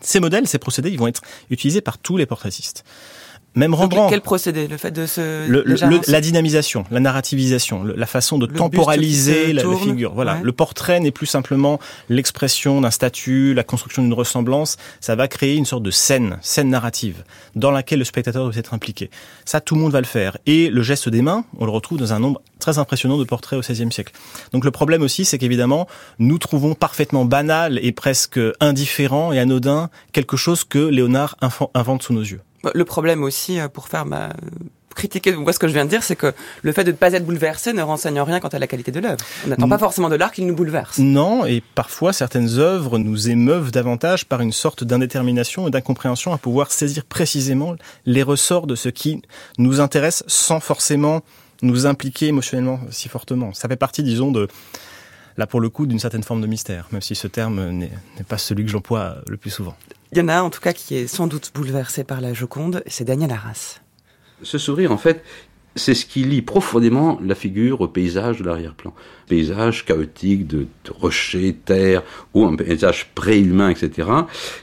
Ces 0.00 0.20
modèles, 0.20 0.46
ces 0.48 0.58
procédés, 0.58 0.90
ils 0.90 0.98
vont 0.98 1.08
être 1.08 1.22
utilisés 1.50 1.82
par 1.82 1.98
tous 1.98 2.16
les 2.16 2.24
portraitistes. 2.24 2.84
Même 3.56 3.72
Rembrandt. 3.72 4.10
quel 4.10 4.20
procédé 4.20 4.68
Le 4.68 4.76
fait 4.76 4.90
de 4.90 5.06
se 5.06 5.48
le, 5.48 5.64
la 6.08 6.20
dynamisation, 6.20 6.84
la 6.90 7.00
narrativisation, 7.00 7.84
la 7.84 8.06
façon 8.06 8.36
de 8.36 8.44
temporaliser 8.44 9.54
la, 9.54 9.64
figure. 9.76 10.12
Voilà, 10.12 10.38
le 10.42 10.52
portrait 10.52 11.00
n'est 11.00 11.10
plus 11.10 11.26
simplement 11.26 11.80
l'expression 12.10 12.82
d'un 12.82 12.90
statut, 12.90 13.54
la 13.54 13.64
construction 13.64 14.02
d'une 14.02 14.12
ressemblance. 14.12 14.76
Ça 15.00 15.16
va 15.16 15.26
créer 15.26 15.54
une 15.54 15.64
sorte 15.64 15.82
de 15.82 15.90
scène, 15.90 16.38
scène 16.42 16.68
narrative, 16.68 17.24
dans 17.54 17.70
laquelle 17.70 17.98
le 17.98 18.04
spectateur 18.04 18.44
doit 18.44 18.56
être 18.56 18.74
impliqué. 18.74 19.10
Ça, 19.46 19.62
tout 19.62 19.74
le 19.74 19.80
monde 19.80 19.92
va 19.92 20.00
le 20.00 20.06
faire. 20.06 20.36
Et 20.44 20.68
le 20.68 20.82
geste 20.82 21.08
des 21.08 21.22
mains, 21.22 21.46
on 21.58 21.64
le 21.64 21.72
retrouve 21.72 21.98
dans 21.98 22.12
un 22.12 22.18
nombre 22.18 22.42
très 22.58 22.78
impressionnant 22.78 23.16
de 23.16 23.24
portraits 23.24 23.58
au 23.58 23.62
XVIe 23.62 23.90
siècle. 23.90 24.12
Donc 24.52 24.66
le 24.66 24.70
problème 24.70 25.00
aussi, 25.00 25.24
c'est 25.24 25.38
qu'évidemment, 25.38 25.86
nous 26.18 26.36
trouvons 26.36 26.74
parfaitement 26.74 27.24
banal 27.24 27.80
et 27.82 27.92
presque 27.92 28.38
indifférent 28.60 29.32
et 29.32 29.38
anodin 29.38 29.88
quelque 30.12 30.36
chose 30.36 30.64
que 30.64 30.78
Léonard 30.78 31.36
invente 31.72 32.02
sous 32.02 32.12
nos 32.12 32.20
yeux. 32.20 32.40
Le 32.74 32.84
problème 32.84 33.22
aussi, 33.22 33.60
euh, 33.60 33.68
pour 33.68 33.88
faire 33.88 34.06
ma 34.06 34.30
critiquer 34.96 35.32
moi 35.36 35.52
ce 35.52 35.58
que 35.58 35.68
je 35.68 35.72
viens 35.72 35.84
de 35.84 35.90
dire, 35.90 36.02
c'est 36.02 36.16
que 36.16 36.32
le 36.62 36.72
fait 36.72 36.82
de 36.82 36.90
ne 36.90 36.96
pas 36.96 37.12
être 37.12 37.24
bouleversé 37.24 37.72
ne 37.72 37.82
renseigne 37.82 38.18
rien 38.20 38.40
quant 38.40 38.48
à 38.48 38.58
la 38.58 38.66
qualité 38.66 38.90
de 38.90 38.98
l'œuvre. 38.98 39.18
On 39.44 39.48
n'attend 39.50 39.68
pas 39.68 39.78
forcément 39.78 40.08
de 40.08 40.16
l'art 40.16 40.32
qu'il 40.32 40.46
nous 40.46 40.56
bouleverse. 40.56 40.98
Non, 40.98 41.44
et 41.44 41.62
parfois 41.74 42.12
certaines 42.12 42.58
œuvres 42.58 42.98
nous 42.98 43.28
émeuvent 43.28 43.70
davantage 43.70 44.24
par 44.24 44.40
une 44.40 44.52
sorte 44.52 44.82
d'indétermination 44.82 45.68
et 45.68 45.70
d'incompréhension 45.70 46.32
à 46.32 46.38
pouvoir 46.38 46.72
saisir 46.72 47.04
précisément 47.04 47.76
les 48.06 48.22
ressorts 48.22 48.66
de 48.66 48.74
ce 48.74 48.88
qui 48.88 49.22
nous 49.58 49.80
intéresse 49.80 50.24
sans 50.26 50.60
forcément 50.60 51.20
nous 51.62 51.86
impliquer 51.86 52.28
émotionnellement 52.28 52.80
si 52.90 53.08
fortement. 53.08 53.52
Ça 53.52 53.68
fait 53.68 53.76
partie, 53.76 54.02
disons, 54.02 54.32
de 54.32 54.48
là 55.36 55.46
pour 55.46 55.60
le 55.60 55.68
coup 55.68 55.86
d'une 55.86 55.98
certaine 55.98 56.22
forme 56.22 56.40
de 56.40 56.46
mystère, 56.46 56.88
même 56.92 57.02
si 57.02 57.14
ce 57.14 57.28
terme 57.28 57.70
n'est 57.70 57.90
pas 58.26 58.38
celui 58.38 58.64
que 58.64 58.70
j'emploie 58.70 59.16
le 59.28 59.36
plus 59.36 59.50
souvent. 59.50 59.76
Il 60.16 60.20
y 60.20 60.22
en 60.22 60.28
a 60.28 60.40
en 60.40 60.48
tout 60.48 60.62
cas 60.62 60.72
qui 60.72 60.94
est 60.94 61.08
sans 61.08 61.26
doute 61.26 61.50
bouleversé 61.54 62.02
par 62.02 62.22
la 62.22 62.32
Joconde, 62.32 62.82
c'est 62.86 63.04
Daniel 63.04 63.30
Arras. 63.32 63.80
Ce 64.42 64.56
sourire, 64.56 64.90
en 64.90 64.96
fait, 64.96 65.22
c'est 65.74 65.92
ce 65.92 66.06
qui 66.06 66.24
lie 66.24 66.40
profondément 66.40 67.20
la 67.22 67.34
figure 67.34 67.82
au 67.82 67.88
paysage 67.88 68.38
de 68.38 68.44
l'arrière-plan. 68.44 68.94
Paysage 69.28 69.84
chaotique 69.84 70.46
de, 70.46 70.68
rochers, 70.88 71.54
terre, 71.62 72.02
ou 72.32 72.46
un 72.46 72.56
paysage 72.56 73.10
préhumain, 73.14 73.68
etc. 73.68 74.08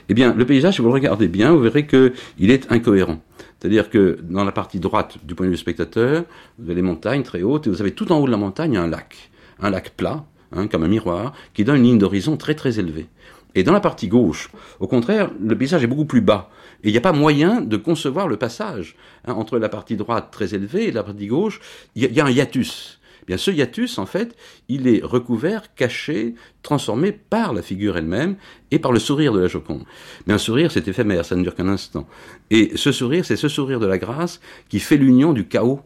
Eh 0.08 0.14
bien, 0.14 0.34
le 0.34 0.44
paysage, 0.44 0.74
si 0.74 0.80
vous 0.80 0.88
le 0.88 0.94
regardez 0.94 1.28
bien, 1.28 1.52
vous 1.52 1.60
verrez 1.60 1.86
qu'il 1.86 2.50
est 2.50 2.72
incohérent. 2.72 3.20
C'est-à-dire 3.60 3.90
que 3.90 4.18
dans 4.24 4.42
la 4.42 4.50
partie 4.50 4.80
droite, 4.80 5.18
du 5.22 5.36
point 5.36 5.46
de 5.46 5.50
vue 5.50 5.56
du 5.56 5.60
spectateur, 5.60 6.24
vous 6.58 6.64
avez 6.64 6.74
les 6.74 6.82
montagnes 6.82 7.22
très 7.22 7.44
hautes, 7.44 7.68
et 7.68 7.70
vous 7.70 7.80
avez 7.80 7.92
tout 7.92 8.10
en 8.10 8.18
haut 8.18 8.26
de 8.26 8.32
la 8.32 8.36
montagne 8.38 8.76
un 8.76 8.88
lac. 8.88 9.30
Un 9.60 9.70
lac 9.70 9.90
plat, 9.90 10.24
hein, 10.50 10.66
comme 10.66 10.82
un 10.82 10.88
miroir, 10.88 11.32
qui 11.52 11.62
donne 11.62 11.76
une 11.76 11.84
ligne 11.84 11.98
d'horizon 11.98 12.36
très 12.36 12.56
très 12.56 12.80
élevée. 12.80 13.06
Et 13.54 13.62
dans 13.62 13.72
la 13.72 13.80
partie 13.80 14.08
gauche, 14.08 14.50
au 14.80 14.86
contraire, 14.86 15.30
le 15.40 15.56
paysage 15.56 15.84
est 15.84 15.88
beaucoup 15.88 16.06
plus 16.06 16.20
bas. 16.20 16.50
Et 16.82 16.88
il 16.88 16.92
n'y 16.92 16.98
a 16.98 17.02
pas 17.02 17.12
moyen 17.12 17.60
de 17.60 17.76
concevoir 17.76 18.28
le 18.28 18.36
passage 18.36 18.96
hein, 19.26 19.34
entre 19.34 19.58
la 19.58 19.68
partie 19.68 19.96
droite 19.96 20.28
très 20.30 20.54
élevée 20.54 20.88
et 20.88 20.92
la 20.92 21.02
partie 21.02 21.26
gauche. 21.26 21.60
Il 21.94 22.02
y, 22.04 22.20
a 22.20 22.24
un 22.24 22.30
hiatus. 22.30 23.00
Eh 23.22 23.26
bien, 23.26 23.36
ce 23.38 23.50
hiatus, 23.50 23.98
en 23.98 24.06
fait, 24.06 24.36
il 24.68 24.86
est 24.86 25.02
recouvert, 25.02 25.74
caché, 25.74 26.34
transformé 26.62 27.12
par 27.12 27.54
la 27.54 27.62
figure 27.62 27.96
elle-même 27.96 28.36
et 28.70 28.78
par 28.78 28.92
le 28.92 28.98
sourire 28.98 29.32
de 29.32 29.40
la 29.40 29.48
Joconde. 29.48 29.84
Mais 30.26 30.34
un 30.34 30.38
sourire, 30.38 30.70
c'est 30.70 30.88
éphémère, 30.88 31.24
ça 31.24 31.36
ne 31.36 31.42
dure 31.42 31.54
qu'un 31.54 31.68
instant. 31.68 32.06
Et 32.50 32.72
ce 32.74 32.92
sourire, 32.92 33.24
c'est 33.24 33.36
ce 33.36 33.48
sourire 33.48 33.80
de 33.80 33.86
la 33.86 33.98
grâce 33.98 34.40
qui 34.68 34.80
fait 34.80 34.96
l'union 34.96 35.32
du 35.32 35.46
chaos 35.46 35.80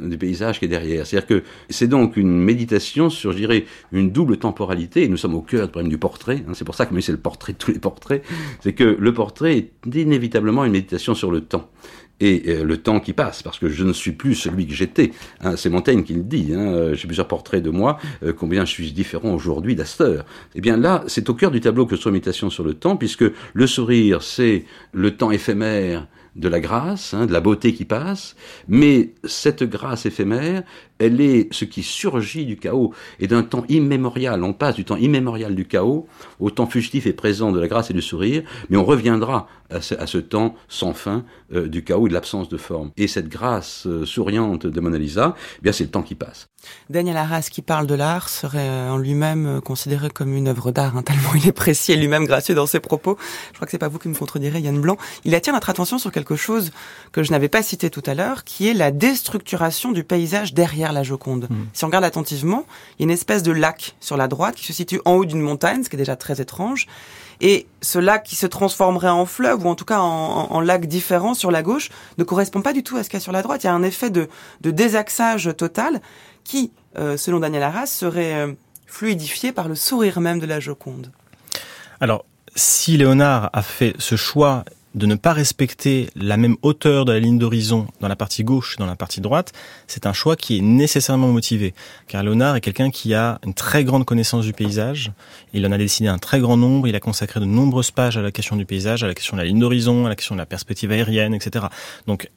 du 0.00 0.18
paysage 0.18 0.58
qui 0.58 0.66
est 0.66 0.68
derrière. 0.68 1.06
C'est-à-dire 1.06 1.26
que 1.26 1.42
c'est 1.70 1.88
donc 1.88 2.16
une 2.16 2.38
méditation 2.38 3.10
sur, 3.10 3.32
je 3.32 3.38
dirais, 3.38 3.64
une 3.92 4.10
double 4.10 4.38
temporalité, 4.38 5.08
nous 5.08 5.16
sommes 5.16 5.34
au 5.34 5.42
cœur 5.42 5.66
du 5.66 5.72
problème 5.72 5.90
du 5.90 5.98
portrait, 5.98 6.44
hein. 6.48 6.52
c'est 6.54 6.64
pour 6.64 6.74
ça 6.74 6.86
que 6.86 6.98
c'est 7.00 7.12
le 7.12 7.18
portrait 7.18 7.52
de 7.52 7.58
tous 7.58 7.72
les 7.72 7.78
portraits, 7.78 8.24
c'est 8.62 8.72
que 8.72 8.96
le 8.98 9.14
portrait 9.14 9.58
est 9.58 9.96
inévitablement 9.96 10.64
une 10.64 10.72
méditation 10.72 11.14
sur 11.14 11.30
le 11.30 11.42
temps 11.42 11.70
et 12.20 12.42
euh, 12.48 12.64
le 12.64 12.78
temps 12.78 12.98
qui 12.98 13.12
passe, 13.12 13.42
parce 13.42 13.58
que 13.58 13.68
je 13.68 13.84
ne 13.84 13.92
suis 13.92 14.12
plus 14.12 14.34
celui 14.34 14.66
que 14.66 14.74
j'étais. 14.74 15.12
Hein, 15.40 15.54
c'est 15.56 15.70
Montaigne 15.70 16.02
qui 16.02 16.14
le 16.14 16.22
dit. 16.22 16.52
Hein, 16.52 16.92
J'ai 16.94 17.06
plusieurs 17.06 17.28
portraits 17.28 17.62
de 17.62 17.70
moi. 17.70 17.98
Euh, 18.24 18.32
combien 18.32 18.64
je 18.64 18.72
suis 18.72 18.90
différent 18.90 19.32
aujourd'hui 19.32 19.76
d'Astor 19.76 20.24
Eh 20.56 20.60
bien 20.60 20.76
là, 20.76 21.04
c'est 21.06 21.30
au 21.30 21.34
cœur 21.34 21.52
du 21.52 21.60
tableau 21.60 21.86
que 21.86 21.94
méditation 22.08 22.50
sur 22.50 22.64
le 22.64 22.74
temps, 22.74 22.96
puisque 22.96 23.24
le 23.52 23.66
sourire, 23.66 24.22
c'est 24.22 24.64
le 24.92 25.16
temps 25.16 25.30
éphémère 25.30 26.06
de 26.36 26.48
la 26.48 26.60
grâce, 26.60 27.14
hein, 27.14 27.26
de 27.26 27.32
la 27.32 27.40
beauté 27.40 27.74
qui 27.74 27.84
passe, 27.84 28.36
mais 28.68 29.14
cette 29.24 29.64
grâce 29.64 30.06
éphémère, 30.06 30.62
elle 30.98 31.20
est 31.20 31.52
ce 31.52 31.64
qui 31.64 31.82
surgit 31.82 32.46
du 32.46 32.56
chaos 32.56 32.92
et 33.20 33.26
d'un 33.26 33.42
temps 33.42 33.64
immémorial. 33.68 34.42
On 34.42 34.52
passe 34.52 34.74
du 34.74 34.84
temps 34.84 34.96
immémorial 34.96 35.54
du 35.54 35.66
chaos 35.66 36.06
au 36.40 36.50
temps 36.50 36.66
fugitif 36.66 37.06
et 37.06 37.12
présent 37.12 37.52
de 37.52 37.60
la 37.60 37.68
grâce 37.68 37.90
et 37.90 37.94
du 37.94 38.02
sourire, 38.02 38.42
mais 38.70 38.76
on 38.76 38.84
reviendra 38.84 39.48
à 39.70 39.80
ce, 39.80 40.18
temps 40.18 40.54
sans 40.68 40.94
fin 40.94 41.24
euh, 41.52 41.68
du 41.68 41.84
chaos 41.84 42.06
et 42.06 42.08
de 42.08 42.14
l'absence 42.14 42.48
de 42.48 42.56
forme. 42.56 42.90
Et 42.96 43.06
cette 43.06 43.28
grâce 43.28 43.86
euh, 43.86 44.06
souriante 44.06 44.66
de 44.66 44.80
Mona 44.80 44.96
Lisa, 44.96 45.34
eh 45.58 45.62
bien 45.62 45.72
c'est 45.72 45.84
le 45.84 45.90
temps 45.90 46.02
qui 46.02 46.14
passe. 46.14 46.48
Daniel 46.88 47.16
Arras, 47.16 47.48
qui 47.50 47.62
parle 47.62 47.86
de 47.86 47.94
l'art, 47.94 48.30
serait 48.30 48.68
euh, 48.68 48.90
en 48.90 48.96
lui-même 48.96 49.60
considéré 49.60 50.08
comme 50.08 50.34
une 50.34 50.48
œuvre 50.48 50.72
d'art, 50.72 50.96
hein, 50.96 51.02
tellement 51.02 51.34
il 51.34 51.46
est 51.46 51.52
précis 51.52 51.92
et 51.92 51.96
lui-même 51.96 52.24
gracieux 52.24 52.54
dans 52.54 52.66
ses 52.66 52.80
propos. 52.80 53.18
Je 53.50 53.56
crois 53.56 53.66
que 53.66 53.70
c'est 53.70 53.78
pas 53.78 53.88
vous 53.88 53.98
qui 53.98 54.08
me 54.08 54.14
contredirez, 54.14 54.60
Yann 54.60 54.80
Blanc. 54.80 54.96
Il 55.24 55.34
attire 55.34 55.52
notre 55.52 55.68
attention 55.68 55.98
sur 55.98 56.12
quelque 56.12 56.36
chose 56.36 56.70
que 57.12 57.22
je 57.22 57.30
n'avais 57.30 57.48
pas 57.48 57.62
cité 57.62 57.90
tout 57.90 58.02
à 58.06 58.14
l'heure, 58.14 58.44
qui 58.44 58.68
est 58.68 58.74
la 58.74 58.90
déstructuration 58.90 59.92
du 59.92 60.02
paysage 60.02 60.54
derrière 60.54 60.87
la 60.92 61.02
Joconde. 61.02 61.46
Hmm. 61.50 61.66
Si 61.72 61.84
on 61.84 61.88
regarde 61.88 62.04
attentivement, 62.04 62.64
il 62.98 63.02
y 63.02 63.04
a 63.04 63.04
une 63.04 63.10
espèce 63.10 63.42
de 63.42 63.52
lac 63.52 63.96
sur 64.00 64.16
la 64.16 64.28
droite 64.28 64.54
qui 64.54 64.64
se 64.64 64.72
situe 64.72 65.00
en 65.04 65.12
haut 65.12 65.24
d'une 65.24 65.40
montagne, 65.40 65.84
ce 65.84 65.88
qui 65.88 65.96
est 65.96 65.98
déjà 65.98 66.16
très 66.16 66.40
étrange. 66.40 66.86
Et 67.40 67.66
ce 67.82 67.98
lac 67.98 68.24
qui 68.24 68.34
se 68.34 68.46
transformerait 68.46 69.08
en 69.08 69.24
fleuve, 69.24 69.64
ou 69.64 69.68
en 69.68 69.74
tout 69.74 69.84
cas 69.84 70.00
en, 70.00 70.60
lac 70.60 70.86
différent 70.86 71.34
sur 71.34 71.50
la 71.50 71.62
gauche, 71.62 71.90
ne 72.18 72.24
correspond 72.24 72.62
pas 72.62 72.72
du 72.72 72.82
tout 72.82 72.96
à 72.96 73.04
ce 73.04 73.08
qu'il 73.08 73.16
y 73.18 73.22
a 73.22 73.22
sur 73.22 73.32
la 73.32 73.42
droite. 73.42 73.62
Il 73.62 73.66
y 73.66 73.70
a 73.70 73.74
un 73.74 73.82
effet 73.82 74.10
de, 74.10 74.28
désaxage 74.62 75.50
total 75.56 76.00
qui, 76.42 76.72
euh, 76.98 77.16
selon 77.16 77.38
Daniel 77.38 77.62
Arras, 77.62 77.86
serait 77.86 78.34
euh, 78.34 78.52
fluidifié 78.86 79.52
par 79.52 79.68
le 79.68 79.76
sourire 79.76 80.20
même 80.20 80.40
de 80.40 80.46
la 80.46 80.58
Joconde. 80.58 81.12
Alors, 82.00 82.24
si 82.56 82.96
Léonard 82.96 83.50
a 83.52 83.62
fait 83.62 83.94
ce 83.98 84.16
choix 84.16 84.64
de 84.94 85.06
ne 85.06 85.14
pas 85.14 85.32
respecter 85.32 86.08
la 86.16 86.36
même 86.36 86.56
hauteur 86.62 87.04
de 87.04 87.12
la 87.12 87.20
ligne 87.20 87.38
d'horizon 87.38 87.86
dans 88.00 88.08
la 88.08 88.16
partie 88.16 88.44
gauche 88.44 88.76
et 88.76 88.78
dans 88.78 88.86
la 88.86 88.96
partie 88.96 89.20
droite, 89.20 89.52
c'est 89.86 90.06
un 90.06 90.12
choix 90.12 90.36
qui 90.36 90.58
est 90.58 90.60
nécessairement 90.60 91.28
motivé. 91.28 91.74
Car 92.06 92.22
Léonard 92.22 92.56
est 92.56 92.60
quelqu'un 92.60 92.90
qui 92.90 93.14
a 93.14 93.38
une 93.44 93.54
très 93.54 93.84
grande 93.84 94.04
connaissance 94.04 94.44
du 94.44 94.52
paysage. 94.52 95.12
Il 95.52 95.66
en 95.66 95.72
a 95.72 95.78
dessiné 95.78 96.08
un 96.08 96.18
très 96.18 96.40
grand 96.40 96.56
nombre. 96.56 96.88
Il 96.88 96.96
a 96.96 97.00
consacré 97.00 97.40
de 97.40 97.44
nombreuses 97.44 97.90
pages 97.90 98.16
à 98.16 98.22
la 98.22 98.32
question 98.32 98.56
du 98.56 98.64
paysage, 98.64 99.04
à 99.04 99.06
la 99.06 99.14
question 99.14 99.36
de 99.36 99.42
la 99.42 99.46
ligne 99.46 99.60
d'horizon, 99.60 100.06
à 100.06 100.08
la 100.08 100.16
question 100.16 100.34
de 100.34 100.40
la 100.40 100.46
perspective 100.46 100.90
aérienne, 100.90 101.34
etc. 101.34 101.66
Donc, 102.06 102.30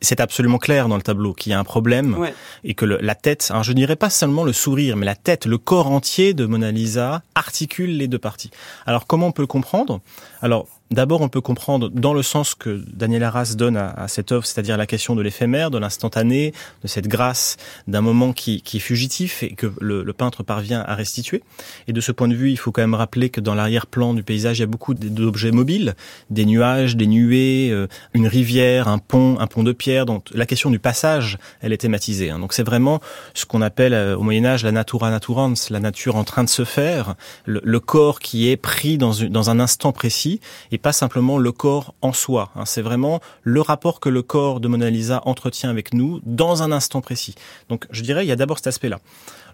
c'est 0.00 0.20
absolument 0.20 0.58
clair 0.58 0.88
dans 0.88 0.96
le 0.96 1.02
tableau 1.02 1.32
qu'il 1.32 1.50
y 1.50 1.54
a 1.54 1.58
un 1.58 1.64
problème 1.64 2.16
et 2.62 2.74
que 2.74 2.84
la 2.84 3.14
tête, 3.14 3.50
hein, 3.52 3.62
je 3.62 3.72
dirais 3.72 3.96
pas 3.96 4.10
seulement 4.10 4.44
le 4.44 4.52
sourire, 4.52 4.96
mais 4.96 5.06
la 5.06 5.14
tête, 5.14 5.46
le 5.46 5.58
corps 5.58 5.90
entier 5.90 6.34
de 6.34 6.44
Mona 6.46 6.70
Lisa 6.70 7.22
articule 7.34 7.96
les 7.96 8.06
deux 8.06 8.18
parties. 8.18 8.50
Alors 8.86 9.06
comment 9.06 9.28
on 9.28 9.32
peut 9.32 9.42
le 9.42 9.46
comprendre? 9.46 10.00
Alors 10.42 10.68
D'abord, 10.94 11.22
on 11.22 11.28
peut 11.28 11.40
comprendre 11.40 11.88
dans 11.88 12.14
le 12.14 12.22
sens 12.22 12.54
que 12.54 12.80
Daniel 12.92 13.24
Arras 13.24 13.54
donne 13.56 13.76
à, 13.76 14.06
cette 14.06 14.30
œuvre, 14.30 14.46
c'est-à-dire 14.46 14.76
la 14.76 14.86
question 14.86 15.16
de 15.16 15.22
l'éphémère, 15.22 15.72
de 15.72 15.78
l'instantané, 15.78 16.52
de 16.84 16.88
cette 16.88 17.08
grâce 17.08 17.56
d'un 17.88 18.00
moment 18.00 18.32
qui, 18.32 18.62
est 18.74 18.78
fugitif 18.78 19.42
et 19.42 19.54
que 19.56 19.72
le, 19.80 20.12
peintre 20.12 20.44
parvient 20.44 20.84
à 20.86 20.94
restituer. 20.94 21.42
Et 21.88 21.92
de 21.92 22.00
ce 22.00 22.12
point 22.12 22.28
de 22.28 22.36
vue, 22.36 22.52
il 22.52 22.56
faut 22.56 22.70
quand 22.70 22.82
même 22.82 22.94
rappeler 22.94 23.28
que 23.28 23.40
dans 23.40 23.56
l'arrière-plan 23.56 24.14
du 24.14 24.22
paysage, 24.22 24.58
il 24.58 24.60
y 24.60 24.62
a 24.62 24.68
beaucoup 24.68 24.94
d'objets 24.94 25.50
mobiles, 25.50 25.96
des 26.30 26.44
nuages, 26.44 26.94
des 26.94 27.08
nuées, 27.08 27.70
euh, 27.72 27.88
une 28.12 28.28
rivière, 28.28 28.86
un 28.86 28.98
pont, 28.98 29.36
un 29.40 29.48
pont 29.48 29.64
de 29.64 29.72
pierre. 29.72 30.06
Donc 30.06 30.28
la 30.32 30.46
question 30.46 30.70
du 30.70 30.78
passage, 30.78 31.38
elle 31.60 31.72
est 31.72 31.78
thématisée. 31.78 32.30
Hein. 32.30 32.38
Donc 32.38 32.52
c'est 32.52 32.62
vraiment 32.62 33.00
ce 33.34 33.46
qu'on 33.46 33.62
appelle 33.62 33.94
euh, 33.94 34.16
au 34.16 34.22
Moyen 34.22 34.44
Âge 34.44 34.62
la 34.62 34.70
natura 34.70 35.10
naturans, 35.10 35.54
la 35.70 35.80
nature 35.80 36.14
en 36.14 36.22
train 36.22 36.44
de 36.44 36.48
se 36.48 36.64
faire, 36.64 37.16
le, 37.46 37.80
corps 37.80 38.20
qui 38.20 38.48
est 38.48 38.56
pris 38.56 38.96
dans, 38.96 39.12
dans 39.28 39.50
un 39.50 39.58
instant 39.58 39.90
précis 39.90 40.40
et 40.70 40.78
pas 40.84 40.92
simplement 40.92 41.38
le 41.38 41.50
corps 41.50 41.94
en 42.02 42.12
soi. 42.12 42.50
Hein. 42.54 42.66
C'est 42.66 42.82
vraiment 42.82 43.20
le 43.42 43.62
rapport 43.62 44.00
que 44.00 44.10
le 44.10 44.20
corps 44.20 44.60
de 44.60 44.68
Mona 44.68 44.90
Lisa 44.90 45.22
entretient 45.24 45.70
avec 45.70 45.94
nous 45.94 46.20
dans 46.26 46.62
un 46.62 46.72
instant 46.72 47.00
précis. 47.00 47.34
Donc 47.70 47.86
je 47.90 48.02
dirais, 48.02 48.26
il 48.26 48.28
y 48.28 48.32
a 48.32 48.36
d'abord 48.36 48.58
cet 48.58 48.66
aspect-là. 48.66 49.00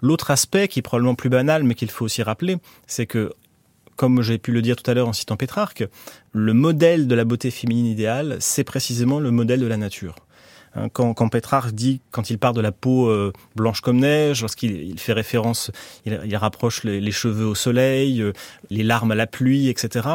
L'autre 0.02 0.32
aspect, 0.32 0.66
qui 0.66 0.80
est 0.80 0.82
probablement 0.82 1.14
plus 1.14 1.28
banal, 1.28 1.62
mais 1.62 1.76
qu'il 1.76 1.88
faut 1.88 2.04
aussi 2.04 2.24
rappeler, 2.24 2.56
c'est 2.88 3.06
que 3.06 3.32
comme 3.94 4.22
j'ai 4.22 4.38
pu 4.38 4.50
le 4.50 4.60
dire 4.60 4.74
tout 4.74 4.90
à 4.90 4.94
l'heure 4.94 5.06
en 5.06 5.12
citant 5.12 5.36
Pétrarque, 5.36 5.86
le 6.32 6.52
modèle 6.52 7.06
de 7.06 7.14
la 7.14 7.24
beauté 7.24 7.52
féminine 7.52 7.86
idéale, 7.86 8.36
c'est 8.40 8.64
précisément 8.64 9.20
le 9.20 9.30
modèle 9.30 9.60
de 9.60 9.66
la 9.66 9.76
nature. 9.76 10.16
Hein, 10.74 10.88
quand, 10.92 11.14
quand 11.14 11.28
Pétrarque 11.28 11.72
dit, 11.72 12.00
quand 12.10 12.30
il 12.30 12.38
parle 12.38 12.54
de 12.54 12.60
la 12.60 12.70
peau 12.70 13.08
euh, 13.08 13.32
blanche 13.56 13.80
comme 13.80 13.98
neige, 13.98 14.40
lorsqu'il 14.40 14.98
fait 15.00 15.12
référence, 15.12 15.70
il, 16.06 16.36
rapproche 16.36 16.84
les, 16.84 17.10
cheveux 17.10 17.46
au 17.46 17.54
soleil, 17.54 18.22
euh, 18.22 18.32
les 18.70 18.84
larmes 18.84 19.10
à 19.10 19.14
la 19.16 19.26
pluie, 19.26 19.68
etc. 19.68 20.08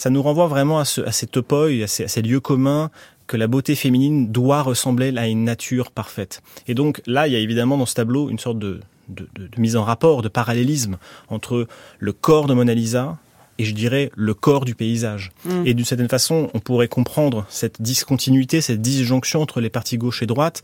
Ça 0.00 0.08
nous 0.08 0.22
renvoie 0.22 0.46
vraiment 0.46 0.78
à, 0.78 0.86
ce, 0.86 1.02
à 1.02 1.12
ces 1.12 1.26
topoi, 1.26 1.82
à 1.82 1.86
ces, 1.86 2.04
à 2.04 2.08
ces 2.08 2.22
lieux 2.22 2.40
communs 2.40 2.90
que 3.26 3.36
la 3.36 3.46
beauté 3.48 3.74
féminine 3.74 4.32
doit 4.32 4.62
ressembler 4.62 5.14
à 5.18 5.28
une 5.28 5.44
nature 5.44 5.90
parfaite. 5.90 6.40
Et 6.66 6.72
donc 6.72 7.02
là, 7.06 7.26
il 7.26 7.34
y 7.34 7.36
a 7.36 7.38
évidemment 7.38 7.76
dans 7.76 7.84
ce 7.84 7.96
tableau 7.96 8.30
une 8.30 8.38
sorte 8.38 8.58
de, 8.58 8.80
de, 9.10 9.28
de, 9.34 9.46
de 9.46 9.60
mise 9.60 9.76
en 9.76 9.84
rapport, 9.84 10.22
de 10.22 10.28
parallélisme 10.28 10.96
entre 11.28 11.66
le 11.98 12.12
corps 12.14 12.46
de 12.46 12.54
Mona 12.54 12.72
Lisa 12.72 13.18
et 13.58 13.64
je 13.64 13.74
dirais 13.74 14.10
le 14.16 14.32
corps 14.32 14.64
du 14.64 14.74
paysage. 14.74 15.32
Mm. 15.44 15.66
Et 15.66 15.74
d'une 15.74 15.84
certaine 15.84 16.08
façon, 16.08 16.48
on 16.54 16.60
pourrait 16.60 16.88
comprendre 16.88 17.44
cette 17.50 17.82
discontinuité, 17.82 18.62
cette 18.62 18.80
disjonction 18.80 19.42
entre 19.42 19.60
les 19.60 19.68
parties 19.68 19.98
gauche 19.98 20.22
et 20.22 20.26
droite, 20.26 20.62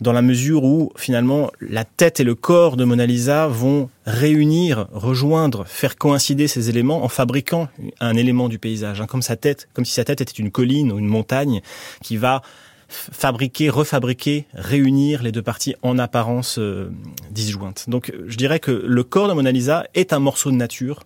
dans 0.00 0.12
la 0.12 0.22
mesure 0.22 0.64
où 0.64 0.92
finalement 0.96 1.50
la 1.60 1.84
tête 1.84 2.20
et 2.20 2.24
le 2.24 2.34
corps 2.34 2.76
de 2.76 2.84
Mona 2.84 3.06
Lisa 3.06 3.46
vont 3.46 3.88
réunir, 4.04 4.88
rejoindre, 4.92 5.66
faire 5.66 5.96
coïncider 5.96 6.48
ces 6.48 6.68
éléments 6.68 7.04
en 7.04 7.08
fabriquant 7.08 7.68
un 8.00 8.16
élément 8.16 8.48
du 8.48 8.58
paysage, 8.58 9.00
hein, 9.00 9.06
comme 9.06 9.22
sa 9.22 9.36
tête, 9.36 9.68
comme 9.72 9.84
si 9.84 9.92
sa 9.92 10.04
tête 10.04 10.20
était 10.20 10.32
une 10.32 10.50
colline 10.50 10.92
ou 10.92 10.98
une 10.98 11.08
montagne 11.08 11.60
qui 12.02 12.16
va 12.16 12.42
fabriquer, 12.88 13.68
refabriquer, 13.68 14.46
réunir 14.54 15.22
les 15.22 15.32
deux 15.32 15.42
parties 15.42 15.74
en 15.82 15.98
apparence 15.98 16.58
euh, 16.58 16.90
disjointes. 17.30 17.86
Donc 17.88 18.12
je 18.26 18.36
dirais 18.36 18.60
que 18.60 18.70
le 18.70 19.02
corps 19.02 19.28
de 19.28 19.32
Mona 19.32 19.50
Lisa 19.50 19.86
est 19.94 20.12
un 20.12 20.20
morceau 20.20 20.50
de 20.50 20.56
nature 20.56 21.00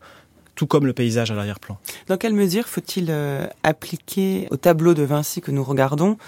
tout 0.56 0.66
comme 0.66 0.84
le 0.84 0.92
paysage 0.92 1.30
à 1.30 1.34
l'arrière-plan. 1.34 1.78
Dans 2.08 2.18
quelle 2.18 2.34
mesure 2.34 2.66
faut-il 2.66 3.06
euh, 3.08 3.46
appliquer 3.62 4.46
au 4.50 4.58
tableau 4.58 4.92
de 4.92 5.02
Vinci 5.02 5.40
que 5.40 5.50
nous 5.50 5.64
regardons 5.64 6.18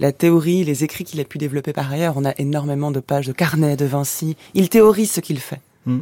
la 0.00 0.10
théorie, 0.12 0.64
les 0.64 0.82
écrits 0.82 1.04
qu'il 1.04 1.20
a 1.20 1.24
pu 1.24 1.38
développer 1.38 1.72
par 1.72 1.92
ailleurs 1.92 2.14
On 2.16 2.24
a 2.24 2.34
énormément 2.38 2.90
de 2.90 2.98
pages 3.00 3.28
de 3.28 3.32
carnet 3.32 3.76
de 3.76 3.84
Vinci. 3.84 4.36
Il 4.54 4.68
théorise 4.68 5.12
ce 5.12 5.20
qu'il 5.20 5.38
fait. 5.38 5.60
Hmm 5.86 6.00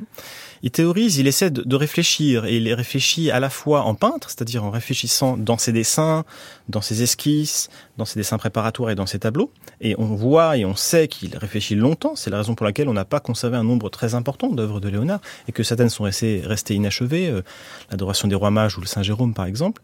il 0.63 0.71
théorise, 0.71 1.19
il 1.19 1.27
essaie 1.27 1.51
de, 1.51 1.77
réfléchir, 1.77 2.45
et 2.45 2.57
il 2.57 2.73
réfléchit 2.75 3.31
à 3.31 3.41
la 3.41 3.51
fois 3.51 3.83
en 3.83 3.95
peintre, 3.95 4.29
c'est-à-dire 4.29 4.65
en 4.65 4.71
réfléchissant 4.71 5.37
dans 5.37 5.59
ses 5.59 5.73
dessins, 5.73 6.25
dans 6.69 6.81
ses 6.81 7.03
esquisses, 7.03 7.69
dans 7.97 8.05
ses 8.05 8.19
dessins 8.19 8.39
préparatoires 8.39 8.91
et 8.91 8.95
dans 8.95 9.07
ses 9.07 9.21
tableaux. 9.21 9.53
Et 9.81 9.95
on 9.99 10.17
voit 10.17 10.57
et 10.57 10.65
on 10.65 10.75
sait 10.75 11.07
qu'il 11.07 11.37
réfléchit 11.37 11.77
longtemps. 11.77 12.17
C'est 12.17 12.31
la 12.31 12.39
raison 12.39 12.55
pour 12.55 12.67
laquelle 12.67 12.89
on 12.89 12.93
n'a 12.93 13.05
pas 13.05 13.21
conservé 13.21 13.57
un 13.57 13.63
nombre 13.63 13.89
très 13.91 14.15
important 14.15 14.49
d'œuvres 14.49 14.81
de 14.81 14.89
Léonard, 14.89 15.21
et 15.47 15.53
que 15.53 15.63
certaines 15.63 15.91
sont 15.91 16.05
restées, 16.05 16.43
restées 16.45 16.75
inachevées, 16.75 17.29
euh, 17.29 17.43
l'Adoration 17.91 18.27
des 18.27 18.35
Rois 18.35 18.51
Mages 18.51 18.77
ou 18.79 18.81
le 18.81 18.87
Saint 18.87 19.03
Jérôme 19.03 19.35
par 19.35 19.47
exemple. 19.47 19.83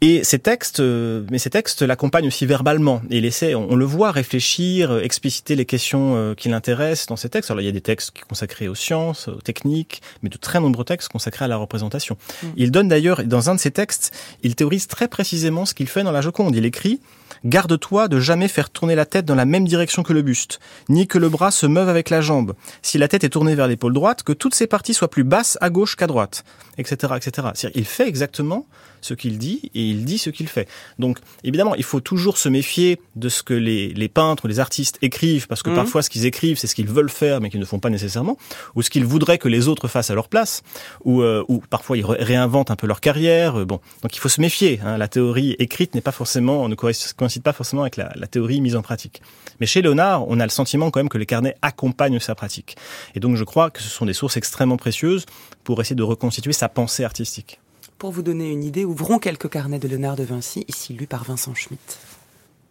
Et 0.00 0.24
ces 0.24 0.38
textes, 0.38 0.80
euh, 0.80 1.24
mais 1.30 1.38
ces 1.38 1.50
textes 1.50 1.82
l'accompagnent 1.82 2.26
aussi 2.26 2.46
verbalement. 2.46 3.02
Et 3.10 3.18
il 3.18 3.24
essaie, 3.24 3.54
on, 3.54 3.74
le 3.74 3.84
voit 3.84 4.10
réfléchir, 4.10 4.90
euh, 4.90 5.00
expliciter 5.00 5.56
les 5.56 5.64
questions 5.64 6.16
euh, 6.16 6.34
qui 6.34 6.48
l'intéressent 6.48 7.06
dans 7.06 7.16
ces 7.16 7.28
textes. 7.28 7.50
Alors 7.50 7.60
il 7.62 7.64
y 7.64 7.68
a 7.68 7.72
des 7.72 7.80
textes 7.80 8.12
consacrés 8.28 8.68
aux 8.68 8.74
sciences, 8.74 9.28
aux 9.28 9.40
techniques, 9.40 10.02
mais 10.22 10.28
de 10.28 10.36
très 10.36 10.60
nombreux 10.60 10.84
textes 10.84 11.08
consacrés 11.08 11.44
à 11.44 11.48
la 11.48 11.56
représentation. 11.56 12.16
Mm. 12.42 12.46
Il 12.56 12.70
donne 12.70 12.88
d'ailleurs, 12.88 13.24
dans 13.24 13.50
un 13.50 13.54
de 13.54 13.60
ses 13.60 13.70
textes, 13.70 14.12
il 14.42 14.54
théorise 14.54 14.86
très 14.86 15.08
précisément 15.08 15.64
ce 15.64 15.74
qu'il 15.74 15.88
fait 15.88 16.02
dans 16.02 16.12
la 16.12 16.20
Joconde. 16.20 16.54
Il 16.56 16.64
écrit 16.64 17.00
Garde-toi 17.44 18.08
de 18.08 18.18
jamais 18.18 18.48
faire 18.48 18.70
tourner 18.70 18.94
la 18.94 19.04
tête 19.04 19.24
dans 19.24 19.34
la 19.34 19.44
même 19.44 19.66
direction 19.66 20.02
que 20.02 20.12
le 20.12 20.22
buste, 20.22 20.58
ni 20.88 21.06
que 21.06 21.18
le 21.18 21.28
bras 21.28 21.50
se 21.50 21.66
meuve 21.66 21.88
avec 21.88 22.10
la 22.10 22.20
jambe. 22.20 22.54
Si 22.82 22.98
la 22.98 23.08
tête 23.08 23.24
est 23.24 23.28
tournée 23.28 23.54
vers 23.54 23.68
l'épaule 23.68 23.92
droite, 23.92 24.22
que 24.22 24.32
toutes 24.32 24.54
ses 24.54 24.66
parties 24.66 24.94
soient 24.94 25.10
plus 25.10 25.24
basses 25.24 25.58
à 25.60 25.70
gauche 25.70 25.96
qu'à 25.96 26.06
droite, 26.06 26.44
etc., 26.78 27.14
etc. 27.16 27.48
Il 27.74 27.84
fait 27.84 28.08
exactement 28.08 28.66
ce 29.00 29.14
qu'il 29.14 29.38
dit 29.38 29.70
et 29.74 29.82
il 29.82 30.04
dit 30.04 30.18
ce 30.18 30.30
qu'il 30.30 30.48
fait. 30.48 30.68
Donc, 30.98 31.18
évidemment, 31.44 31.74
il 31.74 31.84
faut 31.84 32.00
toujours 32.00 32.38
se 32.38 32.48
méfier 32.48 33.00
de 33.14 33.28
ce 33.28 33.42
que 33.42 33.54
les, 33.54 33.88
les 33.88 34.08
peintres, 34.08 34.48
les 34.48 34.60
artistes 34.60 34.98
écrivent, 35.02 35.46
parce 35.46 35.62
que 35.62 35.70
mhm. 35.70 35.76
parfois 35.76 36.02
ce 36.02 36.10
qu'ils 36.10 36.26
écrivent, 36.26 36.58
c'est 36.58 36.66
ce 36.66 36.74
qu'ils 36.74 36.88
veulent 36.88 37.10
faire, 37.10 37.40
mais 37.40 37.50
qu'ils 37.50 37.60
ne 37.60 37.64
font 37.64 37.78
pas 37.78 37.90
nécessairement, 37.90 38.36
ou 38.74 38.82
ce 38.82 38.90
qu'ils 38.90 39.04
voudraient 39.04 39.38
que 39.38 39.48
les 39.48 39.68
autres 39.68 39.88
fassent 39.88 40.10
à 40.10 40.14
leur 40.14 40.28
place, 40.28 40.62
ou, 41.04 41.22
euh, 41.22 41.44
ou 41.48 41.62
parfois 41.70 41.96
ils 41.96 42.04
réinventent 42.04 42.70
un 42.70 42.76
peu 42.76 42.86
leur 42.86 43.00
carrière. 43.00 43.60
Euh, 43.60 43.64
bon, 43.64 43.80
donc 44.02 44.16
il 44.16 44.18
faut 44.18 44.28
se 44.28 44.40
méfier. 44.40 44.80
Hein. 44.84 44.98
La 44.98 45.08
théorie 45.08 45.56
écrite 45.58 45.94
n'est 45.94 46.00
pas 46.00 46.12
forcément, 46.12 46.68
ne 46.68 46.74
coïncide 46.74 47.42
pas 47.42 47.52
forcément 47.52 47.82
avec 47.82 47.96
la, 47.96 48.12
la 48.14 48.26
théorie 48.26 48.60
mise 48.60 48.76
en 48.76 48.82
pratique. 48.82 49.22
Mais 49.60 49.66
chez 49.66 49.82
Léonard, 49.82 50.28
on 50.28 50.40
a 50.40 50.44
le 50.44 50.50
sentiment 50.50 50.90
quand 50.90 51.00
même 51.00 51.08
que 51.08 51.18
les 51.18 51.26
carnets 51.26 51.56
accompagnent 51.62 52.20
sa 52.20 52.34
pratique. 52.34 52.76
Et 53.14 53.20
donc 53.20 53.36
je 53.36 53.44
crois 53.44 53.70
que 53.70 53.80
ce 53.80 53.88
sont 53.88 54.06
des 54.06 54.12
sources 54.12 54.36
extrêmement 54.36 54.76
précieuses 54.76 55.26
pour 55.64 55.80
essayer 55.80 55.96
de 55.96 56.02
reconstituer 56.02 56.52
sa 56.52 56.68
pensée 56.68 57.04
artistique. 57.04 57.60
Pour 57.98 58.10
vous 58.10 58.22
donner 58.22 58.50
une 58.50 58.62
idée, 58.62 58.84
ouvrons 58.84 59.18
quelques 59.18 59.48
carnets 59.48 59.78
de 59.78 59.88
Léonard 59.88 60.16
de 60.16 60.22
Vinci, 60.22 60.66
ici 60.68 60.92
lus 60.92 61.06
par 61.06 61.24
Vincent 61.24 61.54
Schmitt. 61.54 61.98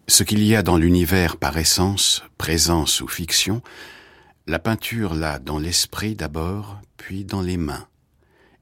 Ce 0.08 0.22
qu'il 0.22 0.44
y 0.44 0.56
a 0.56 0.62
dans 0.62 0.78
l'univers 0.78 1.38
par 1.38 1.58
essence, 1.58 2.22
présence 2.38 3.02
ou 3.02 3.08
fiction, 3.08 3.64
la 4.46 4.60
peinture 4.60 5.16
l'a 5.16 5.40
dans 5.40 5.58
l'esprit 5.58 6.14
d'abord, 6.14 6.80
puis 6.98 7.26
dans 7.26 7.42
les 7.42 7.58
mains. 7.58 7.88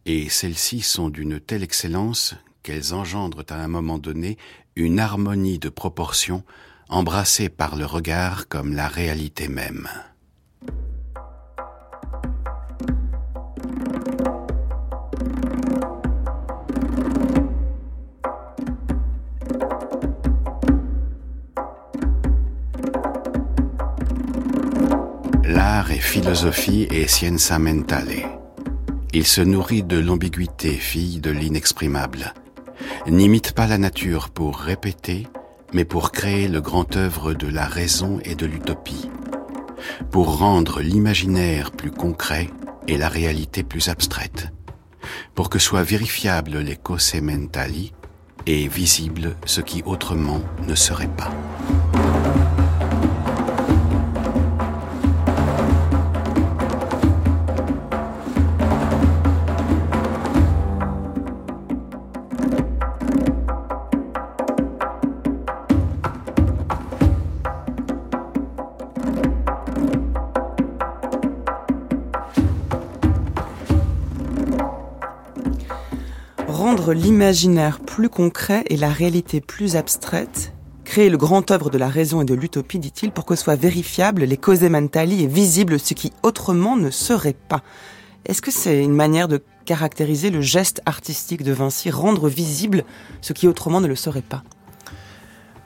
Et 0.06 0.30
celles-ci 0.30 0.80
sont 0.80 1.10
d'une 1.10 1.41
telle 1.41 1.64
excellence 1.64 2.34
qu'elles 2.64 2.94
engendrent 2.94 3.44
à 3.49 3.56
un 3.56 3.68
moment 3.68 3.98
donné 3.98 4.38
une 4.77 5.02
harmonie 5.02 5.60
de 5.60 5.68
proportions 5.68 6.45
embrassée 6.88 7.49
par 7.49 7.76
le 7.76 7.85
regard 7.85 8.48
comme 8.48 8.73
la 8.73 8.88
réalité 8.88 9.49
même. 9.49 9.90
Philosophie 26.13 26.88
est 26.91 27.07
scienza 27.07 27.57
mentale. 27.57 28.30
Il 29.13 29.25
se 29.25 29.41
nourrit 29.41 29.84
de 29.84 29.97
l'ambiguïté, 29.97 30.71
fille 30.71 31.19
de 31.19 31.31
l'inexprimable. 31.31 32.34
N'imite 33.07 33.53
pas 33.53 33.67
la 33.67 33.77
nature 33.77 34.30
pour 34.30 34.57
répéter, 34.57 35.27
mais 35.73 35.85
pour 35.85 36.11
créer 36.11 36.47
le 36.47 36.61
grand 36.61 36.95
œuvre 36.95 37.34
de 37.34 37.47
la 37.47 37.65
raison 37.65 38.19
et 38.23 38.35
de 38.35 38.45
l'utopie. 38.45 39.09
Pour 40.11 40.38
rendre 40.38 40.81
l'imaginaire 40.81 41.71
plus 41.71 41.91
concret 41.91 42.49
et 42.88 42.97
la 42.97 43.09
réalité 43.09 43.63
plus 43.63 43.89
abstraite. 43.89 44.49
Pour 45.35 45.49
que 45.49 45.59
soit 45.59 45.84
vérifiable 45.84 46.59
les 46.59 46.75
cose 46.75 47.15
mentali 47.21 47.93
et 48.45 48.67
visible 48.67 49.35
ce 49.45 49.61
qui 49.61 49.81
autrement 49.85 50.41
ne 50.67 50.75
serait 50.75 51.07
pas. 51.07 51.31
L'imaginaire 76.94 77.80
plus 77.80 78.07
concret 78.07 78.64
et 78.68 78.78
la 78.78 78.90
réalité 78.90 79.41
plus 79.41 79.76
abstraite, 79.76 80.53
créer 80.86 81.10
le 81.10 81.18
grand 81.18 81.49
œuvre 81.49 81.72
de 81.72 81.80
la 81.80 81.88
raison 81.88 82.22
et 82.22 82.26
de 82.26 82.36
l'utopie, 82.36 82.78
dit-il, 82.78 83.11
pour 83.11 83.26
que 83.26 83.36
soient 83.36 83.56
vérifiables 83.56 84.26
les 84.26 84.38
causes 84.38 84.61
mentali 84.61 85.24
et 85.24 85.28
visibles 85.28 85.80
ce 85.80 85.95
qui 85.95 86.14
autrement 86.22 86.78
ne 86.78 86.91
serait 86.91 87.36
pas. 87.49 87.64
Est-ce 88.26 88.44
que 88.44 88.52
c'est 88.52 88.84
une 88.84 88.94
manière 88.94 89.28
de 89.28 89.41
caractériser 89.65 90.30
le 90.30 90.41
geste 90.41 90.84
artistique 90.86 91.44
de 91.44 91.52
Vinci, 91.52 91.90
rendre 91.90 92.30
visible 92.30 92.84
ce 93.22 93.34
qui 93.34 93.48
autrement 93.48 93.82
ne 93.82 93.88
le 93.88 93.95
serait 93.95 94.22
pas? 94.22 94.44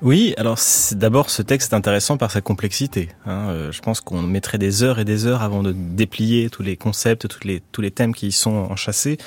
Oui, 0.02 0.36
alors 0.38 0.60
d'abord 0.92 1.32
ce 1.32 1.42
texte 1.42 1.74
est 1.74 1.76
intéressant 1.76 2.18
par 2.18 2.30
sa 2.30 2.42
complexité. 2.42 3.10
Hein. 3.26 3.50
Euh, 3.50 3.72
je 3.72 3.82
pense 3.82 4.00
qu'on 4.00 4.22
mettrait 4.22 4.60
des 4.60 4.84
heures 4.84 5.00
et 5.00 5.06
des 5.06 5.26
heures 5.26 5.42
avant 5.42 5.64
de 5.64 5.72
déplier 5.72 6.50
tous 6.52 6.62
les 6.62 6.78
concepts, 6.78 7.28
tous 7.28 7.48
les, 7.48 7.64
tous 7.72 7.82
les 7.82 7.90
thèmes 7.90 8.14
qui 8.14 8.28
y 8.28 8.32
sont 8.32 8.68
enchâssés. 8.70 9.18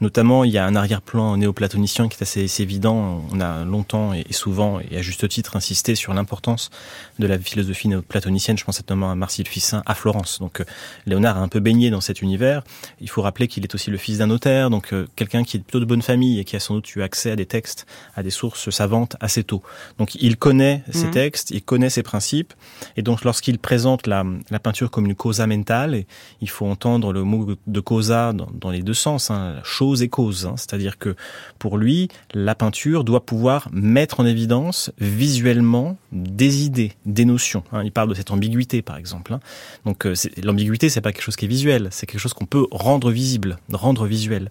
Notamment, 0.00 0.44
il 0.44 0.50
y 0.50 0.58
a 0.58 0.66
un 0.66 0.76
arrière-plan 0.76 1.36
néoplatonicien 1.36 2.08
qui 2.08 2.18
est 2.18 2.22
assez, 2.22 2.62
évident. 2.62 3.22
On 3.32 3.40
a 3.40 3.64
longtemps 3.64 4.12
et 4.12 4.32
souvent, 4.32 4.80
et 4.80 4.98
à 4.98 5.02
juste 5.02 5.26
titre, 5.28 5.56
insisté 5.56 5.94
sur 5.94 6.12
l'importance 6.12 6.70
de 7.18 7.26
la 7.26 7.38
philosophie 7.38 7.88
néoplatonicienne. 7.88 8.58
Je 8.58 8.64
pense 8.64 8.78
notamment 8.78 9.10
à 9.10 9.14
Marcille 9.14 9.48
Fissin 9.48 9.82
à 9.86 9.94
Florence. 9.94 10.38
Donc, 10.40 10.60
euh, 10.60 10.64
Léonard 11.06 11.38
a 11.38 11.40
un 11.40 11.48
peu 11.48 11.60
baigné 11.60 11.90
dans 11.90 12.00
cet 12.00 12.20
univers. 12.20 12.62
Il 13.00 13.08
faut 13.08 13.22
rappeler 13.22 13.48
qu'il 13.48 13.62
est 13.64 13.74
aussi 13.74 13.90
le 13.90 13.96
fils 13.96 14.18
d'un 14.18 14.26
notaire, 14.26 14.70
donc 14.70 14.92
euh, 14.92 15.06
quelqu'un 15.16 15.44
qui 15.44 15.56
est 15.56 15.60
plutôt 15.60 15.80
de 15.80 15.84
bonne 15.84 16.02
famille 16.02 16.40
et 16.40 16.44
qui 16.44 16.56
a 16.56 16.60
sans 16.60 16.74
doute 16.74 16.94
eu 16.94 17.02
accès 17.02 17.30
à 17.30 17.36
des 17.36 17.46
textes, 17.46 17.86
à 18.16 18.22
des 18.22 18.30
sources 18.30 18.68
savantes 18.70 19.16
assez 19.20 19.44
tôt. 19.44 19.62
Donc, 19.98 20.15
il 20.20 20.36
connaît 20.36 20.82
mhm. 20.94 21.10
textes, 21.10 21.50
il 21.50 21.62
connaît 21.62 21.90
ses 21.90 22.02
principes, 22.02 22.52
et 22.96 23.02
donc 23.02 23.24
lorsqu'il 23.24 23.58
présente 23.58 24.06
la, 24.06 24.24
la, 24.50 24.58
peinture 24.58 24.90
comme 24.90 25.06
une 25.06 25.14
causa 25.14 25.46
mentale, 25.46 26.04
il 26.40 26.48
faut 26.48 26.66
entendre 26.66 27.12
le 27.12 27.22
mot 27.22 27.54
de 27.66 27.80
causa 27.80 28.32
dans, 28.32 28.48
dans 28.52 28.70
les 28.70 28.82
deux 28.82 28.94
sens, 28.94 29.30
hein, 29.30 29.56
chose 29.64 30.02
et 30.02 30.08
cause, 30.08 30.46
hein. 30.46 30.54
c'est-à-dire 30.56 30.98
que 30.98 31.14
pour 31.58 31.78
lui, 31.78 32.08
la 32.34 32.54
peinture 32.54 33.04
doit 33.04 33.24
pouvoir 33.24 33.68
mettre 33.72 34.20
en 34.20 34.26
évidence 34.26 34.90
visuellement 34.98 35.96
des 36.12 36.64
idées, 36.64 36.92
des 37.04 37.24
notions. 37.24 37.62
Hein. 37.72 37.82
Il 37.84 37.92
parle 37.92 38.08
de 38.08 38.14
cette 38.14 38.30
ambiguïté, 38.30 38.82
par 38.82 38.96
exemple. 38.96 39.36
Donc, 39.84 40.06
euh, 40.06 40.14
l'ambiguïté, 40.42 40.88
c'est 40.88 41.00
pas 41.00 41.12
quelque 41.12 41.22
chose 41.22 41.36
qui 41.36 41.44
est 41.44 41.48
visuel, 41.48 41.88
c'est 41.90 42.06
quelque 42.06 42.20
chose 42.20 42.34
qu'on 42.34 42.46
peut 42.46 42.66
rendre 42.70 43.10
visible, 43.10 43.58
rendre 43.72 44.06
visuel. 44.06 44.50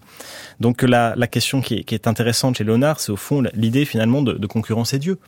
Donc, 0.60 0.82
la, 0.82 1.14
la 1.16 1.26
question 1.26 1.60
qui 1.60 1.74
est, 1.74 1.84
qui 1.84 1.94
est 1.94 2.06
intéressante 2.06 2.56
chez 2.58 2.64
Léonard, 2.64 3.00
c'est 3.00 3.12
au 3.12 3.16
fond 3.16 3.42
l'idée 3.54 3.84
finalement 3.84 4.22
de, 4.22 4.32
de 4.32 4.46
concurrencer 4.46 4.98
Dieu 4.98 5.18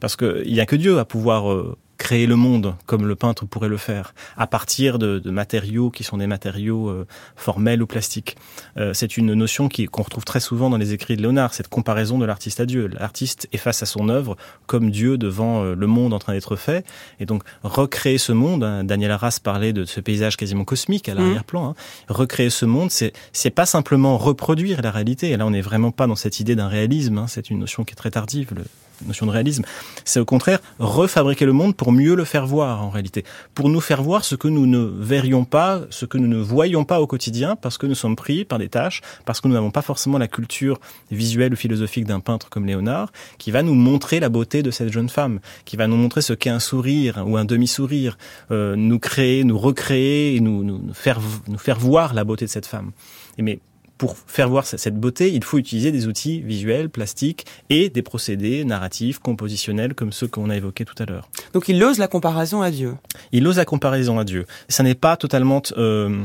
parce 0.00 0.16
qu'il 0.16 0.52
n'y 0.52 0.60
a 0.60 0.66
que 0.66 0.76
Dieu 0.76 0.98
à 0.98 1.04
pouvoir 1.04 1.50
euh, 1.52 1.76
créer 1.98 2.26
le 2.26 2.34
monde 2.34 2.74
comme 2.86 3.06
le 3.06 3.14
peintre 3.14 3.46
pourrait 3.46 3.68
le 3.68 3.76
faire, 3.76 4.14
à 4.36 4.48
partir 4.48 4.98
de, 4.98 5.20
de 5.20 5.30
matériaux 5.30 5.90
qui 5.90 6.02
sont 6.02 6.16
des 6.16 6.26
matériaux 6.26 6.88
euh, 6.88 7.06
formels 7.36 7.80
ou 7.80 7.86
plastiques. 7.86 8.36
Euh, 8.76 8.92
c'est 8.92 9.16
une 9.16 9.34
notion 9.34 9.68
qu'on 9.68 10.02
retrouve 10.02 10.24
très 10.24 10.40
souvent 10.40 10.68
dans 10.68 10.78
les 10.78 10.92
écrits 10.92 11.16
de 11.16 11.22
Léonard, 11.22 11.54
cette 11.54 11.68
comparaison 11.68 12.18
de 12.18 12.24
l'artiste 12.24 12.58
à 12.58 12.66
Dieu. 12.66 12.88
L'artiste 12.88 13.48
est 13.52 13.58
face 13.58 13.82
à 13.84 13.86
son 13.86 14.08
œuvre 14.08 14.36
comme 14.66 14.90
Dieu 14.90 15.16
devant 15.16 15.62
le 15.62 15.86
monde 15.86 16.12
en 16.12 16.18
train 16.18 16.32
d'être 16.32 16.56
fait, 16.56 16.84
et 17.20 17.26
donc 17.26 17.44
recréer 17.62 18.18
ce 18.18 18.32
monde. 18.32 18.64
Hein, 18.64 18.82
Daniel 18.82 19.12
Arras 19.12 19.38
parlait 19.42 19.72
de 19.72 19.84
ce 19.84 20.00
paysage 20.00 20.36
quasiment 20.36 20.64
cosmique 20.64 21.08
à 21.08 21.14
mmh. 21.14 21.18
l'arrière-plan. 21.18 21.70
Hein, 21.70 21.74
recréer 22.08 22.50
ce 22.50 22.64
monde, 22.64 22.90
c'est 22.90 23.12
c'est 23.32 23.50
pas 23.50 23.66
simplement 23.66 24.18
reproduire 24.18 24.82
la 24.82 24.90
réalité. 24.90 25.30
Et 25.30 25.36
là, 25.36 25.46
on 25.46 25.50
n'est 25.50 25.60
vraiment 25.60 25.92
pas 25.92 26.06
dans 26.06 26.16
cette 26.16 26.40
idée 26.40 26.56
d'un 26.56 26.68
réalisme. 26.68 27.18
Hein, 27.18 27.26
c'est 27.28 27.50
une 27.50 27.58
notion 27.58 27.84
qui 27.84 27.92
est 27.92 27.96
très 27.96 28.10
tardive. 28.10 28.52
Le, 28.54 28.64
notion 29.06 29.26
de 29.26 29.30
réalisme, 29.30 29.64
c'est 30.04 30.20
au 30.20 30.24
contraire 30.24 30.60
refabriquer 30.78 31.44
le 31.44 31.52
monde 31.52 31.76
pour 31.76 31.92
mieux 31.92 32.14
le 32.14 32.24
faire 32.24 32.46
voir 32.46 32.82
en 32.82 32.90
réalité, 32.90 33.24
pour 33.54 33.68
nous 33.68 33.80
faire 33.80 34.02
voir 34.02 34.24
ce 34.24 34.34
que 34.34 34.48
nous 34.48 34.66
ne 34.66 34.78
verrions 34.78 35.44
pas, 35.44 35.80
ce 35.90 36.06
que 36.06 36.18
nous 36.18 36.28
ne 36.28 36.38
voyons 36.38 36.84
pas 36.84 37.00
au 37.00 37.06
quotidien, 37.06 37.56
parce 37.56 37.78
que 37.78 37.86
nous 37.86 37.94
sommes 37.94 38.16
pris 38.16 38.44
par 38.44 38.58
des 38.58 38.68
tâches, 38.68 39.00
parce 39.24 39.40
que 39.40 39.48
nous 39.48 39.54
n'avons 39.54 39.70
pas 39.70 39.82
forcément 39.82 40.18
la 40.18 40.28
culture 40.28 40.80
visuelle 41.10 41.52
ou 41.52 41.56
philosophique 41.56 42.04
d'un 42.04 42.20
peintre 42.20 42.48
comme 42.48 42.66
Léonard, 42.66 43.12
qui 43.38 43.50
va 43.50 43.62
nous 43.62 43.74
montrer 43.74 44.20
la 44.20 44.28
beauté 44.28 44.62
de 44.62 44.70
cette 44.70 44.92
jeune 44.92 45.08
femme, 45.08 45.40
qui 45.64 45.76
va 45.76 45.86
nous 45.86 45.96
montrer 45.96 46.22
ce 46.22 46.32
qu'est 46.32 46.50
un 46.50 46.60
sourire 46.60 47.22
ou 47.26 47.36
un 47.36 47.44
demi-sourire, 47.44 48.18
euh, 48.50 48.76
nous 48.76 48.98
créer, 48.98 49.44
nous 49.44 49.58
recréer 49.58 50.36
et 50.36 50.40
nous, 50.40 50.64
nous, 50.64 50.80
faire, 50.92 51.20
nous 51.48 51.58
faire 51.58 51.78
voir 51.78 52.14
la 52.14 52.24
beauté 52.24 52.44
de 52.44 52.50
cette 52.50 52.66
femme. 52.66 52.92
Et 53.38 53.42
mais 53.42 53.60
pour 54.02 54.16
faire 54.26 54.48
voir 54.48 54.66
cette 54.66 54.98
beauté, 54.98 55.32
il 55.32 55.44
faut 55.44 55.58
utiliser 55.58 55.92
des 55.92 56.08
outils 56.08 56.40
visuels, 56.40 56.90
plastiques 56.90 57.46
et 57.70 57.88
des 57.88 58.02
procédés 58.02 58.64
narratifs, 58.64 59.20
compositionnels 59.20 59.94
comme 59.94 60.10
ceux 60.10 60.26
qu'on 60.26 60.50
a 60.50 60.56
évoqués 60.56 60.84
tout 60.84 61.00
à 61.00 61.06
l'heure. 61.06 61.28
Donc 61.52 61.68
il 61.68 61.80
ose 61.84 61.98
la 61.98 62.08
comparaison 62.08 62.62
à 62.62 62.72
Dieu. 62.72 62.96
Il 63.30 63.46
ose 63.46 63.58
la 63.58 63.64
comparaison 63.64 64.18
à 64.18 64.24
Dieu. 64.24 64.44
Ça 64.68 64.82
n'est 64.82 64.96
pas 64.96 65.16
totalement 65.16 65.62
euh, 65.76 66.24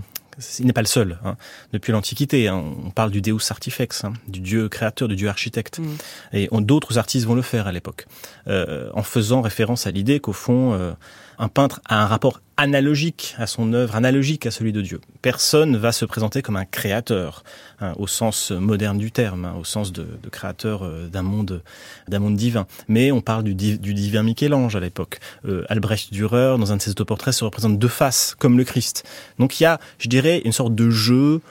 il 0.58 0.66
n'est 0.66 0.74
pas 0.74 0.82
le 0.82 0.88
seul. 0.88 1.20
Hein. 1.24 1.36
Depuis 1.72 1.92
l'Antiquité, 1.92 2.48
hein, 2.48 2.64
on 2.84 2.90
parle 2.90 3.12
du 3.12 3.22
Deus 3.22 3.52
artifex, 3.52 4.06
hein, 4.06 4.14
du 4.28 4.40
Dieu 4.40 4.70
créateur, 4.70 5.08
du 5.08 5.16
Dieu 5.16 5.30
architecte. 5.30 5.78
Mm. 5.78 5.86
Et 6.34 6.50
d'autres 6.52 6.98
artistes 6.98 7.28
vont 7.28 7.36
le 7.36 7.44
faire 7.44 7.68
à 7.68 7.72
l'époque, 7.72 8.08
euh, 8.48 8.90
en 8.96 9.04
faisant 9.04 9.42
référence 9.42 9.86
à 9.86 9.92
l'idée 9.92 10.20
qu'au 10.20 10.34
fond, 10.34 10.74
euh, 10.74 10.94
un 11.38 11.48
peintre 11.48 11.80
a 11.86 12.02
un 12.02 12.08
rapport 12.08 12.42
analogique 12.58 13.36
à 13.38 13.48
son 13.48 13.72
œuvre, 13.74 13.96
analogique 13.96 14.46
à 14.46 14.52
celui 14.52 14.74
de 14.74 14.82
Dieu. 14.82 15.00
Personne 15.22 15.78
va 15.78 15.92
se 15.92 16.06
présenter 16.06 16.42
comme 16.42 16.56
un 16.56 16.66
créateur, 16.66 17.44
hein, 17.80 17.94
au 17.98 18.08
sens 18.08 18.52
moderne 18.52 18.98
du 18.98 19.12
terme, 19.12 19.46
hein, 19.46 19.56
au 19.60 19.64
sens 19.64 19.92
de, 19.92 20.06
de 20.22 20.30
créateur 20.30 20.84
euh, 20.84 21.08
d'un 21.08 21.22
monde, 21.22 21.62
d'un 22.08 22.20
monde 22.20 22.36
divin. 22.36 22.66
Mais 22.88 23.12
on 23.12 23.22
parle 23.22 23.44
du, 23.44 23.54
du 23.54 23.94
divin 23.94 24.24
Michel-Ange 24.24 24.76
à 24.76 24.80
l'époque. 24.80 25.20
Euh, 25.46 25.64
Albrecht 25.70 26.12
Dürer, 26.12 26.58
dans 26.58 26.72
un 26.72 26.78
de 26.78 26.82
ses 26.82 26.92
autoportraits, 26.92 27.34
se 27.34 27.46
représente 27.46 27.78
deux 27.78 27.88
faces, 27.88 28.36
comme 28.38 28.58
le 28.58 28.64
Christ. 28.64 29.04
Donc 29.38 29.60
il 29.60 29.64
y 29.64 29.66
a, 29.68 29.80
je 30.00 30.10
dirais, 30.10 30.42
une 30.44 30.52
sorte 30.52 30.74
de 30.74 30.90
jeu 30.90 31.42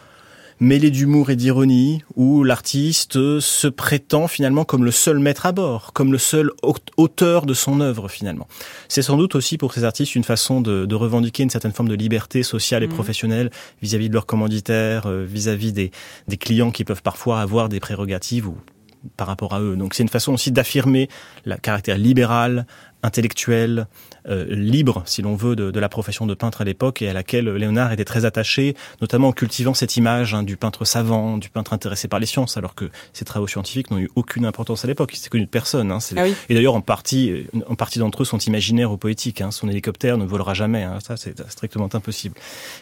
mêlé 0.60 0.90
d'humour 0.90 1.30
et 1.30 1.36
d'ironie, 1.36 2.02
où 2.14 2.42
l'artiste 2.42 3.40
se 3.40 3.68
prétend 3.68 4.28
finalement 4.28 4.64
comme 4.64 4.84
le 4.84 4.90
seul 4.90 5.18
maître 5.18 5.46
à 5.46 5.52
bord, 5.52 5.92
comme 5.92 6.12
le 6.12 6.18
seul 6.18 6.50
auteur 6.96 7.46
de 7.46 7.54
son 7.54 7.80
œuvre 7.80 8.08
finalement. 8.08 8.48
C'est 8.88 9.02
sans 9.02 9.16
doute 9.16 9.34
aussi 9.34 9.58
pour 9.58 9.74
ces 9.74 9.84
artistes 9.84 10.14
une 10.14 10.24
façon 10.24 10.60
de, 10.60 10.94
revendiquer 10.94 11.42
une 11.42 11.50
certaine 11.50 11.72
forme 11.72 11.90
de 11.90 11.94
liberté 11.94 12.42
sociale 12.42 12.82
et 12.82 12.86
mmh. 12.86 12.94
professionnelle 12.94 13.50
vis-à-vis 13.82 14.08
de 14.08 14.14
leurs 14.14 14.24
commanditaires, 14.24 15.06
euh, 15.06 15.24
vis-à-vis 15.28 15.74
des, 15.74 15.90
des 16.26 16.36
clients 16.38 16.70
qui 16.70 16.84
peuvent 16.84 17.02
parfois 17.02 17.40
avoir 17.40 17.68
des 17.68 17.80
prérogatives 17.80 18.48
ou 18.48 18.56
par 19.16 19.26
rapport 19.26 19.54
à 19.54 19.60
eux. 19.60 19.76
Donc 19.76 19.94
c'est 19.94 20.02
une 20.02 20.08
façon 20.08 20.32
aussi 20.32 20.50
d'affirmer 20.50 21.08
le 21.44 21.56
caractère 21.56 21.98
libéral, 21.98 22.66
intellectuel, 23.06 23.86
euh, 24.28 24.44
libre, 24.50 25.02
si 25.06 25.22
l'on 25.22 25.36
veut, 25.36 25.54
de, 25.54 25.70
de, 25.70 25.80
la 25.80 25.88
profession 25.88 26.26
de 26.26 26.34
peintre 26.34 26.60
à 26.60 26.64
l'époque 26.64 27.02
et 27.02 27.08
à 27.08 27.12
laquelle 27.12 27.48
Léonard 27.48 27.92
était 27.92 28.04
très 28.04 28.24
attaché, 28.24 28.74
notamment 29.00 29.28
en 29.28 29.32
cultivant 29.32 29.74
cette 29.74 29.96
image 29.96 30.34
hein, 30.34 30.42
du 30.42 30.56
peintre 30.56 30.84
savant, 30.84 31.38
du 31.38 31.48
peintre 31.48 31.72
intéressé 31.72 32.08
par 32.08 32.18
les 32.18 32.26
sciences, 32.26 32.56
alors 32.56 32.74
que 32.74 32.90
ses 33.12 33.24
travaux 33.24 33.46
scientifiques 33.46 33.90
n'ont 33.90 33.98
eu 33.98 34.10
aucune 34.16 34.44
importance 34.44 34.84
à 34.84 34.88
l'époque. 34.88 35.10
Il 35.14 35.18
s'est 35.18 35.30
connu 35.30 35.44
de 35.44 35.50
personne. 35.50 35.92
Hein, 35.92 35.98
ah 36.16 36.26
Et 36.48 36.54
d'ailleurs, 36.54 36.74
en 36.74 36.80
partie, 36.80 37.30
euh, 37.30 37.60
en 37.68 37.76
partie 37.76 38.00
d'entre 38.00 38.22
eux 38.22 38.24
sont 38.24 38.38
imaginaires 38.38 38.90
ou 38.90 38.96
poétiques. 38.96 39.40
Hein. 39.40 39.52
Son 39.52 39.68
hélicoptère 39.68 40.18
ne 40.18 40.24
volera 40.24 40.54
jamais. 40.54 40.82
Hein. 40.82 40.98
Ça, 41.06 41.16
c'est 41.16 41.48
strictement 41.48 41.88
impossible. 41.94 42.34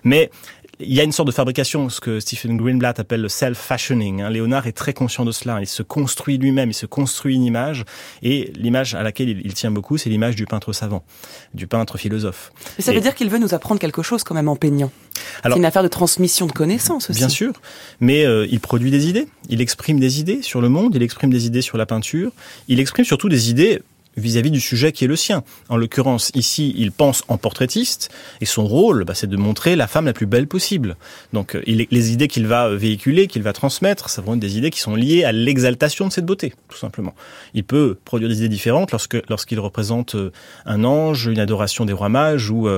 Mais 0.04 0.30
il 0.80 0.94
y 0.94 1.00
a 1.00 1.04
une 1.04 1.12
sorte 1.12 1.28
de 1.28 1.32
fabrication, 1.32 1.88
ce 1.88 2.00
que 2.00 2.20
Stephen 2.20 2.56
Greenblatt 2.56 2.98
appelle 2.98 3.22
le 3.22 3.28
self-fashioning. 3.28 4.22
Hein. 4.22 4.30
Léonard 4.30 4.66
est 4.66 4.72
très 4.72 4.92
conscient 4.92 5.24
de 5.24 5.32
cela. 5.32 5.60
Il 5.60 5.66
se 5.66 5.82
construit 5.82 6.38
lui-même, 6.38 6.70
il 6.70 6.74
se 6.74 6.86
construit 6.86 7.34
une 7.34 7.44
image, 7.44 7.84
et 8.22 8.52
l'image 8.56 8.94
à 8.94 9.02
laquelle 9.02 9.28
il, 9.28 9.54
tient 9.54 9.70
beaucoup, 9.70 9.98
c'est 9.98 10.10
l'image 10.10 10.36
du 10.36 10.46
peintre 10.46 10.72
savant, 10.72 11.04
du 11.54 11.66
peintre 11.66 11.98
philosophe. 11.98 12.52
Mais 12.78 12.84
ça 12.84 12.92
veut 12.92 13.00
dire 13.00 13.14
qu'il 13.14 13.30
veut 13.30 13.38
nous 13.38 13.54
apprendre 13.54 13.80
quelque 13.80 14.02
chose 14.02 14.24
quand 14.24 14.34
même 14.34 14.48
en 14.48 14.56
peignant. 14.56 14.90
C'est 15.42 15.56
une 15.56 15.64
affaire 15.64 15.82
de 15.82 15.88
transmission 15.88 16.46
de 16.46 16.52
connaissances 16.52 17.10
aussi. 17.10 17.20
Bien 17.20 17.28
sûr, 17.28 17.52
mais 18.00 18.24
euh, 18.24 18.46
il 18.50 18.60
produit 18.60 18.90
des 18.90 19.08
idées, 19.08 19.28
il 19.48 19.60
exprime 19.60 20.00
des 20.00 20.20
idées 20.20 20.42
sur 20.42 20.60
le 20.60 20.68
monde, 20.68 20.94
il 20.94 21.02
exprime 21.02 21.30
des 21.30 21.46
idées 21.46 21.62
sur 21.62 21.78
la 21.78 21.86
peinture, 21.86 22.32
il 22.68 22.80
exprime 22.80 23.04
surtout 23.04 23.28
des 23.28 23.50
idées 23.50 23.80
vis-à-vis 24.16 24.50
du 24.50 24.60
sujet 24.60 24.92
qui 24.92 25.04
est 25.04 25.08
le 25.08 25.16
sien. 25.16 25.42
En 25.68 25.76
l'occurrence, 25.76 26.30
ici, 26.34 26.74
il 26.76 26.92
pense 26.92 27.22
en 27.28 27.38
portraitiste, 27.38 28.10
et 28.40 28.46
son 28.46 28.66
rôle, 28.66 29.04
bah, 29.04 29.14
c'est 29.14 29.28
de 29.28 29.36
montrer 29.36 29.76
la 29.76 29.86
femme 29.86 30.06
la 30.06 30.12
plus 30.12 30.26
belle 30.26 30.46
possible. 30.46 30.96
Donc, 31.32 31.54
euh, 31.54 31.62
il, 31.66 31.86
les 31.90 32.12
idées 32.12 32.28
qu'il 32.28 32.46
va 32.46 32.66
euh, 32.66 32.76
véhiculer, 32.76 33.26
qu'il 33.26 33.42
va 33.42 33.52
transmettre, 33.52 34.10
ça 34.10 34.22
vont 34.22 34.34
être 34.34 34.40
des 34.40 34.58
idées 34.58 34.70
qui 34.70 34.80
sont 34.80 34.96
liées 34.96 35.24
à 35.24 35.32
l'exaltation 35.32 36.06
de 36.08 36.12
cette 36.12 36.26
beauté, 36.26 36.54
tout 36.68 36.78
simplement. 36.78 37.14
Il 37.54 37.64
peut 37.64 37.96
produire 38.04 38.28
des 38.28 38.38
idées 38.38 38.48
différentes 38.48 38.92
lorsque 38.92 39.16
lorsqu'il 39.28 39.60
représente 39.60 40.14
euh, 40.14 40.32
un 40.66 40.84
ange, 40.84 41.26
une 41.26 41.38
adoration 41.38 41.84
des 41.84 41.92
rois 41.92 42.08
mages 42.08 42.50
ou 42.50 42.68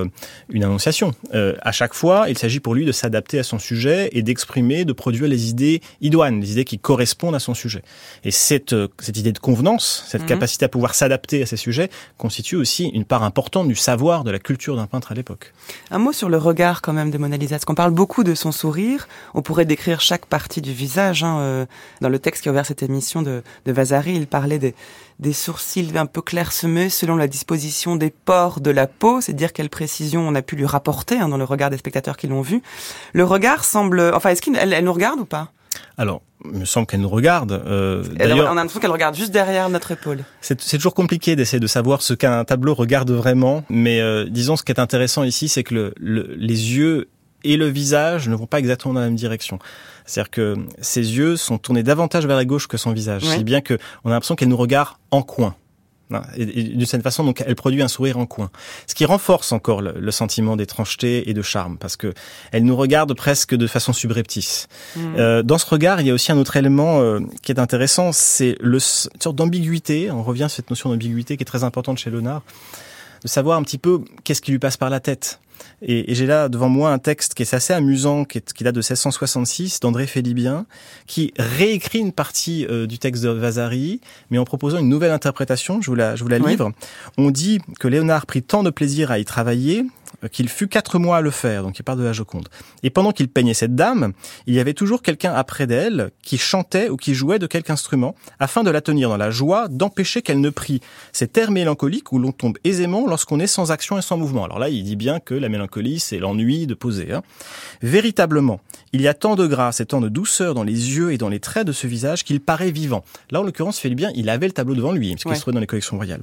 une 0.51 0.65
annonciation. 0.65 1.13
Euh, 1.35 1.55
à 1.63 1.73
chaque 1.73 1.95
fois, 1.95 2.27
il 2.29 2.37
s'agit 2.37 2.61
pour 2.61 2.75
lui 2.75 2.85
de 2.85 2.93
s'adapter 2.93 3.39
à 3.39 3.43
son 3.43 3.59
sujet 3.59 4.09
et 4.13 4.23
d'exprimer, 4.23 4.85
de 4.85 4.93
produire 4.93 5.29
les 5.29 5.51
idées 5.51 5.81
idoines, 6.01 6.41
les 6.41 6.53
idées 6.53 6.65
qui 6.65 6.79
correspondent 6.79 7.35
à 7.35 7.39
son 7.39 7.55
sujet. 7.55 7.83
Et 8.25 8.31
cette, 8.31 8.75
cette 9.01 9.17
idée 9.17 9.33
de 9.33 9.39
convenance, 9.39 10.05
cette 10.09 10.23
Mhm. 10.23 10.29
capacité 10.29 10.65
à 10.65 10.69
pouvoir 10.69 10.95
s'adapter 10.95 11.26
à 11.35 11.47
ces 11.47 11.57
sujets, 11.57 11.91
constitue 12.19 12.57
aussi 12.57 12.87
une 12.89 13.05
part 13.05 13.23
importante 13.23 13.69
du 13.69 13.75
savoir 13.75 14.25
de 14.25 14.31
la 14.31 14.39
culture 14.39 14.77
d'un 14.77 14.87
peintre 14.87 15.13
à 15.13 15.15
l'époque. 15.15 15.53
Un 15.91 15.99
mot 15.99 16.13
sur 16.13 16.29
le 16.29 16.39
regard 16.39 16.83
quand 16.83 16.93
même 16.93 17.11
de 17.11 17.19
Mona 17.19 17.37
Lisa, 17.37 17.57
parce 17.57 17.65
qu'on 17.65 17.75
parle 17.75 17.93
beaucoup 17.93 18.25
de 18.25 18.35
son 18.35 18.53
sourire. 18.53 19.09
On 19.35 19.43
pourrait 19.43 19.65
décrire 19.65 20.01
chaque 20.01 20.27
partie 20.27 20.63
du 20.63 20.73
visage. 20.73 21.23
Hein, 21.23 21.39
euh, 21.39 21.67
dans 22.01 22.09
le 22.09 22.19
texte 22.19 22.43
qui 22.43 22.49
a 22.49 22.53
ouvert 22.53 22.67
cette 22.67 22.83
émission 22.83 23.23
de, 23.23 23.43
de 23.65 23.73
Vasari, 23.73 24.15
il 24.15 24.27
parlait 24.27 24.59
des, 24.59 24.75
des 25.19 25.33
sourcils 25.33 25.97
un 25.97 26.07
peu 26.07 26.23
clairsemés 26.23 26.91
selon 26.91 27.17
la 27.17 27.29
disposition 27.29 27.97
des 27.97 28.11
pores 28.11 28.61
de 28.61 28.71
la 28.71 28.87
peau, 28.87 29.21
c'est 29.21 29.33
dire 29.33 29.53
quelle 29.53 29.71
précision 29.71 30.27
on 30.27 30.35
a 30.35 30.43
pu 30.43 30.57
lui 30.57 30.67
rapporter 30.67 31.19
hein, 31.19 31.29
dans 31.29 31.39
le 31.39 31.45
regard 31.45 31.71
des 31.71 31.79
spectateurs 31.79 32.17
qui 32.17 32.27
l'ont 32.27 32.43
vu. 32.43 32.63
Le 33.13 33.25
regard 33.25 33.65
semble, 33.65 34.01
enfin, 34.15 34.31
est-ce 34.31 34.43
qu'elle 34.43 34.73
elle 34.73 34.85
nous 34.85 34.93
regarde 34.93 35.21
ou 35.21 35.25
pas? 35.25 35.53
Alors, 35.99 36.21
il 36.45 36.59
me 36.61 36.65
semble 36.67 36.87
qu'elle 36.87 37.01
nous 37.01 37.09
regarde. 37.09 37.53
Euh, 37.53 38.05
Elle- 38.19 38.35
On 38.35 38.47
a 38.47 38.55
l'impression 38.55 38.81
qu'elle 38.81 38.91
regarde 38.91 39.15
juste 39.15 39.33
derrière 39.33 39.69
notre 39.71 39.93
épaule. 39.93 40.25
C'est 40.43 40.61
c'est 40.61 40.77
toujours 40.77 40.95
compliqué 40.95 41.37
d'essayer 41.37 41.61
de 41.61 41.67
savoir 41.67 42.03
ce 42.03 42.13
qu'un 42.15 42.45
tableau 42.45 42.75
regarde 42.75 43.11
vraiment, 43.11 43.65
mais 43.71 44.01
euh, 44.01 44.27
disons 44.29 44.57
ce 44.57 44.63
qui 44.63 44.73
est 44.73 44.81
intéressant 44.81 45.23
ici, 45.23 45.49
c'est 45.49 45.63
que 45.65 45.75
le, 45.75 45.95
le- 45.99 46.35
les 46.37 46.75
yeux 46.77 47.09
et 47.45 47.57
le 47.57 47.67
visage 47.67 48.29
ne 48.29 48.35
vont 48.35 48.47
pas 48.47 48.59
exactement 48.59 48.95
dans 48.95 49.01
la 49.01 49.07
même 49.07 49.17
direction. 49.17 49.59
C'est-à-dire 50.05 50.31
que 50.31 50.57
ses 50.81 51.17
yeux 51.17 51.37
sont 51.37 51.59
tournés 51.59 51.83
davantage 51.83 52.27
vers 52.27 52.37
la 52.37 52.45
gauche 52.45 52.67
que 52.69 52.77
son 52.77 52.93
visage, 52.93 53.23
Ouais. 53.25 53.37
si 53.39 53.45
bien 53.45 53.61
que 53.61 53.79
on 54.05 54.11
a 54.11 54.13
l'impression 54.13 54.35
qu'elle 54.35 54.49
nous 54.49 54.57
regarde 54.57 54.97
en 55.11 55.23
coin. 55.23 55.55
Et, 56.37 56.61
et 56.61 56.63
de 56.75 56.85
cette 56.85 57.03
façon, 57.03 57.25
donc, 57.25 57.43
elle 57.45 57.57
produit 57.57 57.83
un 57.83 57.89
sourire 57.89 58.19
en 58.19 58.27
coin, 58.27 58.51
ce 58.87 58.95
qui 58.95 59.05
renforce 59.05 59.53
encore 59.53 59.83
le, 59.83 59.95
le 59.99 60.11
sentiment 60.11 60.57
d'étrangeté 60.57 61.29
et 61.29 61.35
de 61.35 61.43
charme, 61.43 61.79
parce 61.79 61.97
que 61.97 62.13
elle 62.53 62.65
nous 62.65 62.77
regarde 62.77 63.15
presque 63.15 63.55
de 63.55 63.67
façon 63.67 63.93
subreptice. 63.93 64.69
Euh, 64.97 65.43
dans 65.43 65.59
ce 65.59 65.67
regard, 65.67 66.01
il 66.01 66.07
y 66.07 66.11
a 66.11 66.15
aussi 66.15 66.31
un 66.33 66.39
autre 66.39 66.57
élément 66.57 67.01
euh, 67.01 67.21
qui 67.43 67.53
est 67.53 67.59
intéressant, 67.59 68.13
c'est 68.13 68.57
le 68.61 68.77
une 68.77 69.21
sorte 69.21 69.37
d'ambiguïté. 69.37 70.11
On 70.11 70.23
revient 70.23 70.47
sur 70.49 70.57
cette 70.57 70.71
notion 70.71 70.91
d'ambiguïté 70.91 71.37
qui 71.37 71.43
est 71.43 71.47
très 71.47 71.65
importante 71.65 71.99
chez 71.99 72.11
Léonard, 72.11 72.43
de 73.23 73.29
savoir 73.29 73.59
un 73.59 73.63
petit 73.63 73.79
peu 73.79 74.01
qu'est-ce 74.23 74.41
qui 74.41 74.53
lui 74.53 74.59
passe 74.59 74.77
par 74.77 74.91
la 74.91 75.01
tête. 75.01 75.41
Et, 75.83 76.11
et 76.11 76.15
j'ai 76.15 76.27
là 76.27 76.49
devant 76.49 76.69
moi 76.69 76.91
un 76.93 76.99
texte 76.99 77.35
qui 77.35 77.43
est 77.43 77.55
assez 77.55 77.73
amusant, 77.73 78.25
qui, 78.25 78.39
est, 78.39 78.53
qui 78.53 78.65
date 78.65 78.75
de 78.75 78.81
1666, 78.81 79.81
d'André 79.81 80.07
Félibien, 80.07 80.67
qui 81.07 81.33
réécrit 81.39 81.99
une 81.99 82.13
partie 82.13 82.67
euh, 82.71 82.87
du 82.87 82.99
texte 82.99 83.23
de 83.23 83.29
Vasari, 83.31 84.01
mais 84.31 84.39
en 84.39 84.45
proposant 84.45 84.79
une 84.79 84.89
nouvelle 84.89 85.13
interprétation. 85.13 85.81
Je 85.81 85.87
vous 85.91 85.95
la, 85.97 86.17
je 86.17 86.23
vous 86.23 86.29
la 86.29 86.39
Oui. 86.39 86.51
livre. 86.53 86.73
On 87.19 87.31
dit 87.31 87.61
que 87.81 87.89
Léonard 87.89 88.27
prit 88.27 88.43
tant 88.43 88.63
de 88.63 88.71
plaisir 88.71 89.11
à 89.11 89.19
y 89.19 89.25
travailler 89.25 89.85
qu'il 90.29 90.49
fut 90.49 90.69
quatre 90.69 90.99
mois 90.99 91.19
à 91.19 91.21
le 91.21 91.31
faire. 91.31 91.63
Donc 91.63 91.79
il 91.79 91.83
parle 91.83 91.99
de 91.99 92.05
la 92.05 92.13
Joconde. 92.13 92.49
Et 92.83 92.91
pendant 92.91 93.13
qu'il 93.13 93.29
peignait 93.29 93.55
cette 93.55 93.75
dame, 93.75 94.13
il 94.47 94.55
y 94.55 94.61
avait 94.61 94.75
toujours 94.75 95.03
quelqu'un 95.03 95.33
après 95.33 95.67
d'elle 95.67 96.11
qui 96.23 96.39
chantait 96.39 96.89
ou 96.89 96.97
qui 96.97 97.15
jouait 97.15 97.39
de 97.39 97.47
quelque 97.47 97.71
instrument, 97.71 98.15
afin 98.39 98.63
de 98.63 98.71
la 98.71 98.81
tenir 98.81 99.09
dans 99.09 99.17
la 99.17 99.31
joie, 99.31 99.69
d'empêcher 99.69 100.23
qu'elle 100.23 100.41
ne 100.41 100.51
prit 100.51 100.81
cet 101.13 101.37
air 101.39 101.51
mélancolique 101.51 102.13
où 102.13 102.19
l'on 102.19 102.33
tombe 102.33 102.59
aisément 102.65 103.07
lorsqu'on 103.07 103.41
est 103.41 103.47
sans 103.47 103.71
action 103.73 103.99
et 103.99 104.03
sans 104.03 104.17
mouvement. 104.17 104.45
Alors 104.45 104.59
là, 104.59 104.69
il 104.69 104.83
dit 104.85 104.97
bien 104.97 105.21
que 105.21 105.35
la 105.35 105.49
mélancolie, 105.49 105.99
c'est 106.01 106.19
l'ennui 106.19 106.67
de 106.67 106.75
poser. 106.75 107.13
hein. 107.13 107.23
Véritablement, 107.83 108.61
il 108.93 109.01
y 109.03 109.09
a 109.09 109.15
tant 109.15 109.37
de 109.37 109.47
grâce 109.47 109.81
et 109.81 109.87
tant 109.87 110.01
de 110.01 110.09
douceur 110.09 110.55
dans 110.55 110.65
les 110.65 110.97
yeux 110.97 111.13
et 111.13 111.19
dans 111.19 111.29
les 111.29 111.41
traits 111.41 111.67
de 111.67 111.73
ce 111.73 111.87
visage 111.87 112.25
qu'il 112.25 112.41
paraît 112.41 112.71
vivant. 112.71 113.05
Là, 113.31 113.41
en 113.41 113.43
l'occurrence, 113.43 113.79
Félibien, 113.79 114.11
il 114.15 114.29
avait 114.31 114.47
le 114.47 114.53
tableau 114.53 114.75
devant 114.75 114.93
lui, 114.93 115.11
puisqu'il 115.11 115.29
Ouais. 115.29 115.35
se 115.37 115.41
trouvait 115.41 115.55
dans 115.55 115.61
les 115.61 115.67
collections 115.67 115.97
royales. 115.97 116.23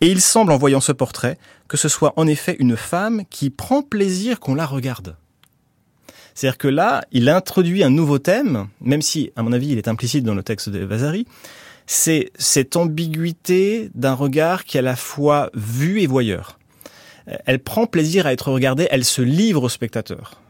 Et 0.00 0.08
il 0.08 0.20
semble, 0.20 0.52
en 0.52 0.58
voyant 0.58 0.80
ce 0.80 0.92
portrait, 0.92 1.38
que 1.68 1.76
ce 1.76 1.88
soit 1.88 2.14
en 2.16 2.26
effet 2.26 2.56
une 2.58 2.76
femme 2.76 3.22
qui 3.30 3.50
prend 3.50 3.82
plaisir 3.82 4.40
qu'on 4.40 4.54
la 4.54 4.66
regarde. 4.66 5.16
C'est-à-dire 6.34 6.58
que 6.58 6.68
là, 6.68 7.04
il 7.12 7.28
introduit 7.28 7.82
un 7.82 7.90
nouveau 7.90 8.18
thème, 8.18 8.68
même 8.80 9.02
si, 9.02 9.32
à 9.36 9.42
mon 9.42 9.52
avis, 9.52 9.70
il 9.70 9.78
est 9.78 9.88
implicite 9.88 10.24
dans 10.24 10.34
le 10.34 10.42
texte 10.42 10.68
de 10.68 10.78
Vasari, 10.84 11.26
c'est 11.86 12.30
cette 12.38 12.76
ambiguïté 12.76 13.90
d'un 13.94 14.14
regard 14.14 14.64
qui 14.64 14.76
est 14.76 14.80
à 14.80 14.82
la 14.82 14.96
fois 14.96 15.50
vu 15.54 16.00
et 16.00 16.06
voyeur. 16.06 16.58
Elle 17.44 17.58
prend 17.58 17.86
plaisir 17.86 18.26
à 18.26 18.32
être 18.32 18.52
regardée, 18.52 18.86
elle 18.90 19.04
se 19.04 19.22
livre 19.22 19.64
au 19.64 19.68
spectateur. 19.68 20.40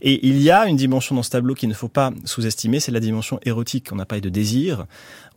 Et 0.00 0.26
il 0.26 0.40
y 0.40 0.50
a 0.50 0.66
une 0.66 0.76
dimension 0.76 1.14
dans 1.14 1.22
ce 1.22 1.30
tableau 1.30 1.54
qu'il 1.54 1.68
ne 1.68 1.74
faut 1.74 1.88
pas 1.88 2.12
sous-estimer, 2.24 2.80
c'est 2.80 2.92
la 2.92 3.00
dimension 3.00 3.38
érotique. 3.44 3.88
On 3.92 3.96
n'a 3.96 4.06
pas 4.06 4.20
de 4.20 4.28
désir. 4.28 4.86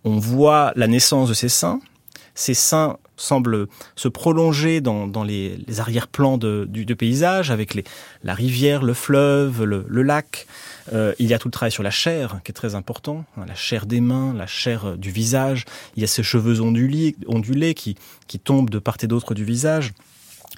On 0.03 0.17
voit 0.17 0.71
la 0.75 0.87
naissance 0.87 1.29
de 1.29 1.33
ses 1.33 1.49
seins. 1.49 1.79
Ces 2.33 2.53
seins 2.53 2.97
semblent 3.21 3.67
se 3.95 4.07
prolonger 4.07 4.81
dans, 4.81 5.23
les, 5.23 5.57
arrière-plans 5.79 6.37
du, 6.37 6.95
paysage, 6.95 7.51
avec 7.51 7.77
la 8.23 8.33
rivière, 8.33 8.83
le 8.83 8.93
fleuve, 8.93 9.63
le, 9.63 10.01
lac. 10.03 10.47
Euh, 10.93 11.13
il 11.19 11.27
y 11.27 11.33
a 11.33 11.39
tout 11.39 11.47
le 11.47 11.51
travail 11.51 11.71
sur 11.71 11.83
la 11.83 11.91
chair, 11.91 12.41
qui 12.43 12.51
est 12.51 12.53
très 12.53 12.75
important, 12.75 13.23
hein, 13.37 13.45
la 13.47 13.55
chair 13.55 13.85
des 13.85 14.01
mains, 14.01 14.33
la 14.33 14.47
chair 14.47 14.85
euh, 14.85 14.97
du 14.97 15.11
visage. 15.11 15.65
Il 15.95 16.01
y 16.01 16.03
a 16.03 16.07
ces 16.07 16.23
cheveux 16.23 16.59
ondulés, 16.61 17.73
qui 17.73 17.95
tombent 18.43 18.69
de 18.69 18.79
part 18.79 18.97
et 19.01 19.07
d'autre 19.07 19.33
du 19.33 19.45
visage. 19.45 19.93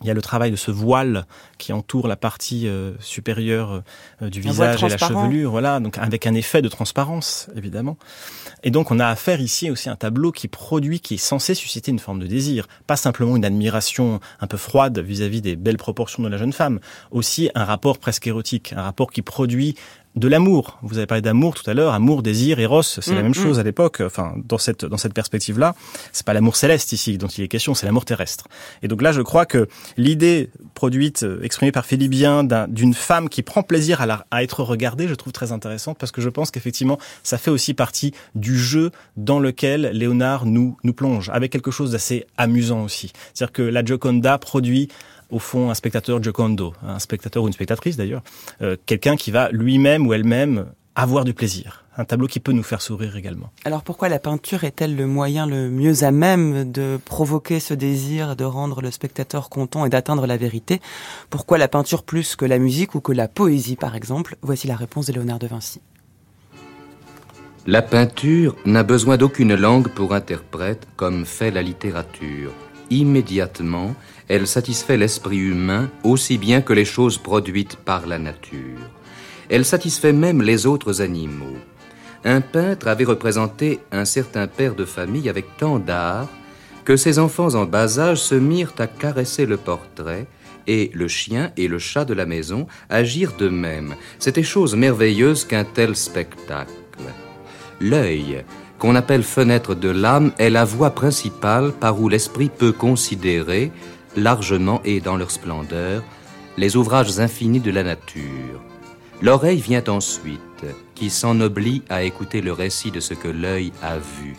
Il 0.03 0.07
y 0.07 0.11
a 0.11 0.13
le 0.13 0.21
travail 0.21 0.51
de 0.51 0.55
ce 0.55 0.71
voile 0.71 1.25
qui 1.57 1.73
entoure 1.73 2.07
la 2.07 2.15
partie 2.15 2.67
euh, 2.67 2.93
supérieure 2.99 3.83
euh, 4.21 4.29
du 4.29 4.39
Un 4.39 4.51
visage 4.51 4.83
et 4.83 4.89
la 4.89 4.97
chevelure, 4.97 5.51
voilà, 5.51 5.79
donc 5.79 5.97
avec 5.97 6.27
un 6.27 6.33
effet 6.33 6.61
de 6.61 6.67
transparence 6.67 7.49
évidemment. 7.55 7.97
Et 8.63 8.71
donc 8.71 8.91
on 8.91 8.99
a 8.99 9.07
affaire 9.07 9.41
ici 9.41 9.71
aussi 9.71 9.89
à 9.89 9.93
un 9.93 9.95
tableau 9.95 10.31
qui 10.31 10.47
produit, 10.47 10.99
qui 10.99 11.15
est 11.15 11.17
censé 11.17 11.55
susciter 11.55 11.91
une 11.91 11.99
forme 11.99 12.19
de 12.19 12.27
désir, 12.27 12.67
pas 12.87 12.95
simplement 12.95 13.35
une 13.35 13.45
admiration 13.45 14.19
un 14.39 14.47
peu 14.47 14.57
froide 14.57 14.99
vis-à-vis 14.99 15.41
des 15.41 15.55
belles 15.55 15.77
proportions 15.77 16.23
de 16.23 16.29
la 16.29 16.37
jeune 16.37 16.53
femme, 16.53 16.79
aussi 17.11 17.49
un 17.55 17.65
rapport 17.65 17.97
presque 17.97 18.27
érotique, 18.27 18.73
un 18.73 18.83
rapport 18.83 19.11
qui 19.11 19.21
produit 19.21 19.75
de 20.15 20.27
l'amour. 20.27 20.77
Vous 20.83 20.97
avez 20.97 21.07
parlé 21.07 21.21
d'amour 21.21 21.55
tout 21.55 21.67
à 21.69 21.73
l'heure, 21.73 21.93
amour, 21.93 22.21
désir, 22.21 22.59
eros, 22.59 22.83
c'est 22.83 23.07
la 23.09 23.19
Mm, 23.19 23.23
même 23.23 23.31
mm. 23.31 23.35
chose 23.35 23.59
à 23.59 23.63
l'époque. 23.63 24.01
Enfin, 24.05 24.35
dans 24.45 24.57
cette 24.59 24.85
dans 24.85 24.97
cette 24.97 25.13
perspective-là, 25.13 25.73
c'est 26.11 26.25
pas 26.25 26.33
l'amour 26.33 26.55
céleste 26.55 26.91
ici 26.91 27.17
dont 27.17 27.27
il 27.27 27.43
est 27.43 27.47
question, 27.47 27.73
c'est 27.73 27.85
l'amour 27.87 28.05
terrestre. 28.05 28.45
Et 28.83 28.87
donc 28.87 29.01
là, 29.01 29.11
je 29.11 29.21
crois 29.21 29.45
que 29.47 29.67
l'idée 29.97 30.49
produite, 30.75 31.23
euh, 31.23 31.41
exprimée 31.41 31.71
par 31.71 31.85
Philibien, 31.85 32.43
d'un- 32.43 32.67
d'une 32.67 32.93
femme 32.93 33.27
qui 33.27 33.41
prend 33.41 33.63
plaisir 33.63 34.01
à, 34.01 34.05
la- 34.05 34.25
à 34.29 34.43
être 34.43 34.61
regardée, 34.63 35.07
je 35.07 35.15
trouve 35.15 35.33
très 35.33 35.51
intéressante 35.51 35.97
parce 35.97 36.11
que 36.11 36.21
je 36.21 36.29
pense 36.29 36.51
qu'effectivement, 36.51 36.99
ça 37.23 37.37
fait 37.39 37.51
aussi 37.51 37.73
partie 37.73 38.13
du 38.35 38.57
jeu 38.57 38.91
dans 39.17 39.39
lequel 39.39 39.89
Léonard 39.93 40.45
nous 40.45 40.77
nous 40.83 40.93
plonge, 40.93 41.29
avec 41.31 41.51
quelque 41.51 41.71
chose 41.71 41.91
d'assez 41.91 42.25
amusant 42.37 42.83
aussi. 42.83 43.11
C'est-à-dire 43.33 43.51
que 43.53 43.61
la 43.63 43.83
Gioconda 43.83 44.37
produit 44.37 44.89
au 45.33 45.39
fond 45.39 45.69
un 45.69 45.73
spectateur 45.73 46.21
Giocondo, 46.21 46.73
un 46.87 46.99
spectateur 46.99 47.43
ou 47.43 47.47
une 47.47 47.53
spectatrice 47.53 47.97
d'ailleurs, 47.97 48.21
euh, 48.61 48.77
quelqu'un 48.85 49.15
qui 49.15 49.31
va 49.31 49.49
lui-même 49.51 50.05
ou 50.07 50.13
elle-même 50.13 50.67
avoir 50.95 51.25
du 51.25 51.33
plaisir. 51.33 51.85
Un 51.97 52.05
tableau 52.05 52.27
qui 52.27 52.39
peut 52.39 52.51
nous 52.51 52.63
faire 52.63 52.81
sourire 52.81 53.15
également. 53.17 53.51
Alors 53.65 53.83
pourquoi 53.83 54.09
la 54.09 54.19
peinture 54.19 54.63
est-elle 54.63 54.95
le 54.95 55.05
moyen 55.05 55.45
le 55.45 55.69
mieux 55.69 56.03
à 56.03 56.11
même 56.11 56.71
de 56.71 56.99
provoquer 57.03 57.59
ce 57.59 57.73
désir, 57.73 58.35
de 58.35 58.43
rendre 58.43 58.81
le 58.81 58.89
spectateur 58.89 59.49
content 59.49 59.85
et 59.85 59.89
d'atteindre 59.89 60.25
la 60.25 60.37
vérité? 60.37 60.81
Pourquoi 61.29 61.57
la 61.57 61.67
peinture 61.67 62.03
plus 62.03 62.35
que 62.35 62.45
la 62.45 62.57
musique 62.57 62.95
ou 62.95 62.99
que 62.99 63.11
la 63.11 63.27
poésie 63.27 63.75
par 63.75 63.95
exemple? 63.95 64.37
Voici 64.41 64.67
la 64.67 64.75
réponse 64.75 65.07
de 65.07 65.13
Léonard 65.13 65.39
de 65.39 65.47
Vinci. 65.47 65.81
La 67.65 67.81
peinture 67.81 68.55
n'a 68.65 68.83
besoin 68.83 69.17
d'aucune 69.17 69.55
langue 69.55 69.87
pour 69.87 70.13
interprète 70.13 70.87
comme 70.95 71.25
fait 71.25 71.51
la 71.51 71.61
littérature. 71.61 72.51
Immédiatement, 72.89 73.95
elle 74.27 74.47
satisfait 74.47 74.97
l'esprit 74.97 75.37
humain 75.37 75.89
aussi 76.03 76.37
bien 76.37 76.61
que 76.61 76.73
les 76.73 76.85
choses 76.85 77.17
produites 77.17 77.75
par 77.75 78.07
la 78.07 78.19
nature. 78.19 78.79
Elle 79.49 79.65
satisfait 79.65 80.13
même 80.13 80.41
les 80.41 80.65
autres 80.65 81.01
animaux. 81.01 81.57
Un 82.25 82.41
peintre 82.41 82.87
avait 82.87 83.03
représenté 83.03 83.79
un 83.91 84.05
certain 84.05 84.47
père 84.47 84.75
de 84.75 84.85
famille 84.85 85.29
avec 85.29 85.57
tant 85.57 85.79
d'art 85.79 86.29
que 86.85 86.95
ses 86.95 87.19
enfants 87.19 87.55
en 87.55 87.65
bas 87.65 87.99
âge 87.99 88.21
se 88.21 88.35
mirent 88.35 88.73
à 88.77 88.87
caresser 88.87 89.45
le 89.45 89.57
portrait 89.57 90.27
et 90.67 90.91
le 90.93 91.07
chien 91.07 91.51
et 91.57 91.67
le 91.67 91.79
chat 91.79 92.05
de 92.05 92.13
la 92.13 92.25
maison 92.25 92.67
agirent 92.89 93.35
de 93.37 93.49
même. 93.49 93.95
C'était 94.19 94.43
chose 94.43 94.75
merveilleuse 94.75 95.45
qu'un 95.45 95.65
tel 95.65 95.95
spectacle. 95.95 96.71
L'œil, 97.81 98.43
qu'on 98.79 98.95
appelle 98.95 99.23
fenêtre 99.23 99.75
de 99.75 99.89
l'âme, 99.89 100.31
est 100.37 100.49
la 100.49 100.65
voie 100.65 100.91
principale 100.91 101.73
par 101.73 101.99
où 101.99 102.07
l'esprit 102.07 102.49
peut 102.49 102.71
considérer, 102.71 103.71
largement 104.15 104.81
et 104.85 104.99
dans 104.99 105.17
leur 105.17 105.31
splendeur, 105.31 106.03
les 106.57 106.75
ouvrages 106.75 107.19
infinis 107.19 107.59
de 107.59 107.71
la 107.71 107.83
nature. 107.83 108.61
L'oreille 109.21 109.59
vient 109.59 109.83
ensuite, 109.87 110.39
qui 110.95 111.09
s'ennoblit 111.09 111.81
à 111.89 112.03
écouter 112.03 112.41
le 112.41 112.51
récit 112.51 112.91
de 112.91 112.99
ce 112.99 113.13
que 113.13 113.27
l'œil 113.27 113.71
a 113.81 113.97
vu. 113.97 114.35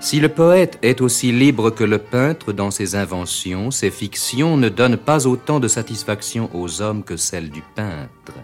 Si 0.00 0.18
le 0.18 0.28
poète 0.28 0.78
est 0.82 1.00
aussi 1.00 1.30
libre 1.30 1.70
que 1.70 1.84
le 1.84 1.98
peintre 1.98 2.52
dans 2.52 2.70
ses 2.70 2.96
inventions, 2.96 3.70
ses 3.70 3.90
fictions 3.90 4.56
ne 4.56 4.68
donnent 4.68 4.96
pas 4.96 5.26
autant 5.26 5.60
de 5.60 5.68
satisfaction 5.68 6.50
aux 6.54 6.82
hommes 6.82 7.04
que 7.04 7.16
celles 7.16 7.50
du 7.50 7.62
peintre. 7.76 8.34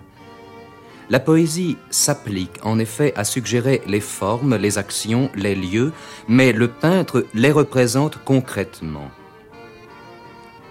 La 1.11 1.21
poésie 1.21 1.77
s'applique 1.91 2.65
en 2.65 2.79
effet 2.79 3.13
à 3.17 3.25
suggérer 3.25 3.83
les 3.87 4.01
formes, 4.01 4.57
les 4.57 4.79
actions, 4.79 5.31
les 5.35 5.55
lieux, 5.55 5.93
mais 6.29 6.53
le 6.53 6.69
peintre 6.69 7.27
les 7.35 7.51
représente 7.51 8.23
concrètement. 8.25 9.11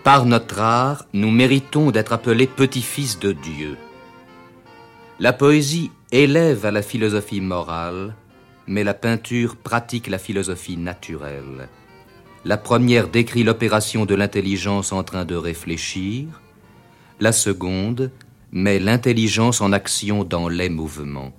Par 0.07 0.25
notre 0.25 0.61
art, 0.61 1.05
nous 1.11 1.31
méritons 1.31 1.91
d'être 1.91 2.13
appelés 2.13 2.47
petits-fils 2.47 3.19
de 3.19 3.33
Dieu. 3.33 3.77
La 5.19 5.33
poésie 5.33 5.91
élève 6.13 6.65
à 6.65 6.71
la 6.71 6.81
philosophie 6.81 7.41
morale, 7.41 8.15
mais 8.67 8.85
la 8.85 8.93
peinture 8.93 9.57
pratique 9.57 10.07
la 10.07 10.17
philosophie 10.17 10.77
naturelle. 10.77 11.67
La 12.45 12.55
première 12.55 13.09
décrit 13.09 13.43
l'opération 13.43 14.05
de 14.05 14.15
l'intelligence 14.15 14.93
en 14.93 15.03
train 15.03 15.25
de 15.25 15.35
réfléchir, 15.35 16.41
la 17.19 17.33
seconde 17.33 18.09
met 18.53 18.79
l'intelligence 18.79 19.59
en 19.59 19.73
action 19.73 20.23
dans 20.23 20.47
les 20.47 20.69
mouvements. 20.69 21.33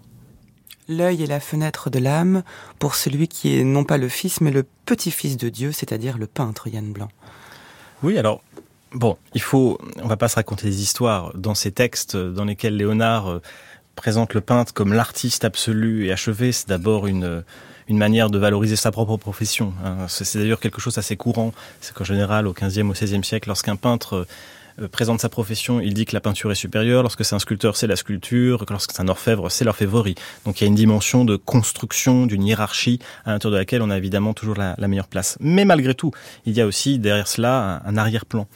L'œil 0.89 1.23
est 1.23 1.27
la 1.27 1.41
fenêtre 1.41 1.89
de 1.89 2.01
l'âme 2.01 2.43
pour 2.79 2.97
celui 2.97 3.29
qui 3.29 3.59
est 3.59 3.65
non 3.65 3.85
pas 3.85 3.97
le 3.97 4.11
fils 4.11 4.43
mais 4.43 4.51
le 4.51 4.67
petit-fils 4.85 5.39
de 5.39 5.49
Dieu, 5.49 5.73
c'est-à-dire 5.73 6.19
le 6.19 6.27
peintre 6.27 6.69
Yann 6.69 6.93
Blanc. 6.93 7.09
Oui, 8.03 8.17
alors 8.17 8.43
bon, 8.93 9.17
il 9.35 9.41
faut, 9.41 9.79
on 10.03 10.09
va 10.09 10.17
pas 10.17 10.29
se 10.29 10.37
raconter 10.37 10.67
des 10.67 10.83
histoires 10.83 11.33
dans 11.35 11.55
ces 11.55 11.73
textes 11.73 12.17
dans 12.17 12.45
lesquels 12.45 12.77
Léonard 12.77 13.31
euh, 13.31 13.43
présente 13.97 14.35
le 14.35 14.41
peintre 14.41 14.73
comme 14.73 14.93
l'artiste 14.93 15.45
absolu 15.45 16.07
et 16.07 16.13
achevé, 16.13 16.53
c'est 16.53 16.69
d'abord 16.69 17.07
une 17.07 17.45
une 17.89 17.97
manière 17.97 18.31
de 18.31 18.39
valoriser 18.39 18.77
sa 18.77 18.91
propre 18.91 19.17
profession. 19.17 19.73
Hein. 19.83 20.07
C'est 20.09 20.39
d'ailleurs 20.39 20.61
quelque 20.61 20.81
chose 20.81 20.99
assez 20.99 21.17
courant. 21.17 21.53
C'est 21.81 21.95
qu'en 21.95 22.05
général, 22.05 22.47
au 22.47 22.53
XVe 22.53 22.87
au 22.87 22.93
XVIe 22.93 23.25
siècle, 23.25 23.49
lorsqu'un 23.49 23.77
peintre 23.77 24.27
présente 24.87 25.21
sa 25.21 25.29
profession, 25.29 25.81
il 25.81 25.95
dit 25.95 26.05
que 26.05 26.15
la 26.15 26.21
peinture 26.21 26.53
est 26.53 26.57
supérieure. 26.57 27.03
Lorsque 27.03 27.25
c'est 27.25 27.35
un 27.35 27.39
sculpteur, 27.39 27.77
c'est 27.77 27.87
la 27.87 27.97
sculpture. 27.97 28.65
Lorsque 28.71 28.93
c'est 28.93 29.03
un 29.03 29.09
orfèvre, 29.09 29.51
c'est 29.51 29.65
l'orfèvrerie. 29.65 30.15
Donc 30.45 30.61
il 30.61 30.65
y 30.65 30.67
a 30.67 30.69
une 30.69 30.75
dimension 30.75 31.25
de 31.25 31.37
construction, 31.37 32.27
d'une 32.27 32.45
hiérarchie 32.45 33.01
à 33.25 33.33
l'intérieur 33.33 33.55
de 33.55 33.59
laquelle 33.59 33.83
on 33.83 33.91
a 33.91 33.97
évidemment 33.97 34.35
toujours 34.35 34.57
la, 34.57 34.77
meilleure 34.89 35.09
place. 35.09 35.37
Mais 35.41 35.65
malgré 35.65 35.95
tout, 35.95 36.13
il 36.47 36.55
y 36.55 36.61
a 36.61 36.67
aussi 36.67 36.99
derrière 36.99 37.29
cela 37.29 37.83
un, 37.85 37.97
arrière-plan. 37.97 38.47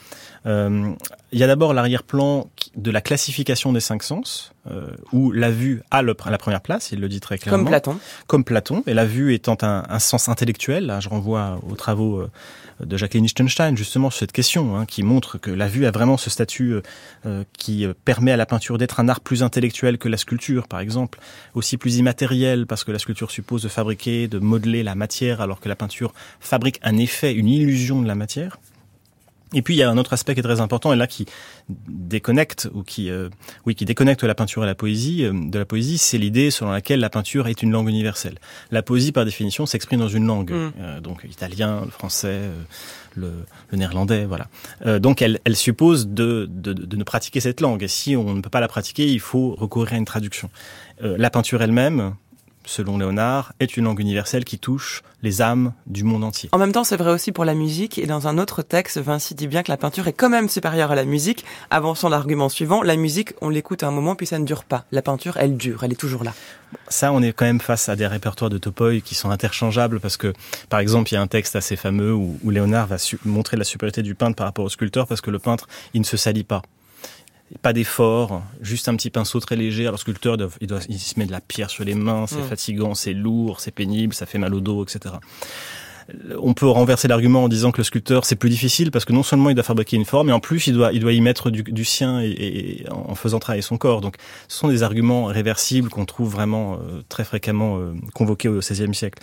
Euh, 0.46 0.92
il 1.30 1.38
y 1.38 1.44
a 1.44 1.46
d'abord 1.46 1.72
l'arrière-plan 1.72 2.48
de 2.76 2.90
la 2.90 3.00
classification 3.00 3.72
des 3.72 3.80
cinq 3.80 4.02
sens, 4.02 4.52
euh, 4.70 4.88
où 5.12 5.30
la 5.30 5.50
vue 5.50 5.82
a 5.90 6.02
le, 6.02 6.16
la 6.30 6.38
première 6.38 6.60
place, 6.60 6.90
il 6.92 7.00
le 7.00 7.08
dit 7.08 7.20
très 7.20 7.38
clairement. 7.38 7.58
Comme 7.58 7.68
Platon. 7.68 7.98
Comme 8.26 8.44
Platon, 8.44 8.82
et 8.86 8.94
la 8.94 9.04
vue 9.04 9.34
étant 9.34 9.56
un, 9.62 9.84
un 9.88 9.98
sens 9.98 10.28
intellectuel, 10.28 10.86
là 10.86 11.00
je 11.00 11.08
renvoie 11.08 11.60
aux 11.68 11.76
travaux 11.76 12.20
euh, 12.20 12.30
de 12.84 12.96
Jacqueline 12.96 13.24
Lichtenstein, 13.24 13.76
justement 13.76 14.10
sur 14.10 14.18
cette 14.20 14.32
question, 14.32 14.76
hein, 14.76 14.86
qui 14.86 15.02
montre 15.02 15.38
que 15.38 15.50
la 15.50 15.68
vue 15.68 15.86
a 15.86 15.90
vraiment 15.90 16.16
ce 16.16 16.30
statut 16.30 16.72
euh, 16.72 16.82
euh, 17.26 17.44
qui 17.56 17.86
permet 18.04 18.32
à 18.32 18.36
la 18.36 18.46
peinture 18.46 18.78
d'être 18.78 19.00
un 19.00 19.08
art 19.08 19.20
plus 19.20 19.42
intellectuel 19.42 19.98
que 19.98 20.08
la 20.08 20.16
sculpture, 20.16 20.68
par 20.68 20.80
exemple, 20.80 21.18
aussi 21.54 21.76
plus 21.76 21.96
immatériel, 21.96 22.66
parce 22.66 22.84
que 22.84 22.92
la 22.92 22.98
sculpture 22.98 23.30
suppose 23.30 23.62
de 23.62 23.68
fabriquer, 23.68 24.28
de 24.28 24.38
modeler 24.38 24.82
la 24.82 24.94
matière, 24.94 25.40
alors 25.40 25.60
que 25.60 25.68
la 25.68 25.76
peinture 25.76 26.12
fabrique 26.40 26.80
un 26.82 26.96
effet, 26.96 27.32
une 27.34 27.48
illusion 27.48 28.02
de 28.02 28.06
la 28.06 28.14
matière. 28.14 28.58
Et 29.54 29.62
puis 29.62 29.74
il 29.74 29.78
y 29.78 29.82
a 29.82 29.90
un 29.90 29.98
autre 29.98 30.12
aspect 30.12 30.34
qui 30.34 30.40
est 30.40 30.44
très 30.44 30.60
important 30.60 30.92
et 30.92 30.96
là 30.96 31.06
qui 31.06 31.26
déconnecte 31.68 32.68
ou 32.74 32.82
qui 32.82 33.10
euh, 33.10 33.28
oui 33.66 33.74
qui 33.74 33.84
déconnecte 33.84 34.22
la 34.24 34.34
peinture 34.34 34.64
et 34.64 34.66
la 34.66 34.74
poésie 34.74 35.24
euh, 35.24 35.32
de 35.32 35.58
la 35.58 35.64
poésie, 35.64 35.98
c'est 35.98 36.18
l'idée 36.18 36.50
selon 36.50 36.70
laquelle 36.70 37.00
la 37.00 37.10
peinture 37.10 37.48
est 37.48 37.62
une 37.62 37.70
langue 37.70 37.88
universelle. 37.88 38.38
La 38.70 38.82
poésie 38.82 39.12
par 39.12 39.24
définition 39.24 39.66
s'exprime 39.66 40.00
dans 40.00 40.08
une 40.08 40.26
langue, 40.26 40.52
mm. 40.52 40.72
euh, 40.80 41.00
donc 41.00 41.24
italien, 41.28 41.82
le 41.84 41.90
français, 41.90 42.40
le, 43.14 43.32
le, 43.70 43.78
néerlandais, 43.78 44.24
voilà. 44.24 44.48
donc 44.98 45.20
elle, 45.20 45.40
elle 45.44 45.56
suppose 45.56 46.08
de, 46.08 46.48
de, 46.50 46.72
de, 46.72 46.96
ne 46.96 47.04
pratiquer 47.04 47.40
cette 47.40 47.60
langue 47.60 47.82
et 47.82 47.88
si 47.88 48.16
on 48.16 48.34
ne 48.34 48.40
peut 48.40 48.50
pas 48.50 48.60
la 48.60 48.68
pratiquer, 48.68 49.06
il 49.06 49.20
faut 49.20 49.54
recourir 49.54 49.92
à 49.92 49.96
une 49.96 50.06
traduction. 50.06 50.48
la 51.00 51.28
peinture 51.28 51.62
elle-même, 51.62 52.14
selon 52.64 52.98
Léonard, 52.98 53.52
est 53.60 53.76
une 53.76 53.84
langue 53.84 54.00
universelle 54.00 54.44
qui 54.44 54.58
touche 54.58 55.02
les 55.22 55.40
âmes 55.40 55.72
du 55.86 56.04
monde 56.04 56.24
entier. 56.24 56.48
En 56.52 56.58
même 56.58 56.72
temps, 56.72 56.84
c'est 56.84 56.96
vrai 56.96 57.10
aussi 57.12 57.32
pour 57.32 57.44
la 57.44 57.54
musique, 57.54 57.98
et 57.98 58.06
dans 58.06 58.28
un 58.28 58.38
autre 58.38 58.62
texte, 58.62 58.98
Vinci 58.98 59.34
dit 59.34 59.46
bien 59.46 59.62
que 59.62 59.70
la 59.70 59.76
peinture 59.76 60.08
est 60.08 60.12
quand 60.12 60.28
même 60.28 60.48
supérieure 60.48 60.90
à 60.90 60.94
la 60.94 61.04
musique, 61.04 61.44
avançant 61.70 62.08
l'argument 62.08 62.48
suivant, 62.48 62.82
la 62.82 62.96
musique, 62.96 63.34
on 63.40 63.48
l'écoute 63.48 63.82
à 63.82 63.88
un 63.88 63.90
moment, 63.90 64.16
puis 64.16 64.26
ça 64.26 64.38
ne 64.38 64.44
dure 64.44 64.64
pas. 64.64 64.84
La 64.92 65.02
peinture, 65.02 65.36
elle 65.36 65.56
dure, 65.56 65.84
elle 65.84 65.92
est 65.92 65.96
toujours 65.96 66.24
là. 66.24 66.32
Ça, 66.88 67.12
on 67.12 67.22
est 67.22 67.32
quand 67.32 67.44
même 67.44 67.60
face 67.60 67.88
à 67.88 67.96
des 67.96 68.06
répertoires 68.06 68.50
de 68.50 68.58
Topoy 68.58 69.02
qui 69.02 69.14
sont 69.14 69.30
interchangeables, 69.30 70.00
parce 70.00 70.16
que, 70.16 70.32
par 70.68 70.80
exemple, 70.80 71.10
il 71.10 71.14
y 71.14 71.18
a 71.18 71.22
un 71.22 71.26
texte 71.26 71.56
assez 71.56 71.76
fameux 71.76 72.12
où, 72.14 72.38
Léonard 72.50 72.86
va 72.86 72.96
montrer 73.24 73.56
la 73.56 73.64
supériorité 73.64 74.02
du 74.02 74.14
peintre 74.14 74.36
par 74.36 74.46
rapport 74.46 74.64
au 74.64 74.68
sculpteur, 74.68 75.06
parce 75.06 75.20
que 75.20 75.30
le 75.30 75.38
peintre, 75.38 75.68
il 75.94 76.00
ne 76.00 76.06
se 76.06 76.16
salit 76.16 76.44
pas 76.44 76.62
pas 77.60 77.72
d'effort, 77.72 78.42
juste 78.60 78.88
un 78.88 78.96
petit 78.96 79.10
pinceau 79.10 79.40
très 79.40 79.56
léger. 79.56 79.82
Alors, 79.82 79.94
le 79.94 79.98
sculpteur, 79.98 80.36
il, 80.60 80.66
doit, 80.66 80.80
il 80.88 80.98
se 80.98 81.18
met 81.18 81.26
de 81.26 81.32
la 81.32 81.40
pierre 81.40 81.70
sur 81.70 81.84
les 81.84 81.94
mains, 81.94 82.26
c'est 82.26 82.38
mm. 82.38 82.48
fatigant, 82.48 82.94
c'est 82.94 83.12
lourd, 83.12 83.60
c'est 83.60 83.70
pénible, 83.70 84.14
ça 84.14 84.26
fait 84.26 84.38
mal 84.38 84.54
au 84.54 84.60
dos, 84.60 84.84
etc. 84.84 85.14
On 86.40 86.52
peut 86.52 86.66
renverser 86.66 87.06
l'argument 87.06 87.44
en 87.44 87.48
disant 87.48 87.70
que 87.70 87.78
le 87.78 87.84
sculpteur 87.84 88.24
c'est 88.24 88.34
plus 88.34 88.50
difficile 88.50 88.90
parce 88.90 89.04
que 89.04 89.12
non 89.12 89.22
seulement 89.22 89.50
il 89.50 89.54
doit 89.54 89.62
fabriquer 89.62 89.96
une 89.96 90.04
forme, 90.04 90.26
mais 90.26 90.32
en 90.32 90.40
plus 90.40 90.66
il 90.66 90.74
doit 90.74 90.92
il 90.92 91.00
doit 91.00 91.12
y 91.12 91.20
mettre 91.20 91.48
du, 91.50 91.84
sien 91.84 92.20
et, 92.20 92.84
en 92.90 93.14
faisant 93.14 93.38
travailler 93.38 93.62
son 93.62 93.78
corps. 93.78 94.00
Donc 94.00 94.16
ce 94.48 94.58
sont 94.58 94.68
des 94.68 94.82
arguments 94.82 95.26
réversibles 95.26 95.88
qu'on 95.88 96.04
trouve 96.04 96.30
vraiment 96.30 96.74
euh, 96.74 97.02
très 97.08 97.24
fréquemment 97.24 97.78
euh, 97.78 97.94
convoqués 98.14 98.48
au 98.48 98.58
XVIe 98.58 98.94
siècle. 98.94 99.22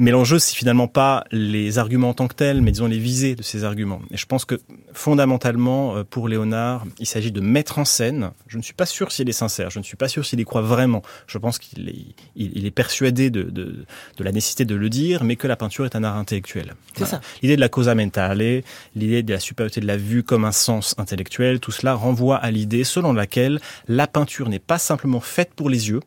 Mais 0.00 0.12
l'enjeu, 0.12 0.38
c'est 0.38 0.56
finalement 0.56 0.88
pas 0.88 1.24
les 1.30 1.76
arguments 1.76 2.08
en 2.08 2.14
tant 2.14 2.26
que 2.26 2.34
tels, 2.34 2.62
mais 2.62 2.72
disons 2.72 2.86
les 2.86 2.98
visées 2.98 3.34
de 3.34 3.42
ces 3.42 3.64
arguments. 3.64 4.00
Et 4.10 4.16
je 4.16 4.24
pense 4.24 4.46
que 4.46 4.58
fondamentalement, 4.94 5.94
euh, 5.94 6.04
pour 6.04 6.26
Léonard, 6.26 6.86
il 6.98 7.04
s'agit 7.04 7.30
de 7.30 7.40
mettre 7.42 7.78
en 7.78 7.84
scène. 7.84 8.30
Je 8.46 8.56
ne 8.56 8.62
suis 8.62 8.72
pas 8.72 8.86
sûr 8.86 9.12
s'il 9.12 9.28
est 9.28 9.32
sincère, 9.32 9.68
je 9.68 9.78
ne 9.78 9.84
suis 9.84 9.98
pas 9.98 10.08
sûr 10.08 10.24
s'il 10.24 10.40
y 10.40 10.44
croit 10.46 10.62
vraiment. 10.62 11.02
Je 11.26 11.36
pense 11.36 11.58
qu'il 11.58 11.90
est, 11.90 12.14
il, 12.34 12.64
est 12.64 12.70
persuadé 12.70 13.28
de, 13.28 13.42
de, 13.42 13.84
de, 14.16 14.24
la 14.24 14.32
nécessité 14.32 14.64
de 14.64 14.74
le 14.74 14.88
dire, 14.88 15.22
mais 15.22 15.36
que 15.36 15.46
la 15.46 15.56
peinture 15.56 15.84
est 15.84 15.94
un 15.94 16.02
art 16.02 16.16
intellectuel. 16.16 16.72
C'est 16.96 17.04
ça. 17.04 17.20
L'idée 17.42 17.56
de 17.56 17.60
la 17.60 17.68
causa 17.68 17.94
mentale, 17.94 18.62
l'idée 18.96 19.22
de 19.22 19.34
la 19.34 19.38
supériorité 19.38 19.82
de 19.82 19.86
la 19.86 19.98
vue 19.98 20.22
comme 20.22 20.46
un 20.46 20.52
sens 20.52 20.94
intellectuel, 20.96 21.60
tout 21.60 21.72
cela 21.72 21.92
renvoie 21.92 22.36
à 22.36 22.50
l'idée 22.50 22.84
selon 22.84 23.12
laquelle 23.12 23.60
la 23.86 24.06
peinture 24.06 24.48
n'est 24.48 24.60
pas 24.60 24.78
simplement 24.78 25.20
faite 25.20 25.50
pour 25.54 25.68
les 25.68 25.90
yeux, 25.90 26.00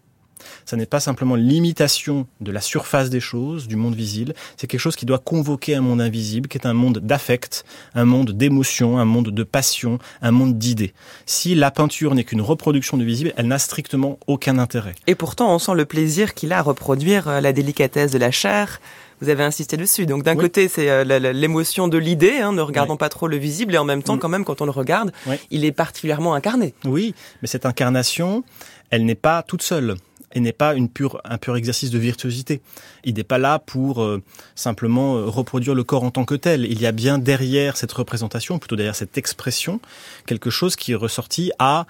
ça 0.65 0.77
n'est 0.77 0.85
pas 0.85 0.99
simplement 0.99 1.35
l'imitation 1.35 2.27
de 2.41 2.51
la 2.51 2.61
surface 2.61 3.09
des 3.09 3.19
choses, 3.19 3.67
du 3.67 3.75
monde 3.75 3.95
visible, 3.95 4.33
c'est 4.57 4.67
quelque 4.67 4.79
chose 4.79 4.95
qui 4.95 5.05
doit 5.05 5.19
convoquer 5.19 5.75
un 5.75 5.81
monde 5.81 6.01
invisible, 6.01 6.47
qui 6.47 6.57
est 6.57 6.67
un 6.67 6.73
monde 6.73 6.99
d'affect, 6.99 7.65
un 7.95 8.05
monde 8.05 8.31
d'émotion, 8.31 8.97
un 8.97 9.05
monde 9.05 9.29
de 9.29 9.43
passion, 9.43 9.99
un 10.21 10.31
monde 10.31 10.57
d'idées. 10.57 10.93
Si 11.25 11.55
la 11.55 11.71
peinture 11.71 12.15
n'est 12.15 12.23
qu'une 12.23 12.41
reproduction 12.41 12.97
du 12.97 13.05
visible, 13.05 13.33
elle 13.37 13.47
n'a 13.47 13.59
strictement 13.59 14.19
aucun 14.27 14.57
intérêt. 14.57 14.95
Et 15.07 15.15
pourtant, 15.15 15.53
on 15.53 15.59
sent 15.59 15.73
le 15.75 15.85
plaisir 15.85 16.33
qu'il 16.33 16.53
a 16.53 16.59
à 16.59 16.61
reproduire 16.61 17.27
euh, 17.27 17.41
la 17.41 17.53
délicatesse 17.53 18.11
de 18.11 18.17
la 18.17 18.31
chair, 18.31 18.79
vous 19.21 19.29
avez 19.29 19.43
insisté 19.43 19.77
dessus. 19.77 20.05
Donc 20.05 20.23
d'un 20.23 20.35
côté, 20.35 20.67
c'est 20.67 20.89
euh, 20.89 21.03
l'émotion 21.33 21.87
de 21.87 21.97
l'idée, 21.97 22.39
hein, 22.39 22.51
ne 22.51 22.61
regardons 22.61 22.97
pas 22.97 23.09
trop 23.09 23.27
le 23.27 23.37
visible, 23.37 23.73
et 23.73 23.77
en 23.77 23.85
même 23.85 24.03
temps, 24.03 24.15
mm. 24.15 24.19
quand 24.19 24.29
même, 24.29 24.45
quand 24.45 24.61
on 24.61 24.65
le 24.65 24.71
regarde, 24.71 25.11
il 25.49 25.65
est 25.65 25.71
particulièrement 25.71 26.33
incarné. 26.33 26.73
Oui, 26.85 27.15
mais 27.41 27.47
cette 27.47 27.65
incarnation, 27.65 28.43
elle 28.89 29.05
n'est 29.05 29.15
pas 29.15 29.43
toute 29.43 29.61
seule 29.61 29.95
et 30.33 30.39
n'est 30.39 30.51
pas 30.51 30.73
une 30.73 30.89
pure, 30.89 31.21
un 31.23 31.37
pur 31.37 31.55
exercice 31.55 31.91
de 31.91 31.99
virtuosité. 31.99 32.61
Il 33.03 33.15
n'est 33.15 33.23
pas 33.23 33.37
là 33.37 33.59
pour 33.59 34.03
euh, 34.03 34.21
simplement 34.55 35.15
euh, 35.15 35.25
reproduire 35.25 35.75
le 35.75 35.83
corps 35.83 36.03
en 36.03 36.11
tant 36.11 36.25
que 36.25 36.35
tel. 36.35 36.65
Il 36.65 36.81
y 36.81 36.85
a 36.85 36.91
bien 36.91 37.19
derrière 37.19 37.77
cette 37.77 37.91
représentation, 37.91 38.59
plutôt 38.59 38.75
derrière 38.75 38.95
cette 38.95 39.17
expression, 39.17 39.79
quelque 40.25 40.49
chose 40.49 40.75
qui 40.75 40.93
est 40.93 40.95
ressorti 40.95 41.51
à 41.59 41.85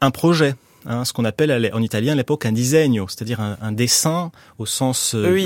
un 0.00 0.10
projet, 0.10 0.54
Hein, 0.88 1.04
ce 1.04 1.12
qu'on 1.12 1.24
appelle 1.24 1.70
en 1.72 1.82
italien 1.82 2.12
à 2.12 2.14
l'époque 2.14 2.46
un 2.46 2.52
disegno, 2.52 3.08
c'est-à-dire 3.08 3.40
un, 3.40 3.72
dessin 3.72 4.30
au 4.58 4.66
sens 4.66 5.16
euh, 5.16 5.36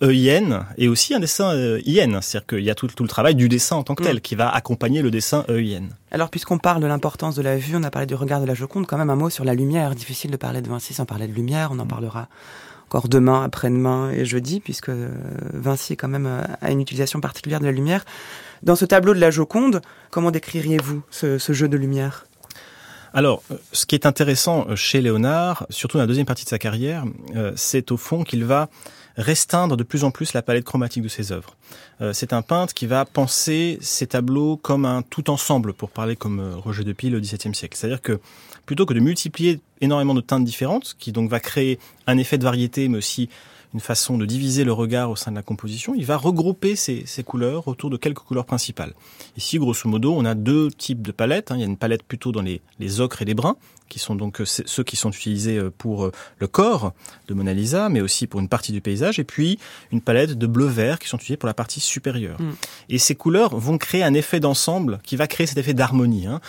EIN. 0.00 0.64
et 0.78 0.88
aussi 0.88 1.12
un 1.12 1.20
dessin 1.20 1.54
euh, 1.54 1.82
IN, 1.86 2.22
c'est-à-dire 2.22 2.46
qu'il 2.46 2.64
y 2.64 2.70
a 2.70 2.74
tout, 2.74 2.88
le 2.98 3.06
travail 3.06 3.34
du 3.34 3.50
dessin 3.50 3.76
en 3.76 3.82
tant 3.82 3.94
que 3.94 4.02
tel 4.02 4.16
mm. 4.16 4.20
qui 4.20 4.34
va 4.36 4.48
accompagner 4.48 5.02
le 5.02 5.10
dessin 5.10 5.44
EIN. 5.48 5.88
Alors 6.10 6.30
puisqu'on 6.30 6.56
parle 6.56 6.80
de 6.80 6.86
l'importance 6.86 7.34
de 7.34 7.42
la 7.42 7.58
vue, 7.58 7.76
on 7.76 7.82
a 7.82 7.90
parlé 7.90 8.06
du 8.06 8.14
regard 8.14 8.40
de 8.40 8.46
la 8.46 8.54
Joconde, 8.54 8.86
quand 8.86 8.96
même 8.96 9.10
un 9.10 9.16
mot 9.16 9.28
sur 9.28 9.44
la 9.44 9.52
lumière. 9.52 9.94
Difficile 9.94 10.30
de 10.30 10.38
parler 10.38 10.62
de 10.62 10.68
Vinci 10.68 10.94
sans 10.94 11.04
parler 11.04 11.26
de 11.26 11.34
lumière, 11.34 11.70
on 11.72 11.78
en 11.78 11.86
parlera 11.86 12.28
encore 12.88 13.08
demain, 13.08 13.42
après-demain 13.42 14.12
et 14.12 14.24
jeudi, 14.24 14.60
puisque 14.60 14.88
euh, 14.88 15.10
Vinci 15.52 15.98
quand 15.98 16.08
même 16.08 16.26
a 16.62 16.70
une 16.70 16.80
utilisation 16.80 17.20
particulière 17.20 17.60
de 17.60 17.66
la 17.66 17.72
lumière. 17.72 18.06
Dans 18.62 18.76
ce 18.76 18.86
tableau 18.86 19.12
de 19.12 19.20
la 19.20 19.30
Joconde, 19.30 19.82
comment 20.10 20.30
décririez-vous 20.30 21.02
ce 21.10 21.52
jeu 21.52 21.68
de 21.68 21.76
lumière? 21.76 22.24
Alors, 23.16 23.42
euh, 23.50 23.56
ce 23.72 23.86
qui 23.86 23.94
est 23.94 24.04
intéressant 24.04 24.66
euh, 24.68 24.76
chez 24.76 25.00
Léonard, 25.00 25.66
surtout 25.70 25.96
dans 25.96 26.02
la 26.02 26.06
deuxième 26.06 26.26
partie 26.26 26.44
de 26.44 26.50
sa 26.50 26.58
carrière, 26.58 27.04
euh, 27.34 27.50
c'est 27.56 27.90
au 27.90 27.96
fond 27.96 28.24
qu'il 28.24 28.44
va 28.44 28.68
restreindre 29.16 29.78
de 29.78 29.82
plus 29.84 30.04
en 30.04 30.10
plus 30.10 30.34
la 30.34 30.42
palette 30.42 30.66
chromatique 30.66 31.02
de 31.02 31.08
ses 31.08 31.32
œuvres. 31.32 31.56
c'est 32.12 32.34
un 32.34 32.42
peintre 32.42 32.74
qui 32.74 32.84
va 32.84 33.06
penser 33.06 33.78
ses 33.80 34.06
tableaux 34.06 34.58
comme 34.58 34.84
un 34.84 35.00
tout 35.00 35.30
ensemble, 35.30 35.72
pour 35.72 35.88
parler 35.88 36.16
comme 36.16 36.60
Roger 36.62 36.84
de 36.84 36.92
Pile 36.92 37.16
au 37.16 37.20
XVIIe 37.20 37.54
siècle. 37.54 37.78
C'est-à-dire 37.78 38.02
que 38.02 38.20
plutôt 38.66 38.84
que 38.84 38.92
de 38.92 39.00
multiplier 39.00 39.60
énormément 39.80 40.12
de 40.12 40.20
teintes 40.20 40.44
différentes, 40.44 40.96
qui 40.98 41.12
donc 41.12 41.30
va 41.30 41.40
créer 41.40 41.78
un 42.06 42.18
effet 42.18 42.36
de 42.36 42.44
variété, 42.44 42.88
mais 42.88 42.98
aussi 42.98 43.30
une 43.74 43.80
façon 43.80 44.18
de 44.18 44.26
diviser 44.26 44.64
le 44.64 44.72
regard 44.72 45.10
au 45.10 45.16
sein 45.16 45.30
de 45.30 45.36
la 45.36 45.42
composition, 45.42 45.94
il 45.94 46.06
va 46.06 46.16
regrouper 46.16 46.76
ces, 46.76 47.04
ces 47.06 47.22
couleurs 47.22 47.68
autour 47.68 47.90
de 47.90 47.96
quelques 47.96 48.20
couleurs 48.20 48.46
principales. 48.46 48.94
Ici, 49.36 49.58
grosso 49.58 49.88
modo, 49.88 50.14
on 50.14 50.24
a 50.24 50.34
deux 50.34 50.70
types 50.70 51.02
de 51.02 51.12
palettes. 51.12 51.50
Hein. 51.50 51.56
Il 51.56 51.60
y 51.60 51.64
a 51.64 51.66
une 51.66 51.76
palette 51.76 52.02
plutôt 52.02 52.32
dans 52.32 52.42
les, 52.42 52.62
les 52.78 53.00
ocres 53.00 53.22
et 53.22 53.24
les 53.24 53.34
bruns, 53.34 53.56
qui 53.88 53.98
sont 53.98 54.14
donc 54.14 54.40
euh, 54.40 54.44
ceux 54.44 54.82
qui 54.82 54.96
sont 54.96 55.10
utilisés 55.10 55.58
euh, 55.58 55.70
pour 55.76 56.06
euh, 56.06 56.12
le 56.38 56.46
corps 56.46 56.92
de 57.28 57.34
Mona 57.34 57.52
Lisa, 57.52 57.88
mais 57.88 58.00
aussi 58.00 58.26
pour 58.26 58.40
une 58.40 58.48
partie 58.48 58.72
du 58.72 58.80
paysage, 58.80 59.18
et 59.18 59.24
puis 59.24 59.58
une 59.92 60.00
palette 60.00 60.32
de 60.32 60.46
bleu-vert 60.46 60.98
qui 60.98 61.08
sont 61.08 61.16
utilisés 61.16 61.36
pour 61.36 61.46
la 61.46 61.54
partie 61.54 61.80
supérieure. 61.80 62.40
Mm. 62.40 62.52
Et 62.88 62.98
ces 62.98 63.14
couleurs 63.14 63.56
vont 63.56 63.78
créer 63.78 64.02
un 64.02 64.14
effet 64.14 64.40
d'ensemble 64.40 64.98
qui 65.02 65.16
va 65.16 65.26
créer 65.26 65.46
cet 65.46 65.58
effet 65.58 65.74
d'harmonie. 65.74 66.26
Hein. 66.26 66.40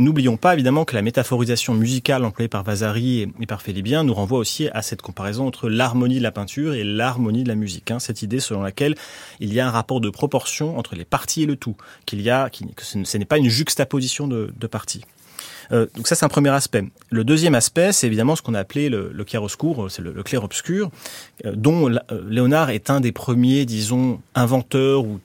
N'oublions 0.00 0.38
pas 0.38 0.54
évidemment 0.54 0.86
que 0.86 0.94
la 0.94 1.02
métaphorisation 1.02 1.74
musicale 1.74 2.24
employée 2.24 2.48
par 2.48 2.62
Vasari 2.62 3.30
et 3.38 3.46
par 3.46 3.60
Félibien 3.60 4.02
nous 4.02 4.14
renvoie 4.14 4.38
aussi 4.38 4.66
à 4.70 4.80
cette 4.80 5.02
comparaison 5.02 5.46
entre 5.46 5.68
l'harmonie 5.68 6.16
de 6.16 6.22
la 6.22 6.32
peinture 6.32 6.72
et 6.72 6.84
l'harmonie 6.84 7.42
de 7.42 7.48
la 7.48 7.54
musique. 7.54 7.90
Hein, 7.90 7.98
cette 7.98 8.22
idée 8.22 8.40
selon 8.40 8.62
laquelle 8.62 8.94
il 9.40 9.52
y 9.52 9.60
a 9.60 9.68
un 9.68 9.70
rapport 9.70 10.00
de 10.00 10.08
proportion 10.08 10.78
entre 10.78 10.94
les 10.94 11.04
parties 11.04 11.42
et 11.42 11.46
le 11.46 11.56
tout, 11.56 11.76
qu'il 12.06 12.22
y 12.22 12.30
a, 12.30 12.48
que 12.48 12.82
ce 12.82 13.18
n'est 13.18 13.26
pas 13.26 13.36
une 13.36 13.50
juxtaposition 13.50 14.26
de, 14.26 14.66
parties. 14.70 15.04
Euh, 15.70 15.86
donc 15.94 16.08
ça, 16.08 16.14
c'est 16.14 16.24
un 16.24 16.30
premier 16.30 16.48
aspect. 16.48 16.84
Le 17.10 17.22
deuxième 17.22 17.54
aspect, 17.54 17.92
c'est 17.92 18.06
évidemment 18.06 18.36
ce 18.36 18.40
qu'on 18.40 18.54
a 18.54 18.60
appelé 18.60 18.88
le, 18.88 19.10
le 19.12 19.24
clair-obscur, 19.24 19.90
c'est 19.90 20.00
le, 20.00 20.12
le 20.12 20.22
clair-obscur, 20.22 20.90
euh, 21.44 21.52
dont 21.54 21.90
euh, 21.90 21.98
Léonard 22.26 22.70
est 22.70 22.88
un 22.88 23.00
des 23.00 23.12
premiers, 23.12 23.66
disons, 23.66 24.22
inventeurs 24.34 25.04
ou 25.04 25.20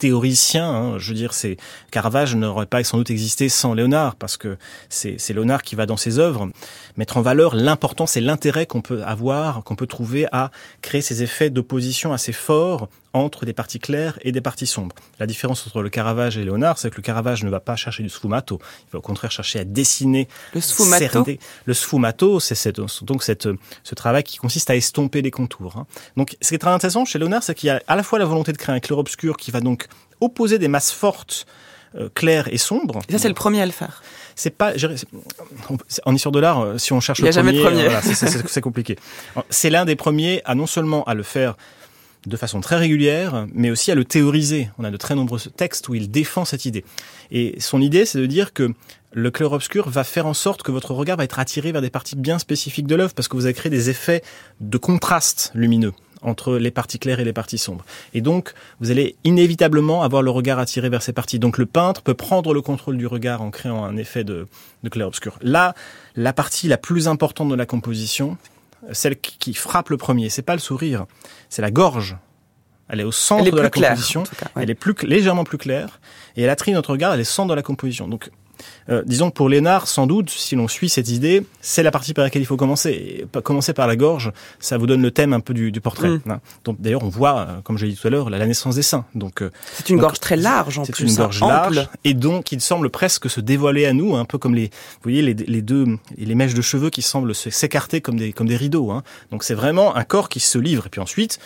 théoricien. 0.00 0.68
Hein. 0.68 0.98
Je 0.98 1.10
veux 1.10 1.14
dire, 1.14 1.32
c'est 1.32 1.56
Caravage 1.92 2.34
n'aurait 2.34 2.66
pas 2.66 2.82
sans 2.82 2.98
doute 2.98 3.10
existé 3.10 3.48
sans 3.48 3.74
Léonard, 3.74 4.16
parce 4.16 4.36
que 4.36 4.56
c'est 4.88 5.16
Léonard 5.28 5.62
qui 5.62 5.76
va 5.76 5.86
dans 5.86 5.96
ses 5.96 6.18
œuvres 6.18 6.50
mettre 6.96 7.16
en 7.16 7.22
valeur 7.22 7.54
l'importance 7.54 8.16
et 8.16 8.20
l'intérêt 8.20 8.66
qu'on 8.66 8.80
peut 8.80 9.04
avoir, 9.04 9.62
qu'on 9.62 9.76
peut 9.76 9.86
trouver 9.86 10.26
à 10.32 10.50
créer 10.82 11.02
ces 11.02 11.22
effets 11.22 11.50
d'opposition 11.50 12.12
assez 12.12 12.32
forts 12.32 12.88
entre 13.12 13.44
des 13.44 13.52
parties 13.52 13.78
claires 13.78 14.18
et 14.22 14.32
des 14.32 14.40
parties 14.40 14.66
sombres. 14.66 14.94
La 15.18 15.26
différence 15.26 15.66
entre 15.66 15.82
le 15.82 15.88
Caravage 15.88 16.38
et 16.38 16.44
Léonard, 16.44 16.78
c'est 16.78 16.90
que 16.90 16.96
le 16.96 17.02
Caravage 17.02 17.42
ne 17.44 17.50
va 17.50 17.60
pas 17.60 17.76
chercher 17.76 18.02
du 18.02 18.08
sfumato, 18.08 18.60
il 18.88 18.92
va 18.92 18.98
au 18.98 19.02
contraire 19.02 19.30
chercher 19.30 19.60
à 19.60 19.64
dessiner 19.64 20.28
le 20.54 20.60
sfumato. 20.60 21.26
Le 21.64 21.74
sfumato, 21.74 22.40
c'est 22.40 22.80
donc 23.02 23.22
cette, 23.22 23.48
ce 23.82 23.94
travail 23.94 24.22
qui 24.22 24.36
consiste 24.36 24.70
à 24.70 24.76
estomper 24.76 25.22
les 25.22 25.30
contours. 25.30 25.76
Hein. 25.76 25.86
Donc, 26.16 26.36
ce 26.40 26.48
qui 26.48 26.54
est 26.54 26.58
très 26.58 26.70
intéressant 26.70 27.04
chez 27.04 27.18
Léonard, 27.18 27.42
c'est 27.42 27.54
qu'il 27.54 27.68
y 27.68 27.70
a 27.70 27.82
à 27.88 27.96
la 27.96 28.02
fois 28.02 28.18
la 28.18 28.24
volonté 28.24 28.52
de 28.52 28.58
créer 28.58 28.74
un 28.74 28.80
clair-obscur 28.80 29.36
qui 29.36 29.50
va 29.50 29.60
donc 29.60 29.86
opposer 30.20 30.58
des 30.58 30.68
masses 30.68 30.92
fortes 30.92 31.46
euh, 31.96 32.08
claires 32.14 32.46
et 32.52 32.58
sombres. 32.58 33.00
Et 33.08 33.12
ça, 33.12 33.18
c'est 33.18 33.28
le 33.28 33.34
premier 33.34 33.60
à 33.62 33.66
le 33.66 33.72
faire. 33.72 34.02
C'est 34.36 34.50
pas 34.50 34.72
en 36.06 36.14
histoire 36.14 36.32
de 36.32 36.38
l'art, 36.38 36.60
euh, 36.60 36.78
si 36.78 36.92
on 36.92 37.00
cherche 37.00 37.18
Il 37.18 37.24
le 37.24 37.32
jamais 37.32 37.52
premier, 37.60 37.82
de 37.82 37.88
premier. 37.88 38.22
voilà, 38.22 38.40
c'est 38.46 38.60
compliqué. 38.60 38.96
C'est 39.50 39.70
l'un 39.70 39.84
des 39.84 39.96
premiers 39.96 40.40
à 40.44 40.54
non 40.54 40.66
seulement 40.66 41.02
à 41.04 41.14
le 41.14 41.24
faire 41.24 41.56
de 42.26 42.36
façon 42.36 42.60
très 42.60 42.76
régulière, 42.76 43.46
mais 43.52 43.70
aussi 43.70 43.90
à 43.90 43.94
le 43.94 44.04
théoriser. 44.04 44.68
On 44.78 44.84
a 44.84 44.90
de 44.90 44.96
très 44.96 45.14
nombreux 45.14 45.38
textes 45.38 45.88
où 45.88 45.94
il 45.94 46.10
défend 46.10 46.44
cette 46.44 46.64
idée. 46.64 46.84
Et 47.30 47.58
son 47.60 47.80
idée, 47.80 48.04
c'est 48.04 48.18
de 48.18 48.26
dire 48.26 48.52
que 48.52 48.72
le 49.12 49.30
clair-obscur 49.30 49.88
va 49.88 50.04
faire 50.04 50.26
en 50.26 50.34
sorte 50.34 50.62
que 50.62 50.70
votre 50.70 50.92
regard 50.92 51.16
va 51.16 51.24
être 51.24 51.38
attiré 51.38 51.72
vers 51.72 51.82
des 51.82 51.90
parties 51.90 52.16
bien 52.16 52.38
spécifiques 52.38 52.86
de 52.86 52.94
l'œuvre, 52.94 53.14
parce 53.14 53.28
que 53.28 53.36
vous 53.36 53.44
avez 53.44 53.54
créé 53.54 53.70
des 53.70 53.90
effets 53.90 54.22
de 54.60 54.78
contraste 54.78 55.50
lumineux 55.54 55.92
entre 56.22 56.56
les 56.56 56.70
parties 56.70 56.98
claires 56.98 57.18
et 57.18 57.24
les 57.24 57.32
parties 57.32 57.56
sombres. 57.56 57.84
Et 58.12 58.20
donc, 58.20 58.52
vous 58.78 58.90
allez 58.90 59.16
inévitablement 59.24 60.02
avoir 60.02 60.22
le 60.22 60.30
regard 60.30 60.58
attiré 60.58 60.90
vers 60.90 61.02
ces 61.02 61.14
parties. 61.14 61.38
Donc, 61.38 61.56
le 61.56 61.64
peintre 61.64 62.02
peut 62.02 62.12
prendre 62.12 62.52
le 62.52 62.60
contrôle 62.60 62.98
du 62.98 63.06
regard 63.06 63.40
en 63.40 63.50
créant 63.50 63.84
un 63.84 63.96
effet 63.96 64.22
de, 64.22 64.46
de 64.82 64.88
clair-obscur. 64.90 65.38
Là, 65.40 65.74
la 66.16 66.34
partie 66.34 66.68
la 66.68 66.76
plus 66.76 67.08
importante 67.08 67.48
de 67.48 67.54
la 67.54 67.64
composition, 67.64 68.36
celle 68.92 69.18
qui 69.18 69.54
frappe 69.54 69.88
le 69.88 69.96
premier, 69.96 70.28
c'est 70.28 70.42
pas 70.42 70.54
le 70.54 70.60
sourire, 70.60 71.06
c'est 71.50 71.60
la 71.60 71.70
gorge. 71.70 72.16
Elle 72.88 73.00
est 73.00 73.04
au 73.04 73.12
centre 73.12 73.46
est 73.46 73.50
de 73.50 73.60
la 73.60 73.70
claire, 73.70 73.90
composition. 73.90 74.22
cas, 74.22 74.46
ouais. 74.56 74.62
Elle 74.62 74.70
est 74.70 74.74
plus 74.74 74.94
légèrement 75.02 75.44
plus 75.44 75.58
claire 75.58 76.00
et 76.36 76.42
elle 76.42 76.50
attrite 76.50 76.74
notre 76.74 76.90
regard. 76.90 77.12
Elle 77.12 77.20
est 77.20 77.24
centre 77.24 77.50
de 77.50 77.54
la 77.54 77.62
composition. 77.62 78.08
Donc, 78.08 78.30
euh, 78.88 79.02
disons 79.06 79.30
que 79.30 79.34
pour 79.34 79.48
Léonard, 79.48 79.86
sans 79.88 80.06
doute, 80.06 80.30
si 80.30 80.56
l'on 80.56 80.68
suit 80.68 80.88
cette 80.88 81.08
idée, 81.08 81.44
c'est 81.60 81.82
la 81.82 81.90
partie 81.90 82.14
par 82.14 82.24
laquelle 82.24 82.42
il 82.42 82.46
faut 82.46 82.56
commencer. 82.56 82.90
Et 82.90 83.40
commencer 83.42 83.72
par 83.72 83.86
la 83.86 83.96
gorge, 83.96 84.32
ça 84.58 84.78
vous 84.78 84.86
donne 84.86 85.02
le 85.02 85.10
thème 85.10 85.32
un 85.32 85.40
peu 85.40 85.54
du, 85.54 85.72
du 85.72 85.80
portrait. 85.80 86.08
Mm. 86.10 86.22
hein. 86.30 86.40
Donc 86.64 86.80
d'ailleurs, 86.80 87.04
on 87.04 87.08
voit, 87.08 87.38
euh, 87.40 87.60
comme 87.62 87.78
je 87.78 87.86
l'ai 87.86 87.92
dit 87.92 87.98
tout 87.98 88.06
à 88.06 88.10
l'heure, 88.10 88.30
la, 88.30 88.38
la 88.38 88.46
naissance 88.46 88.74
des 88.76 88.82
seins. 88.82 89.04
Donc 89.14 89.42
euh, 89.42 89.50
C'est 89.74 89.90
une 89.90 89.96
donc, 89.96 90.02
gorge 90.06 90.20
très 90.20 90.36
large 90.36 90.78
en 90.78 90.84
c'est 90.84 90.92
plus. 90.92 91.04
une 91.04 91.10
hein, 91.12 91.24
gorge 91.24 91.42
ample. 91.42 91.52
large 91.74 91.88
et 92.04 92.14
donc 92.14 92.52
il 92.52 92.60
semble 92.60 92.90
presque 92.90 93.28
se 93.30 93.40
dévoiler 93.40 93.86
à 93.86 93.92
nous, 93.92 94.16
un 94.16 94.24
peu 94.24 94.38
comme 94.38 94.54
les, 94.54 94.66
vous 94.66 95.02
voyez 95.04 95.22
les, 95.22 95.34
les 95.34 95.62
deux, 95.62 95.86
les 96.16 96.34
mèches 96.34 96.54
de 96.54 96.62
cheveux 96.62 96.90
qui 96.90 97.02
semblent 97.02 97.34
se- 97.34 97.50
s'écarter 97.50 98.00
comme 98.00 98.16
des 98.18 98.32
comme 98.32 98.48
des 98.48 98.56
rideaux. 98.56 98.90
Hein. 98.90 99.02
Donc 99.30 99.44
c'est 99.44 99.54
vraiment 99.54 99.94
un 99.96 100.04
corps 100.04 100.28
qui 100.28 100.40
se 100.40 100.58
livre. 100.58 100.86
Et 100.86 100.88
puis 100.90 101.00
ensuite, 101.00 101.38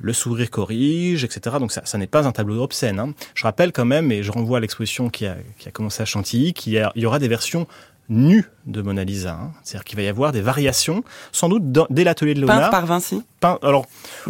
le 0.00 0.12
sourire 0.12 0.50
corrige, 0.50 1.24
etc. 1.24 1.56
Donc 1.60 1.72
ça, 1.72 1.82
ça 1.84 1.98
n'est 1.98 2.06
pas 2.06 2.26
un 2.26 2.32
tableau 2.32 2.62
obscène. 2.62 2.98
Hein. 2.98 3.12
Je 3.34 3.42
rappelle 3.44 3.70
quand 3.72 3.84
même, 3.84 4.10
et 4.12 4.22
je 4.22 4.32
renvoie 4.32 4.58
à 4.58 4.60
l'exposition 4.60 5.10
qui 5.10 5.26
a, 5.26 5.36
qui 5.58 5.68
a 5.68 5.70
commencé 5.70 6.02
à 6.02 6.06
Chantilly, 6.06 6.52
qu'il 6.54 6.72
y, 6.72 6.78
a- 6.78 6.90
il 6.94 7.02
y 7.02 7.06
aura 7.06 7.18
des 7.18 7.28
versions 7.28 7.66
nues 8.08 8.46
de 8.66 8.82
Mona 8.82 9.04
Lisa. 9.04 9.38
Hein. 9.40 9.52
C'est-à-dire 9.62 9.84
qu'il 9.84 9.96
va 9.96 10.02
y 10.02 10.08
avoir 10.08 10.32
des 10.32 10.40
variations, 10.40 11.04
sans 11.32 11.48
doute 11.48 11.70
dans- 11.70 11.86
dès 11.90 12.02
l'atelier 12.02 12.34
de 12.34 12.40
Léonard. 12.40 12.62
Peinte 12.62 12.70
par 12.72 12.86
Vinci. 12.86 13.22
Peint- 13.40 13.58
alors, 13.62 13.86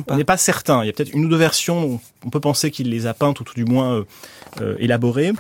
on 0.09 0.17
n'est 0.17 0.25
pas 0.25 0.37
certain. 0.37 0.83
Il 0.83 0.87
y 0.87 0.91
a 0.91 0.93
peut-être 0.93 1.15
une 1.15 1.25
ou 1.25 1.29
deux 1.29 1.37
versions. 1.37 1.85
où 1.87 2.01
On 2.27 2.31
peut 2.31 2.41
penser 2.41 2.71
qu'il 2.71 2.91
les 2.91 3.07
a 3.07 3.15
peintes 3.15 3.41
ou 3.41 3.45
tout 3.45 3.55
du 3.55 3.65
moins 3.65 3.95
euh, 3.95 4.05
euh, 4.61 4.77
élaborées. 4.81 5.33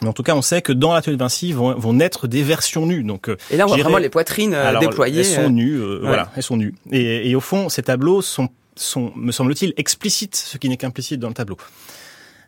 Mais 0.00 0.08
en 0.08 0.12
tout 0.12 0.22
cas, 0.22 0.34
on 0.36 0.42
sait 0.42 0.62
que 0.62 0.72
dans 0.72 0.94
l'atelier 0.94 1.16
de 1.16 1.22
Vinci 1.22 1.52
vont, 1.52 1.74
vont 1.74 1.92
naître 1.92 2.28
des 2.28 2.42
versions 2.44 2.86
nues. 2.86 3.02
Donc, 3.02 3.28
euh, 3.28 3.36
Et 3.50 3.56
là, 3.56 3.64
on 3.64 3.68
voit 3.68 3.76
vraiment 3.78 3.98
les 3.98 4.08
poitrines 4.08 4.54
euh, 4.54 4.68
alors, 4.68 4.80
déployées. 4.80 5.18
Elles 5.20 5.24
sont 5.26 5.50
nues, 5.50 5.74
euh, 5.78 5.98
ouais. 6.00 6.06
voilà, 6.06 6.30
elles 6.36 6.42
sont 6.44 6.56
nues. 6.56 6.74
Et, 6.92 7.28
et 7.28 7.34
au 7.34 7.40
fond, 7.40 7.68
ces 7.68 7.82
tableaux 7.82 8.22
sont, 8.22 8.48
sont 8.78 9.12
me 9.16 9.32
semble-t-il, 9.32 9.74
explicites, 9.76 10.36
ce 10.36 10.56
qui 10.58 10.68
n'est 10.68 10.76
qu'implicite 10.76 11.20
dans 11.20 11.28
le 11.28 11.34
tableau. 11.34 11.56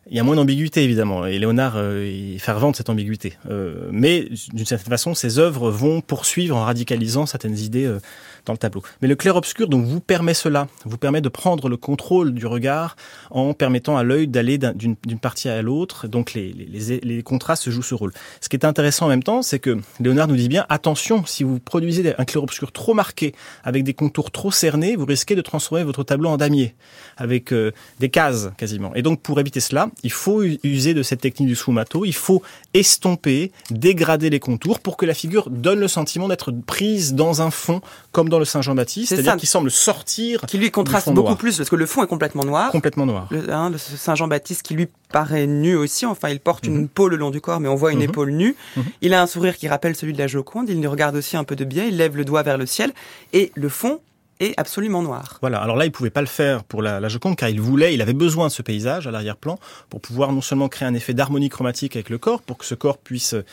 Il 0.09 0.17
y 0.17 0.19
a 0.19 0.25
moins 0.25 0.35
d'ambiguïté, 0.35 0.83
évidemment, 0.83 1.27
et 1.27 1.39
Léonard 1.39 1.75
euh, 1.77 2.05
est 2.05 2.39
fervent 2.39 2.71
de 2.71 2.77
cette 2.77 2.89
ambiguïté. 2.89 3.35
Euh, 3.49 3.89
mais 3.93 4.29
d'une 4.53 4.65
certaine 4.65 4.89
façon, 4.89 5.15
ses 5.15 5.39
œuvres 5.39 5.71
vont 5.71 6.01
poursuivre 6.01 6.57
en 6.57 6.65
radicalisant 6.65 7.27
certaines 7.27 7.59
idées 7.59 7.85
euh, 7.85 8.01
dans 8.47 8.55
le 8.55 8.59
tableau. 8.59 8.83
Mais 9.03 9.09
le 9.09 9.15
clair-obscur 9.15 9.69
donc 9.69 9.85
vous 9.85 10.01
permet 10.01 10.33
cela, 10.33 10.69
vous 10.87 10.97
permet 10.97 11.21
de 11.21 11.29
prendre 11.29 11.69
le 11.69 11.77
contrôle 11.77 12.33
du 12.33 12.47
regard 12.47 12.97
en 13.31 13.53
permettant 13.53 13.99
à 13.99 14.03
l'œil 14.03 14.27
d'aller 14.27 14.57
d'un- 14.57 14.73
d'une 14.73 14.97
d'une 15.07 15.19
partie 15.19 15.51
à 15.51 15.61
l'autre. 15.61 16.09
Donc 16.09 16.33
les, 16.33 16.53
les, 16.55 17.01
les- 17.01 17.23
contrastes 17.23 17.69
jouent 17.69 17.83
ce 17.83 17.95
rôle. 17.95 18.13
Ce 18.41 18.49
qui 18.49 18.57
est 18.57 18.65
intéressant 18.65 19.05
en 19.07 19.11
même 19.11 19.23
temps, 19.23 19.43
c'est 19.43 19.59
que 19.59 19.79
Léonard 20.01 20.27
nous 20.29 20.37
dit 20.37 20.49
bien 20.49 20.65
attention, 20.71 21.25
si 21.27 21.45
vous 21.45 21.61
produisez 21.61 22.15
un 22.19 22.25
clair-obscur 22.25 22.73
trop 22.73 22.95
marqué 22.95 23.35
avec 23.63 23.85
des 23.85 23.93
contours 23.93 24.31
trop 24.31 24.51
cernés, 24.51 24.97
vous 24.97 25.05
risquez 25.05 25.35
de 25.37 25.43
transformer 25.43 25.85
votre 25.85 26.03
tableau 26.05 26.31
en 26.31 26.39
damier 26.39 26.75
avec 27.19 27.53
euh, 27.53 27.71
des 28.01 28.09
cases 28.09 28.51
quasiment. 28.57 28.95
Et 28.95 29.03
donc 29.03 29.21
pour 29.21 29.39
éviter 29.39 29.61
cela, 29.61 29.90
il 30.03 30.13
faut 30.13 30.43
user 30.43 30.95
de 30.95 31.03
cette 31.03 31.21
technique 31.21 31.49
du 31.49 31.57
sfumato, 31.57 32.05
il 32.05 32.15
faut 32.15 32.43
estomper, 32.75 33.53
dégrader 33.71 34.31
les 34.31 34.41
contours 34.41 34.81
pour 34.81 34.97
que 34.97 35.07
la 35.07 35.15
figure 35.15 35.51
donne 35.51 35.79
le 35.81 35.89
sentiment 35.89 36.29
d'être 36.29 36.51
prise 36.53 37.15
dans 37.15 37.43
un 37.43 37.51
fond 37.51 37.81
comme 38.13 38.29
dans 38.29 38.39
le 38.39 38.45
Saint 38.45 38.63
Jean-Baptiste, 38.63 39.09
C'est 39.11 39.17
c'est-à-dire 39.17 39.37
qu'il 39.37 39.49
semble 39.49 39.71
sortir 39.71 40.41
Qui 40.47 40.59
lui 40.59 40.71
contraste 40.71 41.09
beaucoup 41.11 41.29
noir. 41.29 41.39
plus 41.39 41.57
parce 41.57 41.69
que 41.71 41.77
le 41.77 41.87
fond 41.87 42.03
est 42.03 42.07
complètement 42.07 42.45
noir. 42.45 42.71
complètement 42.73 43.07
noir. 43.07 43.29
Le, 43.31 43.53
hein, 43.53 43.71
le 43.71 43.79
Saint 43.79 44.15
Jean-Baptiste 44.15 44.63
qui 44.63 44.75
lui 44.75 44.89
paraît 45.13 45.47
nu 45.47 45.77
aussi. 45.77 46.07
Enfin, 46.07 46.29
il 46.31 46.41
porte 46.41 46.67
Mhm. 46.69 46.77
une 46.77 46.89
peau 46.89 47.09
le 47.09 47.17
long 47.17 47.31
du 47.31 47.41
corps, 47.41 47.61
mais 47.61 47.69
on 47.69 47.75
voit 47.75 47.93
une 47.93 47.99
Mhm. 47.99 48.05
épaule 48.05 48.31
nue. 48.33 48.57
Mhm. 48.77 48.85
Il 49.03 49.15
a 49.15 49.23
un 49.23 49.27
sourire 49.27 49.57
qui 49.57 49.69
rappelle 49.69 49.95
celui 49.97 50.13
de 50.13 50.19
la 50.19 50.27
Joconde. 50.27 50.69
Il 50.69 50.81
nous 50.81 50.91
regarde 50.91 51.17
aussi 51.17 51.37
un 51.37 51.45
peu 51.45 51.57
de 51.57 51.65
biais. 51.65 51.89
Il 51.89 51.97
lève 51.97 52.17
le 52.17 52.25
doigt 52.25 52.43
vers 52.43 52.59
le 52.59 52.67
ciel. 52.67 52.93
Et 53.33 53.53
le 53.55 53.69
fond 53.69 54.01
est 54.41 54.55
absolument 54.59 55.03
noir. 55.03 55.39
Voilà. 55.41 55.61
Alors 55.61 55.77
là, 55.77 55.87
il 55.87 55.93
pouvait 55.93 56.11
pas 56.11 56.23
le 56.23 56.27
faire 56.27 56.65
pour 56.65 56.83
la, 56.83 56.99
la 56.99 57.09
Joconde 57.09 57.37
car 57.37 57.49
il 57.49 57.61
voulait, 57.61 57.95
il 57.95 58.03
avait 58.03 58.13
besoin 58.15 58.49
de 58.49 58.53
ce 58.53 58.63
paysage 58.63 59.07
à 59.07 59.11
l'arrière-plan 59.11 59.59
pour 59.89 60.01
pouvoir 60.01 60.33
non 60.33 60.41
seulement 60.41 60.69
créer 60.69 60.89
un 60.89 60.95
effet 60.95 61.15
d'harmonie 61.15 61.49
chromatique 61.49 61.95
avec 61.97 62.11
le 62.11 62.19
corps, 62.19 62.43
pour 62.43 62.59
que 62.59 62.65
ce 62.65 62.75
corps 62.75 62.99
puisse 62.99 63.35
euh, 63.35 63.45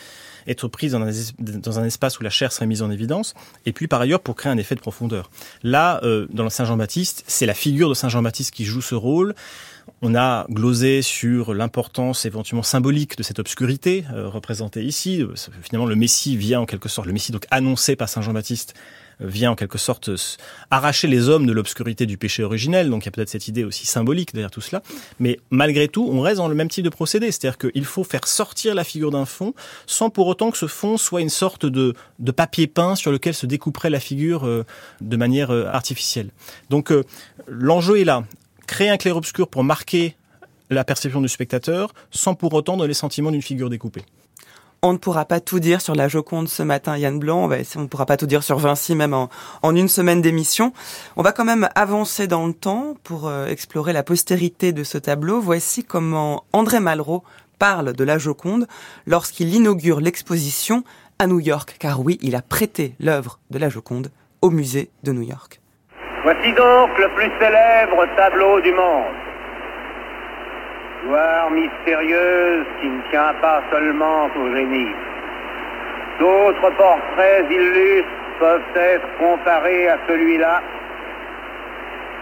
être 0.46 0.66
pris 0.68 0.88
dans 0.88 1.02
un, 1.02 1.10
dans 1.38 1.78
un 1.78 1.84
espace 1.84 2.18
où 2.18 2.22
la 2.22 2.30
chair 2.30 2.52
serait 2.52 2.66
mise 2.66 2.82
en 2.82 2.90
évidence, 2.90 3.34
et 3.66 3.72
puis 3.72 3.86
par 3.86 4.00
ailleurs 4.00 4.20
pour 4.20 4.34
créer 4.34 4.50
un 4.50 4.58
effet 4.58 4.74
de 4.74 4.80
profondeur. 4.80 5.30
Là, 5.62 6.00
euh, 6.02 6.26
dans 6.30 6.44
le 6.44 6.50
Saint 6.50 6.64
Jean-Baptiste, 6.64 7.24
c'est 7.26 7.46
la 7.46 7.54
figure 7.54 7.88
de 7.88 7.94
Saint 7.94 8.08
Jean-Baptiste 8.08 8.52
qui 8.52 8.64
joue 8.64 8.80
ce 8.80 8.94
rôle. 8.94 9.34
On 10.02 10.14
a 10.14 10.46
glosé 10.50 11.02
sur 11.02 11.54
l'importance 11.54 12.24
éventuellement 12.24 12.62
symbolique 12.62 13.16
de 13.16 13.22
cette 13.22 13.38
obscurité 13.38 14.04
euh, 14.12 14.28
représentée 14.28 14.84
ici. 14.84 15.22
Euh, 15.22 15.34
Finalement, 15.62 15.86
le 15.86 15.96
Messie 15.96 16.36
vient 16.36 16.60
en 16.60 16.66
quelque 16.66 16.88
sorte, 16.88 17.06
le 17.06 17.12
Messie 17.12 17.32
donc 17.32 17.46
annoncé 17.50 17.96
par 17.96 18.08
Saint 18.08 18.22
Jean-Baptiste 18.22 18.74
vient 19.20 19.52
en 19.52 19.54
quelque 19.54 19.78
sorte 19.78 20.10
arracher 20.70 21.08
les 21.08 21.28
hommes 21.28 21.46
de 21.46 21.52
l'obscurité 21.52 22.06
du 22.06 22.18
péché 22.18 22.42
originel. 22.42 22.90
Donc 22.90 23.04
il 23.04 23.06
y 23.06 23.08
a 23.08 23.12
peut-être 23.12 23.28
cette 23.28 23.48
idée 23.48 23.64
aussi 23.64 23.86
symbolique 23.86 24.32
derrière 24.32 24.50
tout 24.50 24.60
cela. 24.60 24.82
Mais 25.18 25.38
malgré 25.50 25.88
tout, 25.88 26.08
on 26.10 26.20
reste 26.20 26.38
dans 26.38 26.48
le 26.48 26.54
même 26.54 26.68
type 26.68 26.84
de 26.84 26.90
procédé. 26.90 27.30
C'est-à-dire 27.30 27.58
qu'il 27.58 27.84
faut 27.84 28.04
faire 28.04 28.26
sortir 28.26 28.74
la 28.74 28.84
figure 28.84 29.10
d'un 29.10 29.26
fond 29.26 29.54
sans 29.86 30.10
pour 30.10 30.26
autant 30.26 30.50
que 30.50 30.58
ce 30.58 30.66
fond 30.66 30.96
soit 30.96 31.20
une 31.20 31.28
sorte 31.28 31.66
de, 31.66 31.94
de 32.18 32.30
papier 32.32 32.66
peint 32.66 32.94
sur 32.94 33.12
lequel 33.12 33.34
se 33.34 33.46
découperait 33.46 33.90
la 33.90 34.00
figure 34.00 34.46
euh, 34.46 34.64
de 35.00 35.16
manière 35.16 35.50
euh, 35.50 35.66
artificielle. 35.66 36.30
Donc 36.70 36.92
euh, 36.92 37.04
l'enjeu 37.46 38.00
est 38.00 38.04
là. 38.04 38.24
Créer 38.66 38.90
un 38.90 38.96
clair-obscur 38.96 39.48
pour 39.48 39.64
marquer 39.64 40.16
la 40.70 40.84
perception 40.84 41.20
du 41.20 41.28
spectateur 41.28 41.94
sans 42.10 42.34
pour 42.34 42.52
autant 42.52 42.76
donner 42.76 42.88
le 42.88 42.94
sentiment 42.94 43.30
d'une 43.30 43.42
figure 43.42 43.70
découpée. 43.70 44.02
On 44.80 44.92
ne 44.92 44.98
pourra 44.98 45.24
pas 45.24 45.40
tout 45.40 45.58
dire 45.58 45.80
sur 45.80 45.96
la 45.96 46.06
Joconde 46.06 46.48
ce 46.48 46.62
matin, 46.62 46.96
Yann 46.96 47.18
Blanc. 47.18 47.50
On 47.76 47.80
ne 47.80 47.86
pourra 47.88 48.06
pas 48.06 48.16
tout 48.16 48.26
dire 48.26 48.44
sur 48.44 48.58
Vinci, 48.58 48.94
même 48.94 49.12
en, 49.12 49.28
une 49.74 49.88
semaine 49.88 50.22
d'émission. 50.22 50.72
On 51.16 51.22
va 51.22 51.32
quand 51.32 51.44
même 51.44 51.68
avancer 51.74 52.28
dans 52.28 52.46
le 52.46 52.52
temps 52.52 52.94
pour 53.02 53.26
euh, 53.26 53.46
explorer 53.46 53.92
la 53.92 54.04
postérité 54.04 54.72
de 54.72 54.84
ce 54.84 54.96
tableau. 54.96 55.40
Voici 55.40 55.82
comment 55.82 56.44
André 56.52 56.78
Malraux 56.78 57.24
parle 57.58 57.92
de 57.92 58.04
la 58.04 58.18
Joconde 58.18 58.68
lorsqu'il 59.06 59.52
inaugure 59.52 60.00
l'exposition 60.00 60.84
à 61.18 61.26
New 61.26 61.40
York, 61.40 61.74
car 61.80 62.00
oui, 62.00 62.16
il 62.22 62.36
a 62.36 62.42
prêté 62.42 62.94
l'œuvre 63.00 63.40
de 63.50 63.58
la 63.58 63.68
Joconde 63.68 64.12
au 64.42 64.50
musée 64.50 64.90
de 65.02 65.10
New 65.10 65.22
York. 65.22 65.60
Voici 66.22 66.52
donc 66.52 66.90
le 66.98 67.14
plus 67.16 67.30
célèbre 67.40 68.06
tableau 68.16 68.60
du 68.60 68.72
monde. 68.72 69.27
Gloire 71.04 71.50
mystérieuse 71.50 72.66
qui 72.80 72.88
ne 72.88 73.00
tient 73.10 73.34
pas 73.40 73.62
seulement 73.70 74.28
au 74.36 74.54
génie. 74.54 74.94
D'autres 76.18 76.70
portraits 76.70 77.46
illustres 77.50 78.08
peuvent 78.40 78.76
être 78.76 79.06
comparés 79.18 79.88
à 79.88 79.98
celui-là, 80.08 80.60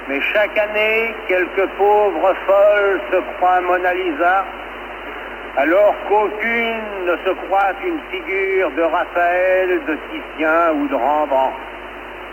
mais 0.09 0.21
chaque 0.21 0.57
année, 0.57 1.15
quelques 1.27 1.67
pauvres 1.79 2.35
folles 2.47 3.01
se 3.11 3.17
croient 3.37 3.61
Mona 3.63 3.93
Lisa, 3.93 4.45
alors 5.57 5.95
qu'aucune 6.09 6.83
ne 7.07 7.17
se 7.25 7.31
croit 7.47 7.73
une 7.85 7.99
figure 8.11 8.71
de 8.73 8.83
Raphaël, 8.83 9.81
de 9.87 9.99
Titien 10.13 10.73
ou 10.75 10.87
de 10.87 10.95
Rembrandt. 10.95 11.57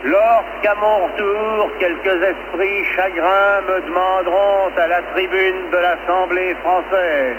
Lorsqu'à 0.03 0.75
mon 0.75 1.05
retour, 1.05 1.71
quelques 1.79 2.23
esprits 2.23 2.85
chagrins 2.95 3.61
me 3.67 3.81
demanderont 3.81 4.71
à 4.77 4.87
la 4.87 5.01
tribune 5.13 5.69
de 5.71 5.77
l'Assemblée 5.77 6.55
française 6.55 7.37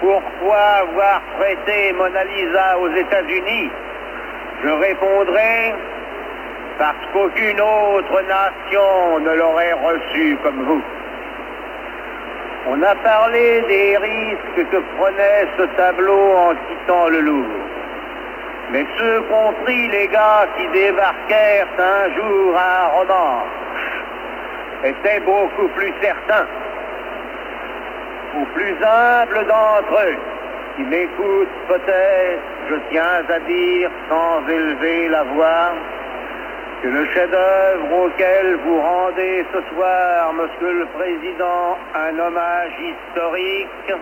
pourquoi 0.00 0.58
avoir 0.80 1.22
prêté 1.38 1.92
Mona 1.94 2.24
Lisa 2.24 2.78
aux 2.78 2.90
États-Unis, 2.90 3.70
je 4.62 4.68
répondrai 4.68 5.74
parce 6.78 6.98
qu'aucune 7.12 7.60
autre 7.60 8.22
nation 8.22 9.20
ne 9.20 9.30
l'aurait 9.36 9.72
reçu 9.72 10.36
comme 10.42 10.62
vous. 10.64 10.82
On 12.68 12.82
a 12.82 12.94
parlé 12.96 13.62
des 13.62 13.96
risques 13.96 14.70
que 14.70 14.76
prenait 14.98 15.46
ce 15.56 15.62
tableau 15.76 16.32
en 16.36 16.54
quittant 16.68 17.08
le 17.08 17.20
Louvre. 17.20 17.48
Mais 18.72 18.84
ceux 18.98 19.20
compris 19.22 19.88
les 19.88 20.08
gars 20.08 20.46
qui 20.56 20.66
débarquèrent 20.68 21.68
un 21.78 22.14
jour 22.14 22.56
à 22.56 22.86
Romanche 22.88 23.56
étaient 24.84 25.20
beaucoup 25.20 25.68
plus 25.68 25.92
certains. 26.02 26.46
Aux 28.38 28.44
plus 28.46 28.76
humbles 28.82 29.46
d'entre 29.46 30.02
eux, 30.04 30.16
qui 30.76 30.82
m'écoutent 30.82 31.48
peut-être, 31.68 32.42
je 32.68 32.74
tiens 32.90 33.22
à 33.28 33.38
dire 33.40 33.90
sans 34.08 34.48
élever 34.48 35.08
la 35.08 35.22
voix, 35.22 35.72
que 36.82 36.88
le 36.88 37.06
chef-d'œuvre 37.14 38.04
auquel 38.04 38.56
vous 38.56 38.80
rendez 38.80 39.46
ce 39.52 39.74
soir, 39.74 40.32
Monsieur 40.34 40.72
le 40.72 40.86
Président, 40.86 41.78
un 41.94 42.18
hommage 42.18 42.72
historique, 42.80 43.94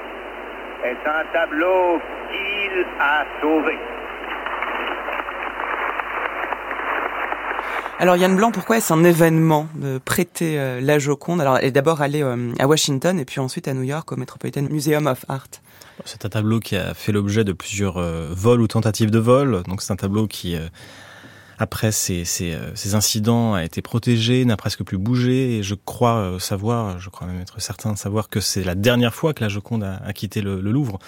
est 0.84 1.08
un 1.08 1.24
tableau 1.32 2.00
qu'il 2.30 2.86
a 2.98 3.24
sauvé. 3.40 3.78
Alors 8.04 8.16
Yann 8.16 8.36
Blanc, 8.36 8.50
pourquoi 8.50 8.76
est-ce 8.76 8.92
un 8.92 9.02
événement 9.02 9.66
de 9.76 9.96
prêter 9.96 10.58
euh, 10.58 10.80
la 10.80 10.98
Joconde 10.98 11.40
Alors 11.40 11.56
elle 11.56 11.64
est 11.64 11.70
d'abord 11.70 12.02
allée 12.02 12.22
euh, 12.22 12.52
à 12.58 12.66
Washington 12.66 13.18
et 13.18 13.24
puis 13.24 13.40
ensuite 13.40 13.66
à 13.66 13.72
New 13.72 13.84
York 13.84 14.12
au 14.12 14.16
Metropolitan 14.16 14.62
Museum 14.68 15.06
of 15.06 15.24
Art. 15.28 15.48
C'est 16.04 16.26
un 16.26 16.28
tableau 16.28 16.60
qui 16.60 16.76
a 16.76 16.92
fait 16.92 17.12
l'objet 17.12 17.44
de 17.44 17.54
plusieurs 17.54 17.96
euh, 17.96 18.28
vols 18.30 18.60
ou 18.60 18.66
tentatives 18.66 19.10
de 19.10 19.18
vol. 19.18 19.62
Donc 19.68 19.80
c'est 19.80 19.92
un 19.92 19.96
tableau 19.96 20.26
qui, 20.26 20.54
après 21.56 21.92
ces, 21.92 22.24
ces, 22.24 22.94
incidents, 22.94 23.54
a 23.54 23.64
été 23.64 23.80
protégé, 23.80 24.44
n'a 24.44 24.58
presque 24.58 24.82
plus 24.82 24.98
bougé. 24.98 25.58
Et 25.58 25.62
je 25.62 25.74
crois 25.74 26.36
savoir, 26.40 26.98
je 26.98 27.08
crois 27.08 27.26
même 27.26 27.40
être 27.40 27.58
certain 27.58 27.92
de 27.92 27.98
savoir 27.98 28.28
que 28.28 28.40
c'est 28.40 28.64
la 28.64 28.74
dernière 28.74 29.14
fois 29.14 29.32
que 29.32 29.42
la 29.42 29.48
Joconde 29.48 29.84
a, 29.84 30.12
quitté 30.12 30.42
le 30.42 30.60
Louvre. 30.60 30.98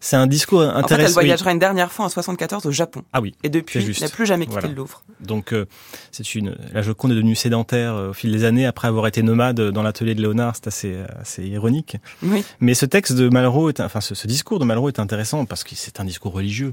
C'est 0.00 0.16
un 0.16 0.26
discours 0.26 0.62
intéressant. 0.62 0.84
En 0.84 0.88
fait, 0.88 1.02
elle 1.04 1.12
voyagera 1.12 1.52
une 1.52 1.58
dernière 1.58 1.92
fois 1.92 2.06
en 2.06 2.08
74 2.08 2.64
au 2.66 2.72
Japon. 2.72 3.02
Ah 3.12 3.20
oui. 3.20 3.34
Et 3.42 3.50
depuis, 3.50 3.78
elle 3.78 4.00
n'a 4.00 4.08
plus 4.08 4.26
jamais 4.26 4.46
quitté 4.46 4.66
le 4.66 4.74
Louvre. 4.74 5.02
Donc, 5.20 5.52
euh, 5.52 5.66
c'est 6.10 6.34
une, 6.34 6.56
la 6.72 6.80
Joconde 6.80 7.12
est 7.12 7.16
devenue 7.16 7.34
sédentaire 7.34 7.94
euh, 7.94 8.10
au 8.10 8.12
fil 8.14 8.32
des 8.32 8.44
années 8.44 8.64
après 8.64 8.88
avoir 8.88 9.06
été 9.06 9.22
nomade 9.22 9.60
dans 9.60 9.82
l'atelier 9.82 10.14
de 10.14 10.22
Léonard. 10.22 10.56
C'est 10.56 10.66
assez, 10.66 10.98
assez 11.20 11.44
ironique. 11.46 11.98
Oui. 12.22 12.44
Mais 12.60 12.74
ce 12.74 12.86
texte 12.86 13.12
de 13.12 13.28
Malraux 13.28 13.68
est, 13.68 13.80
enfin, 13.80 14.00
ce, 14.00 14.14
ce 14.14 14.26
discours 14.26 14.58
de 14.58 14.64
Malraux 14.64 14.88
est 14.88 14.98
intéressant 14.98 15.44
parce 15.44 15.64
que 15.64 15.74
c'est 15.74 16.00
un 16.00 16.04
discours 16.04 16.32
religieux. 16.32 16.72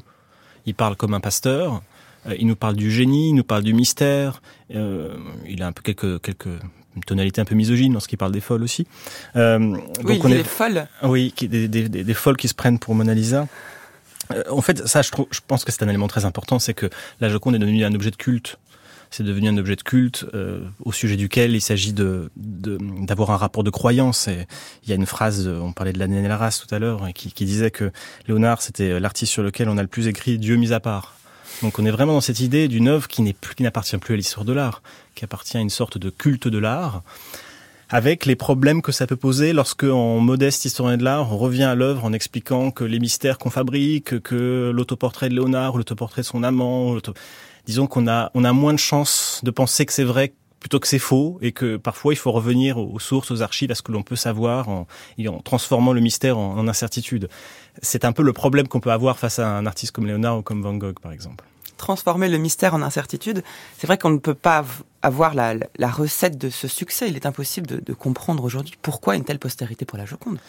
Il 0.66 0.74
parle 0.74 0.96
comme 0.96 1.14
un 1.14 1.20
pasteur. 1.20 1.82
Euh, 2.28 2.36
il 2.40 2.48
nous 2.48 2.56
parle 2.56 2.76
du 2.76 2.92
génie, 2.92 3.30
il 3.30 3.34
nous 3.34 3.44
parle 3.44 3.64
du 3.64 3.74
mystère. 3.74 4.42
Euh, 4.74 5.16
il 5.48 5.64
a 5.64 5.68
un 5.68 5.72
peu 5.72 5.82
quelques, 5.82 6.22
quelques 6.22 6.60
une 6.98 7.04
tonalité 7.04 7.40
un 7.40 7.46
peu 7.46 7.56
misogyne 7.56 7.94
lorsqu'il 7.94 8.18
parle 8.18 8.32
des 8.32 8.42
folles 8.42 8.64
aussi. 8.64 8.88
Euh, 9.36 9.60
oui, 10.04 10.18
donc 10.18 10.26
on 10.26 10.30
est... 10.30 10.38
des 10.38 10.44
folles. 10.44 10.88
Oui, 11.04 11.34
des, 11.40 11.68
des, 11.68 11.88
des, 11.88 12.04
des, 12.04 12.14
folles 12.14 12.38
qui 12.38 12.48
se 12.48 12.54
prennent 12.54 12.80
pour 12.80 12.96
Mona 12.96 13.14
Lisa. 13.14 13.48
Euh, 14.32 14.44
en 14.50 14.62
fait, 14.62 14.88
ça, 14.88 15.02
je, 15.02 15.12
trouve, 15.12 15.28
je 15.32 15.40
pense 15.46 15.64
que 15.64 15.72
c'est 15.72 15.84
un 15.84 15.90
élément 15.90 16.08
très 16.08 16.26
important, 16.26 16.60
c'est 16.60 16.74
que 16.74 16.90
la 17.22 17.30
Joconde 17.30 17.56
est 17.56 17.60
devenue 17.60 17.86
un 17.86 17.94
objet 17.94 18.12
de 18.12 18.16
culte. 18.16 18.58
C'est 19.10 19.24
devenu 19.24 19.48
un 19.48 19.58
objet 19.58 19.78
de 19.78 19.84
culte 19.84 20.26
euh, 20.34 20.66
au 20.84 20.92
sujet 20.92 21.16
duquel 21.16 21.56
il 21.56 21.62
s'agit 21.62 21.94
de 21.94 22.30
d'avoir 22.36 23.32
un 23.32 23.38
rapport 23.38 23.64
de 23.64 23.70
croyance. 23.70 24.28
Et 24.28 24.48
il 24.84 24.90
y 24.90 24.92
a 24.92 24.96
une 24.96 25.06
phrase, 25.06 25.48
on 25.48 25.72
parlait 25.72 25.94
de 25.94 26.00
la 26.00 26.38
race 26.38 26.60
tout 26.60 26.76
à 26.76 26.80
l'heure, 26.80 27.08
qui, 27.16 27.32
qui 27.32 27.46
disait 27.46 27.72
que 27.72 27.92
Léonard, 28.28 28.62
c'était 28.62 29.00
l'artiste 29.00 29.32
sur 29.32 29.44
lequel 29.44 29.70
on 29.70 29.78
a 29.78 29.82
le 29.82 29.88
plus 29.88 30.08
écrit 30.08 30.38
Dieu 30.38 30.58
mis 30.58 30.74
à 30.74 30.82
part. 30.82 31.18
Donc 31.64 31.80
on 31.80 31.86
est 31.86 31.92
vraiment 31.92 32.14
dans 32.14 32.22
cette 32.22 32.40
idée 32.40 32.68
d'une 32.68 32.88
œuvre 32.88 33.08
qui 33.08 33.24
n'appartient 33.60 33.98
plus 33.98 34.14
à 34.14 34.18
l'histoire 34.18 34.46
de 34.46 34.54
l'art, 34.54 34.84
qui 35.16 35.26
appartient 35.26 35.58
à 35.58 35.60
une 35.60 35.70
sorte 35.70 35.98
de 35.98 36.10
culte 36.10 36.48
de 36.48 36.58
l'art, 36.58 37.02
avec 37.90 38.26
les 38.26 38.36
problèmes 38.36 38.82
que 38.82 38.92
ça 38.92 39.08
peut 39.08 39.16
poser 39.16 39.54
lorsque, 39.54 39.86
en 39.86 40.20
modeste 40.20 40.66
historien 40.66 40.98
de 40.98 41.04
l'art, 41.04 41.32
on 41.32 41.38
revient 41.38 41.64
à 41.64 41.74
l'œuvre 41.74 42.06
en 42.06 42.14
expliquant 42.14 42.70
que 42.70 42.84
les 42.84 43.00
mystères 43.00 43.38
qu'on 43.38 43.50
fabrique, 43.50 44.20
que 44.22 44.72
l'autoportrait 44.74 45.30
de 45.30 45.36
Léonard 45.36 45.78
l'autoportrait 45.78 46.22
de 46.22 46.28
son 46.28 46.44
amant, 46.44 46.98
disons 47.66 47.88
qu'on 47.88 48.08
a, 48.08 48.30
on 48.34 48.44
a 48.44 48.54
moins 48.54 48.74
de 48.74 48.80
chances 48.80 49.42
de 49.44 49.52
penser 49.52 49.86
que 49.86 49.94
c'est 49.94 50.04
vrai 50.04 50.34
plutôt 50.60 50.80
que 50.80 50.88
c'est 50.88 51.00
faux 51.00 51.38
et 51.42 51.52
que 51.52 51.78
parfois 51.78 52.14
il 52.14 52.18
faut 52.18 52.32
revenir 52.32 52.78
aux 52.78 53.00
sources, 53.00 53.32
aux 53.32 53.42
archives, 53.42 53.72
à 53.72 53.76
ce 53.76 53.82
que 53.82 53.92
l'on 53.92 54.04
peut 54.04 54.16
savoir 54.16 54.70
en, 54.70 54.88
en 55.28 55.40
transformant 55.40 55.94
le 55.94 56.02
mystère 56.02 56.38
en, 56.38 56.68
incertitude. 56.68 57.30
C'est 57.82 58.06
un 58.06 58.12
peu 58.12 58.24
le 58.24 58.34
problème 58.34 58.68
qu'on 58.68 58.80
peut 58.80 58.92
avoir 58.92 59.20
face 59.20 59.40
à 59.40 59.48
un 59.48 59.66
artiste 59.66 59.92
comme 59.92 60.08
Léonard 60.08 60.40
ou 60.40 60.42
comme 60.42 60.62
Van 60.62 60.74
Gogh, 60.76 61.00
par 61.00 61.12
exemple 61.12 61.44
transformer 61.78 62.28
le 62.28 62.40
mystère 62.40 62.74
en 62.74 62.82
incertitude, 62.82 63.44
c'est 63.78 63.86
vrai 63.86 64.00
qu'on 64.00 64.10
ne 64.10 64.18
peut 64.18 64.34
pas 64.34 64.66
avoir 65.04 65.36
la, 65.36 65.54
recette 65.92 66.36
de 66.36 66.50
ce 66.50 66.68
succès. 66.68 67.08
Il 67.08 67.16
est 67.16 67.28
impossible 67.28 67.68
de 67.68 67.94
comprendre 67.94 68.44
aujourd'hui 68.44 68.74
pourquoi 68.82 69.16
une 69.16 69.24
telle 69.24 69.38
postérité 69.38 69.86
pour 69.86 70.00
la 70.00 70.06
Joconde. 70.08 70.40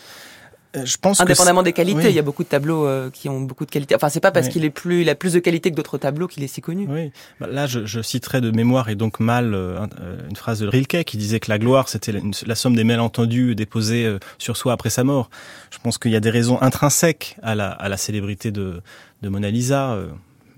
Euh, 0.76 0.84
je 0.84 0.98
pense 0.98 1.20
Indépendamment 1.20 1.62
des 1.62 1.72
qualités, 1.72 1.98
oui. 1.98 2.10
il 2.10 2.14
y 2.14 2.18
a 2.18 2.22
beaucoup 2.22 2.44
de 2.44 2.48
tableaux 2.48 2.86
euh, 2.86 3.10
qui 3.10 3.28
ont 3.30 3.40
beaucoup 3.40 3.64
de 3.64 3.70
qualité. 3.70 3.94
Enfin, 3.94 4.10
c'est 4.10 4.20
pas 4.20 4.30
parce 4.30 4.46
oui. 4.46 4.52
qu'il 4.52 4.64
est 4.66 4.70
plus, 4.70 5.00
il 5.00 5.08
a 5.08 5.14
plus 5.14 5.32
de 5.32 5.38
qualité 5.38 5.70
que 5.70 5.76
d'autres 5.76 5.96
tableaux 5.96 6.28
qu'il 6.28 6.42
est 6.42 6.48
si 6.48 6.60
connu. 6.60 6.86
Oui. 6.88 7.10
Bah, 7.40 7.46
là, 7.50 7.66
je, 7.66 7.86
je, 7.86 8.02
citerai 8.02 8.42
de 8.42 8.50
mémoire 8.50 8.90
et 8.90 8.94
donc 8.94 9.18
mal 9.18 9.54
euh, 9.54 9.86
une 10.28 10.36
phrase 10.36 10.60
de 10.60 10.68
Rilke 10.68 11.04
qui 11.04 11.16
disait 11.16 11.40
que 11.40 11.50
la 11.50 11.58
gloire 11.58 11.88
c'était 11.88 12.12
la, 12.12 12.20
la, 12.46 12.54
somme 12.54 12.76
des 12.76 12.84
malentendus 12.84 13.54
déposés 13.54 14.04
euh, 14.04 14.18
sur 14.36 14.58
soi 14.58 14.74
après 14.74 14.90
sa 14.90 15.04
mort. 15.04 15.30
Je 15.70 15.78
pense 15.78 15.96
qu'il 15.96 16.10
y 16.10 16.16
a 16.16 16.20
des 16.20 16.30
raisons 16.30 16.60
intrinsèques 16.60 17.36
à 17.42 17.54
la, 17.54 17.70
à 17.70 17.88
la 17.88 17.96
célébrité 17.96 18.50
de, 18.50 18.82
de 19.22 19.28
Mona 19.30 19.50
Lisa. 19.50 19.98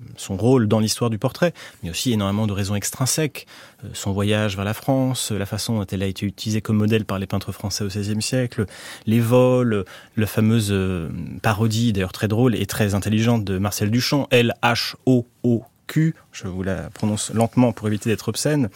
Euh, 0.01 0.05
son 0.17 0.37
rôle 0.37 0.69
dans 0.69 0.81
l'histoire 0.81 1.11
du 1.11 1.19
portrait, 1.19 1.53
mais 1.83 1.91
aussi 1.91 2.13
énormément 2.13 2.47
de 2.47 2.53
raisons 2.53 2.75
extrinsèques. 2.75 3.47
Euh, 3.85 3.89
son 3.93 4.13
voyage 4.13 4.57
vers 4.57 4.65
la 4.65 4.75
France, 4.75 5.31
la 5.31 5.47
façon 5.47 5.79
dont 5.79 5.87
elle 5.87 6.03
a 6.03 6.07
été 6.07 6.27
utilisée 6.27 6.61
comme 6.61 6.77
modèle 6.77 7.05
par 7.05 7.19
les 7.19 7.27
peintres 7.27 7.53
français 7.53 7.85
au 7.85 7.89
XVIe 7.89 8.23
siècle, 8.23 8.67
les 9.07 9.21
vols, 9.21 9.85
la 10.17 10.27
fameuse 10.27 10.69
euh, 10.71 11.09
parodie, 11.43 11.93
d'ailleurs 11.93 12.13
très 12.13 12.29
drôle 12.29 12.55
et 12.55 12.67
très 12.67 12.95
intelligente 12.95 13.45
de 13.45 13.59
Marcel 13.59 13.91
Duchamp, 13.91 14.27
L-H-O-O 14.31 15.65
Q, 15.87 16.15
je 16.31 16.47
vous 16.47 16.63
la 16.63 16.89
prononce 16.91 17.33
lentement 17.35 17.73
pour 17.73 17.89
éviter 17.89 18.11
d'être 18.11 18.29
obscène, 18.29 18.69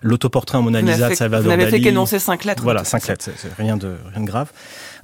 l'autoportrait 0.00 0.56
en 0.56 0.62
Mona 0.62 0.80
Lisa 0.80 1.10
de 1.10 1.14
Salvador 1.14 1.50
Dali. 1.50 1.54
Vous 1.54 1.66
n'avez 1.66 1.70
fait 1.70 1.82
qu'énoncer 1.82 2.18
cinq 2.18 2.44
lettres. 2.44 2.62
Voilà, 2.62 2.82
cinq 2.84 3.06
lettres, 3.08 3.28
c'est 3.36 3.54
rien 3.58 3.76
de, 3.76 3.96
rien 4.10 4.22
de 4.22 4.26
grave. 4.26 4.50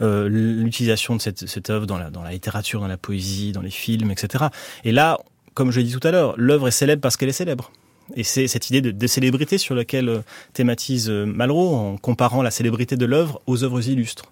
Euh, 0.01 0.29
L'utilisation 0.31 1.15
de 1.15 1.21
cette, 1.21 1.47
cette 1.47 1.69
œuvre 1.69 1.85
dans 1.85 1.99
la, 1.99 2.09
dans 2.09 2.23
la 2.23 2.31
littérature, 2.31 2.81
dans 2.81 2.89
la 2.89 2.97
poésie, 2.97 3.53
dans 3.53 3.61
les 3.61 3.71
films, 3.71 4.11
etc. 4.11 4.47
Et 4.85 4.93
là, 4.93 5.19
comme 5.59 5.73
je 5.73 5.81
l'ai 5.81 5.87
dit 5.87 5.93
tout 5.99 6.07
à 6.07 6.13
l'heure, 6.13 6.35
l'œuvre 6.37 6.69
est 6.69 6.71
célèbre 6.83 7.03
parce 7.03 7.17
qu'elle 7.17 7.29
est 7.29 7.33
célèbre. 7.33 7.73
Et 8.15 8.23
c'est 8.25 8.47
cette 8.47 8.71
idée 8.71 8.81
de, 8.81 8.91
de, 8.93 9.07
célébrité 9.07 9.59
sur 9.59 9.75
laquelle 9.75 10.23
thématise 10.55 11.11
Malraux 11.11 11.75
en 11.75 11.97
comparant 11.99 12.43
la 12.43 12.51
célébrité 12.53 12.97
de 12.97 13.05
l'œuvre 13.05 13.43
aux 13.47 13.65
œuvres 13.65 13.87
illustres. 13.89 14.27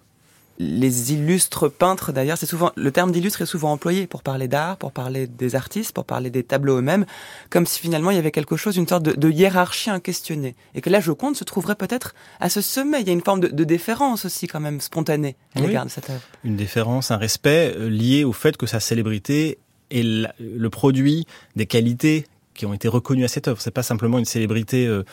les 0.59 1.13
illustres 1.13 1.69
peintres 1.71 2.13
d'ailleurs, 2.13 2.39
c'est 2.39 2.47
souvent 2.47 2.71
le 2.77 2.91
terme 2.91 3.13
d'illustre 3.13 3.43
est 3.43 3.47
souvent 3.55 3.73
employé 3.73 4.07
pour 4.07 4.23
parler 4.23 4.49
d'art, 4.49 4.79
pour 4.79 4.93
parler 4.93 5.27
des 5.27 5.55
artistes, 5.55 5.93
pour 5.93 6.07
parler 6.07 6.31
des 6.31 6.45
tableaux 6.45 6.79
eux-mêmes, 6.79 7.05
comme 7.51 7.67
si 7.67 7.79
finalement 7.81 8.11
il 8.11 8.17
y 8.17 8.19
avait 8.19 8.31
quelque 8.31 8.57
chose, 8.57 8.77
une 8.79 8.89
sorte 8.89 9.03
de, 9.03 9.13
de 9.13 9.31
hiérarchie 9.31 9.91
inquestionnée, 9.91 10.55
et 10.75 10.81
que 10.81 10.89
la 10.89 11.01
Joconde 11.01 11.37
se 11.37 11.45
trouverait 11.45 11.75
peut-être 11.75 12.15
à 12.41 12.49
ce 12.49 12.63
sommet. 12.63 13.03
Il 13.03 13.07
y 13.07 13.11
a 13.11 13.13
une 13.13 13.21
forme 13.29 13.41
de, 13.41 13.49
de 13.49 13.65
déférence 13.65 14.25
aussi 14.25 14.47
quand 14.47 14.61
même 14.61 14.81
spontanée 14.81 15.37
à 15.55 15.61
Oui. 15.61 15.67
l'égard 15.67 15.85
de 15.85 15.91
cette 15.91 16.09
œuvre. 16.09 16.23
Une 16.45 16.57
déférence, 16.57 17.11
un 17.11 17.19
respect 17.19 17.75
euh, 17.77 17.91
lié 17.91 18.25
au 18.25 18.33
fait 18.33 18.57
que 18.57 18.67
sa 18.67 18.81
célébrité 18.81 19.59
est 19.91 20.03
la- 20.03 20.35
le 20.39 20.71
produit 20.71 21.27
des 21.57 21.67
qualités 21.67 22.27
qui 22.55 22.67
ont 22.67 22.73
été 22.75 22.89
reconnues 22.89 23.25
à 23.25 23.29
cette 23.29 23.49
œuvre. 23.49 23.61
C'est 23.61 23.71
pas 23.71 23.83
simplement 23.83 24.19
une 24.19 24.25
célébrité 24.25 24.87
euh, 24.87 25.05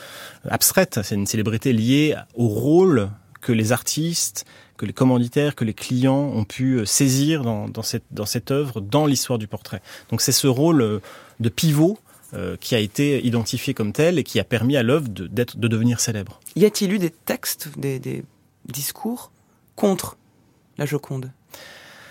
abstraite, 0.50 1.00
c'est 1.04 1.16
une 1.16 1.28
célébrité 1.28 1.74
liée 1.74 2.16
au 2.36 2.48
rôle 2.48 3.10
que 3.41 3.52
les 3.52 3.72
artistes, 3.74 4.45
que 4.78 4.86
les 4.86 4.94
commanditaires, 4.94 5.54
que 5.56 5.66
les 5.66 5.74
clients 5.74 6.32
ont 6.34 6.45
pu 6.45 6.76
euh, 6.76 6.86
saisir 6.86 7.44
dans, 7.44 7.84
cette, 7.84 8.52
œuvre, 8.52 8.80
dans 8.80 9.06
l'histoire 9.06 9.38
du 9.38 9.48
portrait. 9.48 9.82
Donc 10.10 10.22
c'est 10.22 10.32
ce 10.32 10.48
rôle 10.48 10.82
euh, 10.82 11.00
de 11.40 11.50
pivot 11.50 11.98
qui 12.60 12.74
a 12.74 12.80
été 12.80 13.24
identifié 13.24 13.76
comme 13.76 13.94
tel 13.94 14.18
et 14.18 14.24
qui 14.24 14.40
a 14.40 14.44
permis 14.44 14.76
à 14.76 14.82
l'œuvre 14.82 15.08
de, 15.08 15.28
devenir 15.28 16.00
célèbre. 16.00 16.40
Y 16.56 16.66
a-t-il 16.66 16.91
eu 16.91 16.98
des 16.98 17.12
textes, 17.12 17.70
des 17.78 18.24
discours 18.66 19.30
contre 19.76 20.18
la 20.80 20.88
Joconde? 20.88 21.30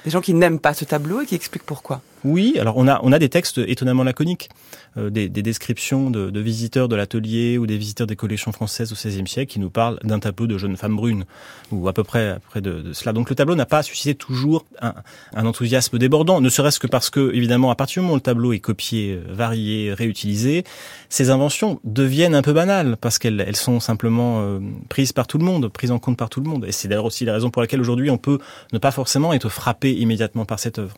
Des 0.05 0.13
gens 0.13 0.21
qui 0.21 0.33
n'aiment 0.35 0.61
pas 0.61 0.75
ce 0.75 0.85
tableau 0.85 1.23
et 1.23 1.27
qui 1.27 1.35
expliquent 1.35 1.67
pourquoi? 1.67 2.03
Oui, 2.25 2.57
alors 2.61 2.77
on 2.77 2.87
a 2.87 3.01
on 3.03 3.13
a 3.13 3.19
des 3.19 3.29
textes 3.29 3.59
étonnamment 3.59 4.05
laconiques, 4.05 4.49
euh, 4.97 5.11
des, 5.11 5.29
des 5.29 5.43
descriptions 5.43 6.11
de, 6.11 6.31
de 6.31 6.41
visiteurs 6.41 6.89
de 6.89 6.95
l'atelier 6.95 7.59
ou 7.59 7.67
des 7.67 7.77
visiteurs 7.77 8.07
des 8.07 8.15
collections 8.15 8.53
françaises 8.53 8.93
au 8.93 8.95
XVIe 8.95 9.27
siècle 9.27 9.53
qui 9.53 9.59
nous 9.59 9.71
parlent 9.71 9.99
d'un 10.05 10.21
tableau 10.21 10.47
de 10.47 10.57
jeunes 10.57 10.77
femmes 10.77 10.95
brunes 10.97 11.25
ou 11.73 11.89
à 11.89 11.93
peu 11.93 12.05
près 12.05 12.31
à 12.31 12.35
peu 12.35 12.47
près 12.49 12.61
de, 12.61 12.81
de 12.81 12.93
cela. 12.93 13.13
Donc 13.13 13.29
le 13.29 13.35
tableau 13.35 13.57
n'a 13.57 13.67
pas 13.67 13.83
suscité 13.83 14.15
toujours 14.15 14.65
un, 14.81 14.95
un 15.35 15.47
enthousiasme 15.47 15.99
débordant, 15.99 16.41
ne 16.41 16.49
serait-ce 16.49 16.79
que 16.79 16.87
parce 16.87 17.11
que 17.11 17.35
évidemment 17.35 17.71
à 17.71 17.75
partir 17.75 18.03
du 18.03 18.05
moment 18.05 18.15
où 18.15 18.19
le 18.19 18.23
tableau 18.23 18.53
est 18.53 18.61
copié, 18.61 19.15
euh, 19.15 19.33
varié, 19.33 19.93
réutilisé, 19.93 20.65
ces 21.09 21.31
inventions 21.31 21.81
deviennent 21.83 22.37
un 22.37 22.43
peu 22.43 22.53
banales 22.53 22.97
parce 23.01 23.19
qu'elles 23.19 23.45
elles 23.45 23.57
sont 23.57 23.81
simplement 23.81 24.43
euh, 24.43 24.61
prises 24.89 25.13
par 25.13 25.27
tout 25.27 25.39
le 25.39 25.45
monde, 25.45 25.69
prises 25.69 25.91
en 25.91 25.99
compte 25.99 26.17
par 26.17 26.31
tout 26.31 26.41
le 26.41 26.49
monde. 26.49 26.65
Et 26.67 26.73
c'est 26.73 26.87
d'ailleurs 26.87 27.07
aussi 27.07 27.25
la 27.25 27.33
raison 27.33 27.51
pour 27.51 27.63
laquelle 27.63 27.81
aujourd'hui 27.81 28.11
on 28.11 28.19
peut 28.19 28.39
ne 28.73 28.79
pas 28.79 28.93
forcément 28.93 29.33
être 29.33 29.49
frappé 29.49 29.93
immédiatement 29.93 30.45
par 30.45 30.61
cette 30.61 30.79
œuvre. 30.79 30.95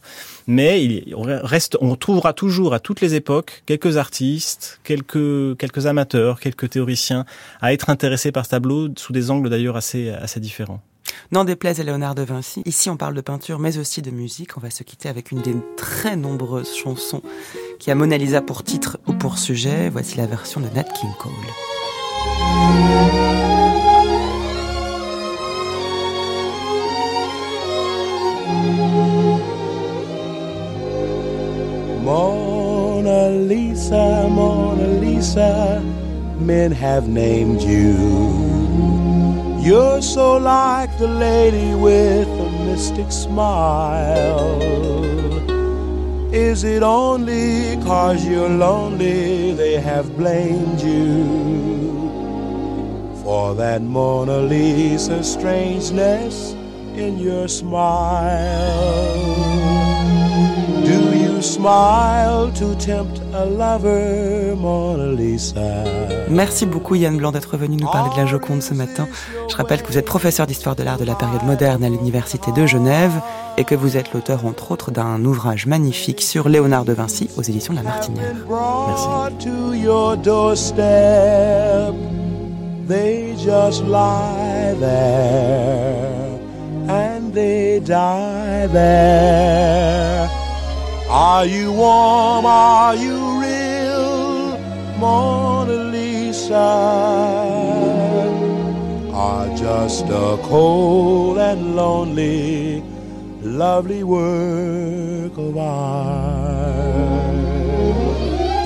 Mais 0.47 0.85
il 0.85 1.14
on 1.17 1.23
reste, 1.23 1.77
on 1.81 1.97
trouvera 1.97 2.33
toujours 2.33 2.75
à 2.75 2.81
toutes 2.81 3.01
les 3.01 3.15
époques 3.15 3.63
quelques 3.67 3.97
artistes, 3.97 4.81
quelques 4.85 5.57
quelques 5.59 5.87
amateurs, 5.87 6.41
quelques 6.41 6.71
théoriciens 6.71 7.25
à 7.61 7.73
être 7.73 7.91
intéressés 7.91 8.33
par 8.33 8.45
ce 8.45 8.51
tableau 8.51 8.89
sous 8.97 9.13
des 9.13 9.31
angles 9.31 9.51
d'ailleurs 9.51 9.77
assez 9.77 10.11
assez 10.11 10.41
différents. 10.41 10.81
N'en 11.33 11.45
déplaise 11.45 11.81
à 11.81 11.85
Léonard 11.85 12.15
de 12.15 12.23
Vinci, 12.23 12.63
ici 12.65 12.91
on 12.91 12.97
parle 12.97 13.15
de 13.15 13.21
peinture 13.21 13.59
mais 13.59 13.79
aussi 13.79 14.03
de 14.03 14.11
musique. 14.11 14.57
On 14.57 14.61
va 14.61 14.71
se 14.71 14.83
quitter 14.83 15.09
avec 15.09 15.31
une 15.31 15.43
des 15.43 15.55
très 15.77 16.17
nombreuses 16.17 16.75
chansons 16.75 17.23
qui 17.79 17.91
a 17.91 17.95
Mona 17.95 18.19
Lisa 18.19 18.43
pour 18.43 18.63
titre 18.63 18.99
ou 19.07 19.13
pour 19.13 19.39
sujet. 19.39 19.89
Voici 19.91 20.17
la 20.17 20.27
version 20.27 20.61
de 20.61 20.69
Nat 20.69 20.85
King 20.85 21.11
Cole. 21.19 21.33
Mona 32.05 33.31
Lisa, 33.31 34.29
Mona 34.29 34.87
Lisa, 35.01 35.81
men 36.39 36.71
have 36.71 37.09
named 37.09 37.63
you. 37.63 37.97
You're 39.63 40.03
so 40.03 40.37
like 40.37 40.91
the 40.99 41.09
lady 41.09 41.75
with 41.75 42.29
a 42.29 42.51
mystic 42.67 43.11
smile. 43.11 44.61
Is 46.31 46.63
it 46.63 46.83
only 46.83 47.77
cause 47.85 48.23
you're 48.27 48.51
lonely 48.51 49.55
they 49.55 49.81
have 49.81 50.15
blamed 50.19 50.83
you 50.83 51.25
for 53.23 53.55
that 53.55 53.81
Mona 53.81 54.41
Lisa 54.41 55.25
strangeness 55.25 56.53
in 56.95 57.19
your 57.19 57.49
smile? 57.49 58.75
Do 60.85 61.17
you 61.17 61.24
smile 61.45 62.51
to 62.59 62.75
tempt 62.75 63.21
a 63.35 63.45
lover, 63.45 64.55
Mona 64.57 65.13
Lisa? 65.13 65.85
Merci 66.29 66.67
beaucoup 66.67 66.95
Yann 66.95 67.17
Blanc 67.17 67.33
d'être 67.33 67.57
venu 67.57 67.77
nous 67.77 67.91
parler 67.91 68.11
de 68.15 68.17
la 68.17 68.27
Joconde 68.27 68.63
ce 68.63 68.75
matin. 68.75 69.07
Je 69.49 69.57
rappelle 69.57 69.83
que 69.83 69.89
vous 69.89 69.99
êtes 69.99 70.07
professeur 70.07 70.47
d'histoire 70.47 70.75
de 70.75 70.83
l'art 70.83 70.99
de 70.99 71.05
la 71.05 71.15
période 71.15 71.43
moderne 71.45 71.85
à 71.85 71.89
l'Université 71.89 72.51
de 72.53 72.67
Genève 72.67 73.13
et 73.57 73.65
que 73.65 73.75
vous 73.75 73.97
êtes 73.97 74.13
l'auteur 74.13 74.47
entre 74.47 74.73
autres 74.73 74.91
d'un 74.91 75.25
ouvrage 75.25 75.67
magnifique 75.67 76.23
sur 76.23 76.49
Léonard 76.49 76.85
de 76.85 76.93
Vinci 76.93 77.29
aux 77.37 77.43
éditions 77.43 77.75
de 77.75 77.79
la 77.79 77.85
Martinière. 77.85 78.35
they 87.35 87.81
die 87.81 88.69
there. 88.69 90.34
Are 91.17 91.47
you 91.47 91.71
warm? 91.71 92.45
Are 92.45 92.97
you 92.97 93.15
real, 93.41 94.59
Mona 94.99 95.85
Lisa? 95.93 96.57
Are 99.15 99.49
just 99.55 100.07
a 100.11 100.37
cold 100.43 101.39
and 101.39 101.77
lonely, 101.77 102.83
lovely 103.45 104.03
work 104.03 105.39
of 105.39 105.57
art? 105.57 106.75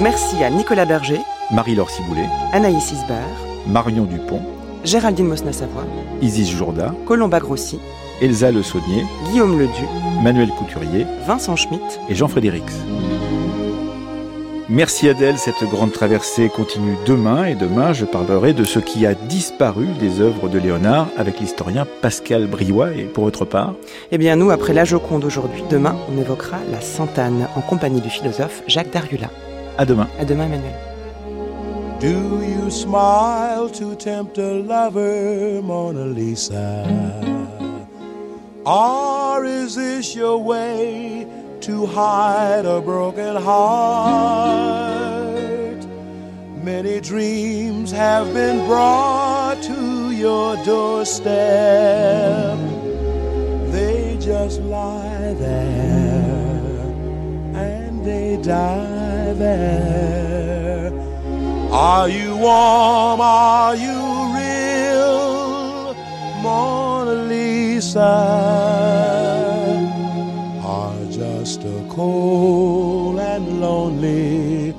Merci 0.00 0.42
à 0.42 0.48
Nicolas 0.48 0.86
Berger, 0.86 1.20
Marie-Laure 1.50 1.90
Ciboulet, 1.90 2.30
Anaïs 2.54 2.92
Isbert, 2.92 3.28
Marion 3.66 4.04
Dupont, 4.04 4.40
Géraldine 4.84 5.26
Mosna-Savoie, 5.28 5.84
Isis 6.22 6.48
Jourda, 6.48 6.94
Colomba 7.06 7.40
Grossi, 7.40 7.78
Elsa 8.20 8.50
Le 8.50 8.62
Saunier, 8.62 9.04
Guillaume 9.30 9.58
Ledu, 9.58 9.86
Manuel 10.22 10.48
Couturier 10.50 11.06
Vincent 11.26 11.56
Schmitt. 11.56 12.00
et 12.08 12.14
Jean-Frédéric. 12.14 12.64
Merci 14.70 15.08
Adèle, 15.08 15.38
cette 15.38 15.64
grande 15.70 15.92
traversée 15.92 16.50
continue 16.50 16.94
demain 17.06 17.46
et 17.46 17.54
demain 17.54 17.94
je 17.94 18.04
parlerai 18.04 18.52
de 18.52 18.64
ce 18.64 18.78
qui 18.78 19.06
a 19.06 19.14
disparu 19.14 19.86
des 19.98 20.20
œuvres 20.20 20.48
de 20.50 20.58
Léonard 20.58 21.06
avec 21.16 21.40
l'historien 21.40 21.86
Pascal 22.02 22.46
Briouat 22.46 22.92
et 22.92 23.04
pour 23.04 23.24
votre 23.24 23.46
part 23.46 23.72
Eh 24.12 24.18
bien 24.18 24.36
nous, 24.36 24.50
après 24.50 24.74
la 24.74 24.84
Joconde 24.84 25.24
aujourd'hui, 25.24 25.64
demain, 25.70 25.96
on 26.14 26.20
évoquera 26.20 26.58
la 26.70 26.82
Sainte-Anne 26.82 27.48
en 27.56 27.62
compagnie 27.62 28.02
du 28.02 28.10
philosophe 28.10 28.62
Jacques 28.66 28.92
Dariula. 28.92 29.28
À 29.78 29.86
demain. 29.86 30.08
À 30.20 30.24
demain 30.26 30.44
Emmanuel. 30.44 30.74
Do 32.00 32.42
you 32.42 32.68
smile 32.70 33.70
to 33.72 33.94
tempt 33.94 34.38
a 34.38 34.52
lover, 34.52 35.62
Mona 35.62 36.04
Lisa? 36.06 36.84
Or 38.66 39.44
is 39.44 39.74
this 39.74 40.14
your 40.14 40.38
way 40.42 41.26
to 41.60 41.86
hide 41.86 42.64
a 42.66 42.80
broken 42.80 43.36
heart? 43.36 44.98
Many 46.62 47.00
dreams 47.00 47.90
have 47.92 48.34
been 48.34 48.66
brought 48.66 49.62
to 49.62 50.10
your 50.10 50.56
doorstep. 50.64 51.28
They 53.72 54.18
just 54.20 54.60
lie 54.60 55.34
there 55.38 56.58
and 57.54 58.04
they 58.04 58.36
die 58.42 59.32
there. 59.34 60.92
Are 61.72 62.08
you 62.08 62.36
warm? 62.36 63.20
Are 63.20 63.76
you 63.76 64.27
beside 67.78 68.10
are 70.64 71.04
just 71.12 71.62
a 71.62 71.86
cold 71.88 73.20
and 73.20 73.60
lonely, 73.60 74.74